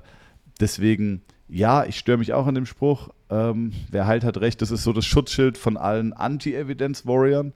deswegen, 0.60 1.22
ja, 1.48 1.86
ich 1.86 1.98
störe 1.98 2.18
mich 2.18 2.34
auch 2.34 2.46
an 2.46 2.56
dem 2.56 2.66
Spruch, 2.66 3.10
ähm, 3.30 3.72
wer 3.90 4.08
halt 4.08 4.24
hat 4.24 4.38
recht, 4.38 4.62
das 4.62 4.72
ist 4.72 4.84
so 4.84 4.94
das 4.94 5.06
Schutzschild 5.06 5.58
von 5.58 5.78
allen 5.78 6.14
Anti-Evidenz-Warriors. 6.14 7.48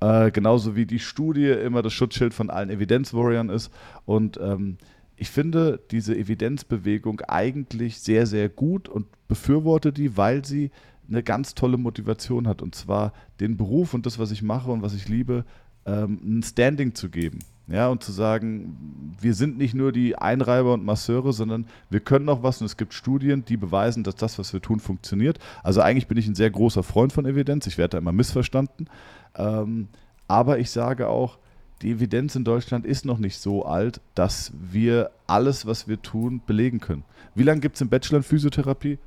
Äh, 0.00 0.30
genauso 0.30 0.76
wie 0.76 0.84
die 0.84 0.98
Studie 0.98 1.48
immer 1.48 1.80
das 1.80 1.94
Schutzschild 1.94 2.34
von 2.34 2.50
allen 2.50 2.68
Evidenz-Warriors 2.68 3.48
ist. 3.50 3.70
Und 4.04 4.38
ähm, 4.40 4.76
ich 5.16 5.30
finde 5.30 5.80
diese 5.90 6.14
Evidenzbewegung 6.14 7.22
eigentlich 7.22 7.98
sehr, 8.00 8.26
sehr 8.26 8.50
gut 8.50 8.88
und 8.88 9.06
befürworte 9.28 9.92
die, 9.92 10.16
weil 10.18 10.44
sie 10.44 10.70
eine 11.08 11.22
ganz 11.22 11.54
tolle 11.54 11.78
Motivation 11.78 12.46
hat. 12.46 12.60
Und 12.60 12.74
zwar 12.74 13.14
den 13.40 13.56
Beruf 13.56 13.94
und 13.94 14.04
das, 14.04 14.18
was 14.18 14.30
ich 14.30 14.42
mache 14.42 14.70
und 14.70 14.82
was 14.82 14.92
ich 14.92 15.08
liebe, 15.08 15.46
ähm, 15.86 16.20
ein 16.22 16.42
Standing 16.42 16.94
zu 16.94 17.08
geben. 17.08 17.38
Ja, 17.68 17.88
und 17.88 18.04
zu 18.04 18.12
sagen, 18.12 18.76
wir 19.20 19.34
sind 19.34 19.58
nicht 19.58 19.74
nur 19.74 19.90
die 19.90 20.16
Einreiber 20.16 20.74
und 20.74 20.84
Masseure, 20.84 21.32
sondern 21.32 21.66
wir 21.90 21.98
können 21.98 22.28
auch 22.28 22.44
was 22.44 22.60
und 22.60 22.66
es 22.66 22.76
gibt 22.76 22.94
Studien, 22.94 23.44
die 23.44 23.56
beweisen, 23.56 24.04
dass 24.04 24.14
das, 24.14 24.38
was 24.38 24.52
wir 24.52 24.62
tun, 24.62 24.78
funktioniert. 24.78 25.40
Also 25.64 25.80
eigentlich 25.80 26.06
bin 26.06 26.16
ich 26.16 26.28
ein 26.28 26.36
sehr 26.36 26.50
großer 26.50 26.84
Freund 26.84 27.12
von 27.12 27.26
Evidenz. 27.26 27.66
Ich 27.66 27.76
werde 27.76 27.92
da 27.92 27.98
immer 27.98 28.12
missverstanden. 28.12 28.88
Ähm, 29.34 29.88
aber 30.28 30.60
ich 30.60 30.70
sage 30.70 31.08
auch, 31.08 31.38
die 31.82 31.90
Evidenz 31.90 32.36
in 32.36 32.44
Deutschland 32.44 32.86
ist 32.86 33.04
noch 33.04 33.18
nicht 33.18 33.38
so 33.38 33.64
alt, 33.64 34.00
dass 34.14 34.52
wir 34.70 35.10
alles, 35.26 35.66
was 35.66 35.88
wir 35.88 36.00
tun, 36.00 36.40
belegen 36.46 36.78
können. 36.78 37.04
Wie 37.34 37.42
lange 37.42 37.60
gibt 37.60 37.74
es 37.74 37.80
im 37.80 37.88
Bachelor 37.88 38.18
in 38.18 38.22
Physiotherapie? 38.22 38.98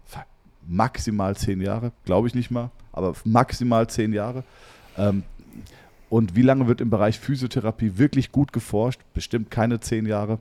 Maximal 0.68 1.36
zehn 1.36 1.62
Jahre, 1.62 1.94
glaube 2.06 2.28
ich 2.28 2.36
nicht 2.36 2.52
mal, 2.52 2.70
aber 2.92 3.16
maximal 3.24 3.88
zehn 3.90 4.14
Jahre. 4.14 4.44
Und 6.10 6.36
wie 6.36 6.42
lange 6.42 6.68
wird 6.68 6.82
im 6.82 6.90
Bereich 6.90 7.20
Physiotherapie 7.20 7.98
wirklich 7.98 8.32
gut 8.32 8.52
geforscht? 8.52 9.02
Bestimmt 9.14 9.52
keine 9.52 9.80
zehn 9.80 10.06
Jahre. 10.06 10.40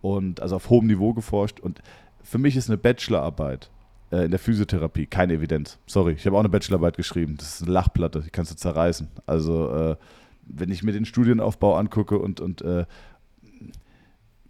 Und 0.00 0.40
also 0.40 0.56
auf 0.56 0.70
hohem 0.70 0.86
Niveau 0.86 1.12
geforscht. 1.12 1.60
Und 1.60 1.82
für 2.22 2.38
mich 2.38 2.56
ist 2.56 2.70
eine 2.70 2.78
Bachelorarbeit 2.78 3.70
äh, 4.10 4.24
in 4.24 4.30
der 4.30 4.40
Physiotherapie 4.40 5.06
keine 5.06 5.34
Evidenz. 5.34 5.78
Sorry, 5.86 6.12
ich 6.12 6.26
habe 6.26 6.36
auch 6.36 6.40
eine 6.40 6.48
Bachelorarbeit 6.48 6.96
geschrieben. 6.96 7.36
Das 7.36 7.54
ist 7.54 7.62
eine 7.62 7.72
Lachplatte, 7.72 8.22
die 8.22 8.30
kannst 8.30 8.50
du 8.50 8.56
zerreißen. 8.56 9.08
Also, 9.26 9.70
äh, 9.74 9.96
wenn 10.46 10.70
ich 10.70 10.82
mir 10.82 10.92
den 10.92 11.04
Studienaufbau 11.04 11.76
angucke 11.76 12.18
und, 12.18 12.40
und 12.40 12.62
äh, 12.62 12.86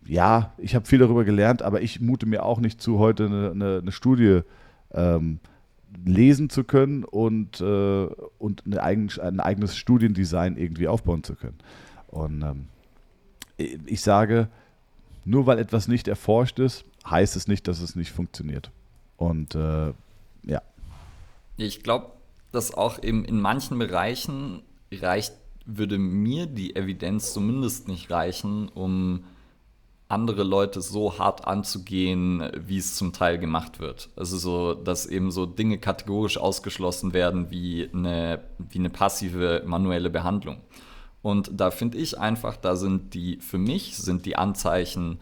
ja, 0.07 0.53
ich 0.57 0.75
habe 0.75 0.87
viel 0.87 0.99
darüber 0.99 1.25
gelernt, 1.25 1.63
aber 1.63 1.83
ich 1.83 2.01
mute 2.01 2.27
mir 2.27 2.45
auch 2.45 2.59
nicht 2.59 2.81
zu, 2.81 2.99
heute 2.99 3.27
eine, 3.27 3.51
eine, 3.51 3.79
eine 3.83 3.93
Studie 3.93 4.41
ähm, 4.93 5.41
lesen 6.05 6.51
zu 6.51 6.65
können 6.65 7.05
und, 7.05 7.61
äh, 7.61 8.07
und 8.39 8.65
eine 8.67 8.83
eigen, 8.83 9.11
ein 9.21 9.41
eigenes 9.41 9.77
Studiendesign 9.77 10.57
irgendwie 10.57 10.89
aufbauen 10.89 11.25
zu 11.25 11.35
können. 11.35 11.59
Und 12.09 12.43
ähm, 12.43 12.69
ich 13.87 14.01
sage, 14.01 14.49
nur 15.25 15.47
weil 15.47 15.59
etwas 15.59 15.89
nicht 15.89 16.09
erforscht 16.09 16.59
ist, 16.59 16.85
heißt 17.09 17.37
es 17.37 17.49
nicht, 17.49 17.69
dass 17.69 17.81
es 17.81 17.97
nicht 17.97 18.13
funktioniert. 18.13 18.71
Und 19.17 19.55
äh, 19.55 19.93
ja. 20.45 20.63
Ich 21.57 21.83
glaube, 21.83 22.13
dass 22.53 22.75
auch 22.75 23.03
eben 23.03 23.25
in 23.25 23.41
manchen 23.41 23.79
Bereichen 23.79 24.63
reicht, 24.93 25.35
würde 25.67 25.99
mir 25.99 26.47
die 26.47 26.75
Evidenz 26.75 27.33
zumindest 27.33 27.87
nicht 27.87 28.11
reichen, 28.11 28.69
um 28.69 29.25
andere 30.11 30.43
Leute 30.43 30.81
so 30.81 31.19
hart 31.19 31.47
anzugehen, 31.47 32.51
wie 32.57 32.79
es 32.79 32.95
zum 32.97 33.13
Teil 33.13 33.39
gemacht 33.39 33.79
wird. 33.81 34.11
Also 34.17 34.37
so, 34.37 34.75
dass 34.75 35.07
eben 35.07 35.31
so 35.31 35.47
Dinge 35.47 35.79
kategorisch 35.79 36.39
ausgeschlossen 36.39 37.13
werden 37.13 37.51
wie 37.51 37.89
eine, 37.93 38.41
wie 38.59 38.79
eine 38.79 38.91
passive 38.91 39.63
manuelle 39.67 40.11
Behandlung. 40.11 40.59
Und 41.23 41.51
da 41.53 41.71
finde 41.71 41.99
ich 41.99 42.19
einfach, 42.19 42.57
da 42.57 42.77
sind 42.77 43.15
die, 43.15 43.37
für 43.37 43.59
mich 43.59 43.97
sind 43.99 44.27
die 44.27 44.37
Anzeichen, 44.37 45.21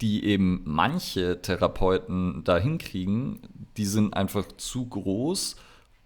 die 0.00 0.24
eben 0.24 0.62
manche 0.64 1.42
Therapeuten 1.42 2.42
da 2.44 2.56
hinkriegen, 2.56 3.40
die 3.76 3.86
sind 3.86 4.14
einfach 4.14 4.44
zu 4.56 4.86
groß 4.86 5.56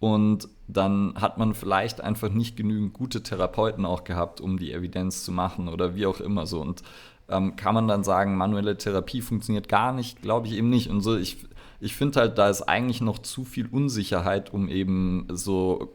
und 0.00 0.48
dann 0.68 1.14
hat 1.16 1.38
man 1.38 1.54
vielleicht 1.54 2.00
einfach 2.00 2.30
nicht 2.30 2.56
genügend 2.56 2.92
gute 2.92 3.22
Therapeuten 3.22 3.84
auch 3.84 4.04
gehabt, 4.04 4.40
um 4.40 4.58
die 4.58 4.72
Evidenz 4.72 5.24
zu 5.24 5.32
machen 5.32 5.68
oder 5.68 5.94
wie 5.94 6.06
auch 6.06 6.20
immer 6.20 6.46
so. 6.46 6.60
Und 6.60 6.82
ähm, 7.28 7.56
kann 7.56 7.74
man 7.74 7.88
dann 7.88 8.04
sagen, 8.04 8.36
manuelle 8.36 8.76
Therapie 8.76 9.20
funktioniert 9.20 9.68
gar 9.68 9.92
nicht, 9.92 10.22
glaube 10.22 10.46
ich 10.46 10.54
eben 10.54 10.70
nicht. 10.70 10.88
Und 10.90 11.00
so, 11.00 11.16
ich, 11.16 11.38
ich 11.80 11.94
finde 11.94 12.20
halt, 12.20 12.38
da 12.38 12.48
ist 12.48 12.62
eigentlich 12.62 13.00
noch 13.00 13.18
zu 13.18 13.44
viel 13.44 13.66
Unsicherheit, 13.66 14.52
um 14.52 14.68
eben 14.68 15.26
so 15.30 15.92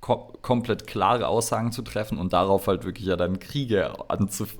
kom 0.00 0.20
komplett 0.40 0.86
klare 0.86 1.26
Aussagen 1.26 1.72
zu 1.72 1.82
treffen 1.82 2.18
und 2.18 2.32
darauf 2.32 2.68
halt 2.68 2.84
wirklich 2.84 3.08
ja 3.08 3.16
dann 3.16 3.40
Kriege 3.40 3.92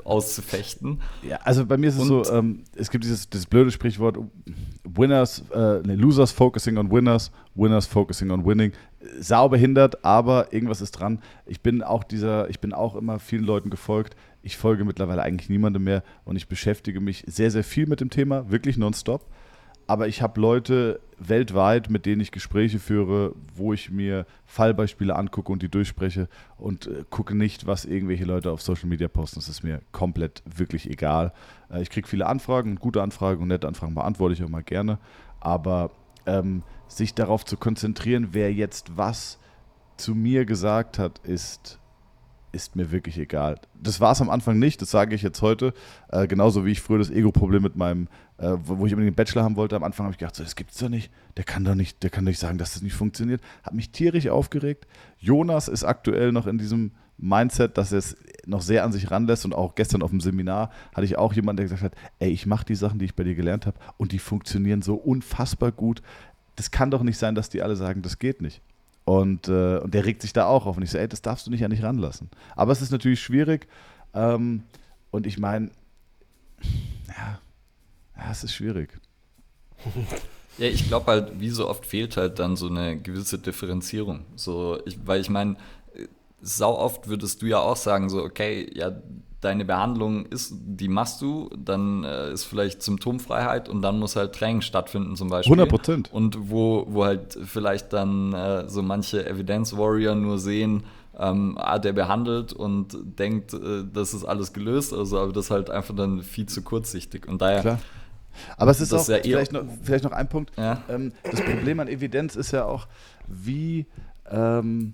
auszufechten. 0.04 1.00
Ja, 1.22 1.38
also 1.44 1.64
bei 1.64 1.76
mir 1.76 1.90
ist 1.90 1.94
es 1.94 2.00
und 2.00 2.24
so, 2.24 2.32
ähm, 2.32 2.64
es 2.74 2.90
gibt 2.90 3.04
dieses, 3.04 3.30
dieses 3.30 3.46
blöde 3.46 3.70
Sprichwort, 3.70 4.18
Winners, 4.82 5.44
äh, 5.54 5.80
nee, 5.86 5.94
Losers 5.94 6.32
focusing 6.32 6.78
on 6.78 6.90
Winners, 6.90 7.30
Winners 7.54 7.86
focusing 7.86 8.32
on 8.32 8.44
winning. 8.44 8.72
Sau 9.20 9.48
behindert, 9.48 10.04
aber 10.04 10.52
irgendwas 10.52 10.80
ist 10.80 10.90
dran. 10.92 11.20
Ich 11.44 11.60
bin 11.60 11.84
auch 11.84 12.02
dieser, 12.02 12.50
ich 12.50 12.58
bin 12.58 12.72
auch 12.72 12.96
immer 12.96 13.20
vielen 13.20 13.44
Leuten 13.44 13.70
gefolgt. 13.70 14.16
Ich 14.47 14.57
folge 14.57 14.84
mittlerweile 14.84 15.22
eigentlich 15.22 15.51
niemandem 15.51 15.84
mehr 15.84 16.03
und 16.24 16.36
ich 16.36 16.49
beschäftige 16.49 17.01
mich 17.01 17.24
sehr, 17.26 17.51
sehr 17.51 17.64
viel 17.64 17.86
mit 17.86 18.01
dem 18.01 18.11
Thema, 18.11 18.51
wirklich 18.51 18.76
nonstop 18.76 19.26
aber 19.86 20.09
ich 20.09 20.20
habe 20.20 20.40
Leute 20.40 21.01
weltweit, 21.18 21.90
mit 21.90 22.07
denen 22.07 22.20
ich 22.20 22.32
Gespräche 22.32 22.78
führe, 22.78 23.34
wo 23.55 23.72
ich 23.72 23.90
mir 23.90 24.26
Fallbeispiele 24.44 25.14
angucke 25.14 25.51
und 25.53 25.62
die 25.62 25.68
durchspreche 25.68 26.28
und 26.59 26.86
äh, 26.86 27.05
gucke 27.09 27.34
nicht, 27.34 27.66
was 27.66 27.84
irgendwelche 27.84 28.24
Leute 28.24 28.51
auf 28.51 28.61
Social 28.61 28.88
Media 28.88 29.09
posten. 29.09 29.38
Das 29.38 29.49
ist 29.49 29.62
mir 29.62 29.80
komplett 29.92 30.42
wirklich 30.44 30.90
egal. 30.90 31.32
Äh, 31.70 31.82
ich 31.82 31.90
kriege 31.90 32.09
viele 32.09 32.26
Anfragen, 32.26 32.76
gute 32.76 33.03
Anfragen 33.03 33.42
und 33.42 33.49
nette 33.49 33.68
Anfragen 33.68 33.94
beantworte 33.94 34.34
ich 34.34 34.42
auch 34.42 34.49
mal 34.49 34.64
gerne. 34.64 34.99
Aber 35.40 35.90
ähm, 36.26 36.62
sich 36.88 37.14
darauf 37.14 37.44
zu 37.44 37.57
konzentrieren, 37.57 38.28
wer 38.32 38.53
jetzt 38.53 38.97
was 38.97 39.38
zu 39.97 40.14
mir 40.14 40.44
gesagt 40.44 40.99
hat, 40.99 41.20
ist 41.20 41.78
ist 42.57 42.74
mir 42.74 42.90
wirklich 42.90 43.18
egal. 43.18 43.61
Das 43.80 44.00
war 44.00 44.12
es 44.12 44.20
am 44.20 44.30
Anfang 44.30 44.59
nicht, 44.59 44.82
das 44.82 44.90
sage 44.90 45.14
ich 45.14 45.22
jetzt 45.22 45.42
heute. 45.42 45.72
Äh, 46.09 46.26
genauso 46.26 46.64
wie 46.64 46.72
ich 46.72 46.80
früher 46.80 46.98
das 46.98 47.11
Ego-Problem 47.11 47.62
mit 47.62 47.76
meinem, 47.76 48.09
äh, 48.38 48.57
wo 48.64 48.86
ich 48.86 48.92
unbedingt 48.92 49.12
den 49.12 49.14
Bachelor 49.14 49.44
haben 49.44 49.57
wollte. 49.57 49.76
Am 49.76 49.84
Anfang 49.84 50.07
habe 50.07 50.14
ich 50.14 50.18
gedacht, 50.18 50.34
so, 50.34 50.42
das 50.42 50.57
gibt's 50.57 50.78
doch 50.78 50.88
nicht. 50.88 51.12
Der 51.36 51.44
kann 51.44 51.64
doch 51.64 51.74
nicht, 51.74 52.02
der 52.02 52.11
kann 52.11 52.24
doch 52.24 52.30
nicht 52.30 52.40
sagen, 52.40 52.59
dass 52.59 52.72
das 52.72 52.82
nicht 52.82 52.94
funktioniert. 52.94 53.40
Hat 53.62 53.74
mich 53.74 53.90
tierisch 53.90 54.28
aufgeregt. 54.28 54.86
Jonas 55.18 55.68
ist 55.68 55.84
aktuell 55.84 56.32
noch 56.32 56.46
in 56.46 56.59
diesem 56.59 56.92
Mindset, 57.18 57.78
dass 57.78 57.92
er 57.92 57.98
es 57.98 58.16
noch 58.46 58.62
sehr 58.62 58.84
an 58.84 58.92
sich 58.92 59.11
ranlässt 59.11 59.44
und 59.44 59.54
auch 59.54 59.74
gestern 59.74 60.02
auf 60.02 60.11
dem 60.11 60.20
Seminar 60.20 60.70
hatte 60.94 61.04
ich 61.04 61.16
auch 61.16 61.32
jemanden, 61.32 61.59
der 61.59 61.64
gesagt 61.64 61.82
hat, 61.82 61.94
ey, 62.18 62.30
ich 62.30 62.46
mache 62.46 62.66
die 62.66 62.74
Sachen, 62.74 62.98
die 62.98 63.07
ich 63.07 63.14
bei 63.14 63.24
dir 63.24 63.34
gelernt 63.34 63.66
habe 63.66 63.78
und 63.96 64.12
die 64.12 64.18
funktionieren 64.18 64.82
so 64.82 64.94
unfassbar 64.94 65.72
gut. 65.72 66.02
Das 66.57 66.70
kann 66.70 66.90
doch 66.90 67.02
nicht 67.02 67.18
sein, 67.18 67.34
dass 67.34 67.48
die 67.48 67.62
alle 67.62 67.76
sagen, 67.76 68.02
das 68.02 68.18
geht 68.18 68.42
nicht. 68.42 68.61
Und, 69.07 69.48
äh, 69.48 69.78
und 69.78 69.94
der 69.94 70.04
regt 70.04 70.20
sich 70.20 70.32
da 70.32 70.46
auch 70.46 70.66
auf. 70.66 70.76
Und 70.76 70.82
ich 70.82 70.90
so, 70.90 70.98
ey, 70.98 71.09
das 71.09 71.22
darfst 71.22 71.46
du 71.46 71.50
nicht 71.50 71.64
an 71.64 71.70
dich 71.70 71.82
ranlassen. 71.82 72.28
Aber 72.57 72.72
es 72.72 72.82
ist 72.82 72.90
natürlich 72.90 73.20
schwierig. 73.20 73.68
Ähm, 74.12 74.64
und 75.12 75.26
ich 75.26 75.38
meine, 75.38 75.70
ja, 77.09 77.40
ja, 78.16 78.30
es 78.30 78.44
ist 78.44 78.52
schwierig. 78.52 78.90
Ja, 80.59 80.68
ich 80.68 80.88
glaube 80.88 81.04
halt, 81.09 81.38
wie 81.38 81.50
so 81.50 81.68
oft 81.68 81.84
fehlt 81.84 82.16
halt 82.16 82.38
dann 82.38 82.57
so 82.57 82.68
eine 82.68 82.98
gewisse 82.98 83.38
Differenzierung. 83.38 84.24
So, 84.36 84.78
ich, 84.86 84.98
weil 85.07 85.20
ich 85.20 85.28
meine, 85.28 85.57
sau 86.40 86.78
oft 86.78 87.09
würdest 87.09 87.42
du 87.42 87.46
ja 87.46 87.59
auch 87.59 87.76
sagen, 87.76 88.09
so, 88.09 88.22
okay, 88.22 88.70
ja, 88.74 88.92
deine 89.47 89.64
Behandlung 89.64 90.26
ist, 90.26 90.55
die 90.57 90.88
machst 90.88 91.22
du, 91.22 91.49
dann 91.57 92.03
äh, 92.03 92.32
ist 92.32 92.44
vielleicht 92.44 92.82
Symptomfreiheit 92.82 93.68
und 93.68 93.80
dann 93.80 94.01
muss 94.01 94.16
halt 94.16 94.34
Training 94.34 94.61
stattfinden 94.61 95.14
zum 95.14 95.30
Beispiel. 95.30 95.53
100 95.53 95.68
Prozent. 95.68 96.12
Und 96.12 96.51
wo, 96.51 96.84
wo 96.88 97.05
halt 97.05 97.38
vielleicht 97.47 97.92
dann 97.92 98.32
äh, 98.32 98.68
so 98.68 98.82
manche 98.82 99.24
Evidence-Warrior 99.24 100.16
nur 100.16 100.40
sehen, 100.40 100.82
ähm, 101.16 101.57
ah, 101.59 101.78
der 101.78 101.92
behandelt 101.92 102.53
und 102.53 102.99
denkt, 103.18 103.55
äh, 103.55 103.84
das 103.90 104.14
ist 104.14 104.24
alles 104.24 104.53
gelöst, 104.53 104.92
also 104.92 105.20
aber 105.20 105.32
das 105.32 105.47
ist 105.47 105.51
halt 105.53 105.70
einfach 105.70 105.94
dann 105.94 106.22
viel 106.22 106.47
zu 106.47 106.62
kurzsichtig. 106.62 107.28
Und 107.28 107.40
daher. 107.40 107.61
Klar. 107.61 107.78
Aber 108.57 108.72
es 108.72 108.80
ist 108.80 108.92
auch, 108.92 109.09
ja 109.09 109.18
vielleicht, 109.22 109.53
noch, 109.53 109.62
vielleicht 109.82 110.05
noch 110.05 110.12
ein 110.12 110.28
Punkt. 110.28 110.51
Ja. 110.59 110.82
Ähm, 110.88 111.12
das 111.22 111.40
Problem 111.40 111.78
an 111.78 111.88
Evidenz 111.88 112.34
ist 112.34 112.51
ja 112.51 112.64
auch, 112.64 112.88
wie, 113.28 113.86
ähm, 114.28 114.92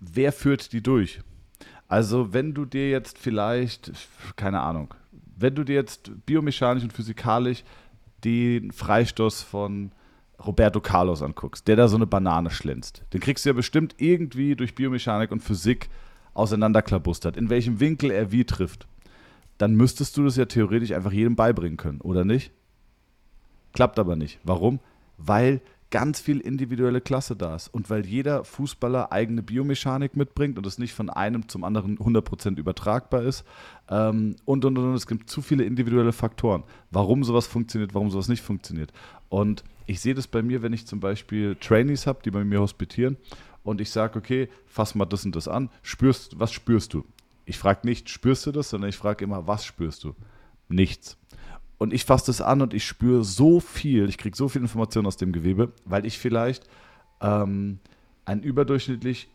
wer 0.00 0.32
führt 0.32 0.72
die 0.72 0.80
durch? 0.80 1.20
Also, 1.88 2.32
wenn 2.32 2.52
du 2.52 2.64
dir 2.64 2.90
jetzt 2.90 3.18
vielleicht, 3.18 3.92
keine 4.36 4.60
Ahnung, 4.60 4.94
wenn 5.36 5.54
du 5.54 5.64
dir 5.64 5.74
jetzt 5.74 6.10
biomechanisch 6.26 6.82
und 6.82 6.92
physikalisch 6.92 7.62
den 8.24 8.72
Freistoß 8.72 9.42
von 9.42 9.92
Roberto 10.44 10.80
Carlos 10.80 11.22
anguckst, 11.22 11.68
der 11.68 11.76
da 11.76 11.88
so 11.88 11.96
eine 11.96 12.06
Banane 12.06 12.50
schlänzt, 12.50 13.04
den 13.12 13.20
kriegst 13.20 13.44
du 13.44 13.50
ja 13.50 13.52
bestimmt 13.52 13.94
irgendwie 13.98 14.56
durch 14.56 14.74
Biomechanik 14.74 15.30
und 15.30 15.42
Physik 15.42 15.88
auseinanderklabustert, 16.34 17.36
in 17.36 17.50
welchem 17.50 17.80
Winkel 17.80 18.10
er 18.10 18.32
wie 18.32 18.44
trifft. 18.44 18.86
Dann 19.58 19.74
müsstest 19.74 20.16
du 20.16 20.24
das 20.24 20.36
ja 20.36 20.44
theoretisch 20.44 20.92
einfach 20.92 21.12
jedem 21.12 21.36
beibringen 21.36 21.78
können, 21.78 22.00
oder 22.00 22.24
nicht? 22.24 22.52
Klappt 23.72 23.98
aber 23.98 24.16
nicht. 24.16 24.38
Warum? 24.42 24.80
Weil 25.18 25.60
ganz 25.90 26.20
viel 26.20 26.40
individuelle 26.40 27.00
Klasse 27.00 27.36
da 27.36 27.54
ist 27.54 27.68
und 27.68 27.90
weil 27.90 28.04
jeder 28.04 28.44
Fußballer 28.44 29.12
eigene 29.12 29.42
Biomechanik 29.42 30.16
mitbringt 30.16 30.58
und 30.58 30.66
es 30.66 30.78
nicht 30.78 30.92
von 30.92 31.10
einem 31.10 31.48
zum 31.48 31.62
anderen 31.64 31.98
100% 31.98 32.58
übertragbar 32.58 33.22
ist 33.22 33.44
ähm, 33.88 34.36
und, 34.44 34.64
und, 34.64 34.76
und, 34.76 34.94
es 34.94 35.06
gibt 35.06 35.30
zu 35.30 35.42
viele 35.42 35.64
individuelle 35.64 36.12
Faktoren, 36.12 36.64
warum 36.90 37.22
sowas 37.22 37.46
funktioniert, 37.46 37.94
warum 37.94 38.10
sowas 38.10 38.28
nicht 38.28 38.42
funktioniert. 38.42 38.92
Und 39.28 39.62
ich 39.86 40.00
sehe 40.00 40.14
das 40.14 40.26
bei 40.26 40.42
mir, 40.42 40.62
wenn 40.62 40.72
ich 40.72 40.86
zum 40.86 40.98
Beispiel 40.98 41.56
Trainees 41.56 42.06
habe, 42.06 42.20
die 42.24 42.32
bei 42.32 42.44
mir 42.44 42.60
hospitieren 42.60 43.16
und 43.62 43.80
ich 43.80 43.90
sage, 43.90 44.18
okay, 44.18 44.48
fass 44.66 44.96
mal 44.96 45.06
das 45.06 45.24
und 45.24 45.36
das 45.36 45.46
an, 45.46 45.70
spürst, 45.82 46.38
was 46.40 46.52
spürst 46.52 46.94
du? 46.94 47.04
Ich 47.44 47.58
frage 47.58 47.86
nicht, 47.86 48.10
spürst 48.10 48.44
du 48.46 48.52
das, 48.52 48.70
sondern 48.70 48.90
ich 48.90 48.96
frage 48.96 49.24
immer, 49.24 49.46
was 49.46 49.64
spürst 49.64 50.02
du? 50.02 50.14
Nichts. 50.68 51.16
Und 51.78 51.92
ich 51.92 52.04
fasse 52.04 52.26
das 52.26 52.40
an 52.40 52.62
und 52.62 52.72
ich 52.72 52.84
spüre 52.84 53.22
so 53.22 53.60
viel, 53.60 54.08
ich 54.08 54.18
kriege 54.18 54.36
so 54.36 54.48
viel 54.48 54.62
Information 54.62 55.06
aus 55.06 55.16
dem 55.16 55.32
Gewebe, 55.32 55.72
weil 55.84 56.06
ich 56.06 56.18
vielleicht 56.18 56.64
ähm, 57.20 57.78
ein 58.24 58.42
überdurchschnittlich 58.42 59.28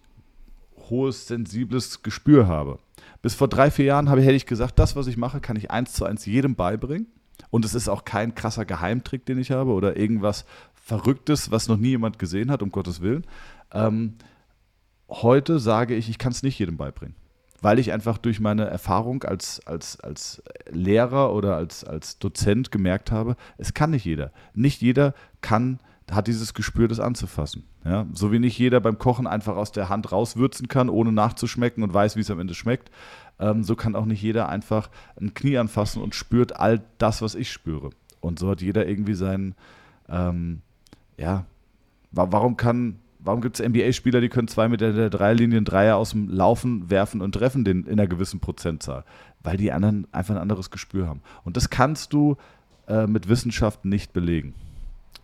hohes, 0.90 1.28
sensibles 1.28 2.02
Gespür 2.02 2.48
habe. 2.48 2.80
Bis 3.22 3.36
vor 3.36 3.48
drei, 3.48 3.70
vier 3.70 3.86
Jahren 3.86 4.10
habe, 4.10 4.22
hätte 4.22 4.34
ich 4.34 4.48
gesagt, 4.48 4.80
das, 4.80 4.96
was 4.96 5.08
ich 5.08 5.18
mache, 5.18 5.40
kann 5.40 5.56
ich 5.56 5.70
eins 5.70 5.94
zu 5.94 6.06
eins 6.06 6.26
jedem 6.26 6.56
beibringen. 6.56 7.08
Und 7.52 7.66
es 7.66 7.76
ist 7.76 7.90
auch 7.90 8.06
kein 8.06 8.34
krasser 8.34 8.66
Geheimtrick, 8.66 9.26
den 9.26 9.38
ich 9.38 9.52
habe 9.52 9.72
oder 9.72 9.98
irgendwas 9.98 10.46
Verrücktes, 10.74 11.52
was 11.52 11.68
noch 11.68 11.78
nie 11.78 11.90
jemand 11.90 12.18
gesehen 12.18 12.50
hat, 12.50 12.64
um 12.64 12.72
Gottes 12.72 13.02
Willen. 13.02 13.26
Ähm, 13.72 14.16
heute 15.10 15.60
sage 15.60 15.96
ich, 15.96 16.10
ich 16.10 16.18
kann 16.18 16.32
es 16.32 16.44
nicht 16.44 16.58
jedem 16.58 16.78
beibringen 16.78 17.16
weil 17.62 17.80
ich 17.80 17.94
einfach 17.94 18.18
durch 18.18 18.40
meine 18.40 18.66
Erfahrung 18.66 19.24
als, 19.24 19.66
als, 19.66 20.00
als 20.00 20.44
Lehrer 20.70 21.34
oder 21.34 21.56
als, 21.56 21.84
als 21.84 22.18
Dozent 22.18 22.72
gemerkt 22.72 23.12
habe, 23.12 23.36
es 23.58 23.74
kann 23.74 23.92
nicht 23.92 24.06
jeder. 24.06 24.32
Nicht 24.54 24.82
jeder 24.82 25.14
kann, 25.42 25.80
hat 26.10 26.28
dieses 26.28 26.54
Gespür, 26.54 26.88
das 26.88 27.00
anzufassen. 27.00 27.64
Ja? 27.86 28.08
So 28.14 28.32
wie 28.32 28.40
nicht 28.40 28.58
jeder 28.58 28.80
beim 28.80 28.98
Kochen 28.98 29.28
einfach 29.28 29.56
aus 29.56 29.72
der 29.72 29.90
Hand 29.90 30.12
rauswürzen 30.12 30.68
kann, 30.68 30.90
ohne 30.90 31.12
nachzuschmecken 31.12 31.84
und 31.84 31.94
weiß, 31.94 32.16
wie 32.16 32.22
es 32.22 32.32
am 32.32 32.40
Ende 32.40 32.56
schmeckt. 32.56 32.90
Ähm, 33.40 33.64
so 33.64 33.76
kann 33.76 33.96
auch 33.96 34.06
nicht 34.06 34.22
jeder 34.22 34.50
einfach 34.50 34.90
ein 35.20 35.34
Knie 35.34 35.58
anfassen 35.58 36.02
und 36.02 36.16
spürt 36.16 36.60
all 36.60 36.82
das, 36.98 37.22
was 37.22 37.36
ich 37.36 37.52
spüre. 37.52 37.92
Und 38.20 38.40
so 38.40 38.50
hat 38.50 38.62
jeder 38.62 38.88
irgendwie 38.88 39.14
seinen, 39.14 39.56
ähm, 40.10 40.62
ja, 41.18 41.46
warum 42.12 42.58
kann 42.58 43.00
warum 43.24 43.42
gibt 43.42 43.60
es 43.60 43.66
NBA-Spieler, 43.66 44.22
die 44.22 44.30
können 44.30 44.48
zwei 44.48 44.68
mit 44.68 44.82
der 44.82 45.10
Dreierlinie 45.10 45.58
einen 45.58 45.66
Dreier 45.66 45.98
aus 45.98 46.12
dem 46.12 46.30
Laufen 46.30 46.90
werfen 46.90 47.22
und 47.22 47.34
treffen 47.34 47.64
den 47.64 47.86
in 47.86 47.94
einer 47.94 48.08
gewissen 48.08 48.40
Prozentzahl? 48.40 49.04
Weil 49.42 49.58
die 49.58 49.72
anderen 49.72 50.08
einfach 50.12 50.36
ein 50.36 50.42
anderes 50.42 50.70
Gespür 50.70 51.08
haben. 51.08 51.22
Und 51.44 51.58
das 51.58 51.70
kannst 51.70 52.14
du 52.14 52.38
äh, 52.88 53.08
mit 53.08 53.30
Wissenschaft 53.30 53.86
nicht 53.86 54.14
belegen. 54.14 54.54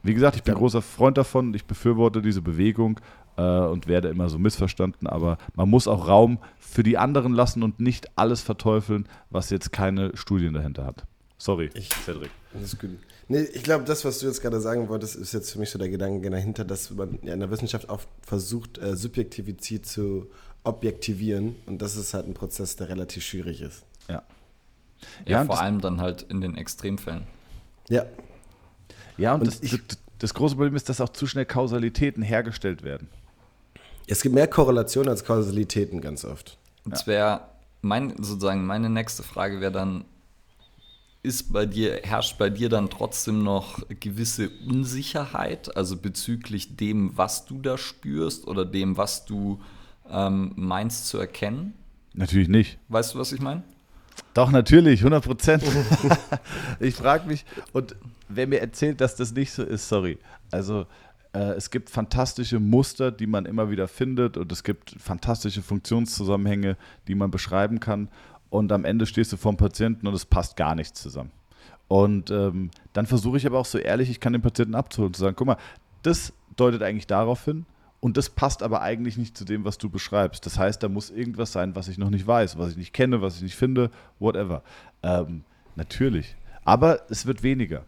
Wie 0.03 0.13
gesagt, 0.13 0.35
ich 0.35 0.43
bin 0.43 0.53
ja. 0.53 0.59
großer 0.59 0.81
Freund 0.81 1.17
davon, 1.17 1.53
ich 1.53 1.65
befürworte 1.65 2.21
diese 2.21 2.41
Bewegung 2.41 2.99
äh, 3.35 3.41
und 3.41 3.87
werde 3.87 4.09
immer 4.09 4.29
so 4.29 4.39
missverstanden, 4.39 5.07
aber 5.07 5.37
man 5.55 5.69
muss 5.69 5.87
auch 5.87 6.07
Raum 6.07 6.39
für 6.59 6.83
die 6.83 6.97
anderen 6.97 7.33
lassen 7.33 7.63
und 7.63 7.79
nicht 7.79 8.17
alles 8.17 8.41
verteufeln, 8.41 9.07
was 9.29 9.49
jetzt 9.49 9.73
keine 9.73 10.15
Studien 10.15 10.53
dahinter 10.53 10.85
hat. 10.85 11.05
Sorry, 11.37 11.69
ich, 11.73 11.89
Cedric. 11.89 12.31
Das 12.53 12.63
ist 12.63 12.79
gut. 12.79 12.97
Nee, 13.29 13.41
ich 13.41 13.63
glaube, 13.63 13.83
das, 13.83 14.05
was 14.05 14.19
du 14.19 14.27
jetzt 14.27 14.41
gerade 14.41 14.61
sagen 14.61 14.87
wolltest, 14.87 15.15
ist 15.15 15.33
jetzt 15.33 15.51
für 15.51 15.59
mich 15.59 15.69
so 15.69 15.77
der 15.77 15.89
Gedanke 15.89 16.29
dahinter, 16.29 16.63
dass 16.63 16.91
man 16.91 17.19
ja 17.23 17.33
in 17.33 17.41
der 17.41 17.51
Wissenschaft 17.51 17.89
oft 17.89 18.07
versucht, 18.21 18.77
äh, 18.77 18.95
Subjektivität 18.95 19.85
zu 19.85 20.29
objektivieren. 20.63 21.55
Und 21.65 21.81
das 21.81 21.97
ist 21.97 22.13
halt 22.13 22.27
ein 22.27 22.33
Prozess, 22.33 22.77
der 22.77 22.89
relativ 22.89 23.23
schwierig 23.23 23.61
ist. 23.61 23.83
Ja. 24.07 24.23
Ja, 25.25 25.39
ja 25.39 25.45
vor 25.45 25.59
allem 25.59 25.81
dann 25.81 25.99
halt 25.99 26.23
in 26.23 26.39
den 26.39 26.55
Extremfällen. 26.55 27.27
Ja. 27.89 28.05
Ja, 29.17 29.33
und, 29.33 29.41
und 29.41 29.47
das, 29.47 29.61
ich, 29.61 29.79
das 30.19 30.33
große 30.33 30.55
Problem 30.55 30.75
ist, 30.75 30.87
dass 30.89 31.01
auch 31.01 31.09
zu 31.09 31.27
schnell 31.27 31.45
Kausalitäten 31.45 32.23
hergestellt 32.23 32.83
werden. 32.83 33.09
Es 34.07 34.21
gibt 34.21 34.35
mehr 34.35 34.47
Korrelationen 34.47 35.09
als 35.09 35.25
Kausalitäten 35.25 35.99
ganz 35.99 36.23
oft. 36.23 36.57
Und 36.85 36.97
ja. 36.97 37.07
wäre 37.07 37.41
mein, 37.81 38.11
sozusagen 38.23 38.65
meine 38.65 38.89
nächste 38.89 39.23
Frage 39.23 39.59
wäre 39.59 39.71
dann, 39.71 40.05
ist 41.23 41.51
bei 41.51 41.65
dir, 41.65 42.01
herrscht 42.03 42.37
bei 42.37 42.49
dir 42.49 42.69
dann 42.69 42.89
trotzdem 42.89 43.43
noch 43.43 43.81
gewisse 43.99 44.49
Unsicherheit, 44.67 45.75
also 45.75 45.97
bezüglich 45.97 46.77
dem, 46.77 47.17
was 47.17 47.45
du 47.45 47.59
da 47.59 47.77
spürst 47.77 48.47
oder 48.47 48.65
dem, 48.65 48.97
was 48.97 49.25
du 49.25 49.59
ähm, 50.09 50.53
meinst 50.55 51.07
zu 51.07 51.17
erkennen? 51.17 51.73
Natürlich 52.13 52.47
nicht. 52.47 52.79
Weißt 52.87 53.13
du, 53.13 53.19
was 53.19 53.31
ich 53.31 53.41
meine? 53.41 53.63
Doch, 54.33 54.51
natürlich, 54.51 55.01
100 55.01 55.23
Prozent. 55.23 55.63
ich 56.79 56.95
frage 56.95 57.27
mich, 57.27 57.45
und 57.73 57.95
wer 58.29 58.47
mir 58.47 58.61
erzählt, 58.61 59.01
dass 59.01 59.15
das 59.15 59.33
nicht 59.33 59.51
so 59.51 59.63
ist, 59.63 59.87
sorry. 59.87 60.17
Also, 60.51 60.85
äh, 61.33 61.53
es 61.53 61.69
gibt 61.69 61.89
fantastische 61.89 62.59
Muster, 62.59 63.11
die 63.11 63.27
man 63.27 63.45
immer 63.45 63.69
wieder 63.69 63.87
findet, 63.87 64.37
und 64.37 64.51
es 64.51 64.63
gibt 64.63 64.95
fantastische 64.99 65.61
Funktionszusammenhänge, 65.61 66.77
die 67.07 67.15
man 67.15 67.31
beschreiben 67.31 67.79
kann. 67.79 68.09
Und 68.49 68.71
am 68.71 68.85
Ende 68.85 69.05
stehst 69.05 69.33
du 69.33 69.37
vorm 69.37 69.57
Patienten 69.57 70.07
und 70.07 70.13
es 70.13 70.25
passt 70.25 70.55
gar 70.55 70.75
nichts 70.75 71.01
zusammen. 71.01 71.31
Und 71.87 72.31
ähm, 72.31 72.71
dann 72.93 73.05
versuche 73.05 73.37
ich 73.37 73.45
aber 73.45 73.59
auch 73.59 73.65
so 73.65 73.77
ehrlich, 73.77 74.09
ich 74.09 74.19
kann 74.19 74.33
den 74.33 74.41
Patienten 74.41 74.75
abzuholen 74.75 75.09
und 75.09 75.15
zu 75.15 75.21
sagen, 75.21 75.35
guck 75.35 75.47
mal, 75.47 75.57
das 76.03 76.33
deutet 76.55 76.81
eigentlich 76.81 77.07
darauf 77.07 77.45
hin, 77.45 77.65
und 77.99 78.17
das 78.17 78.29
passt 78.29 78.61
aber 78.61 78.81
eigentlich 78.81 79.17
nicht 79.17 79.37
zu 79.37 79.43
dem, 79.43 79.65
was 79.65 79.77
du 79.77 79.89
beschreibst. 79.89 80.45
Das 80.45 80.57
heißt, 80.57 80.81
da 80.83 80.89
muss 80.89 81.09
irgendwas 81.09 81.51
sein, 81.51 81.75
was 81.75 81.87
ich 81.87 81.97
noch 81.97 82.09
nicht 82.09 82.27
weiß, 82.27 82.57
was 82.57 82.71
ich 82.71 82.77
nicht 82.77 82.93
kenne, 82.93 83.21
was 83.21 83.37
ich 83.37 83.41
nicht 83.41 83.55
finde, 83.55 83.89
whatever. 84.19 84.61
Ähm, 85.01 85.43
natürlich. 85.75 86.35
Aber 86.63 87.01
es 87.09 87.25
wird 87.25 87.41
weniger. 87.41 87.85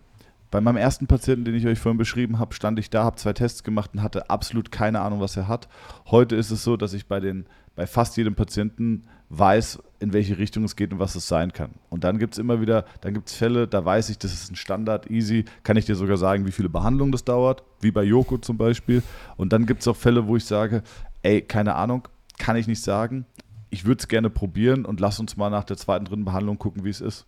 Bei 0.52 0.62
meinem 0.62 0.78
ersten 0.78 1.06
Patienten, 1.06 1.46
den 1.46 1.54
ich 1.54 1.68
euch 1.68 1.78
vorhin 1.78 2.00
beschrieben 2.00 2.40
habe, 2.40 2.56
stand 2.56 2.80
ich 2.80 2.90
da, 2.90 3.04
habe 3.04 3.18
zwei 3.18 3.34
Tests 3.34 3.64
gemacht 3.64 3.92
und 3.94 4.02
hatte 4.02 4.32
absolut 4.32 4.72
keine 4.72 5.02
Ahnung, 5.02 5.20
was 5.20 5.38
er 5.38 5.48
hat. 5.48 5.68
Heute 6.08 6.36
ist 6.36 6.50
es 6.50 6.64
so, 6.64 6.76
dass 6.76 6.94
ich 6.94 7.06
bei, 7.06 7.20
den, 7.20 7.46
bei 7.76 7.86
fast 7.86 8.18
jedem 8.18 8.34
Patienten 8.34 9.04
weiß, 9.30 9.80
in 10.00 10.14
welche 10.14 10.38
Richtung 10.38 10.64
es 10.64 10.76
geht 10.76 10.92
und 10.92 11.00
was 11.00 11.16
es 11.16 11.28
sein 11.28 11.54
kann. 11.54 11.72
Und 11.90 12.04
dann 12.04 12.20
gibt 12.20 12.34
es 12.34 12.40
immer 12.40 12.62
wieder, 12.62 12.86
dann 13.02 13.14
gibt 13.14 13.30
es 13.30 13.36
Fälle, 13.36 13.68
da 13.68 13.84
weiß 13.84 14.10
ich, 14.10 14.18
das 14.18 14.34
ist 14.34 14.52
ein 14.52 14.56
Standard, 14.56 15.10
easy, 15.10 15.46
kann 15.64 15.78
ich 15.78 15.86
dir 15.86 15.96
sogar 15.96 16.18
sagen, 16.18 16.46
wie 16.46 16.52
viele 16.52 16.70
Behandlungen 16.70 17.12
das 17.12 17.24
dauert, 17.24 17.64
wie 17.82 17.92
bei 17.92 18.04
Joko 18.04 18.38
zum 18.38 18.58
Beispiel. 18.58 19.04
Und 19.38 19.54
dann 19.54 19.66
gibt 19.66 19.82
es 19.82 19.88
auch 19.88 19.96
Fälle, 19.96 20.28
wo 20.28 20.36
ich 20.36 20.46
sage, 20.46 20.84
ey, 21.22 21.42
keine 21.42 21.76
Ahnung, 21.76 22.08
kann 22.38 22.56
ich 22.56 22.68
nicht 22.68 22.82
sagen, 22.82 23.26
ich 23.70 23.86
würde 23.86 24.00
es 24.00 24.08
gerne 24.08 24.30
probieren 24.30 24.86
und 24.86 25.00
lass 25.00 25.20
uns 25.20 25.38
mal 25.38 25.50
nach 25.50 25.64
der 25.64 25.78
zweiten, 25.78 26.06
dritten 26.06 26.26
Behandlung 26.26 26.58
gucken, 26.58 26.84
wie 26.84 26.90
es 26.90 27.02
ist. 27.02 27.26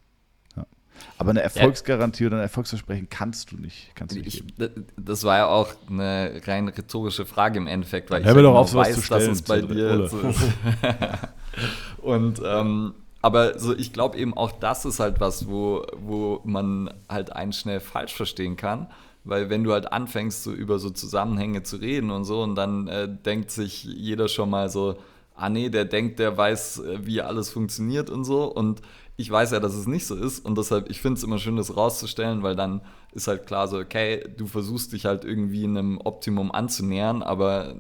Aber 1.17 1.31
eine 1.31 1.41
Erfolgsgarantie 1.41 2.23
ja. 2.23 2.27
oder 2.27 2.37
ein 2.37 2.43
Erfolgsversprechen 2.43 3.09
kannst 3.09 3.51
du 3.51 3.57
nicht. 3.57 3.91
Kannst 3.95 4.15
du 4.15 4.19
nicht 4.19 4.43
ich, 4.57 4.73
das 4.97 5.23
war 5.23 5.37
ja 5.37 5.47
auch 5.47 5.69
eine 5.89 6.41
rein 6.45 6.67
rhetorische 6.67 7.25
Frage 7.25 7.57
im 7.57 7.67
Endeffekt, 7.67 8.09
weil 8.09 8.23
Hör 8.23 8.31
ich 8.31 8.37
ja 8.37 8.41
genau 8.41 8.73
weiß, 8.73 9.07
dass 9.09 9.23
es 9.23 9.41
bei 9.41 9.61
dir 9.61 10.07
so 10.07 10.19
ist. 10.19 10.41
Und 12.01 12.41
ähm, 12.43 12.93
aber 13.21 13.59
so, 13.59 13.75
ich 13.75 13.93
glaube 13.93 14.17
eben 14.17 14.35
auch 14.35 14.51
das 14.51 14.85
ist 14.85 14.99
halt 14.99 15.19
was, 15.19 15.47
wo, 15.47 15.85
wo 15.97 16.41
man 16.43 16.91
halt 17.07 17.33
einen 17.33 17.53
schnell 17.53 17.79
falsch 17.79 18.13
verstehen 18.13 18.55
kann. 18.55 18.87
Weil 19.23 19.51
wenn 19.51 19.63
du 19.63 19.71
halt 19.71 19.91
anfängst, 19.91 20.43
so 20.43 20.51
über 20.51 20.79
so 20.79 20.89
Zusammenhänge 20.89 21.61
zu 21.61 21.75
reden 21.75 22.09
und 22.09 22.25
so, 22.25 22.41
und 22.41 22.55
dann 22.55 22.87
äh, 22.87 23.07
denkt 23.07 23.51
sich 23.51 23.83
jeder 23.83 24.27
schon 24.27 24.49
mal 24.49 24.69
so, 24.69 24.97
ah 25.35 25.49
nee, 25.49 25.69
der 25.69 25.85
denkt, 25.85 26.17
der 26.17 26.35
weiß, 26.35 26.79
äh, 26.79 27.05
wie 27.05 27.21
alles 27.21 27.49
funktioniert 27.49 28.09
und 28.09 28.23
so. 28.23 28.45
Und 28.45 28.81
ich 29.21 29.31
weiß 29.31 29.51
ja, 29.51 29.59
dass 29.59 29.73
es 29.73 29.87
nicht 29.87 30.05
so 30.05 30.15
ist. 30.15 30.43
Und 30.43 30.57
deshalb, 30.57 30.89
ich 30.89 31.01
finde 31.01 31.17
es 31.17 31.23
immer 31.23 31.37
schön, 31.37 31.55
das 31.55 31.75
rauszustellen, 31.75 32.43
weil 32.43 32.55
dann 32.55 32.81
ist 33.13 33.27
halt 33.27 33.45
klar 33.45 33.67
so, 33.67 33.77
okay, 33.77 34.23
du 34.37 34.47
versuchst 34.47 34.93
dich 34.93 35.05
halt 35.05 35.23
irgendwie 35.23 35.63
einem 35.63 35.99
Optimum 36.03 36.51
anzunähern, 36.51 37.23
aber 37.23 37.75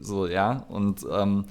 so, 0.00 0.26
ja. 0.26 0.66
Und 0.68 1.06
ähm, 1.10 1.44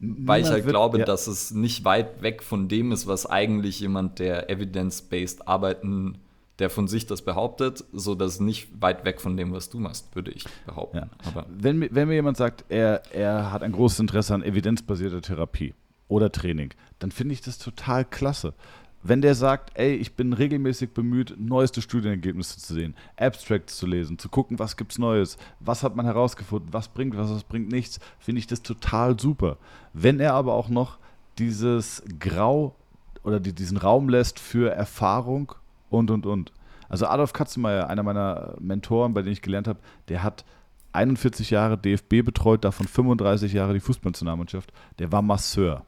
weil 0.00 0.42
ich 0.42 0.48
halt 0.48 0.64
wird, 0.64 0.72
glaube, 0.72 0.98
ja. 1.00 1.04
dass 1.04 1.26
es 1.26 1.50
nicht 1.50 1.84
weit 1.84 2.22
weg 2.22 2.42
von 2.42 2.68
dem 2.68 2.92
ist, 2.92 3.06
was 3.06 3.26
eigentlich 3.26 3.80
jemand, 3.80 4.18
der 4.18 4.48
evidence-based 4.50 5.48
arbeiten, 5.48 6.18
der 6.58 6.70
von 6.70 6.88
sich 6.88 7.06
das 7.06 7.22
behauptet, 7.22 7.84
so 7.92 8.14
dass 8.14 8.40
nicht 8.40 8.68
weit 8.80 9.04
weg 9.04 9.20
von 9.20 9.36
dem, 9.36 9.52
was 9.52 9.70
du 9.70 9.78
machst, 9.78 10.14
würde 10.14 10.30
ich 10.30 10.44
behaupten. 10.66 10.98
Ja. 10.98 11.08
Aber 11.26 11.46
wenn, 11.48 11.88
wenn 11.94 12.08
mir 12.08 12.14
jemand 12.14 12.36
sagt, 12.36 12.64
er, 12.68 13.02
er 13.12 13.52
hat 13.52 13.62
ein 13.62 13.72
großes 13.72 14.00
Interesse 14.00 14.34
an 14.34 14.42
evidenzbasierter 14.42 15.20
Therapie 15.20 15.74
oder 16.08 16.32
Training, 16.32 16.70
dann 16.98 17.12
finde 17.12 17.34
ich 17.34 17.40
das 17.40 17.58
total 17.58 18.04
klasse 18.04 18.54
wenn 19.02 19.22
der 19.22 19.34
sagt, 19.34 19.70
ey, 19.74 19.94
ich 19.94 20.14
bin 20.14 20.32
regelmäßig 20.32 20.90
bemüht, 20.90 21.34
neueste 21.38 21.82
Studienergebnisse 21.82 22.58
zu 22.58 22.74
sehen, 22.74 22.94
Abstracts 23.16 23.76
zu 23.76 23.86
lesen, 23.86 24.18
zu 24.18 24.28
gucken, 24.28 24.58
was 24.58 24.76
gibt's 24.76 24.98
Neues, 24.98 25.38
was 25.60 25.82
hat 25.82 25.96
man 25.96 26.06
herausgefunden, 26.06 26.72
was 26.72 26.88
bringt 26.88 27.16
was, 27.16 27.30
was 27.30 27.44
bringt 27.44 27.70
nichts, 27.70 28.00
finde 28.18 28.40
ich 28.40 28.46
das 28.46 28.62
total 28.62 29.18
super. 29.18 29.58
Wenn 29.92 30.20
er 30.20 30.34
aber 30.34 30.54
auch 30.54 30.68
noch 30.68 30.98
dieses 31.38 32.02
Grau 32.18 32.74
oder 33.22 33.40
die, 33.40 33.52
diesen 33.52 33.76
Raum 33.76 34.08
lässt 34.08 34.40
für 34.40 34.72
Erfahrung 34.72 35.52
und 35.90 36.10
und 36.10 36.26
und. 36.26 36.52
Also 36.88 37.06
Adolf 37.06 37.32
Katzenmeier, 37.32 37.88
einer 37.88 38.02
meiner 38.02 38.54
Mentoren, 38.60 39.14
bei 39.14 39.22
denen 39.22 39.34
ich 39.34 39.42
gelernt 39.42 39.68
habe, 39.68 39.80
der 40.08 40.22
hat 40.22 40.44
41 40.92 41.50
Jahre 41.50 41.76
DFB 41.76 42.24
betreut, 42.24 42.64
davon 42.64 42.88
35 42.88 43.52
Jahre 43.52 43.74
die 43.74 43.80
Fußballnationalmannschaft. 43.80 44.72
Der 44.98 45.12
war 45.12 45.22
Masseur. 45.22 45.84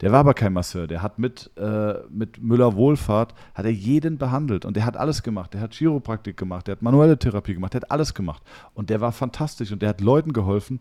Der 0.00 0.12
war 0.12 0.20
aber 0.20 0.34
kein 0.34 0.52
Masseur. 0.52 0.86
Der 0.86 1.02
hat 1.02 1.18
mit, 1.18 1.50
äh, 1.56 1.94
mit 2.08 2.42
Müller 2.42 2.74
Wohlfahrt, 2.74 3.34
hat 3.54 3.64
er 3.64 3.72
jeden 3.72 4.16
behandelt 4.16 4.64
und 4.64 4.74
der 4.76 4.86
hat 4.86 4.96
alles 4.96 5.22
gemacht. 5.22 5.52
Der 5.52 5.60
hat 5.60 5.74
Chiropraktik 5.74 6.36
gemacht, 6.36 6.66
der 6.66 6.76
hat 6.76 6.82
manuelle 6.82 7.18
Therapie 7.18 7.54
gemacht, 7.54 7.74
der 7.74 7.82
hat 7.82 7.90
alles 7.90 8.14
gemacht. 8.14 8.42
Und 8.74 8.88
der 8.88 9.00
war 9.00 9.12
fantastisch 9.12 9.72
und 9.72 9.82
der 9.82 9.90
hat 9.90 10.00
Leuten 10.00 10.32
geholfen, 10.32 10.80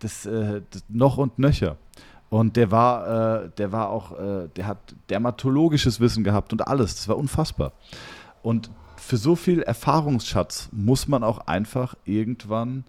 das, 0.00 0.26
äh, 0.26 0.60
das 0.70 0.84
noch 0.88 1.16
und 1.16 1.38
nöcher. 1.38 1.76
Und 2.30 2.56
der 2.56 2.70
war, 2.70 3.44
äh, 3.44 3.50
der 3.56 3.72
war 3.72 3.88
auch, 3.88 4.18
äh, 4.18 4.48
der 4.54 4.66
hat 4.66 4.94
dermatologisches 5.08 5.98
Wissen 5.98 6.24
gehabt 6.24 6.52
und 6.52 6.66
alles. 6.66 6.94
Das 6.94 7.08
war 7.08 7.16
unfassbar. 7.16 7.72
Und 8.42 8.70
für 8.96 9.16
so 9.16 9.34
viel 9.34 9.62
Erfahrungsschatz 9.62 10.68
muss 10.72 11.08
man 11.08 11.24
auch 11.24 11.46
einfach 11.46 11.94
irgendwann, 12.04 12.84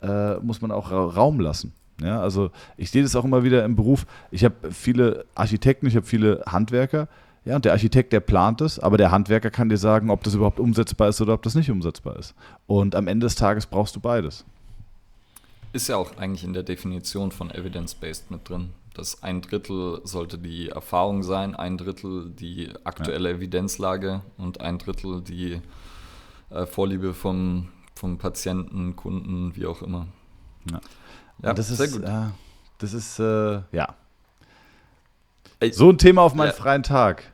äh, 0.00 0.34
muss 0.38 0.60
man 0.60 0.72
auch 0.72 0.90
Raum 0.90 1.38
lassen. 1.38 1.72
Ja, 2.02 2.20
also 2.20 2.50
ich 2.76 2.90
sehe 2.90 3.02
das 3.02 3.14
auch 3.16 3.24
immer 3.24 3.44
wieder 3.44 3.64
im 3.64 3.76
Beruf. 3.76 4.06
Ich 4.30 4.44
habe 4.44 4.70
viele 4.70 5.24
Architekten, 5.34 5.86
ich 5.86 5.96
habe 5.96 6.06
viele 6.06 6.42
Handwerker. 6.46 7.08
Ja, 7.44 7.56
und 7.56 7.64
der 7.64 7.72
Architekt, 7.72 8.12
der 8.12 8.20
plant 8.20 8.60
es, 8.60 8.78
aber 8.78 8.96
der 8.96 9.10
Handwerker 9.10 9.50
kann 9.50 9.68
dir 9.68 9.76
sagen, 9.76 10.10
ob 10.10 10.22
das 10.22 10.34
überhaupt 10.34 10.60
umsetzbar 10.60 11.08
ist 11.08 11.20
oder 11.20 11.34
ob 11.34 11.42
das 11.42 11.54
nicht 11.56 11.70
umsetzbar 11.70 12.16
ist. 12.16 12.34
Und 12.66 12.94
am 12.94 13.08
Ende 13.08 13.26
des 13.26 13.34
Tages 13.34 13.66
brauchst 13.66 13.96
du 13.96 14.00
beides. 14.00 14.44
Ist 15.72 15.88
ja 15.88 15.96
auch 15.96 16.16
eigentlich 16.18 16.44
in 16.44 16.52
der 16.52 16.62
Definition 16.62 17.32
von 17.32 17.50
Evidence-Based 17.50 18.30
mit 18.30 18.48
drin. 18.48 18.70
dass 18.94 19.22
ein 19.22 19.40
Drittel 19.40 20.02
sollte 20.04 20.36
die 20.36 20.68
Erfahrung 20.68 21.22
sein, 21.22 21.56
ein 21.56 21.78
Drittel 21.78 22.28
die 22.28 22.68
aktuelle 22.84 23.30
ja. 23.30 23.36
Evidenzlage 23.36 24.20
und 24.36 24.60
ein 24.60 24.76
Drittel 24.76 25.22
die 25.22 25.62
äh, 26.50 26.66
Vorliebe 26.66 27.14
vom, 27.14 27.68
vom 27.94 28.18
Patienten, 28.18 28.94
Kunden, 28.94 29.56
wie 29.56 29.64
auch 29.64 29.80
immer. 29.80 30.08
Ja. 30.70 30.80
Ja, 31.42 31.52
das 31.52 31.68
sehr 31.68 31.86
ist, 31.86 31.92
gut. 31.92 32.04
Äh, 32.04 32.26
das 32.78 32.92
ist, 32.94 33.18
äh, 33.18 33.60
ja. 33.72 33.94
So 35.72 35.90
ein 35.90 35.98
Thema 35.98 36.22
auf 36.22 36.34
meinen 36.34 36.48
ja. 36.48 36.54
freien 36.54 36.82
Tag. 36.82 37.24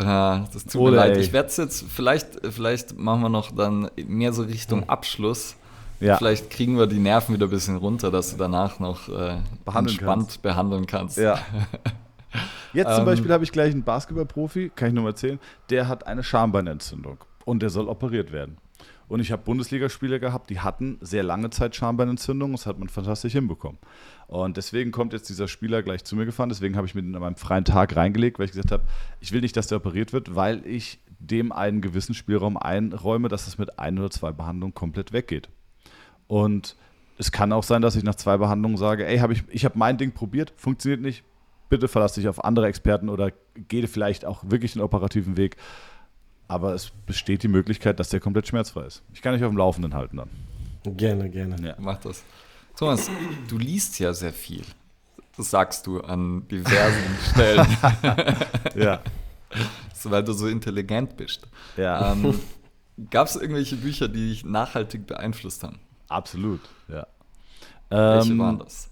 Ja, 0.00 0.46
das 0.52 0.64
tut 0.64 0.80
Oder 0.80 0.90
mir 0.90 0.96
leid. 0.96 1.16
Ey. 1.16 1.22
Ich 1.22 1.32
werde 1.32 1.48
es 1.48 1.56
jetzt, 1.56 1.84
vielleicht, 1.88 2.46
vielleicht 2.50 2.98
machen 2.98 3.22
wir 3.22 3.28
noch 3.28 3.52
dann 3.52 3.90
mehr 3.96 4.32
so 4.32 4.42
Richtung 4.42 4.82
hm. 4.82 4.90
Abschluss. 4.90 5.56
Ja. 6.00 6.16
Vielleicht 6.16 6.50
kriegen 6.50 6.76
wir 6.76 6.86
die 6.86 6.98
Nerven 6.98 7.34
wieder 7.34 7.46
ein 7.46 7.50
bisschen 7.50 7.76
runter, 7.76 8.10
dass 8.10 8.32
du 8.32 8.36
danach 8.36 8.80
noch 8.80 9.08
äh, 9.08 9.38
behandeln 9.64 9.94
entspannt 9.94 10.22
kannst. 10.22 10.42
behandeln 10.42 10.86
kannst. 10.86 11.18
Ja. 11.18 11.38
Jetzt 12.72 12.90
zum 12.90 13.00
ähm, 13.00 13.04
Beispiel 13.04 13.32
habe 13.32 13.44
ich 13.44 13.52
gleich 13.52 13.72
einen 13.72 13.84
Basketballprofi, 13.84 14.72
kann 14.74 14.88
ich 14.88 14.94
nur 14.94 15.04
mal 15.04 15.10
erzählen, 15.10 15.38
der 15.70 15.86
hat 15.86 16.06
eine 16.06 16.24
Schambeinentzündung 16.24 17.18
und 17.44 17.62
der 17.62 17.70
soll 17.70 17.88
operiert 17.88 18.32
werden. 18.32 18.56
Und 19.12 19.20
ich 19.20 19.30
habe 19.30 19.42
Bundesligaspieler 19.42 20.18
gehabt, 20.18 20.48
die 20.48 20.60
hatten 20.60 20.96
sehr 21.02 21.22
lange 21.22 21.50
Zeit 21.50 21.76
Schambeinentzündung. 21.76 22.52
Das 22.52 22.64
hat 22.64 22.78
man 22.78 22.88
fantastisch 22.88 23.34
hinbekommen. 23.34 23.76
Und 24.26 24.56
deswegen 24.56 24.90
kommt 24.90 25.12
jetzt 25.12 25.28
dieser 25.28 25.48
Spieler 25.48 25.82
gleich 25.82 26.02
zu 26.02 26.16
mir 26.16 26.24
gefahren. 26.24 26.48
Deswegen 26.48 26.76
habe 26.76 26.86
ich 26.86 26.94
mir 26.94 27.02
in 27.02 27.10
meinem 27.10 27.36
freien 27.36 27.66
Tag 27.66 27.94
reingelegt, 27.94 28.38
weil 28.38 28.46
ich 28.46 28.52
gesagt 28.52 28.72
habe, 28.72 28.84
ich 29.20 29.30
will 29.32 29.42
nicht, 29.42 29.54
dass 29.54 29.66
der 29.66 29.76
operiert 29.76 30.14
wird, 30.14 30.34
weil 30.34 30.66
ich 30.66 30.98
dem 31.18 31.52
einen 31.52 31.82
gewissen 31.82 32.14
Spielraum 32.14 32.56
einräume, 32.56 33.28
dass 33.28 33.46
es 33.46 33.58
mit 33.58 33.78
ein 33.78 33.98
oder 33.98 34.08
zwei 34.08 34.32
Behandlungen 34.32 34.72
komplett 34.72 35.12
weggeht. 35.12 35.50
Und 36.26 36.74
es 37.18 37.30
kann 37.30 37.52
auch 37.52 37.64
sein, 37.64 37.82
dass 37.82 37.96
ich 37.96 38.04
nach 38.04 38.14
zwei 38.14 38.38
Behandlungen 38.38 38.78
sage, 38.78 39.06
ey, 39.06 39.18
hab 39.18 39.30
ich, 39.30 39.44
ich 39.50 39.66
habe 39.66 39.78
mein 39.78 39.98
Ding 39.98 40.12
probiert, 40.12 40.54
funktioniert 40.56 41.02
nicht, 41.02 41.22
bitte 41.68 41.86
verlasse 41.86 42.18
dich 42.18 42.30
auf 42.30 42.42
andere 42.42 42.66
Experten 42.66 43.10
oder 43.10 43.30
gehe 43.68 43.86
vielleicht 43.88 44.24
auch 44.24 44.42
wirklich 44.46 44.72
den 44.72 44.80
operativen 44.80 45.36
Weg 45.36 45.58
aber 46.52 46.74
es 46.74 46.90
besteht 47.06 47.42
die 47.42 47.48
Möglichkeit, 47.48 47.98
dass 47.98 48.10
der 48.10 48.20
komplett 48.20 48.46
schmerzfrei 48.46 48.84
ist. 48.84 49.02
Ich 49.14 49.22
kann 49.22 49.32
dich 49.32 49.42
auf 49.42 49.50
dem 49.50 49.56
Laufenden 49.56 49.94
halten 49.94 50.18
dann. 50.18 50.28
Gerne, 50.96 51.30
gerne. 51.30 51.56
Ja. 51.66 51.76
Mach 51.78 51.98
das. 51.98 52.24
Thomas, 52.76 53.10
du 53.48 53.56
liest 53.56 53.98
ja 53.98 54.12
sehr 54.12 54.34
viel. 54.34 54.62
Das 55.34 55.50
sagst 55.50 55.86
du 55.86 56.02
an 56.02 56.46
diversen 56.48 57.16
Stellen. 57.30 57.66
ja. 58.74 59.00
So, 59.94 60.10
weil 60.10 60.22
du 60.24 60.34
so 60.34 60.46
intelligent 60.46 61.16
bist. 61.16 61.48
Ja. 61.78 62.12
Ähm, 62.12 62.38
Gab 63.10 63.28
es 63.28 63.36
irgendwelche 63.36 63.76
Bücher, 63.76 64.08
die 64.08 64.28
dich 64.28 64.44
nachhaltig 64.44 65.06
beeinflusst 65.06 65.64
haben? 65.64 65.80
Absolut, 66.08 66.60
ja. 66.88 67.06
Welche 67.88 68.32
ähm, 68.32 68.38
waren 68.38 68.58
das? 68.58 68.90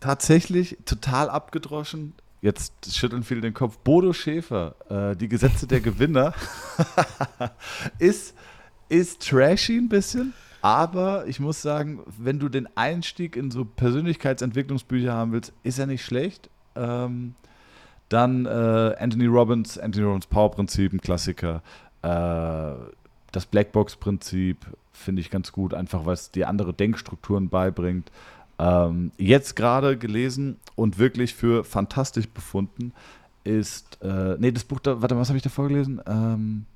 Tatsächlich 0.00 0.78
total 0.86 1.28
abgedroschen 1.28 2.14
Jetzt 2.40 2.94
schütteln 2.96 3.24
viele 3.24 3.40
den 3.40 3.54
Kopf. 3.54 3.78
Bodo 3.78 4.12
Schäfer, 4.12 4.74
äh, 4.88 5.16
die 5.16 5.28
Gesetze 5.28 5.66
der 5.66 5.80
Gewinner, 5.80 6.34
ist, 7.98 8.34
ist 8.88 9.28
trashy 9.28 9.76
ein 9.76 9.88
bisschen. 9.88 10.32
Aber 10.60 11.26
ich 11.26 11.40
muss 11.40 11.62
sagen, 11.62 12.00
wenn 12.18 12.38
du 12.38 12.48
den 12.48 12.68
Einstieg 12.76 13.36
in 13.36 13.50
so 13.50 13.64
Persönlichkeitsentwicklungsbücher 13.64 15.12
haben 15.12 15.32
willst, 15.32 15.52
ist 15.62 15.78
er 15.78 15.86
nicht 15.86 16.04
schlecht. 16.04 16.50
Ähm, 16.74 17.34
Dann 18.08 18.46
äh, 18.46 18.96
Anthony 18.98 19.26
Robbins, 19.26 19.78
Anthony 19.78 20.04
Robbins 20.04 20.26
Power-Prinzip, 20.26 20.92
ein 20.92 21.00
Klassiker. 21.00 21.62
Äh, 22.02 22.72
das 23.32 23.46
Blackbox-Prinzip 23.46 24.66
finde 24.92 25.20
ich 25.20 25.30
ganz 25.30 25.52
gut, 25.52 25.74
einfach 25.74 26.06
weil 26.06 26.14
es 26.14 26.30
dir 26.30 26.48
andere 26.48 26.72
Denkstrukturen 26.72 27.48
beibringt. 27.48 28.10
Ähm, 28.58 29.12
jetzt 29.18 29.56
gerade 29.56 29.96
gelesen 29.96 30.56
und 30.74 30.98
wirklich 30.98 31.34
für 31.34 31.64
fantastisch 31.64 32.28
befunden 32.28 32.92
ist, 33.44 33.98
äh, 34.02 34.36
nee, 34.38 34.52
das 34.52 34.64
Buch, 34.64 34.80
da, 34.80 35.00
warte, 35.00 35.16
was 35.16 35.28
habe 35.28 35.36
ich 35.36 35.42
da 35.42 35.50
vorgelesen? 35.50 36.00
Ähm, 36.06 36.66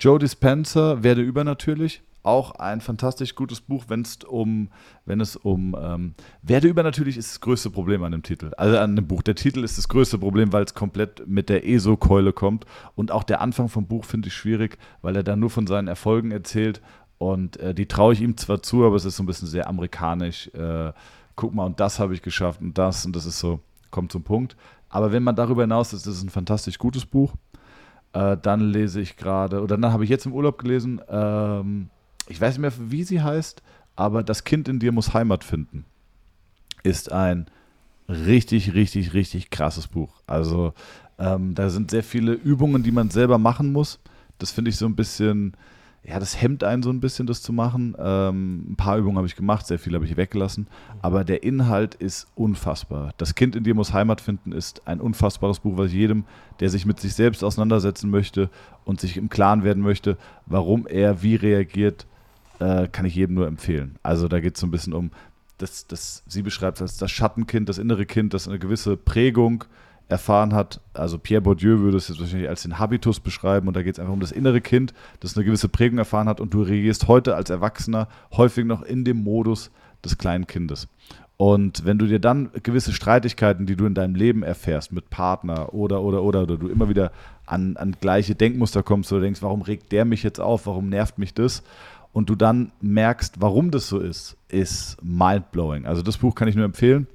Joe 0.00 0.18
Dispenza, 0.18 1.02
Werde 1.02 1.22
übernatürlich. 1.22 2.02
Auch 2.24 2.52
ein 2.52 2.80
fantastisch 2.80 3.34
gutes 3.34 3.60
Buch, 3.60 3.84
wenn 3.88 4.02
es 4.02 4.18
um, 4.24 4.68
wenn 5.06 5.20
es 5.20 5.34
um 5.34 5.76
ähm, 5.80 6.14
Werde 6.42 6.68
übernatürlich 6.68 7.16
ist 7.16 7.30
das 7.30 7.40
größte 7.40 7.68
Problem 7.68 8.04
an 8.04 8.12
dem 8.12 8.22
Titel. 8.22 8.52
Also 8.56 8.78
an 8.78 8.94
dem 8.94 9.08
Buch. 9.08 9.22
Der 9.22 9.34
Titel 9.34 9.64
ist 9.64 9.78
das 9.78 9.88
größte 9.88 10.18
Problem, 10.18 10.52
weil 10.52 10.64
es 10.64 10.74
komplett 10.74 11.26
mit 11.26 11.48
der 11.48 11.68
ESO-Keule 11.68 12.32
kommt. 12.32 12.64
Und 12.94 13.10
auch 13.10 13.24
der 13.24 13.40
Anfang 13.40 13.68
vom 13.68 13.86
Buch 13.86 14.04
finde 14.04 14.28
ich 14.28 14.34
schwierig, 14.34 14.78
weil 15.02 15.16
er 15.16 15.24
dann 15.24 15.40
nur 15.40 15.50
von 15.50 15.66
seinen 15.66 15.88
Erfolgen 15.88 16.30
erzählt. 16.30 16.80
Und 17.22 17.56
äh, 17.58 17.72
die 17.72 17.86
traue 17.86 18.14
ich 18.14 18.20
ihm 18.20 18.36
zwar 18.36 18.64
zu, 18.64 18.84
aber 18.84 18.96
es 18.96 19.04
ist 19.04 19.16
so 19.16 19.22
ein 19.22 19.26
bisschen 19.26 19.46
sehr 19.46 19.68
amerikanisch. 19.68 20.48
Äh, 20.54 20.92
guck 21.36 21.54
mal, 21.54 21.66
und 21.66 21.78
das 21.78 22.00
habe 22.00 22.14
ich 22.14 22.22
geschafft 22.22 22.60
und 22.60 22.76
das 22.76 23.06
und 23.06 23.14
das 23.14 23.26
ist 23.26 23.38
so, 23.38 23.60
kommt 23.92 24.10
zum 24.10 24.24
Punkt. 24.24 24.56
Aber 24.88 25.12
wenn 25.12 25.22
man 25.22 25.36
darüber 25.36 25.62
hinaus 25.62 25.92
ist, 25.92 26.04
ist 26.04 26.16
es 26.16 26.22
ein 26.24 26.30
fantastisch 26.30 26.78
gutes 26.78 27.06
Buch. 27.06 27.34
Äh, 28.12 28.36
dann 28.42 28.72
lese 28.72 29.00
ich 29.00 29.16
gerade, 29.16 29.62
oder 29.62 29.78
dann 29.78 29.92
habe 29.92 30.02
ich 30.02 30.10
jetzt 30.10 30.26
im 30.26 30.32
Urlaub 30.32 30.58
gelesen, 30.58 31.00
ähm, 31.08 31.90
ich 32.26 32.40
weiß 32.40 32.58
nicht 32.58 32.60
mehr, 32.60 32.90
wie 32.90 33.04
sie 33.04 33.22
heißt, 33.22 33.62
aber 33.94 34.24
Das 34.24 34.42
Kind 34.42 34.66
in 34.66 34.80
dir 34.80 34.90
muss 34.90 35.14
Heimat 35.14 35.44
finden. 35.44 35.84
Ist 36.82 37.12
ein 37.12 37.46
richtig, 38.08 38.74
richtig, 38.74 39.14
richtig 39.14 39.50
krasses 39.50 39.86
Buch. 39.86 40.22
Also 40.26 40.74
ähm, 41.20 41.54
da 41.54 41.70
sind 41.70 41.92
sehr 41.92 42.02
viele 42.02 42.32
Übungen, 42.32 42.82
die 42.82 42.90
man 42.90 43.10
selber 43.10 43.38
machen 43.38 43.72
muss. 43.72 44.00
Das 44.38 44.50
finde 44.50 44.70
ich 44.70 44.76
so 44.76 44.86
ein 44.86 44.96
bisschen, 44.96 45.54
ja, 46.04 46.18
das 46.18 46.40
hemmt 46.40 46.64
einen 46.64 46.82
so 46.82 46.90
ein 46.90 47.00
bisschen, 47.00 47.28
das 47.28 47.42
zu 47.42 47.52
machen. 47.52 47.94
Ähm, 47.98 48.72
ein 48.72 48.76
paar 48.76 48.98
Übungen 48.98 49.16
habe 49.18 49.26
ich 49.26 49.36
gemacht, 49.36 49.66
sehr 49.66 49.78
viele 49.78 49.96
habe 49.96 50.04
ich 50.04 50.16
weggelassen. 50.16 50.66
Aber 51.00 51.22
der 51.22 51.44
Inhalt 51.44 51.94
ist 51.94 52.26
unfassbar. 52.34 53.12
Das 53.18 53.36
Kind 53.36 53.54
in 53.54 53.62
dir 53.62 53.74
muss 53.74 53.92
Heimat 53.92 54.20
finden 54.20 54.50
ist 54.50 54.82
ein 54.86 55.00
unfassbares 55.00 55.60
Buch, 55.60 55.76
was 55.76 55.92
jedem, 55.92 56.24
der 56.58 56.70
sich 56.70 56.86
mit 56.86 56.98
sich 56.98 57.14
selbst 57.14 57.44
auseinandersetzen 57.44 58.10
möchte 58.10 58.50
und 58.84 59.00
sich 59.00 59.16
im 59.16 59.28
Klaren 59.28 59.62
werden 59.62 59.82
möchte, 59.82 60.18
warum 60.46 60.88
er 60.88 61.22
wie 61.22 61.36
reagiert, 61.36 62.06
äh, 62.58 62.88
kann 62.88 63.06
ich 63.06 63.14
jedem 63.14 63.36
nur 63.36 63.46
empfehlen. 63.46 63.96
Also 64.02 64.26
da 64.26 64.40
geht 64.40 64.56
es 64.56 64.60
so 64.60 64.66
ein 64.66 64.72
bisschen 64.72 64.94
um, 64.94 65.12
das, 65.58 65.86
das, 65.86 66.24
sie 66.26 66.42
beschreibt 66.42 66.78
es 66.78 66.82
als 66.82 66.96
das 66.96 67.12
Schattenkind, 67.12 67.68
das 67.68 67.78
innere 67.78 68.06
Kind, 68.06 68.34
das 68.34 68.48
eine 68.48 68.58
gewisse 68.58 68.96
Prägung 68.96 69.64
erfahren 70.08 70.54
hat. 70.54 70.80
Also 70.94 71.18
Pierre 71.18 71.42
Bourdieu 71.42 71.78
würde 71.80 71.96
es 71.96 72.08
jetzt 72.08 72.20
wahrscheinlich 72.20 72.48
als 72.48 72.62
den 72.62 72.78
Habitus 72.78 73.20
beschreiben 73.20 73.68
und 73.68 73.74
da 73.74 73.82
geht 73.82 73.94
es 73.94 74.00
einfach 74.00 74.12
um 74.12 74.20
das 74.20 74.32
innere 74.32 74.60
Kind, 74.60 74.94
das 75.20 75.36
eine 75.36 75.44
gewisse 75.44 75.68
Prägung 75.68 75.98
erfahren 75.98 76.28
hat 76.28 76.40
und 76.40 76.54
du 76.54 76.62
reagierst 76.62 77.08
heute 77.08 77.34
als 77.34 77.50
Erwachsener 77.50 78.08
häufig 78.32 78.64
noch 78.64 78.82
in 78.82 79.04
dem 79.04 79.22
Modus 79.22 79.70
des 80.04 80.18
kleinen 80.18 80.46
Kindes. 80.46 80.88
Und 81.36 81.84
wenn 81.84 81.98
du 81.98 82.06
dir 82.06 82.20
dann 82.20 82.50
gewisse 82.62 82.92
Streitigkeiten, 82.92 83.66
die 83.66 83.74
du 83.74 83.86
in 83.86 83.94
deinem 83.94 84.14
Leben 84.14 84.42
erfährst 84.42 84.92
mit 84.92 85.10
Partner 85.10 85.74
oder, 85.74 86.02
oder, 86.02 86.22
oder, 86.22 86.42
oder 86.42 86.56
du 86.56 86.68
immer 86.68 86.88
wieder 86.88 87.10
an, 87.46 87.76
an 87.76 87.96
gleiche 88.00 88.34
Denkmuster 88.34 88.82
kommst 88.82 89.12
oder 89.12 89.22
denkst, 89.22 89.42
warum 89.42 89.62
regt 89.62 89.90
der 89.90 90.04
mich 90.04 90.22
jetzt 90.22 90.40
auf, 90.40 90.66
warum 90.66 90.88
nervt 90.88 91.18
mich 91.18 91.34
das? 91.34 91.64
Und 92.12 92.28
du 92.28 92.36
dann 92.36 92.70
merkst, 92.80 93.40
warum 93.40 93.70
das 93.70 93.88
so 93.88 93.98
ist, 93.98 94.36
ist 94.48 94.98
mindblowing. 95.02 95.86
Also 95.86 96.02
das 96.02 96.18
Buch 96.18 96.34
kann 96.34 96.46
ich 96.46 96.54
nur 96.54 96.66
empfehlen. 96.66 97.06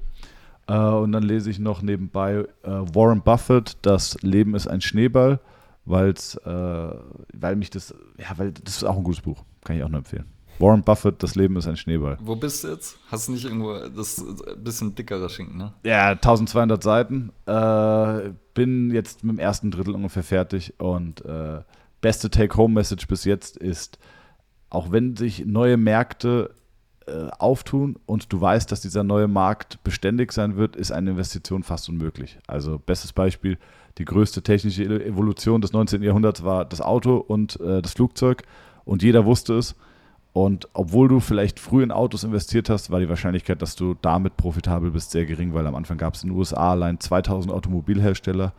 Äh, 0.68 0.76
und 0.76 1.12
dann 1.12 1.22
lese 1.22 1.50
ich 1.50 1.58
noch 1.58 1.82
nebenbei 1.82 2.44
äh, 2.62 2.68
Warren 2.70 3.22
Buffett, 3.22 3.76
Das 3.82 4.20
Leben 4.22 4.54
ist 4.54 4.66
ein 4.68 4.80
Schneeball, 4.80 5.40
weil's, 5.84 6.36
äh, 6.44 6.90
weil 7.34 7.56
mich 7.56 7.70
das, 7.70 7.94
ja, 8.18 8.26
weil 8.36 8.52
das 8.52 8.76
ist 8.76 8.84
auch 8.84 8.96
ein 8.96 9.04
gutes 9.04 9.22
Buch, 9.22 9.44
kann 9.64 9.76
ich 9.76 9.82
auch 9.82 9.88
nur 9.88 9.98
empfehlen. 9.98 10.26
Warren 10.60 10.82
Buffett, 10.82 11.22
Das 11.22 11.36
Leben 11.36 11.56
ist 11.56 11.68
ein 11.68 11.76
Schneeball. 11.76 12.18
Wo 12.20 12.34
bist 12.34 12.64
du 12.64 12.68
jetzt? 12.68 12.98
Hast 13.10 13.28
du 13.28 13.32
nicht 13.32 13.44
irgendwo, 13.44 13.74
das 13.88 14.18
ein 14.18 14.62
bisschen 14.64 14.94
dickerer 14.94 15.28
Schinken, 15.28 15.56
ne? 15.56 15.72
Ja, 15.84 16.10
1200 16.10 16.82
Seiten. 16.82 17.30
Äh, 17.46 18.30
bin 18.54 18.90
jetzt 18.90 19.22
mit 19.22 19.36
dem 19.36 19.38
ersten 19.38 19.70
Drittel 19.70 19.94
ungefähr 19.94 20.24
fertig 20.24 20.74
und 20.78 21.24
äh, 21.24 21.60
beste 22.00 22.28
Take-Home-Message 22.28 23.06
bis 23.06 23.24
jetzt 23.24 23.56
ist, 23.56 23.98
auch 24.68 24.90
wenn 24.90 25.16
sich 25.16 25.46
neue 25.46 25.76
Märkte 25.76 26.50
äh, 27.08 27.30
auftun 27.38 27.96
und 28.06 28.32
du 28.32 28.40
weißt, 28.40 28.70
dass 28.70 28.80
dieser 28.80 29.04
neue 29.04 29.28
Markt 29.28 29.82
beständig 29.82 30.32
sein 30.32 30.56
wird, 30.56 30.76
ist 30.76 30.92
eine 30.92 31.10
Investition 31.10 31.62
fast 31.62 31.88
unmöglich. 31.88 32.38
Also 32.46 32.78
bestes 32.78 33.12
Beispiel, 33.12 33.58
die 33.98 34.04
größte 34.04 34.42
technische 34.42 34.84
Evolution 34.84 35.60
des 35.60 35.72
19. 35.72 36.02
Jahrhunderts 36.02 36.44
war 36.44 36.64
das 36.64 36.80
Auto 36.80 37.16
und 37.16 37.60
äh, 37.60 37.82
das 37.82 37.94
Flugzeug 37.94 38.42
und 38.84 39.02
jeder 39.02 39.24
wusste 39.24 39.54
es. 39.54 39.74
Und 40.32 40.68
obwohl 40.72 41.08
du 41.08 41.20
vielleicht 41.20 41.58
früh 41.58 41.82
in 41.82 41.90
Autos 41.90 42.22
investiert 42.22 42.70
hast, 42.70 42.90
war 42.90 43.00
die 43.00 43.08
Wahrscheinlichkeit, 43.08 43.60
dass 43.60 43.74
du 43.74 43.96
damit 44.00 44.36
profitabel 44.36 44.92
bist, 44.92 45.10
sehr 45.10 45.26
gering, 45.26 45.52
weil 45.52 45.66
am 45.66 45.74
Anfang 45.74 45.98
gab 45.98 46.14
es 46.14 46.22
in 46.22 46.30
den 46.30 46.38
USA 46.38 46.72
allein 46.72 47.00
2000 47.00 47.52
Automobilhersteller 47.52 48.52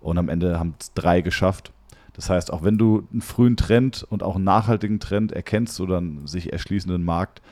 und 0.00 0.16
am 0.16 0.28
Ende 0.28 0.58
haben 0.58 0.74
es 0.80 0.94
drei 0.94 1.20
geschafft. 1.20 1.72
Das 2.14 2.30
heißt, 2.30 2.50
auch 2.50 2.64
wenn 2.64 2.78
du 2.78 3.06
einen 3.12 3.20
frühen 3.20 3.58
Trend 3.58 4.06
und 4.08 4.22
auch 4.22 4.36
einen 4.36 4.44
nachhaltigen 4.44 5.00
Trend 5.00 5.32
erkennst 5.32 5.78
oder 5.80 5.98
einen 5.98 6.26
sich 6.26 6.52
erschließenden 6.52 7.04
Markt, 7.04 7.42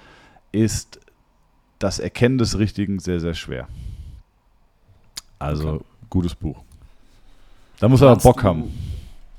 ist 0.54 1.00
das 1.78 1.98
Erkennen 1.98 2.38
des 2.38 2.58
Richtigen 2.58 3.00
sehr, 3.00 3.20
sehr 3.20 3.34
schwer. 3.34 3.68
Also, 5.38 5.74
okay. 5.74 5.84
gutes 6.08 6.34
Buch. 6.34 6.62
Da 7.80 7.88
muss 7.88 8.00
er 8.00 8.10
aber 8.10 8.20
Bock 8.20 8.42
haben. 8.44 8.72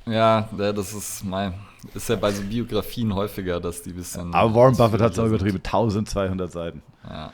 Ja, 0.06 0.48
das 0.52 0.94
ist 0.94 1.24
mein, 1.24 1.54
ist 1.94 2.10
ja 2.10 2.16
bei 2.18 2.32
so 2.32 2.44
Biografien 2.44 3.16
häufiger, 3.16 3.60
dass 3.60 3.82
die 3.82 3.92
ein 3.92 3.96
bisschen. 3.96 4.34
Aber 4.34 4.54
Warren 4.54 4.76
Buffett 4.76 5.02
hat 5.02 5.14
es 5.14 5.20
auch 5.20 5.26
übertrieben, 5.26 5.58
1200 5.58 6.52
Seiten. 6.52 6.84
Ja. 7.10 7.32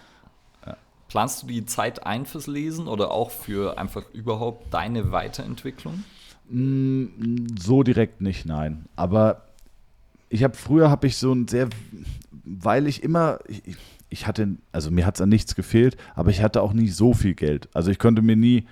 ja. 0.66 0.78
Planst 1.10 1.44
du 1.44 1.48
die 1.48 1.66
Zeit 1.66 2.06
ein 2.06 2.26
fürs 2.26 2.48
Lesen 2.48 2.88
oder 2.88 3.12
auch 3.12 3.32
für 3.32 3.78
einfach 3.78 4.04
überhaupt 4.14 4.74
deine 4.74 5.12
Weiterentwicklung? 5.12 6.04
Mm, 6.50 7.48
so 7.60 7.84
direkt 7.84 8.22
nicht, 8.22 8.46
nein. 8.46 8.86
Aber 8.96 9.42
ich 10.30 10.44
habe 10.44 10.56
früher 10.56 10.90
habe 10.90 11.08
ich 11.08 11.18
so 11.18 11.34
ein 11.34 11.48
sehr 11.48 11.68
weil 12.44 12.88
ich 12.88 13.04
immer, 13.04 13.40
ich, 13.48 13.78
ich 14.10 14.28
hatte, 14.28 14.56
also 14.72 14.92
mir 14.92 15.06
hat 15.06 15.16
es 15.16 15.22
an 15.22 15.30
nichts 15.30 15.56
gefehlt, 15.56 15.98
aber 16.16 16.30
ich 16.30 16.42
hatte 16.42 16.62
auch 16.62 16.74
nie 16.74 16.90
so 16.90 17.14
viel 17.14 17.34
Geld. 17.34 17.70
Also 17.74 17.92
ich 17.92 18.00
konnte 18.00 18.22
mir 18.22 18.36
nie, 18.36 18.66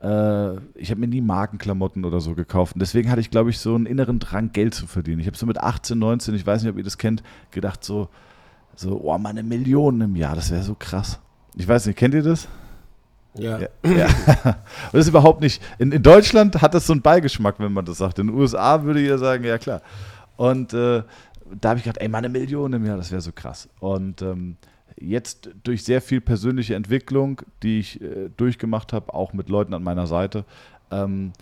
äh, 0.00 0.56
ich 0.74 0.90
habe 0.90 1.00
mir 1.00 1.08
nie 1.08 1.20
Markenklamotten 1.20 2.04
oder 2.04 2.20
so 2.20 2.34
gekauft. 2.34 2.74
Und 2.74 2.80
deswegen 2.80 3.10
hatte 3.10 3.20
ich, 3.20 3.30
glaube 3.30 3.50
ich, 3.50 3.58
so 3.58 3.74
einen 3.74 3.86
inneren 3.86 4.18
Drang, 4.18 4.52
Geld 4.52 4.74
zu 4.74 4.86
verdienen. 4.86 5.20
Ich 5.20 5.26
habe 5.26 5.36
so 5.36 5.46
mit 5.46 5.58
18, 5.58 5.98
19, 5.98 6.34
ich 6.34 6.46
weiß 6.46 6.62
nicht, 6.62 6.70
ob 6.70 6.78
ihr 6.78 6.84
das 6.84 6.98
kennt, 6.98 7.22
gedacht 7.50 7.84
so, 7.84 8.08
so, 8.76 9.00
oh, 9.02 9.18
meine 9.18 9.42
Millionen 9.42 10.00
im 10.00 10.16
Jahr, 10.16 10.34
das 10.34 10.50
wäre 10.50 10.62
so 10.62 10.74
krass. 10.74 11.20
Ich 11.56 11.66
weiß 11.66 11.86
nicht, 11.86 11.96
kennt 11.96 12.14
ihr 12.14 12.22
das? 12.22 12.48
Ja. 13.36 13.58
ja, 13.58 13.68
ja. 13.84 14.06
Und 14.06 14.54
das 14.92 15.00
ist 15.02 15.08
überhaupt 15.08 15.40
nicht. 15.40 15.62
In, 15.78 15.92
in 15.92 16.02
Deutschland 16.02 16.60
hat 16.62 16.74
das 16.74 16.86
so 16.86 16.92
einen 16.92 17.02
Beigeschmack, 17.02 17.56
wenn 17.58 17.72
man 17.72 17.84
das 17.84 17.98
sagt. 17.98 18.18
In 18.18 18.28
den 18.28 18.36
USA 18.36 18.84
würde 18.84 19.00
ihr 19.00 19.18
sagen, 19.18 19.44
ja 19.44 19.58
klar. 19.58 19.82
Und 20.36 20.72
äh, 20.72 21.02
da 21.60 21.70
habe 21.70 21.78
ich 21.78 21.84
gedacht, 21.84 22.00
ey, 22.00 22.08
mal 22.08 22.18
eine 22.18 22.28
Million 22.28 22.72
im 22.72 22.84
Jahr, 22.84 22.96
das 22.96 23.10
wäre 23.10 23.20
so 23.20 23.32
krass. 23.32 23.68
Und 23.80 24.22
ähm, 24.22 24.56
jetzt 24.98 25.50
durch 25.62 25.84
sehr 25.84 26.00
viel 26.00 26.20
persönliche 26.20 26.74
Entwicklung, 26.74 27.42
die 27.62 27.80
ich 27.80 28.00
äh, 28.00 28.30
durchgemacht 28.36 28.92
habe, 28.92 29.12
auch 29.12 29.32
mit 29.32 29.48
Leuten 29.48 29.74
an 29.74 29.82
meiner 29.82 30.06
Seite, 30.06 30.44
ähm, 30.90 31.32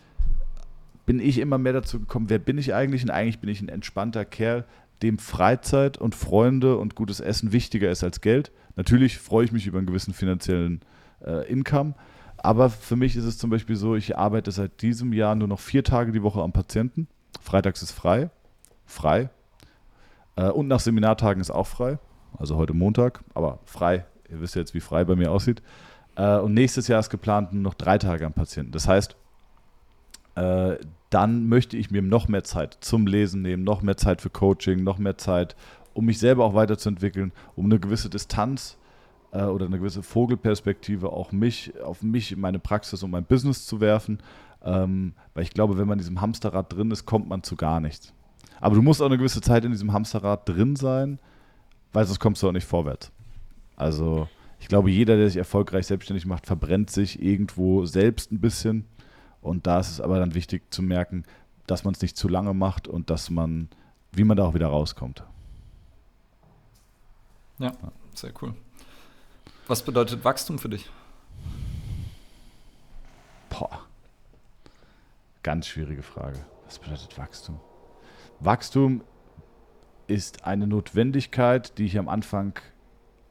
bin 1.06 1.20
ich 1.20 1.38
immer 1.38 1.58
mehr 1.58 1.72
dazu 1.72 2.00
gekommen, 2.00 2.30
wer 2.30 2.38
bin 2.38 2.58
ich 2.58 2.74
eigentlich? 2.74 3.02
Und 3.02 3.10
eigentlich 3.10 3.40
bin 3.40 3.50
ich 3.50 3.60
ein 3.60 3.68
entspannter 3.68 4.24
Kerl, 4.24 4.64
dem 5.02 5.18
Freizeit 5.18 5.98
und 5.98 6.14
Freunde 6.14 6.76
und 6.76 6.94
gutes 6.94 7.20
Essen 7.20 7.52
wichtiger 7.52 7.90
ist 7.90 8.04
als 8.04 8.20
Geld. 8.20 8.52
Natürlich 8.76 9.18
freue 9.18 9.44
ich 9.44 9.52
mich 9.52 9.66
über 9.66 9.78
einen 9.78 9.86
gewissen 9.86 10.14
finanziellen 10.14 10.80
äh, 11.24 11.50
Income, 11.50 11.94
aber 12.38 12.70
für 12.70 12.96
mich 12.96 13.16
ist 13.16 13.24
es 13.24 13.38
zum 13.38 13.50
Beispiel 13.50 13.76
so, 13.76 13.94
ich 13.94 14.16
arbeite 14.16 14.50
seit 14.50 14.82
diesem 14.82 15.12
Jahr 15.12 15.34
nur 15.34 15.48
noch 15.48 15.60
vier 15.60 15.84
Tage 15.84 16.12
die 16.12 16.22
Woche 16.22 16.40
am 16.40 16.52
Patienten. 16.52 17.08
Freitags 17.40 17.82
ist 17.82 17.92
frei. 17.92 18.30
Frei, 18.84 19.30
und 20.36 20.66
nach 20.68 20.80
Seminartagen 20.80 21.40
ist 21.40 21.50
auch 21.50 21.66
frei. 21.66 21.98
Also 22.38 22.56
heute 22.56 22.74
Montag, 22.74 23.22
aber 23.34 23.58
frei. 23.64 24.06
Ihr 24.30 24.40
wisst 24.40 24.54
jetzt, 24.54 24.74
wie 24.74 24.80
frei 24.80 25.04
bei 25.04 25.14
mir 25.14 25.30
aussieht. 25.30 25.62
Äh, 26.16 26.38
und 26.38 26.54
nächstes 26.54 26.88
Jahr 26.88 27.00
ist 27.00 27.10
geplant 27.10 27.52
noch 27.52 27.74
drei 27.74 27.98
Tage 27.98 28.26
am 28.26 28.32
Patienten. 28.32 28.72
Das 28.72 28.88
heißt, 28.88 29.16
äh, 30.34 30.76
dann 31.10 31.48
möchte 31.48 31.76
ich 31.76 31.90
mir 31.90 32.02
noch 32.02 32.28
mehr 32.28 32.44
Zeit 32.44 32.78
zum 32.80 33.06
Lesen 33.06 33.42
nehmen, 33.42 33.64
noch 33.64 33.82
mehr 33.82 33.96
Zeit 33.96 34.22
für 34.22 34.30
Coaching, 34.30 34.82
noch 34.82 34.98
mehr 34.98 35.18
Zeit, 35.18 35.56
um 35.92 36.06
mich 36.06 36.18
selber 36.18 36.44
auch 36.44 36.54
weiterzuentwickeln, 36.54 37.32
um 37.54 37.66
eine 37.66 37.78
gewisse 37.78 38.08
Distanz 38.08 38.78
äh, 39.32 39.42
oder 39.42 39.66
eine 39.66 39.78
gewisse 39.78 40.02
Vogelperspektive 40.02 41.12
auch 41.12 41.32
mich, 41.32 41.78
auf 41.82 42.02
mich, 42.02 42.34
meine 42.36 42.58
Praxis 42.58 43.02
und 43.02 43.10
mein 43.10 43.24
Business 43.24 43.66
zu 43.66 43.80
werfen. 43.80 44.18
Ähm, 44.64 45.12
weil 45.34 45.42
ich 45.42 45.50
glaube, 45.50 45.76
wenn 45.76 45.86
man 45.86 45.98
in 45.98 46.02
diesem 46.02 46.20
Hamsterrad 46.20 46.72
drin 46.72 46.90
ist, 46.90 47.04
kommt 47.04 47.28
man 47.28 47.42
zu 47.42 47.56
gar 47.56 47.80
nichts. 47.80 48.14
Aber 48.60 48.76
du 48.76 48.82
musst 48.82 49.02
auch 49.02 49.06
eine 49.06 49.18
gewisse 49.18 49.40
Zeit 49.40 49.64
in 49.64 49.72
diesem 49.72 49.92
Hamsterrad 49.92 50.48
drin 50.48 50.76
sein, 50.76 51.18
weil 51.92 52.04
sonst 52.04 52.20
kommst 52.20 52.42
du 52.42 52.48
auch 52.48 52.52
nicht 52.52 52.66
vorwärts. 52.66 53.10
Also 53.76 54.28
ich 54.60 54.68
glaube, 54.68 54.90
jeder, 54.90 55.16
der 55.16 55.28
sich 55.28 55.36
erfolgreich 55.36 55.88
selbstständig 55.88 56.26
macht, 56.26 56.46
verbrennt 56.46 56.90
sich 56.90 57.20
irgendwo 57.20 57.84
selbst 57.84 58.30
ein 58.30 58.40
bisschen. 58.40 58.86
Und 59.40 59.66
da 59.66 59.80
ist 59.80 59.90
es 59.90 60.00
aber 60.00 60.20
dann 60.20 60.34
wichtig 60.34 60.72
zu 60.72 60.82
merken, 60.82 61.24
dass 61.66 61.82
man 61.82 61.94
es 61.94 62.00
nicht 62.00 62.16
zu 62.16 62.28
lange 62.28 62.54
macht 62.54 62.86
und 62.86 63.10
dass 63.10 63.28
man, 63.30 63.68
wie 64.12 64.22
man 64.22 64.36
da 64.36 64.44
auch 64.44 64.54
wieder 64.54 64.68
rauskommt. 64.68 65.24
Ja, 67.58 67.72
sehr 68.14 68.32
cool. 68.40 68.54
Was 69.66 69.82
bedeutet 69.82 70.24
Wachstum 70.24 70.58
für 70.58 70.68
dich? 70.68 70.88
Boah. 73.50 73.80
Ganz 75.42 75.66
schwierige 75.66 76.02
Frage. 76.02 76.38
Was 76.66 76.78
bedeutet 76.78 77.18
Wachstum? 77.18 77.58
Wachstum 78.44 79.02
ist 80.06 80.44
eine 80.44 80.66
Notwendigkeit, 80.66 81.78
die 81.78 81.84
ich 81.84 81.98
am 81.98 82.08
Anfang 82.08 82.58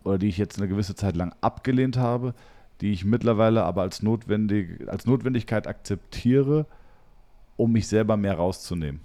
oder 0.04 0.18
die 0.18 0.28
ich 0.28 0.38
jetzt 0.38 0.58
eine 0.58 0.68
gewisse 0.68 0.96
Zeit 0.96 1.16
lang 1.16 1.34
abgelehnt 1.42 1.98
habe, 1.98 2.34
die 2.80 2.92
ich 2.92 3.06
mittlerweile 3.06 3.64
aber 3.64 3.82
als, 3.82 4.02
notwendig, 4.02 4.88
als 4.88 5.06
Notwendigkeit 5.06 5.68
akzeptiere, 5.68 6.66
um 7.58 7.72
mich 7.72 7.88
selber 7.88 8.18
mehr 8.18 8.36
rauszunehmen. 8.36 9.02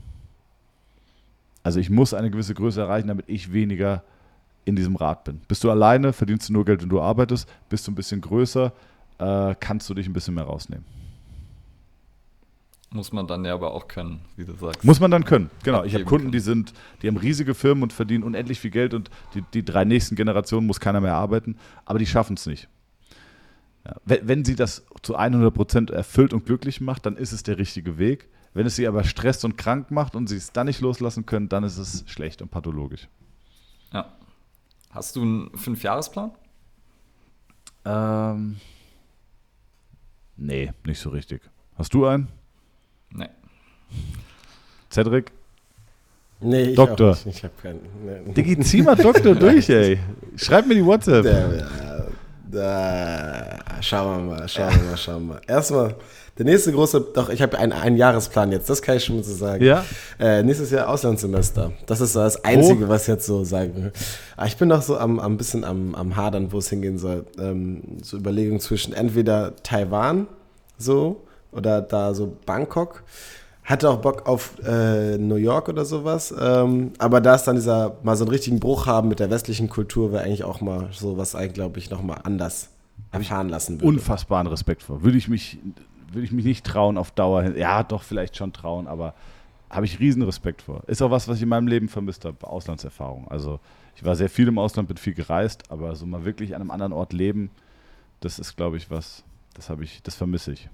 Also 1.63 1.81
ich 1.81 1.91
muss 1.91 2.15
eine 2.15 2.31
gewisse 2.31 2.55
Größe 2.55 2.81
erreichen, 2.81 3.09
damit 3.09 3.29
ich 3.29 3.53
weniger 3.53 4.05
in 4.65 4.77
diesem 4.77 4.97
Rad 4.97 5.25
bin. 5.25 5.41
Bist 5.49 5.65
du 5.65 5.71
alleine, 5.71 6.13
verdienst 6.13 6.49
du 6.49 6.53
nur 6.53 6.65
Geld, 6.65 6.83
wenn 6.83 6.89
du 6.89 7.01
arbeitest, 7.01 7.49
bist 7.69 7.87
du 7.87 7.93
ein 7.93 7.97
bisschen 7.97 8.21
größer, 8.21 8.73
äh, 9.19 9.55
kannst 9.59 9.91
du 9.91 9.95
dich 9.95 10.07
ein 10.07 10.13
bisschen 10.13 10.35
mehr 10.35 10.45
rausnehmen. 10.45 10.85
Muss 12.91 13.13
man 13.13 13.27
dann 13.27 13.45
ja 13.45 13.55
aber 13.55 13.73
auch 13.73 13.89
können, 13.89 14.21
wie 14.37 14.45
du 14.45 14.55
sagst. 14.55 14.85
Muss 14.85 15.01
man 15.01 15.11
dann 15.11 15.25
können, 15.25 15.51
genau. 15.65 15.85
Ich 15.85 15.95
habe 15.95 16.05
Kunden, 16.05 16.31
die 16.31 16.39
sind, 16.39 16.73
die 17.03 17.09
haben 17.09 17.17
riesige 17.17 17.55
Firmen 17.55 17.83
und 17.83 17.93
verdienen 17.93 18.23
unendlich 18.23 18.61
viel 18.61 18.71
Geld 18.71 18.95
und 18.95 19.11
die, 19.35 19.43
die 19.53 19.65
drei 19.65 19.85
nächsten 19.85 20.15
Generationen 20.15 20.67
muss 20.67 20.79
keiner 20.79 21.01
mehr 21.01 21.15
arbeiten, 21.15 21.57
aber 21.85 21.99
die 21.99 22.07
schaffen 22.07 22.35
es 22.35 22.47
nicht. 22.47 22.69
Ja. 23.85 23.97
Wenn, 24.05 24.29
wenn, 24.29 24.45
sie 24.45 24.55
das 24.55 24.87
zu 25.03 25.19
100% 25.19 25.93
erfüllt 25.93 26.33
und 26.33 26.47
glücklich 26.47 26.81
macht, 26.81 27.07
dann 27.07 27.17
ist 27.17 27.33
es 27.33 27.43
der 27.43 27.59
richtige 27.59 27.99
Weg. 27.99 28.29
Wenn 28.55 28.67
es 28.67 28.77
sie 28.77 28.87
aber 28.87 29.05
stresst 29.05 29.45
und 29.45 29.59
krank 29.59 29.91
macht 29.91 30.17
und 30.17 30.29
sie 30.29 30.37
es 30.37 30.53
dann 30.53 30.67
nicht 30.67 30.81
loslassen 30.81 31.27
können, 31.27 31.49
dann 31.49 31.65
ist 31.65 31.79
es 31.79 32.05
schlecht 32.07 32.41
und 32.41 32.51
pathologisch. 32.51 33.09
Ja. 33.93 34.13
Hast 34.91 35.17
du 35.17 35.23
einen 35.23 35.59
Fünfjahresplan? 35.59 36.31
Ähm, 37.85 38.57
nee, 40.37 40.73
nicht 40.87 41.01
so 41.01 41.11
richtig. 41.11 41.43
Hast 41.77 41.93
du 41.93 42.07
einen? 42.07 42.29
Nee. 43.13 43.29
Cedric? 44.91 45.33
Nee, 46.41 46.63
ich 46.63 46.77
Doktor. 46.77 47.13
Auch 47.13 47.25
nicht. 47.25 47.39
Ich 47.39 47.45
habe 47.45 47.55
keinen. 47.63 47.81
Nee. 48.05 48.33
Digi, 48.33 48.59
zieh 48.61 48.83
mal 48.83 48.95
Doktor 48.95 49.35
durch, 49.37 49.69
ey. 49.71 49.99
Schreib 50.37 50.67
mir 50.67 50.75
die 50.75 50.85
WhatsApp. 50.85 51.25
Da, 51.25 52.07
da, 52.51 53.59
schauen 53.81 54.29
wir 54.29 54.37
mal, 54.37 54.49
schauen 54.49 54.75
wir 54.75 54.91
mal, 54.91 54.97
schauen 54.97 55.27
wir 55.27 55.35
mal. 55.35 55.41
Erstmal, 55.47 55.95
der 56.39 56.45
nächste 56.45 56.73
große, 56.73 57.01
doch, 57.15 57.31
ich 57.31 57.41
habe 57.41 57.59
einen, 57.59 57.73
einen 57.73 57.97
Jahresplan 57.97 58.53
jetzt, 58.53 58.69
das 58.69 58.83
kann 58.83 58.99
ich 58.99 59.05
schon 59.05 59.17
mal 59.17 59.25
so 59.25 59.35
sagen. 59.35 59.65
Ja? 59.65 59.85
Äh, 60.19 60.43
nächstes 60.43 60.71
Jahr 60.71 60.89
Auslandssemester. 60.89 61.73
Das 61.87 62.03
ist 62.03 62.13
so 62.13 62.21
das 62.21 62.45
Einzige, 62.45 62.85
oh. 62.85 62.89
was 62.89 63.03
ich 63.03 63.09
jetzt 63.09 63.27
so 63.27 63.43
sagen 63.43 63.75
will. 63.77 63.93
Aber 64.37 64.47
ich 64.47 64.57
bin 64.57 64.69
noch 64.69 64.83
so 64.83 64.99
am, 64.99 65.19
am 65.19 65.39
bisschen 65.39 65.65
am, 65.65 65.95
am 65.95 66.15
Hadern, 66.17 66.53
wo 66.53 66.59
es 66.59 66.69
hingehen 66.69 66.99
soll. 66.99 67.25
Ähm, 67.39 67.83
so 68.03 68.19
Überlegungen 68.19 68.61
zwischen 68.61 68.93
entweder 68.93 69.57
Taiwan, 69.63 70.27
so, 70.77 71.26
oder 71.57 71.83
da 71.83 72.15
so 72.15 72.37
Bangkok. 72.47 73.03
Hatte 73.65 73.91
auch 73.91 73.97
Bock 73.97 74.29
auf 74.29 74.55
äh, 74.65 75.19
New 75.19 75.37
York 75.37 75.69
oder 75.69 75.85
sowas. 75.85 76.33
Ähm, 76.39 76.93
aber 76.99 77.21
da 77.21 77.35
ist 77.35 77.45
dann 77.45 77.57
dieser, 77.57 77.97
mal 78.05 78.17
so 78.17 78.25
einen 78.25 78.31
richtigen 78.31 78.61
Bruch 78.61 78.87
haben 78.87 79.09
mit 79.09 79.19
der 79.19 79.29
westlichen 79.29 79.69
Kultur, 79.69 80.13
wäre 80.13 80.23
eigentlich 80.23 80.45
auch 80.45 80.61
mal 80.61 80.89
so 80.93 81.19
was, 81.19 81.37
glaube 81.53 81.79
ich, 81.81 81.91
nochmal 81.91 82.21
anders 82.23 82.69
erfahren 83.11 83.49
lassen 83.49 83.81
würde. 83.81 83.89
Unfassbaren 83.89 84.47
Respekt 84.47 84.85
vor. 84.85 85.03
Würde 85.03 85.19
ich 85.19 85.29
mich, 85.29 85.59
würde 86.13 86.25
ich 86.25 86.33
mich 86.33 86.45
nicht 86.45 86.65
trauen 86.65 86.97
auf 86.97 87.11
Dauer. 87.11 87.57
Ja, 87.57 87.83
doch, 87.83 88.05
vielleicht 88.05 88.37
schon 88.37 88.53
trauen, 88.53 88.87
aber 88.87 89.15
habe 89.69 89.87
ich 89.87 89.99
riesen 89.99 90.23
Respekt 90.23 90.63
vor. 90.63 90.83
Ist 90.87 91.03
auch 91.03 91.11
was, 91.11 91.27
was 91.27 91.39
ich 91.39 91.43
in 91.43 91.49
meinem 91.49 91.67
Leben 91.67 91.89
vermisst 91.89 92.25
habe, 92.25 92.47
Auslandserfahrung. 92.47 93.27
Also 93.29 93.59
ich 93.97 94.05
war 94.05 94.15
sehr 94.15 94.29
viel 94.29 94.49
im 94.49 94.59
Ausland, 94.59 94.89
bin 94.89 94.97
viel 94.97 95.15
gereist, 95.15 95.65
aber 95.71 95.97
so 95.97 96.07
mal 96.07 96.25
wirklich 96.25 96.55
an 96.55 96.61
einem 96.61 96.71
anderen 96.71 96.93
Ort 96.93 97.13
leben, 97.13 97.51
das 98.21 98.39
ist, 98.39 98.57
glaube 98.57 98.77
ich, 98.77 98.91
was, 98.91 99.25
das 99.55 99.71
habe 99.71 99.85
ich, 99.85 100.03
das 100.03 100.15
vermisse 100.15 100.53
ich. 100.53 100.69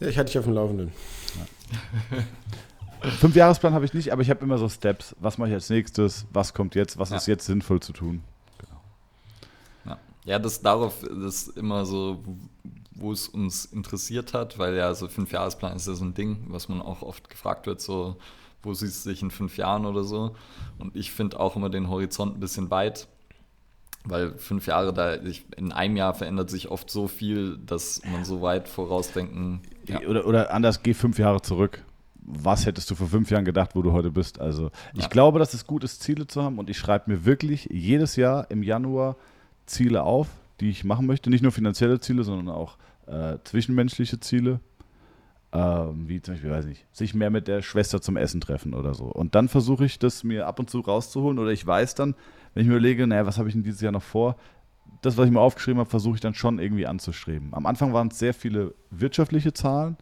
Ja, 0.00 0.08
ich 0.08 0.18
hatte 0.18 0.26
dich 0.26 0.38
auf 0.38 0.44
dem 0.44 0.54
Laufenden. 0.54 0.92
Ja. 1.36 3.10
Fünfjahresplan 3.10 3.72
habe 3.72 3.84
ich 3.84 3.94
nicht, 3.94 4.12
aber 4.12 4.22
ich 4.22 4.30
habe 4.30 4.44
immer 4.44 4.58
so 4.58 4.68
Steps. 4.68 5.14
Was 5.20 5.38
mache 5.38 5.48
ich 5.48 5.54
als 5.54 5.70
nächstes? 5.70 6.26
Was 6.32 6.54
kommt 6.54 6.74
jetzt? 6.74 6.98
Was 6.98 7.10
ja. 7.10 7.16
ist 7.16 7.26
jetzt 7.26 7.46
sinnvoll 7.46 7.80
zu 7.80 7.92
tun? 7.92 8.22
Genau. 8.58 8.80
Ja. 9.84 9.98
ja, 10.24 10.38
das 10.38 10.60
darauf 10.60 11.00
das 11.02 11.48
ist 11.48 11.56
immer 11.56 11.86
so, 11.86 12.22
wo 12.92 13.12
es 13.12 13.28
uns 13.28 13.66
interessiert 13.66 14.34
hat, 14.34 14.58
weil 14.58 14.74
ja 14.74 14.94
so 14.94 15.08
Fünfjahresplan 15.08 15.76
ist 15.76 15.86
ja 15.86 15.94
so 15.94 16.04
ein 16.04 16.14
Ding, 16.14 16.46
was 16.48 16.68
man 16.68 16.80
auch 16.82 17.02
oft 17.02 17.28
gefragt 17.30 17.66
wird, 17.66 17.80
so 17.80 18.16
wo 18.62 18.74
siehst 18.74 19.04
du 19.06 19.10
dich 19.10 19.22
in 19.22 19.30
fünf 19.30 19.56
Jahren 19.56 19.86
oder 19.86 20.02
so. 20.04 20.34
Und 20.78 20.96
ich 20.96 21.12
finde 21.12 21.38
auch 21.38 21.56
immer 21.56 21.70
den 21.70 21.88
Horizont 21.88 22.36
ein 22.36 22.40
bisschen 22.40 22.70
weit 22.70 23.06
weil 24.08 24.36
fünf 24.38 24.66
Jahre 24.66 24.92
da, 24.92 25.14
in 25.56 25.72
einem 25.72 25.96
Jahr 25.96 26.14
verändert 26.14 26.50
sich 26.50 26.70
oft 26.70 26.90
so 26.90 27.08
viel, 27.08 27.58
dass 27.58 28.02
man 28.10 28.24
so 28.24 28.42
weit 28.42 28.68
vorausdenken. 28.68 29.60
Ja. 29.86 30.00
Oder, 30.00 30.26
oder 30.26 30.52
anders, 30.52 30.82
geh 30.82 30.94
fünf 30.94 31.18
Jahre 31.18 31.42
zurück. 31.42 31.82
Was 32.28 32.66
hättest 32.66 32.90
du 32.90 32.96
vor 32.96 33.06
fünf 33.06 33.30
Jahren 33.30 33.44
gedacht, 33.44 33.70
wo 33.74 33.82
du 33.82 33.92
heute 33.92 34.10
bist? 34.10 34.40
Also, 34.40 34.70
ich 34.94 35.02
ja. 35.02 35.08
glaube, 35.08 35.38
dass 35.38 35.54
es 35.54 35.66
gut 35.66 35.84
ist, 35.84 36.02
Ziele 36.02 36.26
zu 36.26 36.42
haben 36.42 36.58
und 36.58 36.68
ich 36.68 36.78
schreibe 36.78 37.10
mir 37.10 37.24
wirklich 37.24 37.68
jedes 37.70 38.16
Jahr 38.16 38.50
im 38.50 38.62
Januar 38.62 39.16
Ziele 39.66 40.02
auf, 40.02 40.28
die 40.60 40.70
ich 40.70 40.82
machen 40.82 41.06
möchte. 41.06 41.30
Nicht 41.30 41.42
nur 41.42 41.52
finanzielle 41.52 42.00
Ziele, 42.00 42.24
sondern 42.24 42.48
auch 42.48 42.78
äh, 43.06 43.38
zwischenmenschliche 43.44 44.18
Ziele. 44.18 44.60
Ähm, 45.52 46.08
wie 46.08 46.20
zum 46.20 46.34
Beispiel, 46.34 46.50
weiß 46.50 46.66
nicht, 46.66 46.84
sich 46.92 47.14
mehr 47.14 47.30
mit 47.30 47.46
der 47.46 47.62
Schwester 47.62 48.00
zum 48.00 48.16
Essen 48.16 48.40
treffen 48.40 48.74
oder 48.74 48.94
so. 48.94 49.04
Und 49.04 49.36
dann 49.36 49.48
versuche 49.48 49.84
ich 49.84 49.98
das 49.98 50.24
mir 50.24 50.46
ab 50.46 50.58
und 50.58 50.68
zu 50.68 50.80
rauszuholen 50.80 51.38
oder 51.38 51.50
ich 51.50 51.64
weiß 51.64 51.94
dann, 51.94 52.16
wenn 52.56 52.62
ich 52.62 52.68
mir 52.68 52.76
überlege, 52.76 53.06
naja, 53.06 53.26
was 53.26 53.36
habe 53.36 53.48
ich 53.48 53.54
denn 53.54 53.64
dieses 53.64 53.82
Jahr 53.82 53.92
noch 53.92 54.02
vor? 54.02 54.34
Das, 55.02 55.18
was 55.18 55.26
ich 55.26 55.30
mir 55.30 55.42
aufgeschrieben 55.42 55.78
habe, 55.78 55.90
versuche 55.90 56.14
ich 56.14 56.22
dann 56.22 56.32
schon 56.32 56.58
irgendwie 56.58 56.86
anzustreben. 56.86 57.52
Am 57.52 57.66
Anfang 57.66 57.92
waren 57.92 58.08
es 58.08 58.18
sehr 58.18 58.32
viele 58.32 58.74
wirtschaftliche 58.88 59.52
Zahlen 59.52 59.98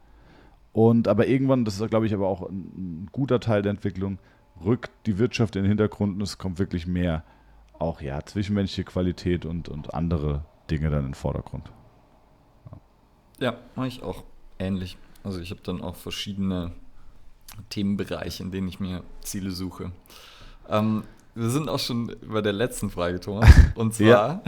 und 0.73 1.09
aber 1.09 1.27
irgendwann, 1.27 1.65
das 1.65 1.81
ist 1.81 1.91
glaube 1.91 2.07
ich 2.07 2.15
aber 2.15 2.29
auch 2.29 2.49
ein, 2.49 3.09
guter 3.11 3.41
Teil 3.41 3.63
der 3.63 3.71
Entwicklung, 3.71 4.21
rückt 4.65 4.93
die 5.07 5.19
Wirtschaft 5.19 5.57
in 5.57 5.65
den 5.65 5.69
Hintergrund 5.69 6.15
und 6.15 6.23
es 6.23 6.39
kommt 6.39 6.61
wirklich 6.61 6.87
mehr 6.87 7.25
auch 7.81 8.01
ja 8.01 8.25
zwischenmenschliche 8.25 8.85
Qualität 8.85 9.47
und, 9.47 9.69
und 9.69 9.93
andere 9.93 10.45
Dinge 10.71 10.91
dann 10.91 11.01
in 11.01 11.07
den 11.07 11.15
Vordergrund. 11.15 11.73
Ja, 13.41 13.47
ja 13.47 13.59
mache 13.75 13.89
ich 13.89 14.05
auch 14.05 14.23
ähnlich. 14.61 14.97
Also 15.25 15.41
ich 15.41 15.51
habe 15.51 15.61
dann 15.65 15.83
auch 15.83 15.97
verschiedene 15.97 16.71
Themenbereiche, 17.71 18.45
in 18.45 18.53
denen 18.53 18.69
ich 18.69 18.79
mir 18.79 19.03
Ziele 19.23 19.51
suche. 19.51 19.91
Ähm, 20.69 21.03
wir 21.37 21.51
sind 21.51 21.69
auch 21.69 21.79
schon 21.79 22.15
bei 22.27 22.41
der 22.41 22.53
letzten 22.53 22.91
Frage, 22.91 23.19
Thomas. 23.19 23.51
Und 23.75 23.95
zwar, 23.95 24.07
ja. 24.07 24.43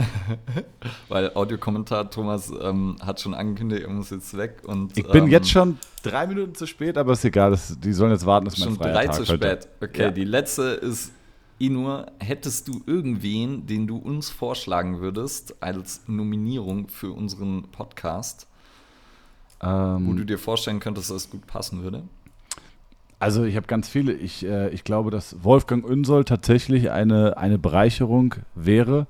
weil 1.09 1.33
Audiokommentar 1.35 2.11
Thomas 2.11 2.53
ähm, 2.61 2.97
hat 3.05 3.21
schon 3.21 3.35
angekündigt, 3.35 3.83
er 3.83 3.91
muss 3.91 4.11
jetzt 4.11 4.37
weg. 4.37 4.63
Und, 4.65 4.97
ich 4.97 5.07
bin 5.07 5.25
ähm, 5.25 5.31
jetzt 5.31 5.51
schon 5.51 5.79
drei 6.03 6.27
Minuten 6.27 6.55
zu 6.55 6.67
spät, 6.67 6.97
aber 6.97 7.13
ist 7.13 7.25
egal, 7.25 7.51
das, 7.51 7.79
die 7.79 7.93
sollen 7.93 8.13
jetzt 8.13 8.25
warten, 8.25 8.45
dass 8.45 8.59
mein 8.59 8.69
Schon 8.69 8.79
drei 8.79 9.07
Tag 9.07 9.15
zu 9.15 9.33
heute. 9.33 9.35
spät. 9.35 9.69
Okay, 9.83 10.03
ja. 10.03 10.11
die 10.11 10.25
letzte 10.25 10.63
ist, 10.63 11.13
Inur, 11.59 12.07
hättest 12.21 12.69
du 12.69 12.83
irgendwen, 12.87 13.67
den 13.67 13.87
du 13.87 13.97
uns 13.97 14.29
vorschlagen 14.31 15.01
würdest 15.01 15.61
als 15.61 16.03
Nominierung 16.07 16.89
für 16.89 17.13
unseren 17.13 17.65
Podcast, 17.73 18.47
ähm, 19.63 20.07
wo 20.07 20.13
du 20.13 20.25
dir 20.25 20.39
vorstellen 20.39 20.81
könntest, 20.81 21.11
dass 21.11 21.17
es 21.17 21.31
gut 21.31 21.47
passen 21.47 21.83
würde? 21.83 22.05
Also 23.19 23.45
ich 23.45 23.57
habe 23.57 23.67
ganz 23.67 23.89
viele. 23.89 24.13
Ich, 24.13 24.45
äh, 24.45 24.69
ich 24.69 24.85
glaube, 24.85 25.11
dass 25.11 25.43
Wolfgang 25.43 25.85
Unsoll 25.85 26.25
tatsächlich 26.25 26.91
eine, 26.91 27.37
eine 27.37 27.59
Bereicherung 27.59 28.35
wäre. 28.55 29.07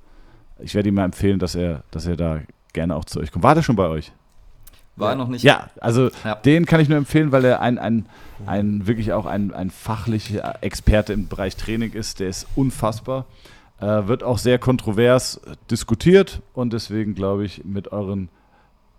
Ich 0.59 0.75
werde 0.75 0.89
ihm 0.89 0.95
mal 0.95 1.05
empfehlen, 1.05 1.39
dass 1.39 1.55
er, 1.55 1.83
dass 1.91 2.07
er 2.07 2.15
da 2.15 2.39
gerne 2.73 2.95
auch 2.95 3.05
zu 3.05 3.19
euch 3.19 3.31
kommt. 3.31 3.43
War 3.43 3.55
der 3.55 3.63
schon 3.63 3.75
bei 3.75 3.87
euch? 3.87 4.11
War 4.95 5.11
ja. 5.11 5.15
noch 5.15 5.27
nicht. 5.27 5.43
Ja, 5.43 5.69
also 5.79 6.09
ja. 6.23 6.35
den 6.35 6.65
kann 6.65 6.79
ich 6.79 6.89
nur 6.89 6.97
empfehlen, 6.97 7.31
weil 7.31 7.45
er 7.45 7.61
ein, 7.61 7.77
ein, 7.77 8.07
ein 8.45 8.87
wirklich 8.87 9.13
auch 9.13 9.25
ein, 9.25 9.53
ein 9.53 9.69
fachlicher 9.69 10.63
Experte 10.63 11.13
im 11.13 11.27
Bereich 11.27 11.55
Training 11.55 11.93
ist. 11.93 12.19
Der 12.19 12.29
ist 12.29 12.47
unfassbar. 12.55 13.25
Äh, 13.79 14.07
wird 14.07 14.23
auch 14.23 14.39
sehr 14.39 14.57
kontrovers 14.57 15.39
diskutiert 15.69 16.41
und 16.53 16.73
deswegen 16.73 17.13
glaube 17.13 17.45
ich, 17.45 17.63
mit 17.63 17.91
euren 17.91 18.29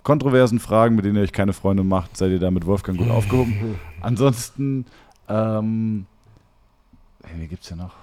kontroversen 0.03 0.59
Fragen, 0.59 0.97
mit 0.97 1.05
denen 1.05 1.17
ihr 1.17 1.23
euch 1.23 1.33
keine 1.33 1.53
Freunde 1.53 1.85
macht, 1.85 2.17
seid 2.17 2.31
ihr 2.31 2.39
da 2.39 2.51
mit 2.51 2.67
Wolfgang 2.67 2.99
gut 2.99 3.11
aufgehoben. 3.11 3.79
Ansonsten, 4.01 4.87
ähm, 5.29 6.07
hey, 7.25 7.35
wer 7.39 7.47
gibt's 7.49 7.69
ja 7.71 7.77
noch? 7.77 7.95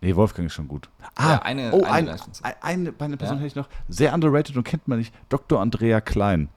Nee, 0.00 0.14
Wolfgang 0.14 0.46
ist 0.46 0.54
schon 0.54 0.68
gut. 0.68 0.88
Ah, 1.16 1.32
ja, 1.32 1.42
eine, 1.42 1.72
oh, 1.72 1.82
eine, 1.82 2.16
eine, 2.42 2.62
eine, 2.62 2.94
eine 2.98 3.16
Person 3.16 3.38
ja. 3.38 3.42
hätte 3.42 3.46
ich 3.46 3.56
noch. 3.56 3.68
Sehr 3.88 4.14
underrated 4.14 4.56
und 4.56 4.62
kennt 4.62 4.86
man 4.86 4.98
nicht. 4.98 5.12
Dr. 5.28 5.60
Andrea 5.60 6.00
Klein. 6.00 6.48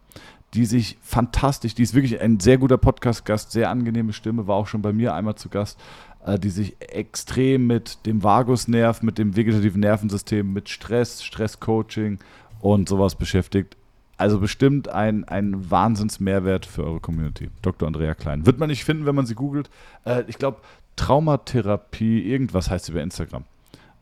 die 0.53 0.65
sich 0.65 0.97
fantastisch, 1.01 1.73
die 1.73 1.83
ist 1.83 1.93
wirklich 1.93 2.19
ein 2.21 2.39
sehr 2.39 2.57
guter 2.57 2.77
Podcast-Gast, 2.77 3.51
sehr 3.51 3.69
angenehme 3.69 4.13
Stimme, 4.13 4.47
war 4.47 4.57
auch 4.57 4.67
schon 4.67 4.81
bei 4.81 4.93
mir 4.93 5.13
einmal 5.15 5.35
zu 5.35 5.49
Gast, 5.49 5.79
äh, 6.25 6.37
die 6.37 6.49
sich 6.49 6.75
extrem 6.79 7.67
mit 7.67 8.05
dem 8.05 8.23
Vagusnerv, 8.23 9.01
mit 9.01 9.17
dem 9.17 9.35
vegetativen 9.35 9.79
Nervensystem, 9.79 10.51
mit 10.51 10.69
Stress, 10.69 11.23
Stresscoaching 11.23 12.19
und 12.59 12.89
sowas 12.89 13.15
beschäftigt. 13.15 13.77
Also 14.21 14.37
bestimmt 14.37 14.87
ein, 14.87 15.23
ein 15.23 15.71
Wahnsinnsmehrwert 15.71 16.67
für 16.67 16.83
eure 16.83 16.99
Community. 16.99 17.49
Dr. 17.63 17.87
Andrea 17.87 18.13
Klein. 18.13 18.45
Wird 18.45 18.59
man 18.59 18.69
nicht 18.69 18.83
finden, 18.83 19.07
wenn 19.07 19.15
man 19.15 19.25
sie 19.25 19.33
googelt. 19.33 19.71
Äh, 20.05 20.25
ich 20.27 20.37
glaube, 20.37 20.59
Traumatherapie, 20.95 22.21
irgendwas 22.21 22.69
heißt 22.69 22.85
sie 22.85 22.91
bei 22.91 23.01
Instagram. 23.01 23.45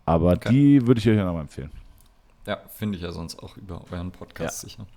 Aber 0.05 0.33
okay. 0.33 0.49
die 0.49 0.87
würde 0.87 0.99
ich 0.99 1.07
euch 1.07 1.15
ja 1.15 1.23
nochmal 1.23 1.43
empfehlen. 1.43 1.71
Ja, 2.45 2.57
finde 2.69 2.97
ich 2.97 3.03
ja 3.03 3.13
sonst 3.13 3.41
auch 3.41 3.55
über 3.55 3.85
euren 3.91 4.11
Podcast 4.11 4.63
ja. 4.63 4.69
sicher. 4.69 4.87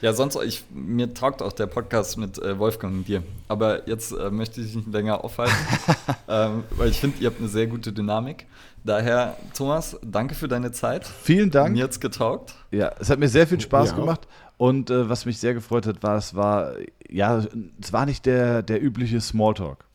Ja, 0.00 0.14
sonst, 0.14 0.38
ich, 0.42 0.64
mir 0.72 1.12
taugt 1.12 1.42
auch 1.42 1.52
der 1.52 1.66
Podcast 1.66 2.16
mit 2.16 2.38
äh, 2.38 2.58
Wolfgang 2.58 2.94
und 2.94 3.08
dir. 3.08 3.22
Aber 3.48 3.86
jetzt 3.86 4.12
äh, 4.12 4.30
möchte 4.30 4.62
ich 4.62 4.74
nicht 4.74 4.88
länger 4.90 5.22
aufhalten, 5.22 5.54
ähm, 6.28 6.64
weil 6.70 6.88
ich 6.88 7.00
finde, 7.00 7.18
ihr 7.18 7.28
habt 7.28 7.38
eine 7.38 7.48
sehr 7.48 7.66
gute 7.66 7.92
Dynamik. 7.92 8.46
Daher, 8.82 9.36
Thomas, 9.52 9.98
danke 10.02 10.34
für 10.34 10.48
deine 10.48 10.72
Zeit. 10.72 11.06
Vielen 11.06 11.50
Dank. 11.50 11.72
Mir 11.72 11.84
jetzt 11.84 12.00
getaugt. 12.00 12.54
Ja, 12.70 12.92
es 12.98 13.10
hat 13.10 13.18
mir 13.18 13.28
sehr 13.28 13.46
viel 13.46 13.60
Spaß 13.60 13.90
ja. 13.90 13.96
gemacht. 13.96 14.26
Und 14.60 14.90
äh, 14.90 15.08
was 15.08 15.24
mich 15.24 15.38
sehr 15.38 15.54
gefreut 15.54 15.86
hat, 15.86 16.02
war, 16.02 16.18
es 16.18 16.34
war, 16.34 16.74
ja, 17.08 17.42
es 17.80 17.94
war 17.94 18.04
nicht 18.04 18.26
der, 18.26 18.62
der 18.62 18.82
übliche 18.82 19.18
Smalltalk. 19.18 19.86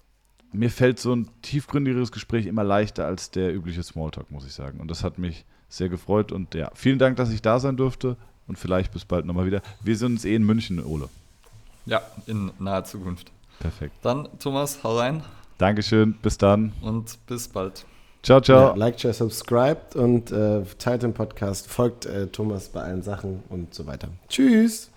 Mir 0.53 0.71
fällt 0.71 0.99
so 0.99 1.15
ein 1.15 1.29
tiefgründigeres 1.43 2.11
Gespräch 2.11 2.47
immer 2.47 2.63
leichter 2.63 3.05
als 3.05 3.29
der 3.29 3.53
übliche 3.53 3.83
Smalltalk, 3.83 4.31
muss 4.31 4.43
ich 4.43 4.53
sagen. 4.53 4.79
Und 4.79 4.89
das 4.89 5.03
hat 5.03 5.19
mich 5.19 5.45
sehr 5.69 5.89
gefreut. 5.89 6.31
Und 6.31 6.55
ja, 6.55 6.71
vielen 6.73 6.97
Dank, 6.97 7.15
dass 7.17 7.29
ich 7.29 7.43
da 7.43 7.59
sein 7.59 7.77
durfte. 7.77 8.17
Und 8.47 8.57
vielleicht 8.57 8.91
bis 8.91 9.05
bald 9.05 9.27
nochmal 9.27 9.45
wieder. 9.45 9.61
Wir 9.83 9.95
sind 9.97 10.13
uns 10.13 10.25
eh 10.25 10.33
in 10.33 10.43
München, 10.43 10.83
Ole. 10.83 11.09
Ja, 11.85 12.01
in 12.25 12.49
naher 12.57 12.85
Zukunft. 12.85 13.31
Perfekt. 13.59 13.93
Dann, 14.01 14.27
Thomas, 14.39 14.83
hau 14.83 14.97
rein. 14.97 15.21
Dankeschön, 15.59 16.13
bis 16.23 16.39
dann. 16.39 16.73
Und 16.81 17.19
bis 17.27 17.47
bald. 17.49 17.85
Ciao, 18.25 18.41
ciao. 18.41 18.69
Ja, 18.69 18.73
like, 18.75 18.99
share, 18.99 19.13
subscribe 19.13 19.77
und 19.93 20.31
äh, 20.31 20.63
teilt 20.79 21.03
den 21.03 21.13
Podcast, 21.13 21.67
folgt 21.67 22.07
äh, 22.07 22.25
Thomas 22.25 22.69
bei 22.69 22.81
allen 22.81 23.03
Sachen 23.03 23.43
und 23.49 23.75
so 23.75 23.85
weiter. 23.85 24.07
Tschüss. 24.27 24.89